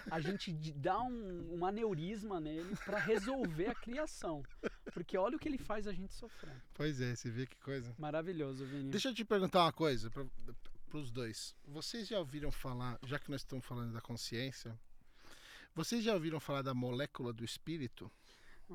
A 0.09 0.19
gente 0.19 0.51
dá 0.73 0.99
um, 1.01 1.59
um 1.59 1.65
aneurisma 1.65 2.39
nele 2.39 2.75
pra 2.85 2.97
resolver 2.99 3.67
a 3.67 3.75
criação. 3.75 4.41
Porque 4.93 5.17
olha 5.17 5.35
o 5.35 5.39
que 5.39 5.47
ele 5.47 5.57
faz 5.57 5.87
a 5.87 5.93
gente 5.93 6.13
sofrer. 6.13 6.55
pois 6.73 7.01
é, 7.01 7.15
você 7.15 7.29
vê 7.29 7.45
que 7.45 7.57
coisa. 7.57 7.93
Maravilhoso, 7.97 8.65
Vini. 8.65 8.89
Deixa 8.89 9.09
eu 9.09 9.13
te 9.13 9.25
perguntar 9.25 9.63
uma 9.63 9.73
coisa 9.73 10.09
para 10.09 10.25
os 10.97 11.11
dois. 11.11 11.55
Vocês 11.67 12.07
já 12.07 12.17
ouviram 12.17 12.51
falar, 12.51 12.97
já 13.05 13.19
que 13.19 13.29
nós 13.29 13.41
estamos 13.41 13.65
falando 13.65 13.93
da 13.93 14.01
consciência, 14.01 14.77
vocês 15.75 16.03
já 16.03 16.13
ouviram 16.13 16.39
falar 16.39 16.61
da 16.61 16.73
molécula 16.73 17.33
do 17.33 17.43
espírito? 17.43 18.11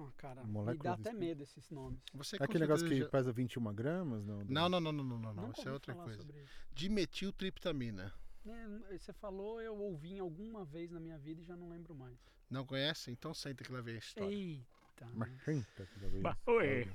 Ah, 0.07 0.13
cara, 0.17 0.45
Molécula 0.45 0.73
me 0.75 0.79
dá 0.83 0.93
até 0.93 1.11
espírito. 1.11 1.19
medo 1.19 1.43
esses 1.43 1.71
nomes. 1.71 1.99
Você 2.15 2.37
É 2.37 2.45
aquele 2.45 2.61
negócio 2.61 2.89
que 2.89 3.05
pesa 3.07 3.33
21 3.33 3.75
gramas? 3.75 4.25
Não, 4.25 4.45
Não, 4.45 4.69
não, 4.69 4.81
não, 4.81 4.93
não, 4.93 5.05
não, 5.05 5.19
não, 5.19 5.35
não. 5.35 5.51
Isso 5.53 5.69
é 5.69 5.73
outra 5.73 5.95
coisa. 5.95 6.27
Dimetiltriptamina. 6.73 8.13
É, 8.47 8.99
você 8.99 9.13
falou, 9.13 9.61
eu 9.61 9.77
ouvi 9.77 10.19
alguma 10.19 10.65
vez 10.65 10.91
na 10.91 10.99
minha 11.01 11.19
vida 11.19 11.41
e 11.43 11.45
já 11.45 11.57
não 11.57 11.69
lembro 11.69 11.95
mais. 11.95 12.17
Não 12.49 12.65
conhece? 12.65 13.11
Então 13.11 13.35
senta 13.35 13.63
que 13.65 13.71
lá 13.73 13.81
vem 13.81 13.97
a 13.97 13.99
história. 13.99 14.35
Eita. 14.35 15.07
Mas 15.15 15.31
senta 15.45 15.85
que 15.87 15.99
veio 15.99 16.23
Bah, 16.23 16.37
isso. 16.41 16.51
oi. 16.51 16.91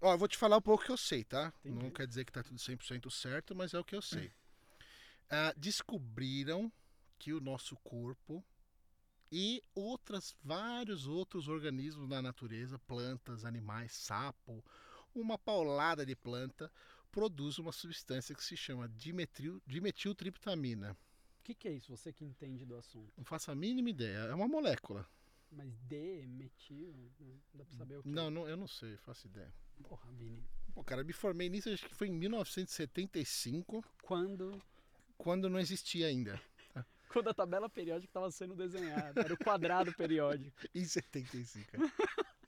Ó, 0.00 0.12
eu 0.14 0.18
vou 0.18 0.28
te 0.28 0.36
falar 0.36 0.56
um 0.58 0.62
pouco 0.62 0.84
que 0.84 0.90
eu 0.92 0.96
sei, 0.96 1.24
tá? 1.24 1.52
Entendi. 1.64 1.82
Não 1.84 1.90
quer 1.90 2.06
dizer 2.06 2.24
que 2.24 2.32
tá 2.32 2.42
tudo 2.42 2.56
100% 2.58 3.10
certo, 3.10 3.54
mas 3.54 3.72
é 3.74 3.78
o 3.78 3.84
que 3.84 3.94
eu 3.96 4.02
sei. 4.02 4.32
Ah, 5.30 5.52
descobriram 5.56 6.70
que 7.18 7.32
o 7.32 7.40
nosso 7.40 7.76
corpo 7.76 8.44
e 9.32 9.64
outras 9.74 10.36
vários 10.44 11.06
outros 11.06 11.48
organismos 11.48 12.06
na 12.06 12.20
natureza, 12.20 12.78
plantas, 12.80 13.46
animais, 13.46 13.92
sapo, 13.92 14.62
uma 15.14 15.38
paulada 15.38 16.04
de 16.04 16.14
planta, 16.14 16.70
produz 17.10 17.58
uma 17.58 17.72
substância 17.72 18.34
que 18.34 18.44
se 18.44 18.58
chama 18.58 18.90
dimetril, 18.90 19.62
dimetiltriptamina. 19.66 20.92
O 20.92 21.44
que, 21.44 21.54
que 21.54 21.66
é 21.66 21.72
isso? 21.72 21.96
Você 21.96 22.12
que 22.12 22.26
entende 22.26 22.66
do 22.66 22.76
assunto. 22.76 23.10
Não 23.16 23.24
faço 23.24 23.50
a 23.50 23.54
mínima 23.54 23.88
ideia, 23.88 24.18
é 24.18 24.34
uma 24.34 24.46
molécula. 24.46 25.08
Mas 25.50 25.74
D, 25.80 26.26
metil, 26.26 26.94
né? 27.18 27.38
dá 27.54 27.64
pra 27.64 27.74
saber 27.74 27.98
o 27.98 28.02
que 28.02 28.08
Não, 28.10 28.30
não, 28.30 28.46
eu 28.46 28.56
não 28.56 28.68
sei, 28.68 28.98
faço 28.98 29.26
ideia. 29.26 29.52
Porra, 29.82 30.10
Vini. 30.12 30.44
Pô, 30.74 30.84
cara, 30.84 31.02
me 31.02 31.12
formei 31.12 31.48
nisso 31.48 31.70
acho 31.70 31.88
que 31.88 31.94
foi 31.94 32.08
em 32.08 32.12
1975, 32.12 33.82
Quando, 34.02 34.62
quando 35.16 35.48
não 35.48 35.58
existia 35.58 36.06
ainda. 36.06 36.40
Quando 37.12 37.28
a 37.28 37.34
tabela 37.34 37.68
periódica 37.68 38.08
estava 38.10 38.30
sendo 38.30 38.54
desenhada, 38.54 39.20
era 39.20 39.34
o 39.34 39.38
quadrado 39.38 39.92
periódico. 39.94 40.56
Em 40.74 40.84
75. 40.84 41.76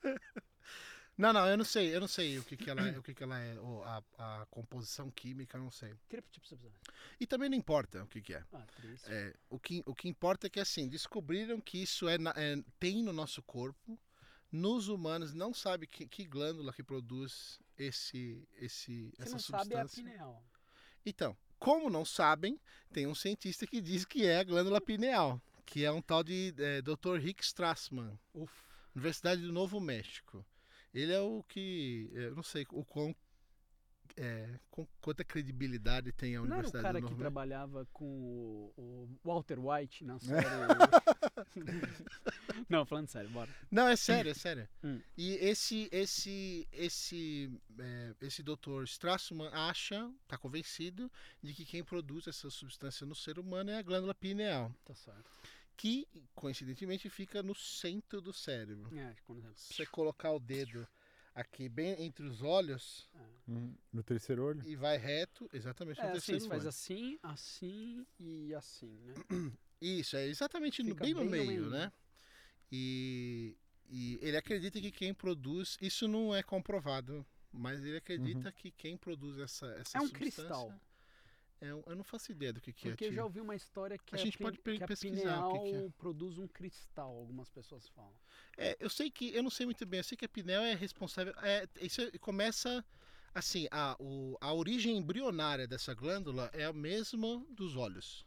é. 0.03 0.15
não, 1.17 1.31
não, 1.31 1.47
eu 1.47 1.57
não 1.57 1.65
sei, 1.65 1.95
eu 1.95 1.99
não 2.01 2.07
sei 2.07 2.37
o 2.39 2.43
que, 2.43 2.57
que 2.57 2.69
ela 2.69 2.87
é, 2.87 2.97
o 2.97 3.03
que, 3.03 3.13
que 3.13 3.23
ela 3.23 3.39
é, 3.39 3.55
a, 3.85 4.41
a 4.41 4.45
composição 4.47 5.09
química, 5.11 5.57
eu 5.57 5.61
não 5.63 5.71
sei. 5.71 5.93
E 7.19 7.25
também 7.25 7.49
não 7.49 7.57
importa 7.57 8.03
o 8.03 8.07
que, 8.07 8.21
que 8.21 8.33
é. 8.33 8.43
Ah. 8.51 8.65
É, 9.07 9.33
o, 9.49 9.59
que, 9.59 9.81
o 9.85 9.95
que 9.95 10.09
importa 10.09 10.47
é 10.47 10.49
que 10.49 10.59
assim, 10.59 10.89
descobriram 10.89 11.61
que 11.61 11.81
isso 11.81 12.09
é, 12.09 12.15
é- 12.15 12.63
tem 12.79 13.03
no 13.03 13.13
nosso 13.13 13.41
corpo. 13.43 13.97
Nos 14.51 14.87
humanos 14.87 15.33
não 15.33 15.53
sabe 15.53 15.85
que, 15.85 16.07
que 16.07 16.23
glândula 16.23 16.71
que 16.71 16.83
produz 16.83 17.59
esse, 17.77 18.47
esse, 18.57 19.11
Você 19.17 19.21
essa 19.23 19.31
não 19.31 19.39
sabe 19.39 19.73
é 19.73 19.79
a 19.79 19.87
substância. 19.87 20.03
pineal. 20.03 20.43
Então, 21.05 21.37
como 21.65 21.89
não 21.89 22.05
sabem, 22.05 22.59
tem 22.93 23.07
um 23.07 23.15
cientista 23.15 23.65
que 23.65 23.81
diz 23.81 24.05
que 24.05 24.23
é 24.23 24.37
a 24.37 24.43
glândula 24.43 24.79
pineal, 24.79 25.41
que 25.65 25.83
é 25.83 25.91
um 25.91 25.99
tal 25.99 26.23
de 26.23 26.53
é, 26.59 26.79
Dr. 26.79 27.15
Rick 27.19 27.43
Strassman, 27.43 28.19
Uf. 28.35 28.53
Universidade 28.93 29.41
do 29.41 29.51
Novo 29.51 29.79
México. 29.79 30.45
Ele 30.93 31.11
é 31.11 31.19
o 31.19 31.41
que, 31.41 32.07
eu 32.13 32.35
não 32.35 32.43
sei 32.43 32.67
o 32.71 32.85
quão, 32.85 33.15
é, 34.15 34.59
com 34.69 34.87
quanta 35.01 35.23
credibilidade 35.23 36.11
tem 36.11 36.35
a 36.35 36.39
Não 36.41 36.45
era 36.45 36.51
o 36.51 36.53
Universidade 36.53 36.83
cara 36.83 36.99
que 36.99 37.05
México. 37.05 37.19
trabalhava 37.19 37.87
com 37.91 38.05
o, 38.05 38.71
o 38.77 39.09
Walter 39.23 39.57
White 39.59 40.05
na 40.05 40.19
série. 40.21 40.45
não, 42.69 42.85
falando 42.85 43.07
sério, 43.07 43.29
bora. 43.29 43.49
Não, 43.71 43.87
é 43.87 43.95
sério, 43.95 44.31
é 44.31 44.33
sério. 44.33 44.67
Hum. 44.83 45.01
E 45.17 45.33
esse 45.35 45.89
esse 45.91 46.67
esse 46.71 47.51
é, 47.79 48.15
esse 48.21 48.41
doutor 48.43 48.83
Strassman 48.85 49.49
acha, 49.51 50.11
está 50.23 50.37
convencido 50.37 51.11
de 51.41 51.53
que 51.53 51.65
quem 51.65 51.83
produz 51.83 52.27
essa 52.27 52.49
substância 52.49 53.05
no 53.05 53.15
ser 53.15 53.37
humano 53.39 53.69
é 53.71 53.77
a 53.77 53.81
glândula 53.81 54.13
pineal, 54.15 54.73
Tá 54.85 54.93
certo. 54.95 55.25
que 55.77 56.07
coincidentemente 56.33 57.09
fica 57.09 57.43
no 57.43 57.53
centro 57.55 58.21
do 58.21 58.31
cérebro. 58.33 58.95
É, 58.97 59.15
quando 59.25 59.43
Se 59.55 59.73
você 59.73 59.85
colocar 59.85 60.31
o 60.31 60.39
dedo 60.39 60.87
aqui 61.33 61.67
bem 61.67 62.01
entre 62.01 62.25
os 62.25 62.41
olhos 62.41 63.09
Hum, 63.47 63.75
No 63.93 64.01
terceiro 64.01 64.43
olho? 64.43 64.63
e 64.65 64.75
vai 64.75 64.97
reto, 64.97 65.47
exatamente 65.53 65.97
no 66.01 66.07
É 66.07 66.07
assim, 66.07 66.13
terceiro 66.13 66.41
você 66.41 66.47
faz 66.49 66.61
olho. 66.61 66.69
assim, 66.69 67.19
assim 67.21 68.07
e 68.19 68.55
assim, 68.55 68.97
né? 69.01 69.13
Isso, 69.79 70.15
é 70.17 70.25
exatamente 70.25 70.81
no- 70.81 70.89
Fica 70.89 71.03
bem, 71.03 71.13
no 71.13 71.19
bem 71.19 71.25
no 71.25 71.31
meio, 71.31 71.47
meio. 71.61 71.69
né? 71.69 71.91
E, 72.77 73.57
e 73.89 74.19
ele 74.21 74.35
acredita 74.35 74.81
que 74.81 74.91
quem 74.91 75.13
produz, 75.13 75.77
isso 75.81 76.07
não 76.07 76.35
é 76.35 76.43
comprovado, 76.43 77.25
mas 77.51 77.81
ele 77.83 77.97
acredita 77.97 78.51
que 78.51 78.69
quem 78.71 78.97
produz 78.97 79.37
essa, 79.39 79.67
essa 79.79 79.97
É 79.97 80.01
um 80.01 80.07
substância 80.07 80.43
cristal. 80.43 80.73
É 81.61 81.69
eu 81.69 81.95
não 81.95 82.03
faço 82.03 82.33
ideia 82.33 82.51
do 82.51 82.59
que, 82.59 82.73
que 82.73 82.89
Porque 82.89 83.05
é. 83.05 83.07
eu 83.07 83.13
já 83.13 83.23
ouvi 83.23 83.39
uma 83.39 83.55
história 83.55 83.97
que 83.97 84.13
A 84.13 84.19
a, 84.19 84.21
gente 84.21 84.37
pode 84.37 84.57
que 84.57 84.83
a 84.83 84.87
pesquisar 84.87 85.47
o 85.47 85.53
que 85.53 85.59
que 85.59 85.65
pineal 85.71 85.85
é. 85.87 85.89
produz 85.97 86.37
um 86.37 86.47
cristal, 86.49 87.15
algumas 87.15 87.49
pessoas 87.49 87.87
falam. 87.89 88.13
É, 88.57 88.75
eu 88.77 88.89
sei 88.89 89.09
que, 89.09 89.33
eu 89.33 89.41
não 89.41 89.49
sei 89.49 89.65
muito 89.65 89.85
bem, 89.85 90.01
eu 90.01 90.03
sei 90.03 90.17
que 90.17 90.25
a 90.25 90.29
pineal 90.29 90.63
é 90.63 90.75
responsável. 90.75 91.33
É, 91.41 91.67
isso 91.79 92.01
é- 92.01 92.11
começa 92.17 92.83
assim, 93.33 93.67
a, 93.71 93.95
o, 93.99 94.37
a 94.41 94.53
origem 94.53 94.97
embrionária 94.97 95.65
dessa 95.65 95.93
glândula 95.93 96.49
é 96.53 96.65
a 96.65 96.73
mesma 96.73 97.45
dos 97.49 97.77
olhos. 97.77 98.25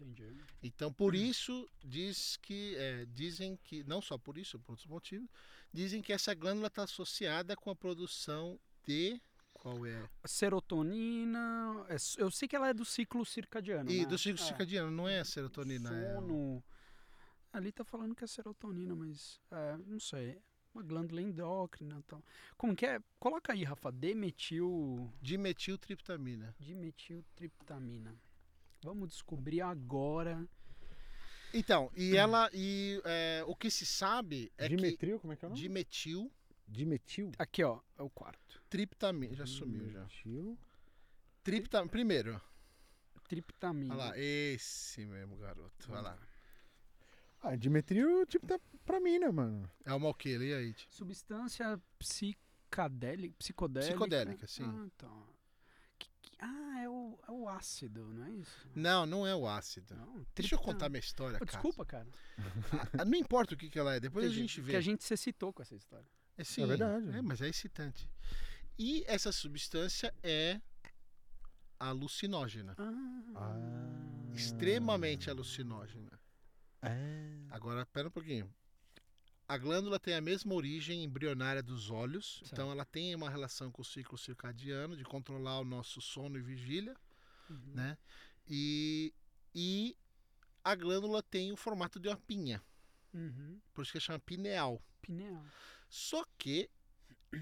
Entendi. 0.00 0.34
Então, 0.62 0.92
por 0.92 1.14
isso, 1.14 1.68
diz 1.84 2.36
que, 2.38 2.74
é, 2.76 3.04
dizem 3.06 3.56
que, 3.62 3.84
não 3.84 4.00
só 4.00 4.16
por 4.16 4.38
isso, 4.38 4.58
por 4.58 4.72
outros 4.72 4.86
motivos, 4.88 5.28
dizem 5.72 6.00
que 6.00 6.12
essa 6.12 6.34
glândula 6.34 6.68
está 6.68 6.84
associada 6.84 7.54
com 7.56 7.70
a 7.70 7.76
produção 7.76 8.58
de. 8.86 9.20
Qual 9.52 9.84
é? 9.84 10.08
Serotonina. 10.24 11.84
é 11.88 11.96
eu 12.16 12.30
sei 12.30 12.48
que 12.48 12.56
ela 12.56 12.68
é 12.68 12.74
do 12.74 12.84
ciclo 12.84 13.26
circadiano. 13.26 13.90
E 13.90 14.00
né? 14.00 14.06
do 14.06 14.16
ciclo 14.16 14.42
É. 14.42 14.46
circadiano, 14.46 14.90
não 14.90 15.06
é 15.06 15.20
a 15.20 15.24
serotonina. 15.24 15.94
é 15.94 16.14
Sono. 16.14 16.64
Ali 17.52 17.70
tá 17.72 17.84
falando 17.84 18.14
que 18.14 18.24
é 18.24 18.26
serotonina, 18.26 18.94
mas 18.94 19.38
é, 19.50 19.76
não 19.86 20.00
sei. 20.00 20.40
Uma 20.72 20.82
glândula 20.84 21.20
endócrina 21.20 21.98
e 21.98 22.02
tal. 22.04 22.24
Como 22.56 22.74
que 22.76 22.86
é? 22.86 23.00
Coloca 23.18 23.52
aí, 23.52 23.64
Rafa. 23.64 23.90
Demetil. 23.90 25.12
Dimetiltriptamina. 25.20 26.54
Dimetiltriptamina. 26.60 28.14
Vamos 28.82 29.08
descobrir 29.10 29.60
agora. 29.60 30.48
Então, 31.52 31.90
e 31.96 32.16
ela. 32.16 32.50
E 32.52 33.00
é, 33.04 33.44
o 33.46 33.54
que 33.54 33.70
se 33.70 33.84
sabe 33.84 34.52
é 34.56 34.68
Dimetril, 34.68 35.18
como 35.20 35.32
é 35.32 35.36
que 35.36 35.44
é 35.44 35.48
o 35.48 35.52
que 35.52 35.56
nome? 35.56 35.68
dimetiltriptamina. 35.68 36.30
Dimetil? 36.66 37.32
Aqui, 37.38 37.64
ó. 37.64 37.80
É 37.98 38.02
o 38.02 38.08
quarto. 38.10 38.62
Já 39.34 39.46
sumiu 39.46 39.90
já. 39.90 40.04
Dimetil. 40.04 40.58
Tripta, 41.42 41.86
primeiro. 41.86 42.40
Triptamina. 43.28 43.94
Olha 43.94 44.04
lá, 44.04 44.18
esse 44.18 45.04
mesmo 45.04 45.36
garoto. 45.36 45.90
Olha 45.92 46.00
lá. 46.00 46.18
Ah, 47.42 47.56
dimetril, 47.56 48.26
tipo, 48.26 48.46
tá 48.46 48.60
pra 48.84 49.00
mim, 49.00 49.18
né, 49.18 49.30
mano? 49.30 49.70
É 49.84 49.92
uma 49.94 50.08
o 50.08 50.14
quê? 50.14 50.36
Lê 50.36 50.54
aí. 50.54 50.74
Substância 50.90 51.80
psicadélica, 51.98 53.34
psicodélica. 53.38 53.92
Psicodélica, 53.92 54.46
sim. 54.46 54.64
Ah, 54.64 54.86
então. 54.86 55.26
Ah, 56.40 56.80
é 56.82 56.88
o, 56.88 57.18
é 57.28 57.30
o 57.30 57.48
ácido, 57.48 58.04
não 58.14 58.24
é 58.24 58.30
isso? 58.30 58.68
Não, 58.74 59.04
não 59.06 59.26
é 59.26 59.34
o 59.34 59.46
ácido. 59.46 59.94
Não, 59.94 60.26
Deixa 60.34 60.54
eu 60.54 60.58
contar 60.58 60.88
minha 60.88 61.00
história, 61.00 61.36
Oh, 61.36 61.44
cara. 61.44 61.52
Desculpa, 61.52 61.84
cara. 61.84 62.08
Ah, 62.98 63.04
Não 63.04 63.18
importa 63.18 63.54
o 63.54 63.56
que, 63.56 63.68
que 63.68 63.78
ela 63.78 63.94
é, 63.94 64.00
depois 64.00 64.24
a 64.24 64.28
gente 64.34 64.60
vê. 64.60 64.72
Que 64.72 64.76
a 64.76 64.80
gente 64.80 65.04
se 65.04 65.16
citou 65.16 65.52
com 65.52 65.62
essa 65.62 65.74
história. 65.74 66.06
É, 66.38 66.44
sim, 66.44 66.66
verdade. 66.66 67.10
É, 67.10 67.20
mas 67.20 67.40
é 67.42 67.48
excitante. 67.48 68.08
E 68.78 69.04
essa 69.06 69.30
substância 69.30 70.14
é 70.22 70.60
alucinógena. 71.78 72.74
Ah. 72.78 74.32
Extremamente 74.34 75.28
alucinógena. 75.28 76.18
É. 76.82 77.36
Agora, 77.50 77.84
pera 77.86 78.08
um 78.08 78.10
pouquinho. 78.10 78.50
A 79.50 79.58
glândula 79.58 79.98
tem 79.98 80.14
a 80.14 80.20
mesma 80.20 80.54
origem 80.54 81.02
embrionária 81.02 81.60
dos 81.60 81.90
olhos, 81.90 82.34
Certo. 82.38 82.52
então 82.52 82.70
ela 82.70 82.84
tem 82.84 83.12
uma 83.16 83.28
relação 83.28 83.68
com 83.68 83.82
o 83.82 83.84
ciclo 83.84 84.16
circadiano 84.16 84.96
de 84.96 85.02
controlar 85.02 85.58
o 85.58 85.64
nosso 85.64 86.00
sono 86.00 86.38
e 86.38 86.40
vigília, 86.40 86.96
Uhum. 87.48 87.72
né? 87.74 87.98
E, 88.48 89.12
e 89.52 89.96
a 90.62 90.72
glândula 90.76 91.20
tem 91.20 91.50
o 91.50 91.56
formato 91.56 91.98
de 91.98 92.06
uma 92.06 92.16
pinha, 92.16 92.62
Uhum. 93.12 93.60
por 93.74 93.82
isso 93.82 93.90
que 93.90 93.98
chama 93.98 94.20
pineal. 94.20 94.80
Pineal. 95.02 95.44
Só 95.88 96.24
que 96.38 96.70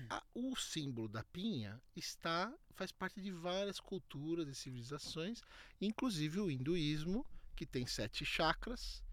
a- 0.08 0.24
o 0.34 0.56
símbolo 0.56 1.08
da 1.08 1.22
pinha 1.24 1.78
está 1.94 2.50
faz 2.70 2.90
parte 2.90 3.20
de 3.20 3.30
várias 3.30 3.78
culturas 3.80 4.48
e 4.48 4.54
civilizações, 4.54 5.42
inclusive 5.78 6.40
o 6.40 6.50
hinduísmo, 6.50 7.26
que 7.54 7.66
tem 7.66 7.86
sete 7.86 8.24
chakras, 8.24 9.04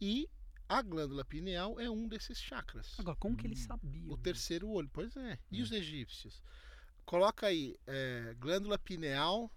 e 0.00 0.28
a 0.78 0.82
glândula 0.82 1.24
pineal 1.24 1.78
é 1.80 1.88
um 1.90 2.06
desses 2.08 2.38
chakras. 2.38 2.98
Agora, 2.98 3.16
como 3.16 3.36
que 3.36 3.46
eles 3.46 3.60
sabiam? 3.60 4.10
O 4.10 4.16
terceiro 4.16 4.68
olho, 4.68 4.88
pois 4.92 5.16
é. 5.16 5.38
E 5.50 5.62
os 5.62 5.70
egípcios? 5.72 6.42
Coloca 7.04 7.46
aí 7.46 7.76
é, 7.86 8.34
glândula 8.38 8.78
pineal 8.78 9.50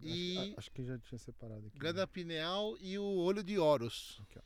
e 0.00 0.36
Acho, 0.38 0.50
a- 0.54 0.58
acho 0.58 0.70
que 0.70 0.84
já 0.84 0.98
tinha 0.98 1.18
separado 1.18 1.66
aqui. 1.66 1.78
glândula 1.78 2.06
pineal 2.06 2.76
e 2.78 2.98
o 2.98 3.04
olho 3.04 3.42
de 3.42 3.58
Horus. 3.58 4.18
Aqui, 4.22 4.38
ó. 4.38 4.42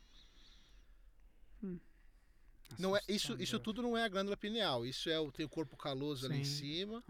Não 2.78 2.94
é 2.96 3.00
isso, 3.08 3.34
isso 3.40 3.58
tudo 3.58 3.80
não 3.82 3.96
é 3.96 4.04
a 4.04 4.08
glândula 4.08 4.36
pineal. 4.36 4.84
Isso 4.86 5.08
é 5.08 5.18
o 5.18 5.32
tem 5.32 5.44
o 5.44 5.48
corpo 5.48 5.76
caloso 5.76 6.26
ali 6.26 6.38
em 6.40 6.44
Sim. 6.44 6.56
cima. 6.58 7.04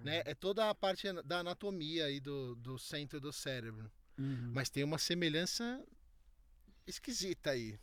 Né? 0.00 0.22
É 0.24 0.34
toda 0.34 0.68
a 0.70 0.74
parte 0.74 1.06
da 1.22 1.40
anatomia 1.40 2.06
aí 2.06 2.18
do, 2.18 2.54
do 2.56 2.78
centro 2.78 3.20
do 3.20 3.30
cérebro. 3.32 3.90
Uhum. 4.18 4.50
Mas 4.54 4.70
tem 4.70 4.82
uma 4.82 4.98
semelhança 4.98 5.84
esquisita 6.86 7.50
aí. 7.50 7.78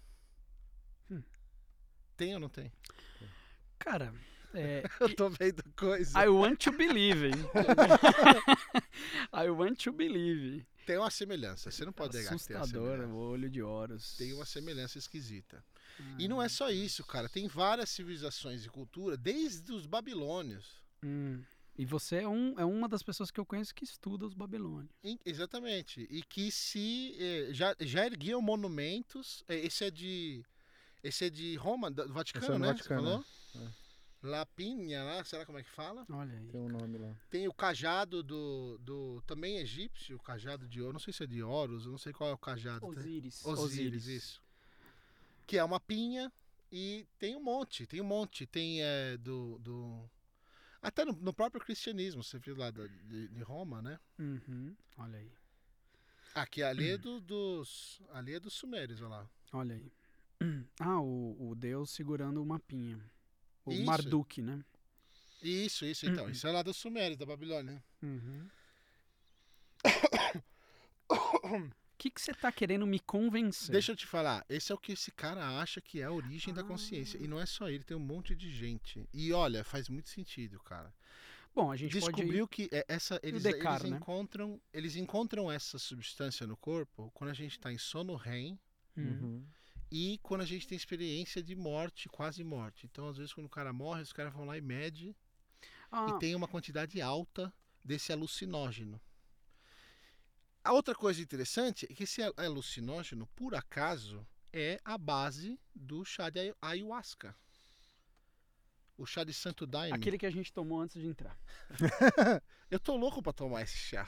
Hum. 2.19 2.25
Tem 2.25 2.33
ou 2.33 2.39
não 2.39 2.49
tem? 2.49 2.71
Cara, 3.77 4.13
é, 4.53 4.83
Eu 4.99 5.15
tô 5.15 5.29
vendo 5.29 5.63
coisa. 5.77 6.19
I 6.23 6.27
want 6.27 6.59
to 6.63 6.71
believe, 6.71 7.27
hein? 7.27 7.33
I 9.33 9.49
want 9.49 9.83
to 9.83 9.91
believe. 9.91 10.65
Tem 10.85 10.97
uma 10.97 11.11
semelhança. 11.11 11.69
Você 11.69 11.85
não 11.85 11.93
pode 11.93 12.17
negar 12.17 12.35
que 12.37 12.47
tem 12.47 12.55
uma 12.55 12.63
Assustador, 12.63 12.91
semelhança. 12.97 13.13
o 13.13 13.17
olho 13.17 13.49
de 13.49 13.61
Horus. 13.61 14.15
Tem 14.17 14.33
uma 14.33 14.45
semelhança 14.45 14.97
esquisita. 14.97 15.63
Ah. 15.99 16.15
E 16.17 16.27
não 16.27 16.41
é 16.41 16.49
só 16.49 16.71
isso, 16.71 17.05
cara. 17.05 17.29
Tem 17.29 17.47
várias 17.47 17.89
civilizações 17.89 18.65
e 18.65 18.69
cultura, 18.69 19.15
desde 19.15 19.71
os 19.71 19.85
babilônios. 19.85 20.81
Hum. 21.03 21.41
E 21.77 21.85
você 21.85 22.17
é, 22.17 22.27
um, 22.27 22.59
é 22.59 22.65
uma 22.65 22.89
das 22.89 23.01
pessoas 23.03 23.31
que 23.31 23.39
eu 23.39 23.45
conheço 23.45 23.73
que 23.73 23.85
estuda 23.85 24.25
os 24.25 24.33
babilônios. 24.33 24.91
Exatamente. 25.23 26.05
E 26.09 26.21
que 26.23 26.51
se 26.51 27.15
eh, 27.17 27.49
já, 27.53 27.73
já 27.79 28.05
erguiam 28.05 28.41
monumentos. 28.41 29.43
eh, 29.47 29.65
Esse 29.65 29.85
é 29.85 29.91
de. 29.91 30.43
Esse 31.03 31.25
é 31.25 31.29
de 31.29 31.55
Roma, 31.55 31.89
do 31.89 32.11
Vaticano, 32.11 32.45
Esse 32.45 32.53
é 32.53 32.59
né? 32.59 32.67
Vaticano, 32.67 33.01
Você 33.01 33.07
falou? 33.53 33.67
é. 33.67 33.89
La 34.21 34.45
Pinha 34.45 35.01
lá, 35.01 35.23
será 35.23 35.45
como 35.45 35.59
é 35.59 35.63
que 35.63 35.69
fala? 35.69 36.05
Olha 36.09 36.37
aí. 36.37 36.47
Tem 36.47 36.59
um 36.59 36.67
nome 36.67 36.97
lá. 36.97 37.15
Tem 37.29 37.47
o 37.47 37.53
cajado 37.53 38.21
do, 38.21 38.77
do. 38.79 39.21
Também 39.25 39.57
egípcio, 39.59 40.17
o 40.17 40.21
cajado 40.21 40.67
de 40.67 40.81
ouro. 40.81 40.93
Não 40.93 40.99
sei 40.99 41.13
se 41.13 41.23
é 41.23 41.27
de 41.27 41.41
Horus, 41.41 41.85
não 41.85 41.97
sei 41.97 42.11
qual 42.11 42.29
é 42.29 42.33
o 42.33 42.37
cajado. 42.37 42.81
tá? 42.81 42.87
Osíris. 42.87 43.45
Osíris, 43.45 44.07
isso. 44.07 44.41
Que 45.47 45.57
é 45.57 45.63
uma 45.63 45.79
pinha 45.79 46.29
e 46.71 47.07
tem 47.17 47.35
um 47.35 47.41
monte, 47.41 47.87
tem 47.87 48.01
um 48.01 48.05
monte. 48.05 48.45
Tem 48.45 48.83
é, 48.83 49.15
do. 49.17 49.57
do... 49.59 50.09
Até 50.81 51.05
no, 51.05 51.13
no 51.13 51.33
próprio 51.33 51.61
cristianismo, 51.61 52.21
você 52.21 52.37
viu 52.39 52.57
lá 52.57 52.71
de, 52.71 53.27
de 53.29 53.41
Roma, 53.43 53.81
né? 53.81 53.99
Uhum. 54.17 54.75
Olha 54.97 55.17
aí. 55.17 55.31
Aqui 56.35 56.61
ali 56.61 56.91
é 56.91 56.97
do, 56.97 57.21
dos. 57.21 58.01
Ali 58.11 58.33
é 58.33 58.39
dos 58.39 58.53
sumérios, 58.53 58.99
olha 58.99 59.09
lá. 59.09 59.29
Olha 59.53 59.75
aí. 59.75 59.91
Ah, 60.79 60.99
o, 61.01 61.49
o 61.49 61.55
Deus 61.55 61.91
segurando 61.91 62.41
uma 62.41 62.59
pinha. 62.59 62.99
O 63.65 63.71
Isso. 63.71 63.83
Marduk, 63.83 64.41
né? 64.41 64.63
Isso, 65.41 65.85
isso, 65.85 66.05
então. 66.05 66.29
Isso 66.29 66.47
é 66.47 66.51
lá 66.51 66.61
dos 66.61 66.77
sumérios, 66.77 67.17
da 67.17 67.25
Babilônia. 67.25 67.83
Uhum. 68.01 68.47
O 71.09 71.69
que 71.97 72.09
que 72.09 72.21
você 72.21 72.33
tá 72.33 72.51
querendo 72.51 72.85
me 72.85 72.99
convencer? 72.99 73.71
Deixa 73.71 73.91
eu 73.91 73.95
te 73.95 74.05
falar, 74.05 74.45
esse 74.49 74.71
é 74.71 74.75
o 74.75 74.77
que 74.77 74.93
esse 74.93 75.11
cara 75.11 75.59
acha 75.59 75.81
que 75.81 76.01
é 76.01 76.05
a 76.05 76.11
origem 76.11 76.53
da 76.53 76.63
consciência. 76.63 77.19
Ah. 77.19 77.23
E 77.23 77.27
não 77.27 77.39
é 77.39 77.45
só 77.45 77.69
ele, 77.69 77.83
tem 77.83 77.95
um 77.95 78.01
monte 78.01 78.35
de 78.35 78.51
gente. 78.51 79.07
E 79.13 79.31
olha, 79.31 79.63
faz 79.63 79.87
muito 79.87 80.09
sentido, 80.09 80.59
cara. 80.59 80.93
Bom, 81.53 81.71
a 81.71 81.75
gente 81.75 81.91
Descobriu 81.91 82.47
que 82.47 82.69
é, 82.71 82.85
essa 82.87 83.19
eles, 83.23 83.43
Descartes, 83.43 83.81
eles 83.81 83.91
né? 83.91 83.97
encontram 83.97 84.61
eles 84.71 84.95
encontram 84.95 85.51
essa 85.51 85.79
substância 85.79 86.45
no 86.45 86.55
corpo 86.55 87.11
quando 87.13 87.31
a 87.31 87.33
gente 87.33 87.53
está 87.53 87.71
em 87.71 87.77
sono 87.77 88.15
REM 88.15 88.57
pode... 88.95 89.07
Hum. 89.07 89.19
Uhum. 89.21 89.45
E 89.91 90.19
quando 90.21 90.41
a 90.41 90.45
gente 90.45 90.67
tem 90.67 90.75
experiência 90.75 91.41
de 91.41 91.55
morte, 91.55 92.07
quase 92.09 92.43
morte. 92.43 92.85
Então, 92.85 93.07
às 93.07 93.17
vezes, 93.17 93.33
quando 93.33 93.47
o 93.47 93.49
cara 93.49 93.73
morre, 93.73 94.01
os 94.01 94.13
caras 94.13 94.33
vão 94.33 94.45
lá 94.45 94.57
e 94.57 94.61
mede 94.61 95.15
Ah, 95.91 96.07
e 96.09 96.19
tem 96.19 96.35
uma 96.35 96.47
quantidade 96.47 97.01
alta 97.01 97.51
desse 97.83 98.11
alucinógeno. 98.11 99.01
A 100.63 100.73
outra 100.73 100.93
coisa 100.93 101.21
interessante 101.21 101.87
é 101.89 101.93
que 101.93 102.03
esse 102.03 102.21
al- 102.21 102.33
alucinógeno, 102.37 103.25
por 103.35 103.55
acaso, 103.55 104.25
é 104.53 104.79
a 104.83 104.97
base 104.97 105.59
do 105.73 106.03
chá 106.05 106.29
de 106.29 106.53
ayahuasca. 106.61 107.35
O 108.97 109.05
chá 109.05 109.23
de 109.23 109.33
Santo 109.33 109.65
Daime. 109.65 109.95
aquele 109.95 110.17
que 110.17 110.25
a 110.25 110.31
gente 110.31 110.51
tomou 110.51 110.81
antes 110.81 111.01
de 111.01 111.07
entrar. 111.07 111.39
Eu 112.69 112.79
tô 112.79 112.95
louco 112.97 113.23
pra 113.23 113.31
tomar 113.33 113.61
esse 113.63 113.77
chá. 113.77 114.05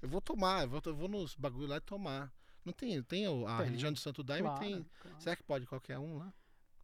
Eu 0.00 0.08
vou 0.08 0.20
tomar, 0.20 0.62
eu 0.62 0.68
vou, 0.68 0.82
eu 0.86 0.94
vou 0.94 1.08
nos 1.08 1.34
bagulho 1.34 1.66
lá 1.66 1.76
e 1.78 1.80
tomar. 1.80 2.32
Não 2.64 2.72
tem, 2.72 3.02
tem 3.02 3.26
a 3.26 3.56
Tem, 3.58 3.66
religião 3.66 3.92
do 3.92 3.98
Santo 3.98 4.22
Daime? 4.22 4.48
Claro, 4.48 4.60
Tem. 4.60 4.86
claro. 5.00 5.20
Será 5.20 5.36
que 5.36 5.42
pode 5.42 5.66
qualquer 5.66 5.98
um 5.98 6.16
lá? 6.18 6.32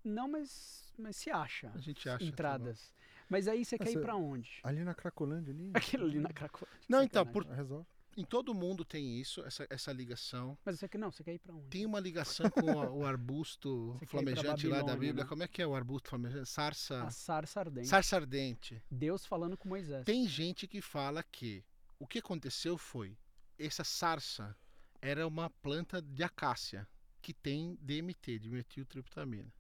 Não, 0.05 0.29
mas, 0.29 0.93
mas 0.99 1.17
se 1.17 1.31
acha. 1.31 1.71
A 1.75 1.79
gente 1.79 2.09
acha. 2.09 2.19
tá 2.19 2.25
Entradas. 2.25 2.93
Mas 3.29 3.47
aí 3.47 3.65
você 3.65 3.79
quer 3.79 3.93
ir 3.93 4.01
pra 4.01 4.17
onde? 4.17 4.59
Ali 4.63 4.83
na 4.83 4.95
Cracolândia, 4.95 5.53
ali. 5.53 5.71
Aquilo 5.75 6.05
ali 6.07 6.19
na 6.19 6.31
Cracolândia. 6.31 6.79
Não, 6.89 7.03
então, 7.03 7.25
por- 7.27 7.47
Resolve. 7.47 7.87
Em 8.17 8.25
todo 8.25 8.53
mundo 8.53 8.85
tem 8.85 9.21
isso, 9.21 9.41
essa, 9.47 9.65
essa 9.71 9.93
ligação. 9.93 10.59
Mas 10.65 10.81
você 10.81 10.89
quer, 10.89 10.99
não, 10.99 11.13
você 11.13 11.23
quer 11.23 11.35
ir 11.35 11.39
pra 11.39 11.55
onde? 11.55 11.69
Tem 11.69 11.87
uma 11.87 12.01
ligação 12.01 12.51
com 12.51 12.81
a- 12.81 12.91
o 12.91 13.07
arbusto 13.07 13.97
flamejante 14.07 14.67
lá 14.67 14.83
da 14.83 14.95
Bíblia. 14.97 15.23
né? 15.25 15.29
Como 15.29 15.43
é 15.45 15.49
que 15.49 15.63
é 15.63 15.67
o 15.67 15.77
arbusto 15.77 16.09
flamejante? 16.11 16.49
Sarsa. 16.49 17.05
A 17.05 17.11
sarça 17.11 17.61
ardente. 17.61 17.87
Sarsa 17.87 18.17
ardente. 18.17 18.83
Deus 18.91 19.25
falando 19.25 19.57
com 19.57 19.69
Moisés. 19.69 20.05
Tem 20.05 20.27
gente 20.27 20.67
que 20.67 20.81
fala 20.83 21.23
que 21.23 21.65
o 22.01 22.07
que 22.07 22.19
aconteceu 22.19 22.77
foi 22.77 23.17
essa 23.57 23.85
sarsa 23.85 24.57
era 25.01 25.27
uma 25.27 25.49
planta 25.49 26.01
de 26.01 26.23
acácia 26.23 26.87
que 27.23 27.33
tem 27.33 27.77
DMT, 27.81 28.39
dimetiltriptamina. 28.39 29.53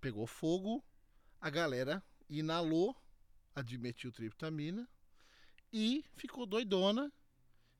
Pegou 0.00 0.26
fogo, 0.26 0.84
a 1.40 1.48
galera 1.48 2.02
inalou 2.28 2.96
a 3.54 3.62
dimetiltriptamina 3.62 4.88
e 5.72 6.04
ficou 6.14 6.46
doidona 6.46 7.12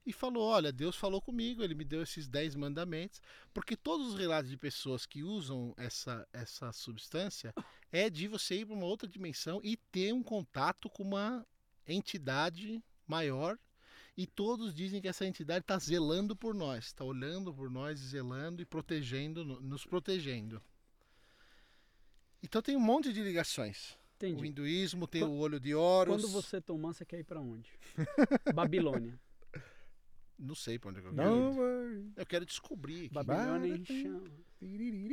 e 0.05 0.13
falou: 0.13 0.47
Olha, 0.47 0.71
Deus 0.71 0.95
falou 0.95 1.21
comigo, 1.21 1.63
ele 1.63 1.73
me 1.73 1.83
deu 1.83 2.03
esses 2.03 2.27
10 2.27 2.55
mandamentos, 2.55 3.21
porque 3.53 3.75
todos 3.75 4.13
os 4.13 4.19
relatos 4.19 4.49
de 4.49 4.57
pessoas 4.57 5.05
que 5.05 5.23
usam 5.23 5.73
essa, 5.77 6.27
essa 6.31 6.71
substância 6.71 7.53
é 7.91 8.09
de 8.09 8.27
você 8.27 8.59
ir 8.59 8.65
para 8.65 8.75
uma 8.75 8.85
outra 8.85 9.07
dimensão 9.07 9.59
e 9.63 9.75
ter 9.75 10.13
um 10.13 10.23
contato 10.23 10.89
com 10.89 11.03
uma 11.03 11.45
entidade 11.87 12.83
maior. 13.07 13.57
E 14.17 14.25
todos 14.25 14.73
dizem 14.73 15.01
que 15.01 15.07
essa 15.07 15.25
entidade 15.25 15.63
está 15.63 15.77
zelando 15.77 16.35
por 16.35 16.53
nós, 16.53 16.85
está 16.85 17.03
olhando 17.03 17.53
por 17.53 17.69
nós, 17.69 17.99
zelando 17.99 18.61
e 18.61 18.65
protegendo, 18.65 19.43
nos 19.43 19.85
protegendo. 19.85 20.61
Então 22.41 22.61
tem 22.61 22.77
um 22.77 22.79
monte 22.81 23.11
de 23.11 23.21
ligações. 23.21 23.97
Entendi. 24.15 24.41
O 24.41 24.45
hinduísmo 24.45 25.07
tem 25.07 25.23
o 25.23 25.33
olho 25.33 25.59
de 25.59 25.75
Horus. 25.75 26.21
Quando 26.21 26.31
você 26.31 26.61
tomar, 26.61 26.93
você 26.93 27.03
quer 27.03 27.19
ir 27.19 27.25
para 27.25 27.41
onde? 27.41 27.69
Babilônia. 28.55 29.19
Não 30.37 30.55
sei 30.55 30.79
pra 30.79 30.91
onde 30.91 30.99
eu 30.99 31.13
quero. 31.13 32.13
Eu 32.15 32.25
quero 32.25 32.45
descobrir. 32.45 33.09
Babilônia 33.09 33.75
em 33.75 33.85
chama. 33.85 34.29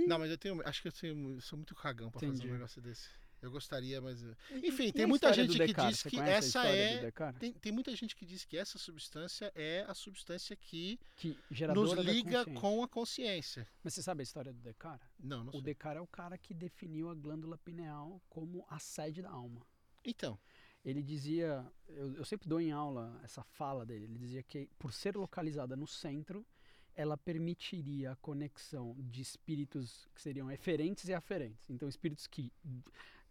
Não, 0.06 0.18
mas 0.18 0.30
eu 0.30 0.38
tenho. 0.38 0.60
Acho 0.66 0.82
que 0.82 0.88
eu, 0.88 0.92
tenho, 0.92 1.34
eu 1.34 1.40
sou 1.40 1.56
muito 1.56 1.74
cagão 1.74 2.10
pra 2.10 2.20
fazer 2.20 2.48
um 2.48 2.52
negócio 2.52 2.80
desse. 2.80 3.08
Eu 3.42 3.50
gostaria, 3.50 4.00
mas. 4.00 4.22
eh, 4.22 4.36
Enfim, 4.62 4.84
e 4.86 4.92
tem 4.92 5.04
muita 5.04 5.32
gente 5.32 5.58
que 5.58 5.74
diz 5.74 5.98
Você 5.98 6.10
que 6.10 6.20
essa 6.20 6.64
é-? 6.64 7.10
Tem, 7.40 7.52
tem 7.52 7.72
muita 7.72 7.94
gente 7.96 8.14
que 8.14 8.24
diz 8.24 8.44
que 8.44 8.56
essa 8.56 8.78
substância 8.78 9.50
é 9.56 9.84
a 9.88 9.94
substância 9.94 10.54
que 10.54 10.98
Que 11.16 11.36
nos 11.74 11.92
liga 11.94 12.44
com 12.54 12.82
a 12.84 12.88
consciência. 12.88 13.66
Mas 13.82 13.94
você 13.94 14.02
sabe 14.02 14.20
a 14.20 14.22
história 14.22 14.52
do 14.52 14.60
Descartes? 14.60 15.08
Não, 15.18 15.42
não 15.42 15.48
O 15.50 15.52
sei. 15.54 15.62
Descartes 15.62 15.98
é 15.98 16.02
o 16.02 16.06
cara 16.06 16.38
que 16.38 16.54
definiu 16.54 17.10
a 17.10 17.14
glândula 17.14 17.58
pineal 17.58 18.22
como 18.28 18.64
a 18.68 18.78
sede 18.78 19.20
da 19.20 19.30
alma. 19.30 19.66
Então, 20.04 20.38
Ele 20.84 21.02
dizia, 21.02 21.64
eu, 21.88 22.14
eu 22.14 22.24
sempre 22.24 22.48
dou 22.48 22.60
em 22.60 22.70
aula 22.72 23.20
essa 23.24 23.42
fala 23.42 23.84
dele, 23.84 24.04
ele 24.04 24.18
dizia 24.18 24.42
que 24.42 24.68
por 24.78 24.92
ser 24.92 25.16
localizada 25.16 25.76
no 25.76 25.86
centro, 25.86 26.46
ela 26.94 27.16
permitiria 27.16 28.12
a 28.12 28.16
conexão 28.16 28.94
de 28.98 29.22
espíritos 29.22 30.08
que 30.14 30.20
seriam 30.20 30.50
eferentes 30.50 31.08
e 31.08 31.14
aferentes. 31.14 31.68
Então, 31.70 31.88
espíritos 31.88 32.26
que. 32.26 32.52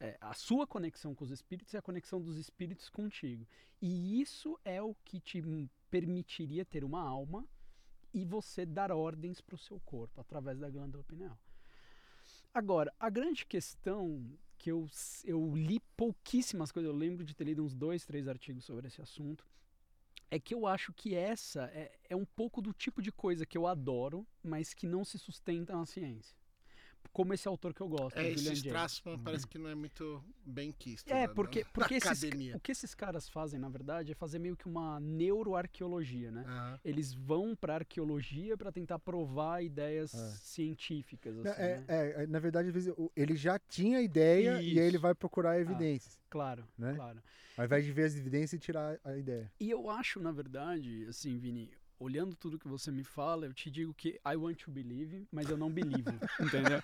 É, 0.02 0.18
a 0.20 0.34
sua 0.34 0.66
conexão 0.66 1.14
com 1.14 1.24
os 1.24 1.30
espíritos 1.30 1.76
é 1.76 1.78
a 1.78 1.82
conexão 1.82 2.20
dos 2.20 2.36
espíritos 2.36 2.90
contigo. 2.90 3.48
E 3.80 4.20
isso 4.20 4.60
é 4.66 4.82
o 4.82 4.96
que 5.06 5.20
te 5.20 5.42
permitiria 5.92 6.66
ter 6.66 6.84
uma 6.84 7.02
alma 7.02 7.48
e 8.12 8.26
você 8.26 8.66
dar 8.66 8.92
ordens 8.92 9.40
para 9.40 9.54
o 9.54 9.60
seu 9.60 9.80
corpo 9.82 10.20
através 10.20 10.58
da 10.58 10.72
glândula 10.72 11.04
pineal. 11.04 11.38
Agora, 12.52 12.92
a 13.00 13.12
grande 13.12 13.46
questão 13.46 14.28
que 14.58 14.72
eu, 14.72 14.90
eu 15.24 15.56
li 15.56 15.80
pouquíssimas 15.96 16.72
coisas, 16.72 16.92
eu 16.92 16.98
lembro 16.98 17.24
de 17.24 17.36
ter 17.36 17.44
lido 17.44 17.64
uns 17.64 17.76
dois, 17.76 18.04
três 18.04 18.28
artigos 18.28 18.66
sobre 18.66 18.88
esse 18.88 19.02
assunto, 19.02 19.46
é 20.32 20.40
que 20.40 20.56
eu 20.56 20.66
acho 20.66 20.92
que 20.94 21.14
essa 21.14 21.66
é, 21.74 21.92
é 22.10 22.16
um 22.16 22.26
pouco 22.26 22.60
do 22.60 22.74
tipo 22.74 23.04
de 23.04 23.12
coisa 23.12 23.46
que 23.46 23.58
eu 23.58 23.68
adoro, 23.68 24.26
mas 24.44 24.74
que 24.74 24.88
não 24.88 25.06
se 25.06 25.20
sustenta 25.20 25.76
na 25.76 25.86
ciência. 25.86 26.41
Como 27.14 27.34
esse 27.34 27.48
autor 27.48 27.74
que 27.74 27.82
eu 27.82 27.90
gosto, 27.90 28.18
é, 28.18 28.22
o 28.22 28.24
Julian 28.24 28.36
esse 28.36 28.46
James. 28.46 28.58
Strassman 28.66 29.20
parece 29.20 29.46
que 29.46 29.58
não 29.58 29.70
é 29.70 29.76
muito 29.76 30.24
bem 30.46 30.72
quisto. 30.72 31.12
É, 31.12 31.28
na- 31.28 31.34
porque, 31.34 31.60
na- 31.64 31.70
porque 31.74 31.94
na 31.96 31.98
esses, 31.98 32.24
academia. 32.24 32.56
o 32.56 32.60
que 32.60 32.72
esses 32.72 32.96
caras 32.96 33.28
fazem, 33.28 33.60
na 33.60 33.68
verdade, 33.70 34.12
é 34.14 34.16
fazer 34.16 34.40
meio 34.40 34.56
que 34.56 34.66
uma 34.68 35.00
neuroarqueologia, 35.00 36.32
né? 36.32 36.44
Aham. 36.48 36.80
Eles 36.86 37.14
vão 37.14 37.56
para 37.56 37.76
arqueologia 37.76 38.56
para 38.58 38.72
tentar 38.72 38.98
provar 39.00 39.62
ideias 39.64 40.14
É. 40.14 40.32
científicas, 40.38 41.38
assim, 41.38 41.62
é, 41.62 41.78
né? 41.80 41.86
é, 41.88 42.24
é, 42.24 42.28
na 42.28 42.40
verdade, 42.40 42.70
às 42.70 42.74
vezes, 42.74 42.94
o- 42.98 43.12
ele 43.16 43.36
já 43.36 43.60
tinha 43.60 43.98
a 43.98 44.02
ideia 44.02 44.62
e 44.62 44.80
aí 44.80 44.80
ele 44.80 44.90
Isso. 44.96 45.00
vai 45.02 45.14
procurar 45.14 45.60
evidências, 45.60 46.20
Claro, 46.30 46.66
né? 46.78 46.94
claro. 46.96 47.22
ao 47.58 47.66
invés 47.66 47.84
de 47.84 47.92
ver 47.92 48.06
as 48.06 48.16
evidências 48.16 48.54
e 48.54 48.60
tirar 48.60 48.98
a 49.04 49.18
ideia. 49.18 49.52
E 49.60 49.70
eu 49.70 49.90
acho, 49.90 50.20
na 50.20 50.32
verdade, 50.32 51.06
assim, 51.10 51.38
Vini, 51.38 51.70
olhando 52.02 52.36
tudo 52.36 52.58
que 52.58 52.68
você 52.68 52.92
me 52.92 53.04
fala, 53.04 53.46
eu 53.46 53.54
te 53.54 53.70
digo 53.70 53.94
que 53.94 54.20
I 54.26 54.36
want 54.36 54.58
to 54.64 54.72
believe, 54.72 55.28
mas 55.32 55.50
eu 55.50 55.56
não 55.56 55.72
believe, 55.72 56.10
entendeu? 56.42 56.82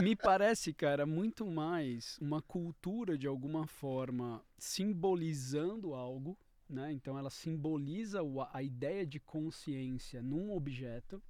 Me 0.00 0.14
parece, 0.14 0.72
cara, 0.72 1.04
muito 1.04 1.44
mais 1.44 2.16
uma 2.20 2.40
cultura 2.40 3.18
de 3.18 3.26
alguma 3.26 3.66
forma 3.66 4.40
simbolizando 4.56 5.92
algo, 5.92 6.38
né? 6.70 6.92
Então 6.92 7.18
ela 7.18 7.30
simboliza 7.30 8.20
a 8.52 8.62
ideia 8.62 9.04
de 9.04 9.18
consciência 9.18 10.22
num 10.22 10.52
objeto, 10.52 11.20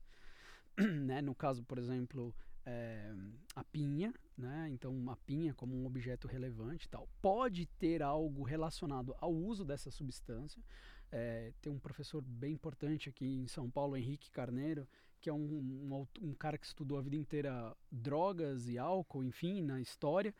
né? 0.76 1.22
No 1.22 1.34
caso, 1.34 1.64
por 1.64 1.78
exemplo, 1.78 2.34
é, 2.66 3.10
a 3.56 3.64
pinha, 3.64 4.12
né? 4.36 4.68
Então 4.70 4.94
uma 4.94 5.16
pinha 5.16 5.54
como 5.54 5.74
um 5.74 5.86
objeto 5.86 6.28
relevante 6.28 6.86
tal, 6.90 7.08
pode 7.22 7.64
ter 7.64 8.02
algo 8.02 8.42
relacionado 8.42 9.16
ao 9.18 9.32
uso 9.32 9.64
dessa 9.64 9.90
substância. 9.90 10.62
É, 11.10 11.52
tem 11.60 11.72
um 11.72 11.78
professor 11.78 12.22
bem 12.22 12.52
importante 12.52 13.08
aqui 13.08 13.26
em 13.26 13.46
São 13.46 13.70
Paulo, 13.70 13.96
Henrique 13.96 14.30
Carneiro, 14.30 14.86
que 15.20 15.30
é 15.30 15.32
um, 15.32 15.38
um, 15.38 16.06
um 16.22 16.34
cara 16.34 16.58
que 16.58 16.66
estudou 16.66 16.98
a 16.98 17.02
vida 17.02 17.16
inteira 17.16 17.76
drogas 17.90 18.68
e 18.68 18.78
álcool, 18.78 19.24
enfim, 19.24 19.62
na 19.62 19.80
história. 19.80 20.34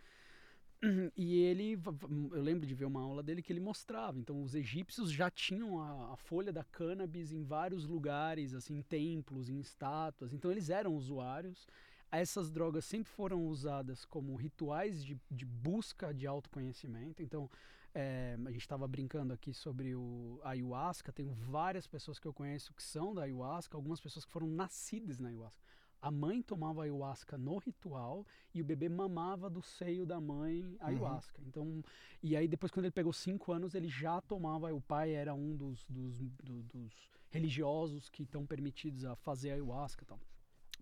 E 1.17 1.41
ele, 1.41 1.77
eu 2.33 2.41
lembro 2.41 2.65
de 2.65 2.73
ver 2.73 2.85
uma 2.85 3.03
aula 3.03 3.21
dele 3.21 3.43
que 3.43 3.53
ele 3.53 3.59
mostrava. 3.59 4.17
Então, 4.17 4.43
os 4.43 4.55
egípcios 4.55 5.11
já 5.11 5.29
tinham 5.29 5.81
a, 5.81 6.13
a 6.13 6.17
folha 6.17 6.53
da 6.53 6.63
cannabis 6.63 7.33
em 7.33 7.43
vários 7.43 7.85
lugares, 7.85 8.55
assim, 8.55 8.77
em 8.77 8.83
templos, 8.83 9.49
em 9.49 9.59
estátuas. 9.59 10.33
Então, 10.33 10.51
eles 10.51 10.71
eram 10.71 10.95
usuários. 10.95 11.67
Essas 12.11 12.51
drogas 12.51 12.85
sempre 12.85 13.11
foram 13.11 13.47
usadas 13.47 14.05
como 14.05 14.35
rituais 14.35 15.05
de, 15.05 15.21
de 15.31 15.45
busca 15.45 16.13
de 16.15 16.27
autoconhecimento. 16.27 17.23
Então, 17.23 17.51
é, 17.95 18.39
a 18.47 18.51
gente 18.51 18.63
estava 18.63 18.89
brincando 18.89 19.33
aqui 19.33 19.53
sobre 19.53 19.95
o 19.95 20.41
ayahuasca. 20.43 21.13
Tenho 21.13 21.33
várias 21.33 21.87
pessoas 21.87 22.19
que 22.19 22.27
eu 22.27 22.33
conheço 22.33 22.73
que 22.73 22.83
são 22.83 23.15
da 23.15 23.23
ayahuasca, 23.23 23.77
algumas 23.77 24.01
pessoas 24.01 24.25
que 24.25 24.33
foram 24.33 24.47
nascidas 24.47 25.19
na 25.19 25.29
ayahuasca. 25.29 25.63
A 26.01 26.11
mãe 26.13 26.41
tomava 26.41 26.85
ayahuasca 26.85 27.37
no 27.37 27.59
ritual 27.59 28.25
e 28.55 28.63
o 28.63 28.65
bebê 28.65 28.89
mamava 28.89 29.51
do 29.51 29.61
seio 29.61 30.07
da 30.07 30.21
mãe 30.21 30.77
ayahuasca. 30.81 31.43
Então, 31.45 31.83
e 32.23 32.37
aí 32.37 32.47
depois 32.47 32.71
quando 32.71 32.85
ele 32.87 32.93
pegou 32.93 33.13
cinco 33.13 33.53
anos 33.53 33.75
ele 33.75 33.89
já 33.89 34.21
tomava. 34.21 34.73
O 34.73 34.81
pai 34.81 35.11
era 35.13 35.35
um 35.35 35.57
dos, 35.57 35.85
dos, 35.89 36.21
do- 36.21 36.63
dos 36.63 37.11
religiosos 37.31 38.09
que 38.09 38.23
estão 38.23 38.47
permitidos 38.47 39.05
a 39.05 39.17
fazer 39.17 39.51
ayahuasca, 39.51 40.07
tal, 40.07 40.21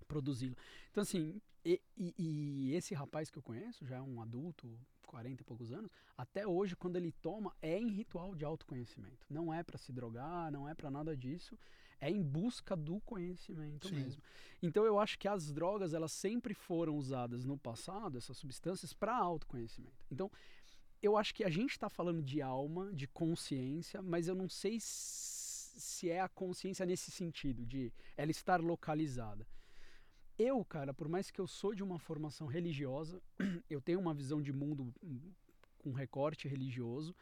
produzi-lo. 0.06 0.56
Então 0.90 1.02
assim, 1.02 1.40
e, 1.64 1.80
e- 1.96 2.14
e 2.18 2.74
esse 2.74 2.94
rapaz 2.94 3.30
que 3.30 3.38
eu 3.38 3.42
conheço 3.42 3.84
já 3.84 3.96
é 3.96 4.02
um 4.02 4.20
adulto, 4.20 4.78
40 5.06 5.42
e 5.42 5.44
poucos 5.44 5.72
anos, 5.72 5.90
até 6.16 6.46
hoje 6.46 6.74
quando 6.76 6.96
ele 6.96 7.12
toma 7.12 7.54
é 7.62 7.78
em 7.78 7.88
ritual 7.88 8.34
de 8.34 8.44
autoconhecimento. 8.44 9.26
Não 9.30 9.52
é 9.52 9.62
para 9.62 9.78
se 9.78 9.92
drogar, 9.92 10.50
não 10.50 10.68
é 10.68 10.74
para 10.74 10.90
nada 10.90 11.16
disso. 11.16 11.58
É 12.00 12.10
em 12.10 12.22
busca 12.22 12.76
do 12.76 13.00
conhecimento 13.00 13.88
Sim. 13.88 13.94
mesmo. 13.94 14.22
Então 14.62 14.84
eu 14.84 14.98
acho 14.98 15.18
que 15.18 15.26
as 15.26 15.50
drogas 15.52 15.94
elas 15.94 16.12
sempre 16.12 16.52
foram 16.54 16.94
usadas 16.96 17.44
no 17.44 17.56
passado, 17.56 18.18
essas 18.18 18.36
substâncias, 18.36 18.92
para 18.92 19.16
autoconhecimento. 19.16 20.04
Então 20.10 20.30
eu 21.02 21.16
acho 21.16 21.34
que 21.34 21.44
a 21.44 21.48
gente 21.50 21.70
está 21.70 21.88
falando 21.88 22.22
de 22.22 22.42
alma, 22.42 22.92
de 22.92 23.06
consciência, 23.06 24.02
mas 24.02 24.28
eu 24.28 24.34
não 24.34 24.48
sei 24.48 24.78
se 24.80 26.10
é 26.10 26.20
a 26.20 26.28
consciência 26.28 26.84
nesse 26.86 27.10
sentido, 27.10 27.64
de 27.64 27.92
ela 28.16 28.30
estar 28.30 28.60
localizada. 28.60 29.46
Eu, 30.38 30.62
cara, 30.64 30.92
por 30.92 31.08
mais 31.08 31.30
que 31.30 31.40
eu 31.40 31.46
sou 31.46 31.74
de 31.74 31.82
uma 31.82 31.98
formação 31.98 32.46
religiosa, 32.46 33.22
eu 33.70 33.80
tenho 33.80 33.98
uma 33.98 34.12
visão 34.12 34.42
de 34.42 34.52
mundo 34.52 34.92
hum, 35.02 35.32
com 35.78 35.92
recorte 35.92 36.46
religioso, 36.46 37.14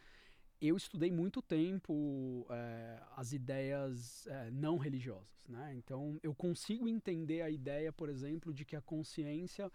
eu 0.61 0.77
estudei 0.77 1.11
muito 1.11 1.43
tempo 1.43 2.47
eh, 2.51 3.03
as 3.17 3.33
ideias 3.33 4.27
eh, 4.27 4.51
não 4.51 4.79
religiosas, 4.79 5.45
né? 5.49 5.75
Então 5.77 6.19
eu 6.23 6.35
consigo 6.35 6.89
entender 6.89 7.43
a 7.43 7.51
ideia, 7.51 7.93
por 7.93 8.09
exemplo, 8.09 8.53
de 8.53 8.65
que 8.65 8.75
a 8.75 8.81
consciência 8.81 9.71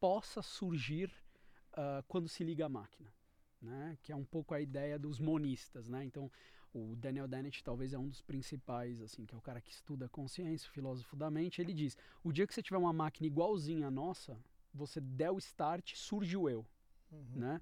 possa 0.00 0.40
surgir 0.40 1.12
ah, 1.72 2.02
quando 2.08 2.28
se 2.28 2.42
liga 2.42 2.66
à 2.66 2.68
máquina, 2.68 3.12
né? 3.60 3.98
Que 4.02 4.12
é 4.12 4.16
um 4.16 4.24
pouco 4.24 4.54
a 4.54 4.60
ideia 4.60 4.98
dos 4.98 5.20
monistas, 5.20 5.88
né? 5.88 6.04
Então 6.04 6.30
o 6.72 6.94
Daniel 6.96 7.26
Dennett 7.26 7.62
talvez 7.64 7.92
é 7.92 7.98
um 7.98 8.08
dos 8.08 8.22
principais, 8.22 9.00
assim, 9.00 9.26
que 9.26 9.34
é 9.34 9.38
o 9.38 9.40
cara 9.40 9.60
que 9.60 9.70
estuda 9.72 10.06
a 10.06 10.08
consciência, 10.08 10.68
o 10.68 10.72
filósofo 10.72 11.16
da 11.16 11.30
mente. 11.30 11.60
Ele 11.60 11.72
diz: 11.74 11.96
o 12.22 12.32
dia 12.32 12.46
que 12.46 12.54
você 12.54 12.62
tiver 12.62 12.78
uma 12.78 12.92
máquina 12.92 13.26
igualzinha 13.26 13.88
à 13.88 13.90
nossa, 13.90 14.38
você 14.72 15.00
der 15.00 15.30
o 15.30 15.38
start, 15.38 15.94
surge 15.94 16.36
o 16.36 16.48
eu, 16.48 16.64
Uhum. 17.12 17.40
né? 17.40 17.60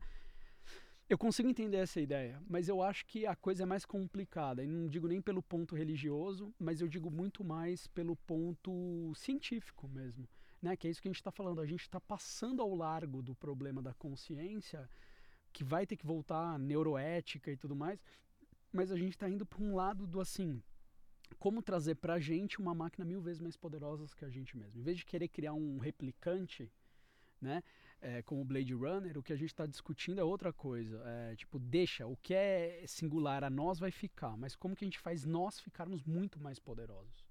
Eu 1.09 1.17
consigo 1.17 1.49
entender 1.49 1.79
essa 1.79 1.99
ideia, 1.99 2.39
mas 2.47 2.69
eu 2.69 2.83
acho 2.83 3.07
que 3.07 3.25
a 3.25 3.35
coisa 3.35 3.63
é 3.63 3.67
mais 3.67 3.87
complicada. 3.87 4.63
E 4.63 4.67
não 4.67 4.87
digo 4.87 5.09
nem 5.09 5.23
pelo 5.23 5.43
ponto 5.43 5.75
religioso, 5.75 6.53
mas 6.59 6.83
eu 6.83 6.87
digo 6.89 7.11
muito 7.11 7.43
mais 7.43 7.87
pelo 7.87 8.15
ponto 8.15 9.11
científico 9.15 9.89
mesmo. 9.89 10.29
Né? 10.61 10.77
Que 10.77 10.87
é 10.87 10.91
isso 10.91 11.01
que 11.01 11.09
a 11.09 11.11
gente 11.11 11.17
está 11.17 11.31
falando. 11.31 11.63
A 11.63 11.67
gente 11.67 11.81
está 11.81 11.99
passando 11.99 12.61
ao 12.61 12.75
largo 12.75 13.23
do 13.23 13.35
problema 13.35 13.81
da 13.81 13.95
consciência, 13.95 14.87
que 15.51 15.65
vai 15.65 15.87
ter 15.87 15.97
que 15.97 16.05
voltar 16.05 16.55
à 16.55 16.59
neuroética 16.59 17.51
e 17.51 17.57
tudo 17.57 17.75
mais, 17.75 17.99
mas 18.79 18.93
a 18.93 18.97
gente 18.97 19.15
está 19.17 19.29
indo 19.29 19.45
para 19.45 19.61
um 19.61 19.75
lado 19.75 20.07
do 20.07 20.21
assim. 20.21 20.63
Como 21.37 21.61
trazer 21.61 21.97
para 21.97 22.15
a 22.15 22.21
gente 22.21 22.61
uma 22.61 22.73
máquina 22.73 23.05
mil 23.05 23.21
vezes 23.21 23.41
mais 23.41 23.57
poderosa 23.57 24.07
que 24.17 24.25
a 24.25 24.31
gente 24.31 24.57
mesmo. 24.57 24.79
Em 24.79 24.85
vez 24.85 24.97
de 24.97 25.05
querer 25.05 25.27
criar 25.27 25.53
um 25.53 25.79
replicante, 25.79 26.71
né? 27.41 27.61
É, 28.01 28.23
como 28.23 28.45
Blade 28.45 28.73
Runner, 28.73 29.19
o 29.19 29.23
que 29.23 29.33
a 29.33 29.37
gente 29.37 29.51
está 29.51 29.67
discutindo 29.67 30.21
é 30.21 30.25
outra 30.25 30.53
coisa. 30.53 31.03
É, 31.05 31.35
tipo, 31.35 31.59
deixa, 31.59 32.07
o 32.07 32.17
que 32.17 32.33
é 32.33 32.85
singular 32.87 33.43
a 33.43 33.51
nós 33.51 33.81
vai 33.81 33.91
ficar, 33.91 34.37
mas 34.37 34.55
como 34.55 34.77
que 34.77 34.85
a 34.85 34.87
gente 34.87 35.01
faz 35.01 35.25
nós 35.25 35.59
ficarmos 35.59 36.05
muito 36.05 36.41
mais 36.41 36.61
poderosos? 36.61 37.27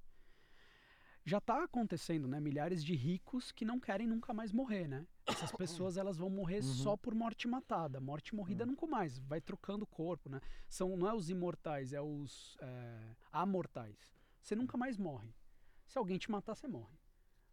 Já 1.23 1.37
está 1.37 1.63
acontecendo, 1.63 2.27
né? 2.27 2.41
Milhares 2.41 2.83
de 2.83 2.93
ricos 2.93 3.53
que 3.53 3.63
não 3.63 3.79
querem 3.79 4.05
nunca 4.05 4.33
mais 4.33 4.51
morrer, 4.51 4.85
né? 4.89 5.07
Essas 5.27 5.51
pessoas 5.85 5.97
elas 5.97 6.17
vão 6.17 6.29
morrer 6.29 6.57
Uhum. 6.63 6.73
só 6.73 6.95
por 6.97 7.13
morte 7.13 7.47
matada. 7.47 7.99
Morte 7.99 8.33
morrida 8.35 8.63
Uhum. 8.63 8.71
nunca 8.71 8.87
mais, 8.87 9.17
vai 9.19 9.41
trocando 9.41 9.83
o 9.83 9.87
corpo, 9.87 10.29
né? 10.29 10.39
São, 10.69 10.95
não 10.97 11.07
é 11.07 11.13
os 11.13 11.29
imortais, 11.29 11.93
é 11.93 12.01
os 12.01 12.57
é, 12.61 13.15
amortais. 13.31 13.97
Você 14.41 14.55
nunca 14.55 14.77
mais 14.77 14.97
morre. 14.97 15.33
Se 15.85 15.97
alguém 15.97 16.17
te 16.17 16.31
matar, 16.31 16.55
você 16.55 16.67
morre. 16.67 16.97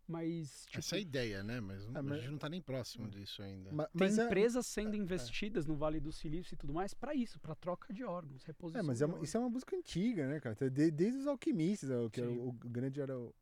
Mas, 0.07 0.67
tipo, 0.67 0.81
Essa 0.81 0.97
é 0.97 0.99
a 0.99 1.01
ideia, 1.01 1.43
né? 1.43 1.61
Mas, 1.61 1.87
não- 1.87 1.99
É, 1.99 2.03
mas- 2.03 2.13
a 2.13 2.21
gente 2.21 2.31
não 2.33 2.39
tá 2.39 2.49
nem 2.51 2.61
próximo 2.61 3.09
disso 3.09 3.43
ainda. 3.43 3.73
Ma- 3.73 3.85
tem 3.87 3.93
Mas 3.95 4.19
é, 4.19 4.27
empresas 4.27 4.67
sendo 4.67 4.95
investidas 4.95 5.65
no 5.65 5.75
Vale 5.77 5.99
do 5.99 6.13
Silício 6.13 6.53
e 6.55 6.57
tudo 6.59 6.75
mais 6.75 6.93
para 6.93 7.15
isso, 7.15 7.41
para 7.41 7.55
troca 7.55 7.91
de 7.93 8.05
órgãos, 8.05 8.43
é, 8.45 8.49
reposição. 8.49 8.85
mas 8.85 8.99
de 8.99 9.05
é 9.05 9.07
uma- 9.07 9.25
isso 9.25 9.37
é 9.37 9.41
uma 9.41 9.49
música 9.49 9.75
antiga, 9.75 10.29
né, 10.29 10.41
cara? 10.41 10.55
De- 10.71 10.91
desde 10.91 11.21
os 11.21 11.27
alquimistas, 11.27 11.89
o, 11.91 12.11
que 12.11 12.21
era 12.21 12.31
o, 12.31 12.49
o 12.51 12.53
grande 12.53 13.01
era 13.01 13.19
o, 13.19 13.35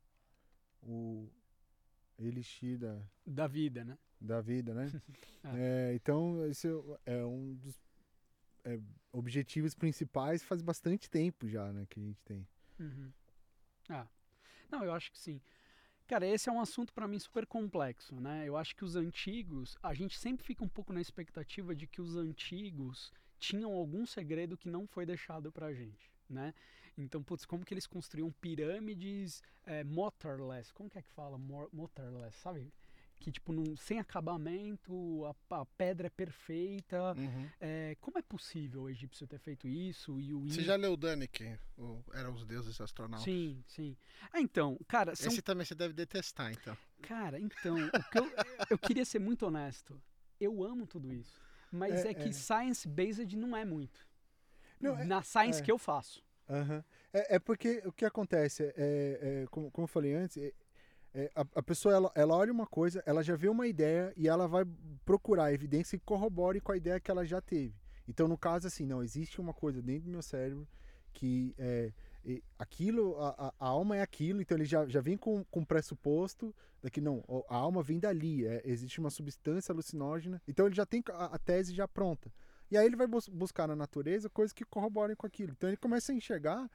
o 0.81 1.29
elixir 2.17 2.77
da, 2.79 3.01
da 3.25 3.45
vida, 3.45 3.83
né? 3.83 3.97
Da 4.23 4.41
vida, 4.41 4.73
né? 4.73 4.85
É, 5.45 5.93
então, 5.93 6.45
esse 6.47 6.67
é 7.05 7.25
um 7.25 7.55
dos 7.55 7.77
é, 8.63 8.79
objetivos 9.11 9.75
principais 9.75 10.41
faz 10.41 10.61
bastante 10.61 11.09
tempo 11.09 11.49
já, 11.49 11.71
né, 11.73 11.85
que 11.89 11.99
a 11.99 12.03
gente 12.03 12.21
tem. 12.23 12.47
Uhum. 12.79 13.11
Ah, 13.89 14.07
não, 14.71 14.83
eu 14.85 14.93
acho 14.93 15.11
que 15.11 15.19
sim. 15.19 15.41
Cara, 16.07 16.25
esse 16.25 16.47
é 16.49 16.51
um 16.51 16.61
assunto 16.61 16.93
para 16.93 17.07
mim 17.07 17.19
super 17.19 17.45
complexo, 17.45 18.19
né? 18.19 18.47
Eu 18.47 18.55
acho 18.55 18.75
que 18.75 18.85
os 18.85 18.95
antigos, 18.95 19.77
a 19.83 19.93
gente 19.93 20.17
sempre 20.17 20.45
fica 20.45 20.63
um 20.63 20.69
pouco 20.69 20.93
na 20.93 21.01
expectativa 21.01 21.75
de 21.75 21.87
que 21.87 22.01
os 22.01 22.15
antigos 22.15 23.11
tinham 23.39 23.73
algum 23.73 24.05
segredo 24.05 24.57
que 24.57 24.69
não 24.69 24.87
foi 24.87 25.05
deixado 25.05 25.51
pra 25.51 25.73
gente, 25.73 26.09
né? 26.29 26.53
Então, 26.97 27.21
putz, 27.23 27.45
como 27.45 27.65
que 27.65 27.73
eles 27.73 27.87
construíam 27.87 28.31
pirâmides 28.31 29.41
é, 29.65 29.83
motorless? 29.83 30.73
Como 30.73 30.89
que 30.89 30.99
é 30.99 31.01
que 31.01 31.11
fala? 31.11 31.37
Mo- 31.37 31.69
Motorless, 31.73 32.37
sabe? 32.37 32.71
Que, 33.23 33.31
tipo, 33.31 33.53
num, 33.53 33.77
sem 33.77 33.99
acabamento, 33.99 35.23
a, 35.49 35.61
a 35.61 35.65
pedra 35.65 36.07
é 36.07 36.09
perfeita. 36.09 37.13
Uhum. 37.13 37.49
É, 37.57 37.95
como 38.01 38.17
é 38.17 38.21
possível 38.21 38.81
o 38.81 38.89
egípcio 38.89 39.25
ter 39.25 39.39
feito 39.39 39.65
isso? 39.65 40.19
E 40.19 40.33
o 40.33 40.41
Você 40.41 40.61
já 40.61 40.75
leu 40.75 40.97
Danik? 40.97 41.57
O 41.77 42.03
Eram 42.13 42.33
os 42.33 42.45
deuses 42.45 42.81
astronautas? 42.81 43.23
Sim, 43.23 43.63
sim. 43.65 43.95
Ah, 44.29 44.41
então, 44.41 44.77
cara, 44.89 45.15
são 45.15 45.31
Esse 45.31 45.41
também 45.41 45.65
você 45.65 45.73
deve 45.73 45.93
detestar, 45.93 46.51
então. 46.51 46.77
Cara, 47.01 47.39
então, 47.39 47.77
que 48.11 48.19
eu, 48.19 48.29
eu 48.71 48.77
queria 48.77 49.05
ser 49.05 49.19
muito 49.19 49.45
honesto. 49.45 49.97
Eu 50.37 50.61
amo 50.61 50.85
tudo 50.85 51.13
isso. 51.13 51.41
Mas 51.71 52.03
É, 52.03 52.09
é, 52.09 52.13
que 52.13 52.27
é. 52.27 52.31
science-based 52.33 53.37
não 53.37 53.55
é 53.55 53.63
muito. 53.63 54.05
Não, 54.81 54.99
é- 54.99 55.05
Na 55.05 55.23
science 55.23 55.61
é. 55.61 55.63
que 55.63 55.71
eu 55.71 55.77
faço. 55.77 56.21
Aham. 56.49 56.83
É, 57.13 57.35
é 57.35 57.39
porque 57.39 57.81
o 57.85 57.91
que 57.93 58.03
acontece, 58.03 58.63
é, 58.63 58.73
é, 59.43 59.45
como, 59.49 59.71
como 59.71 59.85
eu 59.85 59.87
falei 59.87 60.13
antes, 60.13 60.35
é- 61.13 61.23
é, 61.25 61.31
a, 61.35 61.41
a 61.55 61.63
pessoa 61.63 61.93
ela, 61.93 62.11
ela 62.15 62.35
olha 62.35 62.51
uma 62.51 62.67
coisa, 62.67 63.03
ela 63.05 63.23
já 63.23 63.35
vê 63.35 63.47
uma 63.49 63.67
ideia 63.67 64.13
e 64.17 64.27
ela 64.27 64.47
vai 64.47 64.65
procurar 65.05 65.53
evidência 65.53 65.97
que 65.97 66.05
corrobore 66.05 66.59
com 66.61 66.71
a 66.71 66.77
ideia 66.77 66.99
que 66.99 67.11
ela 67.11 67.25
já 67.25 67.41
teve. 67.41 67.75
Então, 68.07 68.27
no 68.27 68.37
caso, 68.37 68.67
assim, 68.67 68.85
não, 68.85 69.03
existe 69.03 69.39
uma 69.39 69.53
coisa 69.53 69.81
dentro 69.81 70.05
do 70.05 70.11
meu 70.11 70.21
cérebro 70.21 70.67
que 71.13 71.53
é, 71.57 71.93
e 72.25 72.41
aquilo, 72.57 73.15
a, 73.19 73.53
a- 73.59 73.65
alma 73.67 73.97
é 73.97 74.01
aquilo, 74.01 74.41
então 74.41 74.57
ele 74.57 74.65
já, 74.65 74.85
já 74.87 74.99
vem 75.01 75.17
com, 75.17 75.43
com 75.45 75.63
pressuposto 75.63 76.53
daqui, 76.81 76.99
não, 76.99 77.23
a 77.49 77.55
alma 77.55 77.83
vem 77.83 77.99
dali, 77.99 78.45
é, 78.45 78.61
existe 78.65 78.99
uma 78.99 79.09
substância 79.09 79.71
alucinógena, 79.71 80.41
então 80.47 80.65
ele 80.65 80.75
já 80.75 80.85
tem 80.85 81.03
a, 81.11 81.25
a 81.25 81.37
tese 81.37 81.73
já 81.73 81.87
pronta. 81.87 82.31
E 82.71 82.77
aí 82.77 82.85
ele 82.85 82.95
vai 82.95 83.05
bus- 83.07 83.29
buscar 83.29 83.67
na 83.67 83.75
natureza 83.75 84.29
coisas 84.29 84.51
que 84.53 84.65
corroborem 84.65 85.15
com 85.15 85.27
aquilo. 85.27 85.51
Então 85.51 85.69
ele 85.69 85.77
começa 85.77 86.11
a 86.11 86.15
enxergar. 86.15 86.69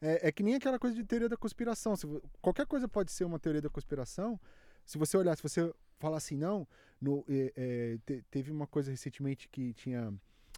É, 0.00 0.28
é 0.28 0.32
que 0.32 0.42
nem 0.42 0.54
aquela 0.54 0.78
coisa 0.78 0.96
de 0.96 1.04
teoria 1.04 1.28
da 1.28 1.36
conspiração. 1.36 1.94
Se 1.96 2.06
qualquer 2.40 2.66
coisa 2.66 2.88
pode 2.88 3.12
ser 3.12 3.24
uma 3.24 3.38
teoria 3.38 3.60
da 3.60 3.68
conspiração. 3.68 4.40
Se 4.84 4.96
você 4.98 5.16
olhar, 5.16 5.36
se 5.36 5.42
você 5.42 5.72
falar 5.98 6.16
assim, 6.16 6.36
não, 6.36 6.66
no, 7.00 7.24
é, 7.28 7.52
é, 7.56 7.98
te- 8.06 8.24
teve 8.30 8.50
uma 8.50 8.66
coisa 8.66 8.90
recentemente 8.90 9.48
que 9.48 9.74
tinha 9.74 10.12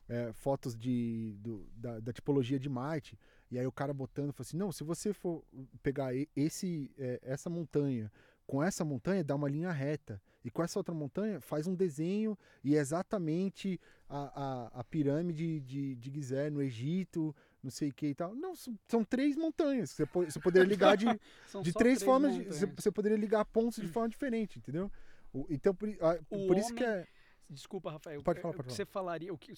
é, 0.08 0.32
fotos 0.32 0.76
de, 0.76 1.34
do- 1.40 1.66
da, 1.76 1.98
da 1.98 2.12
tipologia 2.12 2.58
de 2.58 2.68
Marte, 2.68 3.18
e 3.50 3.58
aí 3.58 3.66
o 3.66 3.72
cara 3.72 3.92
botando, 3.92 4.32
falou 4.32 4.46
assim, 4.46 4.56
não, 4.56 4.70
se 4.72 4.84
você 4.84 5.12
for 5.12 5.42
pegar 5.82 6.12
esse, 6.36 6.90
é, 6.96 7.18
essa 7.22 7.50
montanha, 7.50 8.10
com 8.46 8.62
essa 8.62 8.84
montanha 8.84 9.24
dá 9.24 9.34
uma 9.34 9.48
linha 9.48 9.70
reta, 9.72 10.20
e 10.44 10.50
com 10.50 10.62
essa 10.62 10.78
outra 10.78 10.94
montanha 10.94 11.40
faz 11.40 11.66
um 11.66 11.74
desenho, 11.74 12.38
e 12.62 12.76
é 12.76 12.78
exatamente 12.78 13.80
a, 14.08 14.70
a, 14.74 14.80
a 14.80 14.84
pirâmide 14.84 15.60
de, 15.60 15.96
de 15.96 16.10
Gizé 16.10 16.50
no 16.50 16.62
Egito, 16.62 17.34
não 17.62 17.70
sei 17.70 17.90
o 17.90 17.94
que 17.94 18.08
e 18.08 18.14
tal. 18.14 18.34
Não, 18.34 18.54
são, 18.54 18.76
três 19.04 19.36
montanhas, 19.36 19.90
você, 19.90 20.04
você 20.04 20.40
poderia 20.40 20.66
ligar 20.68 20.96
de, 20.96 21.06
São 21.46 21.62
de 21.62 21.72
só 21.72 21.78
três 21.78 22.02
formas, 22.02 22.34
de- 22.34 22.44
você, 22.44 22.66
você 22.66 22.90
poderia 22.90 23.16
ligar 23.18 23.44
pontos 23.44 23.80
de 23.80 23.88
forma 23.88 24.08
diferente, 24.08 24.58
entendeu? 24.58 24.90
O- 25.32 25.46
então, 25.48 25.74
por, 25.74 25.88
O 26.30 26.46
por 26.46 26.56
isso 26.58 26.74
que 26.74 26.82
homem- 26.84 26.96
é... 26.98 27.06
Desculpa, 27.50 27.90
Rafael. 27.90 28.22
Pode 28.22 28.38
é- 28.38 28.42
falar, 28.42 28.54
pode 28.54 28.62
que 28.68 28.74
falar. 28.74 28.76
você 28.76 28.84
falaria, 28.86 29.32
o 29.34 29.36
que 29.36 29.52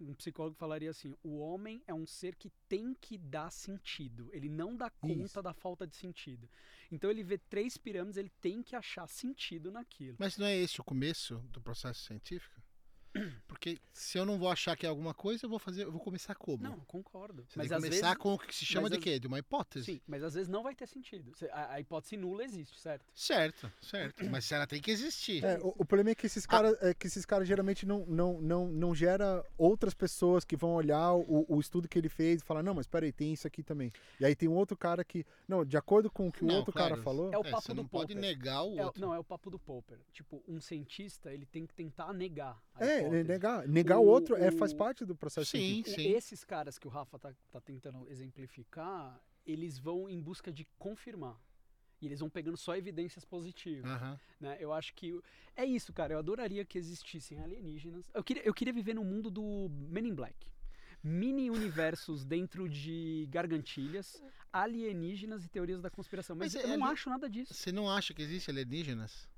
um 0.00 0.14
psicólogo 0.14 0.54
falaria 0.54 0.88
assim: 0.88 1.16
o 1.20 1.38
homem 1.38 1.82
é 1.84 1.92
um 1.92 2.06
ser 2.06 2.36
que 2.36 2.48
tem 2.68 2.94
que 3.00 3.18
dar 3.18 3.50
sentido. 3.50 4.30
Ele 4.32 4.48
não 4.48 4.76
dá 4.76 4.88
conta 4.88 5.24
Isso. 5.24 5.42
da 5.42 5.52
falta 5.52 5.84
de 5.84 5.96
sentido. 5.96 6.48
Então 6.92 7.10
ele 7.10 7.24
vê 7.24 7.38
três 7.38 7.76
pirâmides, 7.76 8.16
ele 8.18 8.30
tem 8.40 8.62
que 8.62 8.76
achar 8.76 9.08
sentido 9.08 9.72
naquilo. 9.72 10.14
Mas 10.20 10.38
não 10.38 10.46
é 10.46 10.56
esse 10.56 10.80
o 10.80 10.84
começo 10.84 11.38
do 11.50 11.60
processo 11.60 12.04
científico? 12.04 12.60
Porque 13.48 13.78
se 13.92 14.16
eu 14.18 14.24
não 14.24 14.38
vou 14.38 14.48
achar 14.48 14.76
que 14.76 14.86
é 14.86 14.88
alguma 14.88 15.12
coisa, 15.12 15.44
eu 15.44 15.50
vou 15.50 15.58
fazer, 15.58 15.82
eu 15.84 15.90
vou 15.90 16.00
começar 16.00 16.34
como? 16.34 16.62
Não, 16.62 16.78
concordo. 16.80 17.44
Você 17.48 17.58
mas 17.58 17.68
tem 17.68 17.76
que 17.78 17.84
começar 17.84 18.06
vezes, 18.08 18.18
com 18.18 18.34
o 18.34 18.38
que 18.38 18.54
se 18.54 18.64
chama 18.64 18.88
de 18.88 18.98
quê? 18.98 19.18
De 19.18 19.26
uma 19.26 19.38
hipótese. 19.38 19.84
sim, 19.84 20.00
mas 20.06 20.22
às 20.22 20.34
vezes 20.34 20.48
não 20.48 20.62
vai 20.62 20.74
ter 20.74 20.86
sentido. 20.86 21.32
A, 21.52 21.74
a 21.74 21.80
hipótese 21.80 22.16
nula 22.16 22.44
existe, 22.44 22.78
certo? 22.80 23.04
Certo, 23.14 23.70
certo. 23.80 24.24
Mas 24.30 24.50
ela 24.52 24.66
tem 24.66 24.80
que 24.80 24.90
existir. 24.90 25.44
É, 25.44 25.58
o, 25.58 25.74
o 25.78 25.84
problema 25.84 26.10
é 26.10 26.14
que 26.14 26.26
esses 26.26 26.46
caras, 26.46 26.76
é 26.80 26.94
que 26.94 27.06
esses 27.06 27.26
caras 27.26 27.46
geralmente 27.48 27.84
não, 27.84 28.06
não, 28.06 28.40
não, 28.40 28.68
não 28.68 28.94
gera 28.94 29.44
outras 29.58 29.92
pessoas 29.94 30.44
que 30.44 30.56
vão 30.56 30.74
olhar 30.74 31.12
o, 31.14 31.44
o 31.48 31.60
estudo 31.60 31.88
que 31.88 31.98
ele 31.98 32.08
fez 32.08 32.40
e 32.40 32.44
falar, 32.44 32.62
não, 32.62 32.74
mas 32.74 32.86
peraí, 32.86 33.12
tem 33.12 33.32
isso 33.32 33.46
aqui 33.46 33.62
também. 33.62 33.92
E 34.20 34.24
aí 34.24 34.34
tem 34.36 34.48
um 34.48 34.54
outro 34.54 34.76
cara 34.76 35.04
que, 35.04 35.26
não, 35.48 35.64
de 35.64 35.76
acordo 35.76 36.10
com 36.10 36.28
o 36.28 36.32
que 36.32 36.44
o 36.44 36.46
Não, 36.46 36.56
outro 36.56 36.72
claro. 36.72 36.90
cara 36.90 37.02
falou, 37.02 37.32
É 37.32 37.38
o 37.38 37.44
É, 37.44 37.50
papo 37.50 37.62
você 37.62 37.72
do 37.72 37.82
não 37.82 37.88
pode 37.88 38.14
Popper. 38.14 38.20
negar 38.20 38.62
o 38.62 38.78
É 38.78 38.84
outro. 38.86 39.00
não, 39.00 39.12
é 39.14 39.18
o 39.18 39.24
papo 39.24 39.50
do 39.50 39.58
Popper. 39.58 39.98
Tipo, 40.12 40.42
um 40.46 40.60
cientista, 40.60 41.32
ele 41.32 41.44
tem 41.46 41.66
que 41.66 41.74
tentar 41.74 42.12
negar 42.12 42.60
a 42.74 42.84
é, 43.00 43.24
negar, 43.24 43.66
negar 43.68 43.98
o, 43.98 44.02
O- 44.02 44.06
outro 44.06 44.36
é, 44.36 44.50
faz 44.50 44.72
parte 44.72 45.04
do 45.04 45.14
processo 45.16 45.50
Sim, 45.50 45.58
científico. 45.58 46.00
Sim. 46.00 46.08
Esses 46.12 46.44
caras 46.44 46.78
que 46.78 46.86
o 46.86 46.90
Rafa 46.90 47.18
tá, 47.18 47.32
tá 47.50 47.60
tentando 47.60 48.06
exemplificar, 48.10 49.20
eles 49.46 49.78
vão 49.78 50.08
em 50.08 50.20
busca 50.20 50.52
de 50.52 50.66
confirmar. 50.78 51.38
E 52.02 52.06
eles 52.06 52.20
vão 52.20 52.30
pegando 52.30 52.56
só 52.56 52.74
evidências 52.74 53.26
positivas. 53.26 53.84
Né? 54.40 54.56
Eu 54.58 54.72
acho 54.72 54.94
que. 54.94 55.20
É 55.54 55.66
isso, 55.66 55.92
cara. 55.92 56.14
Eu 56.14 56.18
adoraria 56.18 56.64
que 56.64 56.78
existissem 56.78 57.38
alienígenas. 57.40 58.10
Eu 58.14 58.24
queria, 58.24 58.42
eu 58.42 58.54
queria 58.54 58.72
viver 58.72 58.94
no 58.94 59.04
mundo 59.04 59.30
do 59.30 59.68
Men 59.70 60.06
in 60.08 60.14
Black. 60.14 60.34
Mini 61.02 61.50
universos 61.50 62.24
dentro 62.26 62.68
de 62.70 63.26
gargantilhas, 63.30 64.22
alienígenas 64.52 65.44
e 65.44 65.48
teorias 65.48 65.80
da 65.80 65.90
conspiração. 65.90 66.34
Mas, 66.36 66.54
Mas 66.54 66.64
eu 66.64 66.70
é 66.72 66.76
não 66.76 66.84
ali- 66.86 66.92
acho 66.94 67.08
nada 67.10 67.28
disso. 67.28 67.52
Você 67.54 67.70
não 67.72 67.90
acha 67.90 68.12
que 68.14 68.22
existe 68.22 68.50
alienígenas? 68.50 69.28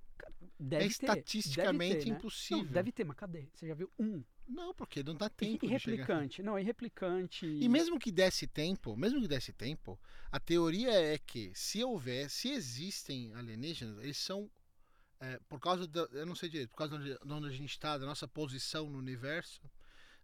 Deve 0.65 0.85
é 0.85 0.87
estatisticamente 0.87 1.95
deve 1.95 2.05
ter, 2.05 2.11
né? 2.11 2.17
impossível. 2.17 2.65
Não, 2.65 2.73
deve 2.73 2.93
ter, 2.93 3.05
mas 3.05 3.17
cadê? 3.17 3.49
Você 3.53 3.67
já 3.67 3.75
viu 3.75 3.91
um? 3.99 4.23
Não, 4.47 4.73
porque 4.73 5.03
não 5.03 5.15
dá 5.15 5.29
tempo 5.29 5.65
e 5.65 5.69
replicante? 5.69 6.43
Não, 6.43 6.59
e 6.59 6.63
replicante. 6.63 7.47
E 7.47 7.69
mesmo 7.69 7.99
que 7.99 8.13
desse 8.13 8.47
tempo, 8.47 8.97
mesmo 8.97 9.21
que 9.21 9.27
desse 9.27 9.53
tempo, 9.53 9.99
a 10.31 10.39
teoria 10.39 10.93
é 10.93 11.19
que 11.19 11.51
se 11.55 11.83
houver, 11.83 12.31
se 12.31 12.51
existem 12.51 13.35
alienígenas, 13.35 13.99
eles 13.99 14.19
são 14.19 14.49
é, 15.21 15.41
por 15.49 15.59
causa 15.61 15.87
da, 15.87 16.03
eu 16.13 16.27
não 16.27 16.35
sei 16.35 16.49
direito, 16.49 16.71
por 16.71 16.77
causa 16.77 16.99
de 16.99 17.17
onde 17.27 17.47
a 17.49 17.53
gente 17.53 17.71
está, 17.71 17.99
da 17.99 18.07
nossa 18.07 18.29
posição 18.29 18.89
no 18.89 18.99
universo, 18.99 19.63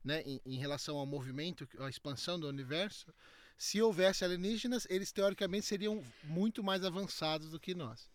né, 0.04 0.22
em, 0.22 0.40
em 0.44 0.58
relação 0.58 0.96
ao 0.96 1.06
movimento, 1.06 1.68
à 1.78 1.88
expansão 1.88 2.38
do 2.38 2.48
universo, 2.48 3.12
se 3.56 3.80
houvesse 3.82 4.24
alienígenas, 4.24 4.86
eles 4.88 5.10
teoricamente 5.10 5.66
seriam 5.66 6.04
muito 6.24 6.62
mais 6.62 6.84
avançados 6.84 7.50
do 7.50 7.58
que 7.58 7.74
nós. 7.74 8.08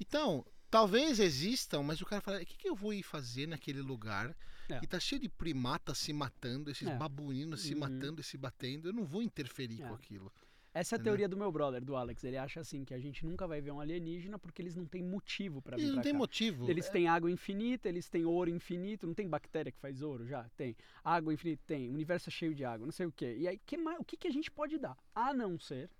Então, 0.00 0.44
talvez 0.72 1.20
existam, 1.20 1.82
mas 1.82 2.00
o 2.00 2.06
cara 2.06 2.22
fala, 2.22 2.40
o 2.40 2.46
que, 2.46 2.56
que 2.56 2.66
eu 2.68 2.74
vou 2.74 2.94
ir 2.94 3.02
fazer 3.02 3.46
naquele 3.46 3.82
lugar 3.82 4.34
É. 4.70 4.80
que 4.80 4.86
tá 4.86 4.98
cheio 4.98 5.20
de 5.20 5.28
primatas 5.28 5.98
se 5.98 6.12
matando, 6.14 6.70
esses 6.70 6.88
É. 6.88 6.96
babuínos 6.96 7.60
se 7.60 7.74
Uhum. 7.74 7.80
matando 7.80 8.20
e 8.22 8.24
se 8.24 8.38
batendo, 8.38 8.88
eu 8.88 8.92
não 8.92 9.04
vou 9.04 9.22
interferir 9.22 9.82
É. 9.82 9.86
com 9.88 9.94
aquilo. 9.94 10.32
Essa 10.74 10.94
é 10.94 10.96
a 10.96 10.96
Entendeu? 10.96 11.10
teoria 11.12 11.28
do 11.28 11.36
meu 11.36 11.52
brother, 11.52 11.84
do 11.84 11.94
Alex. 11.94 12.24
Ele 12.24 12.38
acha 12.38 12.58
assim 12.60 12.82
que 12.82 12.94
a 12.94 12.98
gente 12.98 13.26
nunca 13.26 13.46
vai 13.46 13.60
ver 13.60 13.70
um 13.72 13.80
alienígena 13.80 14.38
porque 14.38 14.62
eles 14.62 14.74
não 14.74 14.86
têm 14.86 15.02
motivo 15.02 15.60
pra 15.60 15.76
vir 15.76 15.82
E 15.88 15.90
não 15.96 16.02
cá. 16.02 16.14
motivo. 16.14 16.70
Eles 16.70 16.88
têm 16.88 17.06
água 17.06 17.30
infinita, 17.30 17.90
eles 17.90 18.08
têm 18.08 18.24
ouro 18.24 18.48
infinito, 18.48 19.06
não 19.06 19.12
tem 19.12 19.28
bactéria 19.28 19.70
que 19.70 19.78
faz 19.78 20.00
ouro 20.00 20.26
já? 20.26 20.48
Tem. 20.56 20.74
Água 21.04 21.34
infinita? 21.34 21.62
Tem. 21.66 21.90
O 21.90 21.92
universo 21.92 22.30
é 22.30 22.32
cheio 22.32 22.54
de 22.54 22.64
água, 22.64 22.86
não 22.86 22.92
sei 22.92 23.04
o 23.04 23.12
quê. 23.12 23.36
E 23.38 23.46
aí, 23.46 23.58
que 23.66 23.76
mais, 23.76 24.00
o 24.00 24.04
que, 24.04 24.16
que 24.16 24.26
a 24.26 24.32
gente 24.32 24.50
pode 24.50 24.78
dar? 24.78 24.96
A 25.14 25.34
não 25.34 25.58
ser 25.58 25.90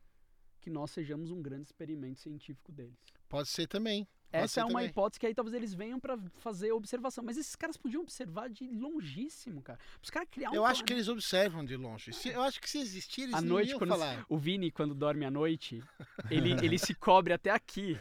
que 0.63 0.71
nós 0.71 0.91
sejamos 0.91 1.31
um 1.31 1.43
grande 1.43 1.65
experimento 1.65 2.21
científico 2.21 2.73
deles. 2.73 2.97
Pode 3.29 3.51
ser 3.51 3.67
também. 3.67 4.09
Essa 4.33 4.61
é 4.61 4.65
uma 4.65 4.73
também. 4.75 4.87
hipótese 4.87 5.21
que 5.21 5.27
aí 5.27 5.35
talvez 5.35 5.55
eles 5.55 5.75
venham 5.75 6.01
pra 6.01 6.19
fazer 6.39 6.73
observação. 6.73 7.23
Mas 7.25 7.37
esses 7.37 7.55
caras 7.57 7.77
podiam 7.77 8.03
observar 8.03 8.49
de 8.49 8.67
longíssimo, 8.69 9.61
cara. 9.63 9.79
Os 10.03 10.11
caras 10.11 10.29
criar 10.31 10.51
um 10.51 10.55
Eu 10.55 10.65
acho 10.65 10.85
que 10.85 10.93
eles 10.93 11.09
observam 11.09 11.65
de 11.65 11.77
longe. 11.77 12.13
Se- 12.13 12.29
eu 12.31 12.43
acho 12.43 12.61
que 12.61 12.69
se 12.71 12.79
existir, 12.79 13.23
eles 13.23 13.35
À 13.35 13.41
noite, 13.41 13.75
quando 13.77 13.91
falar. 13.91 14.25
O 14.29 14.37
Vini, 14.39 14.71
quando 14.71 14.95
dorme 14.95 15.25
à 15.25 15.31
noite, 15.31 15.83
ele, 16.31 16.53
ele 16.65 16.79
se 16.79 16.95
cobre 16.95 17.33
até 17.33 17.51
aqui. 17.51 17.99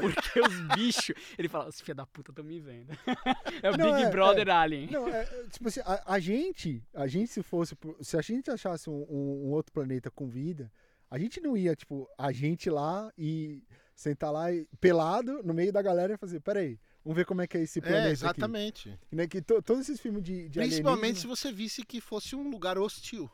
Porque 0.00 0.40
os 0.40 0.60
bichos. 0.76 1.14
Ele 1.38 1.48
fala, 1.48 1.68
os 1.68 1.80
filha 1.80 1.94
da 1.94 2.06
puta 2.06 2.32
estão 2.32 2.44
me 2.44 2.58
vendo. 2.60 2.88
É 3.62 3.70
o 3.70 3.76
Não, 3.76 3.92
Big 3.94 4.04
é, 4.06 4.10
Brother 4.10 4.48
Alien. 4.50 4.90
Não, 4.90 5.08
é, 5.08 5.22
é, 5.22 5.46
tipo 5.50 5.68
assim, 5.68 5.80
a, 5.84 6.14
a 6.14 6.18
gente, 6.20 6.82
a 6.94 7.06
gente 7.06 7.28
se 7.30 7.42
fosse, 7.42 7.76
se 8.00 8.16
a 8.16 8.20
gente 8.22 8.50
achasse 8.50 8.88
um, 8.88 9.04
um- 9.08 9.46
um 9.46 9.50
outro 9.50 9.72
planeta 9.72 10.10
com 10.10 10.28
vida, 10.28 10.70
a 11.10 11.18
gente 11.18 11.40
não 11.40 11.56
ia, 11.56 11.74
tipo, 11.74 12.08
a 12.16 12.30
gente 12.32 12.68
lá 12.70 13.10
e 13.16 13.62
sentar 13.98 14.30
lá 14.32 14.52
e- 14.52 14.64
pelado 14.80 15.42
no 15.42 15.52
meio 15.52 15.72
da 15.72 15.82
galera 15.82 16.14
e 16.14 16.16
fazer, 16.16 16.38
peraí, 16.40 16.78
vamos 17.04 17.16
ver 17.16 17.24
como 17.26 17.42
é 17.42 17.48
que 17.48 17.58
é 17.58 17.62
esse 17.62 17.80
planeta 17.80 17.98
É, 18.02 18.04
aqui. 18.04 18.12
exatamente. 18.12 18.98
Né, 19.10 19.26
que 19.26 19.42
to- 19.42 19.60
todos 19.60 19.82
esses 19.82 19.98
filmes 20.00 20.22
de, 20.22 20.48
de 20.48 20.60
Principalmente 20.60 21.18
se 21.18 21.26
você 21.26 21.50
visse 21.50 21.84
que 21.84 22.00
fosse 22.00 22.36
um 22.36 22.48
lugar 22.48 22.78
hostil. 22.78 23.28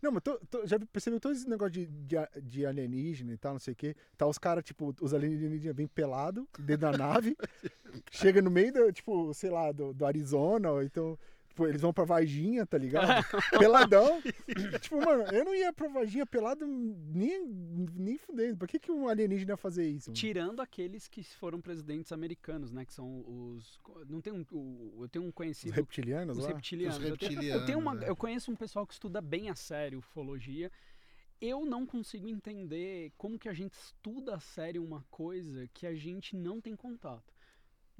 Não, 0.00 0.10
mas 0.10 0.22
to- 0.22 0.40
to- 0.50 0.66
já 0.66 0.78
percebeu 0.80 1.20
todo 1.20 1.32
esse 1.34 1.46
negócio 1.46 1.72
de, 1.72 1.86
de, 1.86 2.16
de 2.42 2.64
alienígena 2.64 3.34
e 3.34 3.36
tal, 3.36 3.52
não 3.52 3.58
sei 3.58 3.74
o 3.74 3.76
quê. 3.76 3.94
Tá 4.16 4.26
os 4.26 4.38
caras, 4.38 4.64
tipo, 4.64 4.94
os 5.00 5.12
alienígenas 5.12 5.74
bem 5.76 5.86
pelado 5.86 6.48
dentro 6.58 6.90
da 6.90 6.96
nave, 6.96 7.36
chega 8.10 8.40
no 8.40 8.50
meio, 8.50 8.72
do, 8.72 8.90
tipo, 8.92 9.34
sei 9.34 9.50
lá, 9.50 9.72
do, 9.72 9.92
do 9.92 10.06
Arizona, 10.06 10.70
ou 10.70 10.82
então, 10.82 11.18
tipo, 11.52 11.66
eles 11.66 11.82
vão 11.82 11.92
pra 11.92 12.04
Varginha, 12.04 12.64
tá 12.66 12.78
ligado? 12.78 13.06
Peladão. 13.58 14.20
tipo, 14.80 14.96
mano, 15.04 15.24
eu 15.32 15.44
não 15.44 15.54
ia 15.54 15.72
pra 15.72 15.86
Varginha 15.88 16.24
pelado 16.26 16.66
nem, 16.66 17.46
nem 17.46 18.16
fudendo. 18.18 18.56
Por 18.56 18.66
que, 18.66 18.78
que 18.78 18.90
um 18.90 19.06
alienígena 19.08 19.52
ia 19.52 19.56
fazer 19.56 19.86
isso? 19.86 20.10
mano? 20.10 20.16
Tirando 20.16 20.60
aqueles 20.60 21.06
que 21.06 21.22
foram 21.22 21.60
presidentes 21.60 22.10
americanos, 22.10 22.72
né? 22.72 22.84
Que 22.84 22.94
são 22.94 23.20
os. 23.54 23.78
Não 24.08 24.20
tem 24.20 24.32
um. 24.32 24.44
o- 24.50 24.98
eu 25.02 25.08
tenho 25.08 25.24
um 25.24 25.28
Os 25.28 25.34
conhecido. 25.34 25.72
reptilianos 25.74 26.38
Os 26.38 26.44
lá? 26.44 26.50
reptilianos. 26.52 26.96
Os 26.98 27.04
Eu 27.04 27.16
tenho- 27.16 27.30
Eu, 27.30 27.34
reptilianos, 27.36 27.66
tenho 27.66 27.78
uma, 27.78 28.02
é. 28.04 28.08
eu 28.08 28.16
conheço 28.16 28.50
um 28.50 28.56
pessoal 28.56 28.86
que 28.86 28.94
estuda 28.94 29.20
bem 29.20 29.50
a 29.50 29.54
sério 29.54 29.98
ufologia. 29.98 30.70
Eu 31.40 31.66
não 31.66 31.84
consigo 31.84 32.28
entender 32.28 33.12
como 33.18 33.36
que 33.38 33.48
a 33.48 33.52
gente 33.52 33.72
estuda 33.74 34.36
a 34.36 34.40
sério 34.40 34.82
uma 34.82 35.04
coisa 35.10 35.68
que 35.74 35.86
a 35.86 35.94
gente 35.94 36.36
não 36.36 36.60
tem 36.60 36.74
contato. 36.76 37.34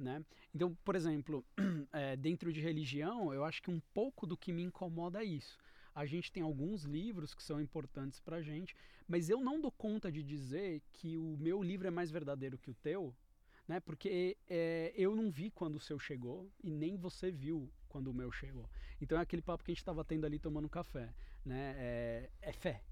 Né? 0.03 0.23
Então, 0.53 0.77
por 0.83 0.95
exemplo, 0.95 1.45
eh, 1.93 2.17
dentro 2.17 2.51
de 2.51 2.59
religião, 2.59 3.33
eu 3.33 3.45
acho 3.45 3.61
que 3.61 3.71
um 3.71 3.79
pouco 3.93 4.27
do 4.27 4.35
que 4.35 4.51
me 4.51 4.61
incomoda 4.61 5.21
é 5.21 5.23
isso. 5.23 5.57
A 5.95 6.05
gente 6.05 6.29
tem 6.29 6.43
alguns 6.43 6.83
livros 6.83 7.33
que 7.33 7.41
são 7.41 7.61
importantes 7.61 8.19
pra 8.19 8.41
gente, 8.41 8.75
mas 9.07 9.29
eu 9.29 9.39
não 9.39 9.61
dou 9.61 9.71
conta 9.71 10.11
de 10.11 10.21
dizer 10.21 10.81
que 10.91 11.17
o 11.17 11.37
meu 11.37 11.63
livro 11.63 11.87
é 11.87 11.91
mais 11.91 12.11
verdadeiro 12.11 12.57
que 12.57 12.69
o 12.69 12.73
teu, 12.73 13.15
né? 13.65 13.79
Porque 13.79 14.35
eh, 14.49 14.91
eu 14.97 15.15
não 15.15 15.31
vi 15.31 15.49
quando 15.49 15.75
o 15.75 15.79
seu 15.79 15.97
chegou 15.97 16.51
e 16.61 16.69
nem 16.69 16.97
você 16.97 17.31
viu 17.31 17.71
quando 17.87 18.07
o 18.07 18.13
meu 18.13 18.29
chegou. 18.29 18.69
Então 18.99 19.17
é 19.17 19.21
aquele 19.21 19.41
papo 19.41 19.63
que 19.63 19.71
a 19.71 19.73
gente 19.73 19.81
estava 19.81 20.03
tendo 20.03 20.25
ali 20.25 20.37
tomando 20.37 20.67
café, 20.67 21.13
né? 21.45 21.75
É, 21.77 22.29
é 22.41 22.51
fé, 22.51 22.83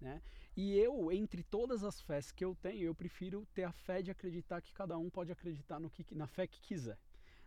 né? 0.00 0.22
E 0.56 0.78
eu, 0.78 1.12
entre 1.12 1.42
todas 1.42 1.84
as 1.84 2.00
fés 2.00 2.32
que 2.32 2.44
eu 2.44 2.54
tenho, 2.54 2.82
eu 2.84 2.94
prefiro 2.94 3.46
ter 3.54 3.64
a 3.64 3.72
fé 3.72 4.00
de 4.00 4.10
acreditar 4.10 4.62
que 4.62 4.72
cada 4.72 4.96
um 4.96 5.10
pode 5.10 5.30
acreditar 5.30 5.78
no 5.78 5.90
que, 5.90 6.04
na 6.14 6.26
fé 6.26 6.46
que 6.46 6.60
quiser. 6.60 6.98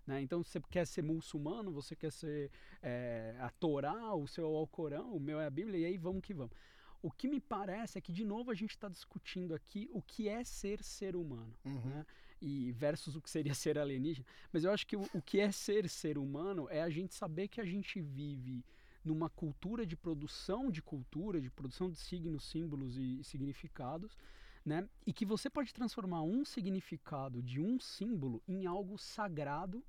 Né? 0.05 0.21
Então, 0.21 0.43
você 0.43 0.59
quer 0.69 0.85
ser 0.85 1.01
muçulmano, 1.01 1.71
você 1.71 1.95
quer 1.95 2.11
ser 2.11 2.51
é, 2.83 3.35
a 3.39 3.49
Torá, 3.49 4.13
o 4.13 4.27
seu 4.27 4.45
Alcorão, 4.55 5.11
o 5.15 5.19
meu 5.19 5.39
é 5.39 5.45
a 5.47 5.49
Bíblia, 5.49 5.79
e 5.79 5.85
aí 5.85 5.97
vamos 5.97 6.21
que 6.21 6.33
vamos. 6.33 6.53
O 7.01 7.09
que 7.09 7.27
me 7.27 7.39
parece 7.39 7.97
é 7.97 8.01
que, 8.01 8.11
de 8.11 8.25
novo, 8.25 8.51
a 8.51 8.53
gente 8.53 8.71
está 8.71 8.89
discutindo 8.89 9.55
aqui 9.55 9.89
o 9.91 10.01
que 10.01 10.27
é 10.27 10.43
ser 10.43 10.83
ser 10.83 11.15
humano 11.15 11.55
Uhum. 11.65 11.79
né? 11.89 12.05
e 12.41 12.71
versus 12.71 13.15
o 13.15 13.21
que 13.21 13.29
seria 13.29 13.53
ser 13.53 13.77
alienígena. 13.77 14.25
Mas 14.51 14.63
eu 14.63 14.71
acho 14.71 14.85
que 14.85 14.95
o, 14.95 15.01
o 15.13 15.21
que 15.21 15.39
é 15.39 15.51
ser 15.51 15.89
ser 15.89 16.17
humano 16.17 16.67
é 16.69 16.81
a 16.81 16.89
gente 16.89 17.13
saber 17.13 17.47
que 17.47 17.59
a 17.59 17.65
gente 17.65 17.99
vive 18.01 18.63
numa 19.03 19.29
cultura 19.29 19.85
de 19.85 19.95
produção 19.95 20.69
de 20.69 20.81
cultura, 20.81 21.39
de 21.39 21.49
produção 21.49 21.89
de 21.89 21.97
signos, 21.97 22.43
símbolos 22.43 22.97
e, 22.97 23.23
significados, 23.23 24.17
né? 24.65 24.87
E 25.05 25.13
que 25.13 25.25
você 25.25 25.49
pode 25.49 25.73
transformar 25.73 26.21
um 26.21 26.43
significado 26.43 27.41
de 27.41 27.61
um 27.61 27.79
símbolo 27.79 28.41
em 28.47 28.65
algo 28.65 28.97
sagrado 28.97 29.83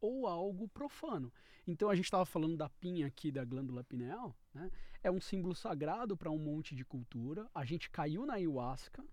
ou 0.00 0.26
algo 0.26 0.68
profano. 0.68 1.32
Então 1.66 1.90
a 1.90 1.94
gente 1.94 2.06
estava 2.06 2.24
falando 2.24 2.56
da 2.56 2.68
pinha 2.68 3.06
aqui 3.06 3.30
da 3.30 3.44
glândula 3.44 3.84
pineal, 3.84 4.34
né? 4.54 4.70
É 5.02 5.10
um 5.10 5.20
símbolo 5.20 5.54
sagrado 5.54 6.16
para 6.16 6.30
um 6.30 6.38
monte 6.38 6.74
de 6.74 6.84
cultura. 6.84 7.48
A 7.54 7.64
gente 7.64 7.90
caiu 7.90 8.24
na 8.24 8.34
ayahuasca, 8.34 9.04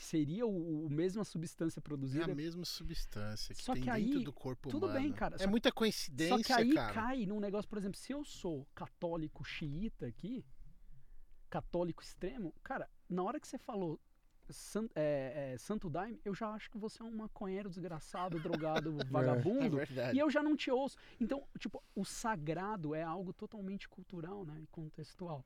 que 0.00 0.06
seria 0.06 0.46
o, 0.46 0.86
o 0.86 0.88
mesma 0.88 1.24
substância 1.24 1.78
É 1.78 1.82
produzida 1.82 2.32
a 2.32 2.34
mesma 2.34 2.64
substância 2.64 3.54
que 3.54 3.62
Só 3.62 3.74
tem 3.74 3.82
que 3.82 3.90
dentro 3.90 4.18
aí, 4.18 4.24
do 4.24 4.32
corpo 4.32 4.70
tudo 4.70 4.86
humano. 4.86 4.98
bem, 4.98 5.12
cara, 5.12 5.36
É 5.36 5.40
só 5.44 5.50
muita 5.50 5.70
coincidência, 5.70 6.38
Só 6.38 6.42
que 6.42 6.52
aí 6.54 6.72
cara. 6.72 6.94
cai 6.94 7.26
num 7.26 7.38
negócio, 7.38 7.68
por 7.68 7.76
exemplo, 7.76 7.98
se 7.98 8.10
eu 8.10 8.24
sou 8.24 8.66
católico 8.74 9.44
xiita 9.44 10.06
aqui, 10.06 10.42
católico 11.50 12.02
extremo, 12.02 12.54
cara, 12.62 12.88
na 13.10 13.22
hora 13.22 13.38
que 13.38 13.46
você 13.46 13.58
falou 13.58 14.00
san- 14.48 14.88
é, 14.94 15.52
é, 15.52 15.58
Santo 15.58 15.90
Daime, 15.90 16.18
eu 16.24 16.34
já 16.34 16.48
acho 16.48 16.70
que 16.70 16.78
você 16.78 17.02
é 17.02 17.04
um 17.04 17.14
maconheiro 17.16 17.68
desgraçado, 17.68 18.38
drogado, 18.40 18.98
É 19.00 19.04
vagabundo. 19.04 19.76
verdade. 19.84 20.16
E 20.16 20.18
eu 20.18 20.30
já 20.30 20.42
não 20.42 20.56
te 20.56 20.70
ouço. 20.70 20.96
Então, 21.20 21.46
tipo, 21.58 21.82
o 21.94 22.06
sagrado 22.06 22.94
é 22.94 23.02
algo 23.02 23.34
totalmente 23.34 23.86
cultural, 23.86 24.46
né? 24.46 24.58
E 24.62 24.66
contextual. 24.68 25.44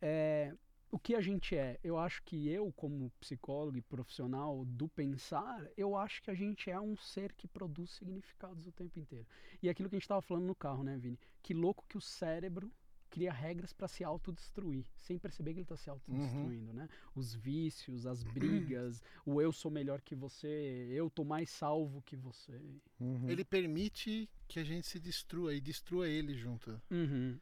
É, 0.00 0.54
o 0.94 0.98
que 0.98 1.16
a 1.16 1.20
gente 1.20 1.56
é? 1.56 1.76
Eu 1.82 1.98
acho 1.98 2.22
que 2.22 2.48
eu, 2.48 2.72
como 2.76 3.10
psicólogo 3.18 3.76
e 3.76 3.82
profissional 3.82 4.64
do 4.64 4.88
pensar, 4.88 5.68
eu 5.76 5.96
acho 5.96 6.22
que 6.22 6.30
a 6.30 6.34
gente 6.34 6.70
é 6.70 6.80
um 6.80 6.96
ser 6.96 7.32
que 7.32 7.48
produz 7.48 7.90
significados 7.90 8.68
o 8.68 8.70
tempo 8.70 9.00
inteiro. 9.00 9.26
E 9.60 9.66
é 9.66 9.72
aquilo 9.72 9.88
que 9.88 9.96
a 9.96 9.98
gente 9.98 10.04
estava 10.04 10.22
falando 10.22 10.44
no 10.44 10.54
carro, 10.54 10.84
né, 10.84 10.96
Vini? 10.96 11.18
Que 11.42 11.52
louco 11.52 11.84
que 11.88 11.98
o 11.98 12.00
cérebro 12.00 12.70
cria 13.10 13.32
regras 13.32 13.72
para 13.72 13.88
se 13.88 14.04
autodestruir, 14.04 14.84
sem 14.96 15.18
perceber 15.18 15.52
que 15.52 15.58
ele 15.58 15.64
está 15.64 15.76
se 15.76 15.90
autodestruindo, 15.90 16.72
né? 16.72 16.88
Os 17.12 17.34
vícios, 17.34 18.06
as 18.06 18.22
brigas, 18.32 19.02
o 19.26 19.42
eu 19.42 19.50
sou 19.50 19.72
melhor 19.72 20.00
que 20.00 20.14
você, 20.14 20.46
eu 20.92 21.10
tô 21.10 21.24
mais 21.24 21.50
salvo 21.50 22.02
que 22.02 22.14
você. 22.14 22.60
Uhum. 23.00 23.28
Ele 23.28 23.44
permite 23.44 24.30
que 24.46 24.60
a 24.60 24.64
gente 24.64 24.86
se 24.86 25.00
destrua 25.00 25.54
e 25.54 25.60
destrua 25.60 26.08
ele 26.08 26.34
junto. 26.34 26.80
Uhum. 26.88 27.36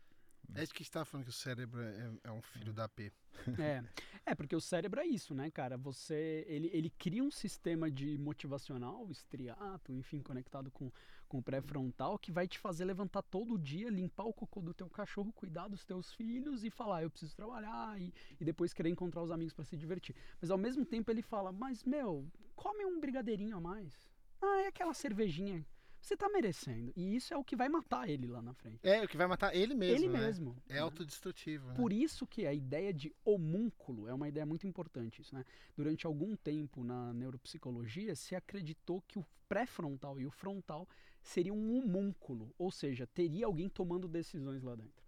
É 0.55 0.65
de 0.65 0.75
que 0.75 0.83
está 0.83 1.05
falando 1.05 1.25
que 1.25 1.31
o 1.31 1.35
cérebro 1.35 1.81
é, 1.81 2.13
é 2.25 2.33
um 2.33 2.43
filho 2.43 2.73
da 2.73 2.89
P. 2.89 3.11
É, 3.59 3.83
é 4.27 4.35
porque 4.35 4.55
o 4.55 4.61
cérebro 4.61 5.01
é 5.01 5.07
isso, 5.07 5.35
né, 5.35 5.51
cara? 5.51 5.77
Você, 5.79 6.45
ele, 6.47 6.71
ele 6.73 6.91
cria 6.91 7.25
um 7.25 7.31
sistema 7.31 7.91
de 7.91 8.19
motivacional, 8.19 9.11
estriato, 9.11 9.93
enfim, 9.93 10.21
conectado 10.21 10.71
com, 10.71 10.93
com 11.27 11.39
o 11.39 11.43
pré-frontal, 11.43 12.19
que 12.19 12.31
vai 12.31 12.47
te 12.47 12.59
fazer 12.59 12.85
levantar 12.85 13.23
todo 13.23 13.59
dia, 13.59 13.89
limpar 13.89 14.25
o 14.25 14.33
cocô 14.33 14.61
do 14.61 14.75
teu 14.75 14.91
cachorro, 14.91 15.33
cuidar 15.33 15.69
dos 15.69 15.85
teus 15.85 16.13
filhos 16.13 16.63
e 16.65 16.71
falar, 16.71 17.03
eu 17.03 17.11
preciso 17.11 17.35
trabalhar 17.35 17.99
e, 17.99 18.13
e 18.39 18.45
depois 18.45 18.75
querer 18.75 18.91
encontrar 18.91 19.23
os 19.23 19.31
amigos 19.31 19.55
para 19.55 19.65
se 19.65 19.77
divertir. 19.77 20.15
Mas 20.41 20.51
ao 20.51 20.59
mesmo 20.59 20.85
tempo 20.85 21.11
ele 21.11 21.23
fala, 21.23 21.51
mas 21.51 21.83
meu, 21.85 22.31
come 22.55 22.85
um 22.85 23.01
brigadeirinho 23.01 23.57
a 23.57 23.61
mais. 23.61 24.11
Ah, 24.41 24.63
é 24.63 24.67
aquela 24.67 24.93
cervejinha. 24.93 25.65
Você 26.03 26.17
tá 26.17 26.29
merecendo. 26.29 26.93
E 26.97 27.15
isso 27.15 27.33
é 27.33 27.37
o 27.37 27.45
que 27.45 27.55
vai 27.55 27.69
matar 27.69 28.09
ele 28.09 28.27
lá 28.27 28.43
na 28.43 28.53
frente. 28.53 28.81
É, 28.83 29.05
o 29.05 29.09
que 29.09 29.17
vai 29.17 29.29
matar 29.29 29.55
ele 29.55 29.73
mesmo. 29.73 30.05
ele 30.05 30.09
né? 30.09 30.19
mesmo. 30.19 30.57
É 30.69 30.75
né? 30.75 30.81
autodestrutivo. 30.81 31.69
né? 31.69 31.75
Por 31.75 31.93
isso 31.93 32.27
que 32.27 32.45
a 32.45 32.53
ideia 32.53 32.93
de 32.93 33.15
homúnculo 33.25 34.09
é 34.09 34.13
uma 34.13 34.29
ideia 34.29 34.45
muito 34.45 34.67
importante. 34.67 35.23
Isso, 35.23 35.33
né? 35.33 35.45
Durante 35.77 36.05
algum 36.05 36.35
tempo 36.35 36.83
na 36.83 37.15
neuropsicologia 37.15 38.17
se 38.17 38.35
acreditou 38.35 39.01
que 39.03 39.17
o 39.17 39.25
pré-frontal 39.49 40.21
e 40.21 40.27
o 40.27 40.31
frontal 40.31 40.89
seriam 41.23 41.57
um 41.57 41.79
homúnculo, 41.79 42.53
ou 42.59 42.73
seja, 42.73 43.07
teria 43.07 43.47
alguém 43.47 43.69
tomando 43.69 44.09
decisões 44.09 44.61
lá 44.63 44.75
dentro. 44.75 45.03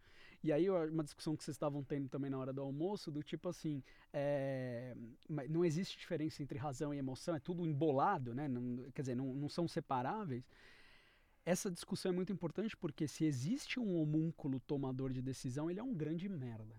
E 0.44 0.52
aí 0.52 0.68
uma 0.68 1.02
discussão 1.02 1.34
que 1.34 1.42
vocês 1.42 1.54
estavam 1.54 1.82
tendo 1.82 2.06
também 2.08 2.30
na 2.30 2.38
hora 2.38 2.52
do 2.52 2.60
almoço, 2.60 3.10
do 3.10 3.22
tipo 3.22 3.48
assim, 3.48 3.82
é, 4.12 4.94
não 5.48 5.64
existe 5.64 5.98
diferença 5.98 6.42
entre 6.42 6.58
razão 6.58 6.92
e 6.92 6.98
emoção, 6.98 7.34
é 7.34 7.40
tudo 7.40 7.66
embolado, 7.66 8.34
né? 8.34 8.46
Não- 8.46 8.90
quer 8.92 9.00
dizer, 9.00 9.14
não, 9.16 9.34
não 9.34 9.48
são 9.48 9.66
separáveis. 9.66 10.44
Essa 11.44 11.70
discussão 11.70 12.10
é 12.10 12.14
muito 12.14 12.32
importante 12.32 12.76
porque 12.76 13.06
se 13.06 13.24
existe 13.24 13.78
um 13.78 13.96
homúnculo 13.96 14.60
tomador 14.60 15.12
de 15.12 15.20
decisão, 15.20 15.70
ele 15.70 15.80
é 15.80 15.82
um 15.82 15.94
grande 15.94 16.28
merda. 16.28 16.74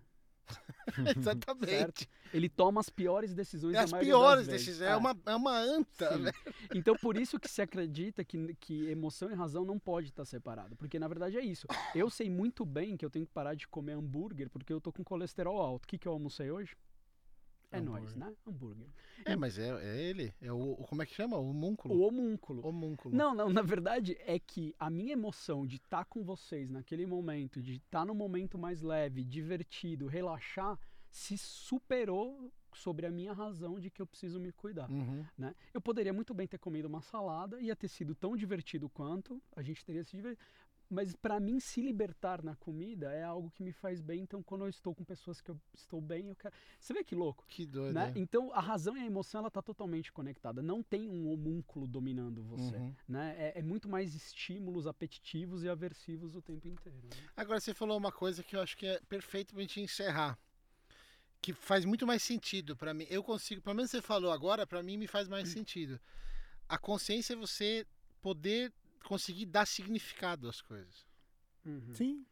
Exatamente. 1.16 1.70
Certo? 1.70 2.08
Ele 2.32 2.48
toma 2.48 2.80
as 2.80 2.88
piores 2.88 3.34
decisões 3.34 3.74
É 3.74 3.80
as 3.80 3.92
piores 3.92 4.46
decisões. 4.46 4.90
É, 4.90 4.96
uma, 4.96 5.16
é 5.26 5.34
uma 5.34 5.58
anta, 5.58 6.16
velho. 6.18 6.34
Então, 6.74 6.96
por 6.96 7.16
isso 7.16 7.38
que 7.38 7.48
se 7.48 7.62
acredita 7.62 8.24
que, 8.24 8.54
que 8.54 8.88
emoção 8.88 9.30
e 9.30 9.34
razão 9.34 9.64
não 9.64 9.78
pode 9.78 10.08
estar 10.08 10.24
separado. 10.24 10.76
Porque, 10.76 10.98
na 10.98 11.08
verdade, 11.08 11.36
é 11.36 11.44
isso. 11.44 11.66
Eu 11.94 12.10
sei 12.10 12.28
muito 12.28 12.64
bem 12.64 12.96
que 12.96 13.04
eu 13.04 13.10
tenho 13.10 13.26
que 13.26 13.32
parar 13.32 13.54
de 13.54 13.66
comer 13.68 13.92
hambúrguer 13.92 14.50
porque 14.50 14.72
eu 14.72 14.80
tô 14.80 14.92
com 14.92 15.04
colesterol 15.04 15.60
alto. 15.60 15.84
O 15.84 15.88
que, 15.88 15.98
que 15.98 16.06
eu 16.06 16.12
almocei 16.12 16.50
hoje? 16.50 16.76
É 17.72 17.80
nóis, 17.80 18.14
né? 18.14 18.32
Hambúrguer. 18.46 18.86
É, 19.24 19.34
mas 19.34 19.58
é, 19.58 19.68
é 19.68 20.02
ele. 20.02 20.32
É 20.40 20.52
o, 20.52 20.72
o- 20.72 20.84
Como 20.86 21.02
é 21.02 21.06
que 21.06 21.14
chama? 21.14 21.36
O 21.36 21.50
homúnculo. 21.50 21.94
O 21.96 22.06
homúnculo. 22.06 22.66
Homúnculo. 22.66 23.14
Não, 23.14 23.34
não, 23.34 23.48
na 23.50 23.62
verdade 23.62 24.16
é 24.20 24.38
que 24.38 24.74
a 24.78 24.88
minha 24.88 25.12
emoção 25.12 25.66
de 25.66 25.76
estar 25.76 26.04
com 26.04 26.22
vocês 26.22 26.70
naquele 26.70 27.06
momento, 27.06 27.60
de 27.60 27.74
estar 27.76 28.04
no 28.06 28.14
momento 28.14 28.56
mais 28.56 28.82
leve, 28.82 29.24
divertido, 29.24 30.06
relaxar, 30.06 30.78
se 31.10 31.36
superou 31.36 32.52
sobre 32.74 33.06
a 33.06 33.10
minha 33.10 33.32
razão 33.32 33.80
de 33.80 33.90
que 33.90 34.02
eu 34.02 34.06
preciso 34.06 34.38
me 34.38 34.52
cuidar. 34.52 34.90
Uhum. 34.90 35.24
Né? 35.36 35.54
Eu 35.72 35.80
poderia 35.80 36.12
muito 36.12 36.34
bem 36.34 36.46
ter 36.46 36.58
comido 36.58 36.84
uma 36.86 37.00
salada, 37.00 37.58
ia 37.60 37.74
ter 37.74 37.88
sido 37.88 38.14
tão 38.14 38.36
divertido 38.36 38.88
quanto, 38.90 39.42
a 39.56 39.62
gente 39.62 39.82
teria 39.84 40.04
se 40.04 40.14
divertido. 40.14 40.46
Mas 40.88 41.16
para 41.16 41.40
mim, 41.40 41.58
se 41.58 41.80
libertar 41.80 42.42
na 42.44 42.54
comida 42.54 43.10
é 43.12 43.24
algo 43.24 43.50
que 43.50 43.62
me 43.62 43.72
faz 43.72 44.00
bem. 44.00 44.20
Então, 44.20 44.40
quando 44.42 44.64
eu 44.64 44.68
estou 44.68 44.94
com 44.94 45.02
pessoas 45.04 45.40
que 45.40 45.50
eu 45.50 45.60
estou 45.74 46.00
bem, 46.00 46.28
eu 46.28 46.36
quero. 46.36 46.54
Você 46.78 46.94
vê 46.94 47.02
que 47.02 47.14
louco? 47.14 47.44
Que 47.48 47.66
doido. 47.66 47.92
Né? 47.94 48.12
é. 48.14 48.18
Então, 48.18 48.52
a 48.52 48.60
razão 48.60 48.96
e 48.96 49.00
a 49.00 49.04
emoção 49.06 49.40
ela 49.40 49.50
tá 49.50 49.60
totalmente 49.60 50.12
conectada. 50.12 50.62
Não 50.62 50.82
tem 50.84 51.08
um 51.10 51.28
homúnculo 51.28 51.88
dominando 51.88 52.42
você. 52.44 52.76
Uhum. 52.76 52.94
Né? 53.08 53.34
É, 53.36 53.58
é 53.58 53.62
muito 53.62 53.88
mais 53.88 54.14
estímulos 54.14 54.86
apetitivos 54.86 55.64
e 55.64 55.68
aversivos 55.68 56.36
o 56.36 56.40
tempo 56.42 56.68
inteiro. 56.68 56.98
né? 57.02 57.10
Agora 57.36 57.58
você 57.58 57.74
falou 57.74 57.98
uma 57.98 58.12
coisa 58.12 58.44
que 58.44 58.54
eu 58.54 58.60
acho 58.60 58.76
que 58.76 58.86
é 58.86 59.00
perfeito 59.08 59.52
pra 59.54 59.62
gente 59.62 59.80
encerrar. 59.80 60.38
Que 61.42 61.52
faz 61.52 61.84
muito 61.84 62.06
mais 62.06 62.22
sentido 62.22 62.76
pra 62.76 62.94
mim. 62.94 63.06
Eu 63.10 63.22
consigo, 63.24 63.60
pelo 63.60 63.74
menos 63.76 63.90
você 63.90 64.00
falou 64.00 64.30
agora, 64.30 64.66
pra 64.66 64.82
mim 64.82 64.96
me 64.96 65.06
faz 65.08 65.26
Hum. 65.26 65.32
mais 65.32 65.48
sentido. 65.48 66.00
A 66.68 66.78
consciência 66.78 67.34
é 67.34 67.36
você 67.36 67.84
poder 68.22 68.72
conseguir 69.06 69.46
dar 69.46 69.66
significado 69.66 70.48
às 70.48 70.60
coisas, 70.60 71.06
Uhum. 71.64 71.94
Sim. 71.94 72.26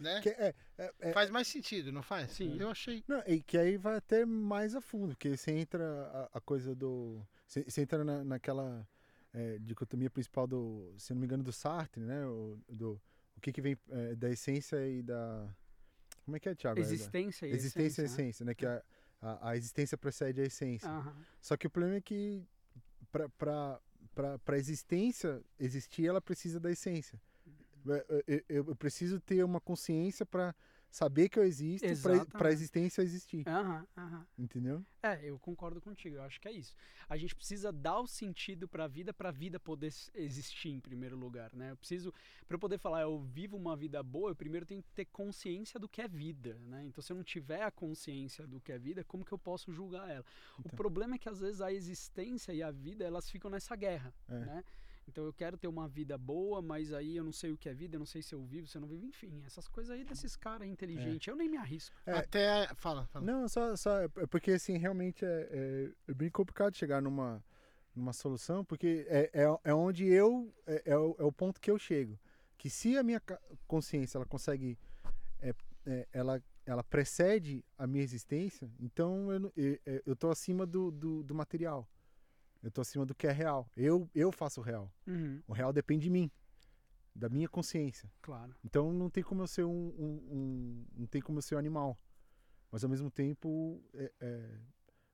né? 0.00 0.20
Que 0.20 0.28
é, 0.30 0.54
é- 0.78 0.92
é- 1.00 1.12
Faz 1.12 1.30
mais 1.30 1.48
sentido, 1.48 1.90
não 1.92 2.02
faz? 2.02 2.30
Sim. 2.32 2.56
Eu 2.60 2.70
achei. 2.70 3.02
Não, 3.08 3.22
e 3.26 3.42
que 3.42 3.56
aí 3.58 3.76
vai 3.76 3.96
até 3.96 4.24
mais 4.24 4.74
a 4.74 4.80
fundo, 4.80 5.08
porque 5.14 5.36
você 5.36 5.50
entra 5.52 6.28
a, 6.32 6.38
a 6.38 6.40
coisa 6.40 6.74
do. 6.74 7.20
Você, 7.46 7.64
você 7.64 7.82
entra 7.82 8.04
na, 8.04 8.22
naquela 8.24 8.86
é, 9.32 9.58
dicotomia 9.58 10.08
principal 10.10 10.46
do, 10.46 10.94
se 10.98 11.12
não 11.12 11.20
me 11.20 11.26
engano, 11.26 11.42
do 11.42 11.52
Sartre, 11.52 12.02
né? 12.02 12.24
O, 12.26 12.58
do, 12.68 13.00
o 13.36 13.40
que, 13.40 13.52
que 13.52 13.60
vem 13.60 13.76
é, 13.90 14.14
da 14.14 14.28
essência 14.30 14.76
e 14.88 15.02
da. 15.02 15.48
Como 16.24 16.36
é 16.36 16.40
que 16.40 16.48
é, 16.48 16.54
Thiago? 16.54 16.78
É 16.78 16.82
da- 16.82 16.88
Existência 16.92 17.46
e 17.46 17.50
existência 17.50 18.02
e 18.02 18.04
essência. 18.04 18.22
essência, 18.22 18.44
né? 18.44 18.54
Que 18.54 18.66
a, 18.66 18.82
a, 19.20 19.50
a 19.50 19.56
existência 19.56 19.96
precede 19.98 20.40
a 20.40 20.44
essência. 20.44 20.88
né? 20.88 20.94
Aham. 20.98 21.24
Só 21.40 21.56
que 21.56 21.66
o 21.66 21.70
problema 21.70 21.96
é 21.96 22.00
que 22.00 22.46
para 23.38 23.80
a 24.46 24.58
existência 24.58 25.40
existir, 25.58 26.06
ela 26.06 26.20
precisa 26.20 26.58
da 26.60 26.70
essência. 26.70 27.20
É, 27.88 28.24
Eu, 28.26 28.42
eu- 28.48 28.64
eu 28.68 28.76
preciso 28.76 29.20
ter 29.20 29.42
uma 29.44 29.60
consciência 29.60 30.26
para 30.26 30.54
saber 30.90 31.28
que 31.28 31.38
eu 31.38 31.44
existo, 31.44 31.86
para 32.32 32.48
a 32.48 32.52
existência 32.52 33.02
existir. 33.02 33.46
Aham, 33.46 33.86
aham. 33.96 34.26
Entendeu? 34.36 34.84
É, 35.02 35.22
eu 35.24 35.38
concordo 35.38 35.80
contigo. 35.80 36.16
Eu 36.16 36.22
acho 36.22 36.40
que 36.40 36.48
é 36.48 36.52
isso. 36.52 36.74
A 37.08 37.16
gente 37.16 37.34
precisa 37.34 37.70
dar 37.72 38.00
o 38.00 38.06
sentido 38.06 38.66
para 38.66 38.84
a 38.84 38.88
vida, 38.88 39.12
para 39.12 39.28
a 39.28 39.32
vida 39.32 39.60
poder 39.60 39.92
existir 40.14 40.70
em 40.70 40.80
primeiro 40.80 41.16
lugar, 41.16 41.52
né? 41.54 41.70
Eu 41.72 41.76
preciso, 41.76 42.12
para 42.46 42.54
eu 42.54 42.58
poder 42.58 42.78
falar, 42.78 43.02
eu 43.02 43.20
vivo 43.20 43.56
uma 43.56 43.76
vida 43.76 44.02
boa, 44.02 44.30
eu 44.30 44.36
primeiro 44.36 44.66
tenho 44.66 44.82
que 44.82 44.90
ter 44.92 45.04
consciência 45.06 45.78
do 45.78 45.88
que 45.88 46.00
é 46.02 46.08
vida, 46.08 46.58
né? 46.66 46.84
Então, 46.86 47.02
se 47.02 47.12
eu 47.12 47.16
não 47.16 47.24
tiver 47.24 47.62
a 47.62 47.70
consciência 47.70 48.46
do 48.46 48.60
que 48.60 48.72
é 48.72 48.78
vida, 48.78 49.04
como 49.04 49.24
que 49.24 49.32
eu 49.32 49.38
posso 49.38 49.72
julgar 49.72 50.08
ela? 50.10 50.24
O 50.58 50.60
Então. 50.60 50.76
problema 50.76 51.14
é 51.14 51.18
que 51.18 51.28
às 51.28 51.40
vezes 51.40 51.60
a 51.60 51.72
existência 51.72 52.52
e 52.52 52.62
a 52.62 52.70
vida 52.70 53.04
elas 53.04 53.30
ficam 53.30 53.50
nessa 53.50 53.76
guerra, 53.76 54.12
É. 54.28 54.38
né? 54.38 54.64
Então 55.08 55.24
eu 55.24 55.32
quero 55.32 55.56
ter 55.56 55.66
uma 55.66 55.88
vida 55.88 56.18
boa, 56.18 56.60
mas 56.60 56.92
aí 56.92 57.16
eu 57.16 57.24
não 57.24 57.32
sei 57.32 57.50
o 57.50 57.56
que 57.56 57.68
é 57.68 57.72
vida, 57.74 57.96
eu 57.96 57.98
não 57.98 58.06
sei 58.06 58.20
se 58.20 58.34
eu 58.34 58.44
vivo, 58.44 58.66
se 58.66 58.76
eu 58.76 58.80
não 58.80 58.88
vivo, 58.88 59.06
enfim, 59.06 59.42
essas 59.46 59.66
coisas 59.66 59.90
aí 59.90 60.04
desses 60.04 60.36
caras 60.36 60.68
inteligentes, 60.68 61.26
eu 61.26 61.34
nem 61.34 61.48
me 61.48 61.56
arrisco. 61.56 61.96
É. 62.04 62.12
Até. 62.12 62.68
Fala, 62.74 63.06
fala. 63.06 63.24
Não, 63.24 63.48
só, 63.48 63.74
só 63.74 64.02
é 64.02 64.08
porque 64.26 64.52
assim, 64.52 64.76
realmente 64.76 65.24
é, 65.24 65.48
é- 65.50 65.92
é 66.08 66.14
bem 66.14 66.30
complicado 66.30 66.76
chegar 66.76 67.00
numa, 67.00 67.42
numa 67.96 68.12
solução, 68.12 68.62
porque 68.64 69.06
é, 69.08 69.30
é, 69.32 69.58
é 69.70 69.74
onde 69.74 70.04
eu, 70.06 70.52
é, 70.66 70.82
é 70.84 70.96
o, 70.96 71.16
é 71.18 71.24
o 71.24 71.32
ponto 71.32 71.60
que 71.60 71.70
eu 71.70 71.78
chego. 71.78 72.18
Que 72.58 72.68
se 72.68 72.96
a 72.98 73.02
minha 73.02 73.22
consciência, 73.66 74.18
ela 74.18 74.26
consegue, 74.26 74.76
é, 75.40 75.54
é, 75.86 76.08
ela, 76.12 76.42
ela 76.66 76.84
precede 76.84 77.64
a 77.78 77.86
minha 77.86 78.02
existência, 78.04 78.70
então 78.78 79.32
eu, 79.32 79.52
eu, 79.56 79.78
é, 79.86 80.02
eu 80.04 80.14
tô 80.14 80.28
acima 80.28 80.66
do, 80.66 80.90
do, 80.90 81.22
do 81.22 81.34
material. 81.34 81.88
Eu 82.62 82.70
tô 82.70 82.80
acima 82.80 83.06
do 83.06 83.14
que 83.14 83.26
é 83.26 83.32
real. 83.32 83.70
Eu, 83.76 84.08
eu 84.14 84.32
faço 84.32 84.60
o 84.60 84.64
real. 84.64 84.90
Uhum, 85.06 85.40
O 85.46 85.52
real 85.52 85.72
depende 85.72 86.04
de 86.04 86.10
mim, 86.10 86.30
da 87.14 87.28
minha 87.28 87.48
consciência. 87.48 88.10
claro. 88.20 88.54
Então 88.64 88.92
não 88.92 89.08
tem 89.08 89.22
como 89.22 89.42
eu 89.42 89.46
ser 89.46 89.64
um, 89.64 89.70
um- 89.70 90.28
um- 90.30 90.86
não 90.96 91.06
tem 91.06 91.20
como 91.22 91.38
eu 91.38 91.42
ser 91.42 91.54
um 91.54 91.58
animal. 91.58 91.96
Mas 92.70 92.82
ao 92.84 92.90
mesmo 92.90 93.10
tempo, 93.10 93.82
é, 93.94 94.12
é- 94.20 94.58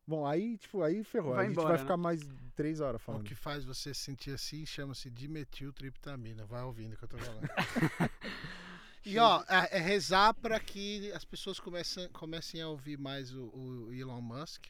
bom, 0.07 0.27
aí 0.27 0.57
tipo, 0.59 0.83
aí 0.83 1.05
ferrou. 1.05 1.35
Vai 1.35 1.45
a 1.45 1.49
gente 1.49 1.53
embora, 1.53 1.69
vai 1.69 1.77
né? 1.77 1.83
ficar 1.85 1.97
mais 1.97 2.21
três 2.57 2.81
horas 2.81 3.01
O 3.01 3.05
falando. 3.05 3.25
que 3.25 3.35
faz 3.35 3.65
você 3.65 3.93
se 3.95 4.01
sentir 4.01 4.31
assim 4.33 4.65
chama-se 4.67 5.11
dimetiltriptamina. 5.11 6.45
Vai 6.47 6.63
ouvindo 6.63 6.95
o 6.95 6.97
que 6.97 7.05
eu 7.05 7.09
tô 7.09 7.19
falando. 7.19 7.47
e 9.05 9.19
ó, 9.19 9.43
é, 9.49 9.77
é 9.77 9.81
rezar 9.81 10.35
para 10.35 10.59
que 10.59 11.13
as 11.13 11.25
pessoas 11.25 11.61
comecem, 11.61 12.09
comecem 12.09 12.61
a 12.63 12.69
ouvir 12.69 12.99
mais 12.99 13.35
o, 13.35 13.45
o 13.55 13.93
Elon 13.93 14.21
Musk, 14.21 14.67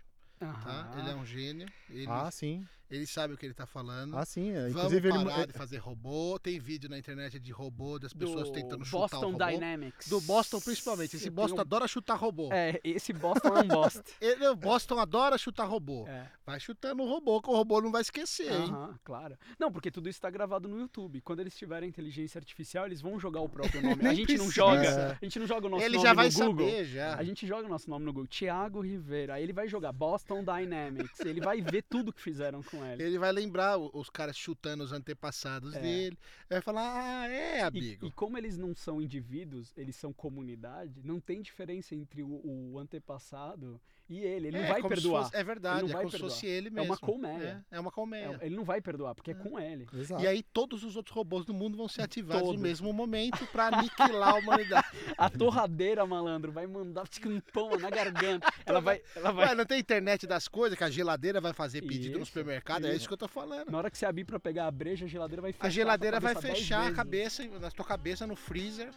tá? 0.53 0.71
Aham. 0.71 0.99
Ele 0.99 1.11
é 1.11 1.15
um 1.15 1.25
gênio. 1.27 1.69
Ele, 1.91 2.07
Ah, 2.09 2.31
sim. 2.31 2.67
Ele 2.95 3.07
sabe 3.07 3.35
o 3.35 3.37
que 3.37 3.45
ele 3.47 3.55
tá 3.55 3.67
falando. 3.67 4.17
Ah, 4.17 4.25
sim. 4.25 4.51
É. 4.51 4.55
Vamos 4.69 4.71
Inclusive 4.77 5.09
ele 5.09 5.19
parar 5.25 5.41
é, 5.41 5.47
de 5.47 5.53
fazer 5.53 5.79
robô. 5.79 6.39
Tem 6.39 6.59
vídeo 6.59 6.89
na 6.89 6.99
internet 6.99 7.39
de 7.39 7.53
robô, 7.53 7.99
das 7.99 8.13
do 8.13 8.19
pessoas 8.19 8.51
tentando 8.51 8.85
chutar 8.85 8.99
Boston 9.01 9.27
o 9.27 9.33
robô. 9.33 9.47
Dynamics. 9.47 10.09
Do 10.09 10.21
Boston 10.21 10.61
principalmente. 10.61 11.17
Esse 11.17 11.31
Boston 11.31 11.57
tenho- 11.57 11.61
adora 11.63 11.89
chutar 11.89 12.15
robô. 12.17 12.49
É, 12.53 12.81
esse 12.85 13.13
Boston 13.13 13.49
é 13.57 13.61
um 13.61 13.69
bosta. 13.69 14.05
Ele, 14.21 14.47
o 14.49 14.57
Boston 14.57 14.99
adora 14.99 15.37
chutar 15.39 15.65
robô. 15.67 16.07
É. 16.09 16.29
Vai 16.47 16.61
chutando 16.61 17.03
o 17.03 17.07
robô, 17.09 17.41
que 17.41 17.49
o 17.49 17.53
robô 17.55 17.81
não 17.81 17.91
vai 17.91 18.03
esquecer, 18.03 18.53
hein? 18.53 18.69
Aham, 18.71 18.99
claro. 19.03 19.37
Não, 19.59 19.73
porque 19.73 19.91
tudo 19.91 20.09
isso 20.09 20.21
tá 20.21 20.29
gravado 20.31 20.69
no 20.69 20.79
YouTube. 20.79 21.21
Quando 21.23 21.41
eles 21.41 21.57
tiverem 21.57 21.89
inteligência 21.89 22.39
artificial, 22.39 22.85
eles 22.87 23.01
vão 23.01 23.19
jogar 23.19 23.41
o 23.41 23.49
próprio 23.49 23.81
nome. 23.83 24.07
a 24.07 24.13
gente 24.15 24.37
não 24.37 24.51
joga, 24.51 24.85
É. 24.85 25.13
a 25.21 25.25
gente 25.25 25.39
não 25.39 25.47
joga 25.47 25.67
o 25.67 25.71
nosso 25.71 25.85
Ele 25.85 25.97
nome 25.97 26.07
já 26.07 26.11
no 26.13 26.17
vai 26.17 26.31
Google. 26.31 26.67
saber, 26.69 26.85
já. 26.85 27.15
A 27.17 27.25
gente 27.25 27.47
joga 27.47 27.67
o 27.67 27.69
nosso 27.71 27.89
nome 27.89 28.05
no 28.05 28.13
Google, 28.13 28.29
Thiago 28.29 28.81
Rivera. 28.81 29.35
Aí 29.35 29.43
ele 29.43 29.53
vai 29.55 29.67
jogar 29.69 29.93
Boston 29.93 30.45
Dynamics. 30.45 31.21
Ele 31.21 31.41
vai 31.41 31.63
ver 31.63 31.83
tudo 31.83 32.13
que 32.13 32.21
fizeram 32.21 32.63
com 32.63 32.84
ele. 32.93 33.03
Ele 33.03 33.19
vai 33.19 33.33
lembrar 33.33 33.79
os 33.79 34.11
caras 34.11 34.37
chutando 34.37 34.85
os 34.85 34.93
antepassados 34.93 35.75
É. 35.75 35.81
dele. 35.81 36.17
Ele 36.51 36.51
vai 36.51 36.61
falar, 36.61 37.23
ah, 37.23 37.29
é, 37.29 37.59
E, 37.59 37.61
amigo. 37.63 38.07
e 38.07 38.13
como 38.13 38.37
eles 38.39 38.57
não 38.57 38.75
são 38.75 39.01
indivíduos, 39.01 39.73
eles 39.77 39.97
são 39.97 40.13
comunidade, 40.13 41.03
não 41.05 41.19
tem 41.21 41.41
diferença 41.43 41.95
entre 41.95 42.23
o, 42.23 42.41
o 42.45 42.79
antepassado 42.79 43.81
e 44.09 44.19
ele. 44.21 44.49
Ele 44.49 44.57
é, 44.59 44.61
não 44.61 44.69
vai 44.69 44.83
se 44.83 44.89
perdoar. 44.89 45.23
fosse- 45.25 45.37
é 45.37 45.45
verdade, 45.45 45.79
Ele 45.79 45.83
não 45.85 45.89
é 45.91 45.93
vai 45.95 46.03
como 46.03 46.11
se 46.11 46.17
perdoar. 46.19 46.31
fosse 46.31 46.47
ele 46.47 46.69
É 46.69 46.71
mesmo. 46.71 46.87
uma 46.91 46.99
colmeia. 46.99 47.65
É, 47.71 47.77
é 47.77 47.81
uma 47.81 47.91
colmeia. 47.91 48.39
É, 48.41 48.47
ele 48.47 48.57
não 48.57 48.65
vai 48.65 48.81
perdoar, 48.81 49.15
porque 49.15 49.31
é 49.31 49.35
com 49.35 49.59
ele. 49.59 49.87
Exato. 49.95 50.23
E 50.23 50.27
aí 50.27 50.43
todos 50.43 50.85
os 50.85 50.97
outros 50.97 51.15
robôs 51.15 51.45
do 51.45 51.55
mundo 51.55 51.77
vão 51.77 51.89
ser 51.89 52.03
ativados 52.03 52.43
Todos. 52.43 52.57
no 52.57 52.63
mesmo 52.63 52.93
momento 52.93 53.47
pra 53.47 53.69
aniquilar 53.69 54.31
a 54.31 54.35
humanidade. 54.35 54.87
A 55.17 55.31
torradeira, 55.31 56.05
malandro, 56.07 56.53
vai 56.53 56.67
mandar 56.67 57.07
tipo, 57.09 57.29
um 57.29 57.41
pão 57.41 57.71
na 57.79 57.89
garganta. 57.91 58.47
Ela 58.67 58.81
vai. 58.81 59.01
Ela 59.15 59.33
vai... 59.33 59.49
Ué, 59.49 59.55
não 59.55 59.65
tem 59.65 59.79
internet 59.81 60.27
das 60.27 60.49
coisas 60.49 60.77
que 60.77 60.85
a 60.85 60.91
geladeira 60.91 61.41
vai 61.41 61.53
fazer 61.53 61.83
pedido 61.83 62.17
no 62.19 62.23
Isso, 62.23 62.27
supermercado? 62.33 62.85
É 62.85 62.89
isso. 62.89 62.99
isso 62.99 63.09
que 63.09 63.15
eu 63.15 63.19
tô 63.19 63.29
falando. 63.29 63.71
Na 63.71 63.79
hora 63.79 63.91
que 63.91 63.97
você 63.99 64.07
abrir 64.07 64.25
pra 64.25 64.39
pegar 64.41 64.67
a 64.67 64.71
breja, 64.71 65.05
a 65.05 65.09
geladeira 65.09 65.41
vai 65.43 65.53
fechar. 65.53 65.67
A 65.67 65.71
geladeira 65.71 66.21
vai 66.21 66.35
fechar 66.35 66.87
a 66.89 66.93
cabeça, 66.93 67.47
na 67.61 67.71
tua 67.71 67.85
cabeça 67.85 68.27
no 68.27 68.37
freezer. 68.37 68.91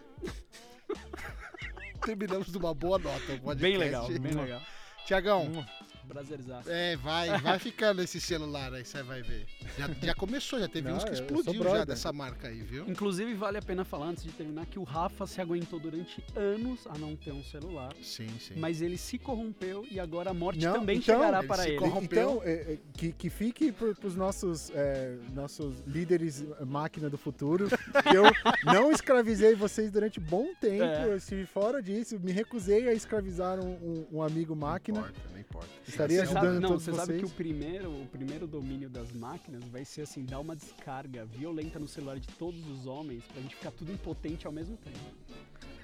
Terminamos 2.03 2.51
de 2.51 2.57
uma 2.57 2.73
boa 2.73 2.97
nota. 2.97 3.55
Bem 3.55 3.77
legal, 3.77 4.07
bem 4.07 4.31
legal. 4.33 4.61
Tiagão, 5.07 5.65
Prazerzaço. 6.07 6.69
é, 6.69 6.95
vai, 6.95 7.37
vai 7.39 7.59
ficando 7.59 8.01
esse 8.01 8.19
celular 8.21 8.73
aí, 8.73 8.85
você 8.85 9.03
vai 9.03 9.21
ver. 9.21 9.45
Já, 9.77 9.87
já 10.07 10.15
começou, 10.15 10.59
já 10.59 10.67
teve 10.67 10.89
Não, 10.89 10.97
uns 10.97 11.03
que 11.03 11.11
explodiu 11.13 11.63
já 11.63 11.83
dessa 11.85 12.11
marca 12.13 12.47
aí, 12.47 12.61
viu? 12.61 12.87
Inclusive, 12.87 13.33
vale 13.33 13.57
a 13.57 13.61
pena 13.61 13.83
falar 13.83 14.07
antes 14.07 14.23
de 14.23 14.31
terminar 14.31 14.65
que 14.65 14.79
o 14.79 14.83
Rafa 14.83 15.27
se 15.27 15.41
aguentou 15.41 15.79
durante 15.79 16.23
anos 16.35 16.87
a 16.87 16.97
não 16.97 17.15
ter 17.15 17.31
um 17.31 17.43
celular. 17.43 17.93
Sim, 18.01 18.27
sim. 18.39 18.53
Mas 18.57 18.81
ele 18.81 18.97
se 18.97 19.17
corrompeu 19.17 19.85
e 19.91 19.99
agora 19.99 20.31
a 20.31 20.33
morte 20.33 20.63
Não, 20.65 20.73
também 20.79 20.97
então, 20.97 21.15
chegará 21.15 21.39
ele 21.39 21.47
para 21.47 21.63
se 21.63 21.69
ele. 21.69 21.77
corrom- 21.77 21.91
corrompeu. 21.91 22.29
Então, 22.37 22.41
é, 22.43 22.51
é, 22.73 22.77
que, 22.93 23.11
que 23.11 23.29
fique 23.29 23.71
para 23.71 23.89
os 24.07 24.15
nossos, 24.15 24.69
é, 24.73 25.15
nossos 25.33 25.75
líderes 25.85 26.43
é, 26.59 26.65
máquina 26.65 27.09
do 27.09 27.17
futuro. 27.17 27.67
eu 28.15 28.23
não 28.65 28.91
escravizei 28.91 29.55
vocês 29.55 29.91
durante 29.91 30.19
bom 30.19 30.53
tempo. 30.59 30.83
É. 30.83 31.05
Eu 31.05 31.17
estive 31.17 31.45
fora 31.45 31.81
disso. 31.81 32.19
Me 32.19 32.31
recusei 32.31 32.87
a 32.87 32.93
escravizar 32.93 33.59
um, 33.59 33.71
um- 33.73 34.07
um 34.13 34.21
amigo 34.23 34.53
Não 34.55 34.61
máquina. 34.67 34.99
importa, 34.99 35.19
não 35.33 35.39
importa. 35.39 35.67
Estaria 35.97 36.17
Você 36.17 36.21
ajudando 36.23 36.43
sabe, 36.45 36.59
não, 36.59 36.69
todos 36.69 36.83
você 36.83 36.91
sabe 36.93 37.05
vocês. 37.07 37.19
que 37.19 37.25
o 37.25 37.29
primeiro, 37.29 37.89
o 37.89 38.07
primeiro 38.07 38.45
domínio 38.47 38.89
das 38.89 39.11
máquinas 39.11 39.63
vai 39.65 39.83
ser 39.83 40.01
assim, 40.01 40.23
dar 40.23 40.39
uma 40.39 40.55
descarga 40.55 41.25
violenta 41.25 41.79
no 41.79 41.87
celular 41.87 42.19
de 42.19 42.27
todos 42.27 42.65
os 42.67 42.85
homens 42.85 43.23
pra 43.25 43.41
gente 43.41 43.55
ficar 43.55 43.71
tudo 43.71 43.91
impotente 43.91 44.45
ao 44.45 44.53
mesmo 44.53 44.77
tempo. 44.77 44.99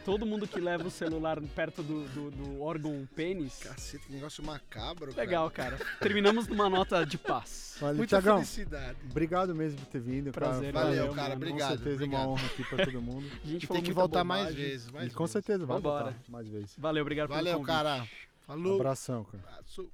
Todo 0.06 0.26
mundo 0.26 0.46
que 0.46 0.60
leva 0.60 0.86
o 0.86 0.92
celular 0.92 1.42
perto 1.56 1.82
do, 1.82 2.04
do, 2.10 2.30
do 2.30 2.62
órgão 2.62 3.08
pênis. 3.16 3.60
Cacete, 3.60 4.06
que 4.06 4.12
negócio 4.12 4.44
macabro. 4.46 5.16
Legal, 5.16 5.50
cara. 5.50 5.80
Terminamos 6.02 6.46
numa 6.46 6.70
nota 6.70 7.06
de 7.06 7.18
paz. 7.18 7.78
Olha, 7.82 7.94
Muita 7.94 8.18
Tiagão, 8.18 8.36
felicidade. 8.36 8.98
obrigado 9.10 9.56
mesmo 9.56 9.80
por 9.80 9.86
ter 9.88 10.02
vindo. 10.02 10.32
Prazer, 10.34 10.74
cara. 10.74 10.86
Valeu, 10.88 11.00
valeu, 11.04 11.16
cara, 11.16 11.30
mano. 11.30 11.36
obrigado. 11.38 11.70
Com 11.70 11.76
certeza 11.78 11.96
obrigado. 11.96 12.22
uma 12.22 12.28
honra 12.34 12.46
aqui 12.48 12.64
para 12.66 12.86
todo 12.86 13.02
mundo. 13.02 13.26
A 13.44 13.48
gente 13.48 13.66
tem 13.68 13.82
que 13.82 13.94
voltar 13.94 14.24
mais 14.26 14.54
vezes. 14.54 14.92
Mais 14.92 15.08
e 15.10 15.16
com 15.16 15.24
vezes. 15.24 15.32
certeza 15.32 15.66
vai 15.66 15.78
Vambora. 15.78 16.04
voltar 16.04 16.20
mais 16.28 16.48
vezes. 16.50 16.76
Valeu, 16.78 17.02
obrigado 17.02 17.30
Valeu, 17.30 17.44
pelo 17.46 17.58
convite. 17.60 17.74
cara. 17.74 18.08
Falou. 18.42 18.76
Abração, 18.76 19.24
cara. 19.24 19.42
Abraço. 19.54 19.90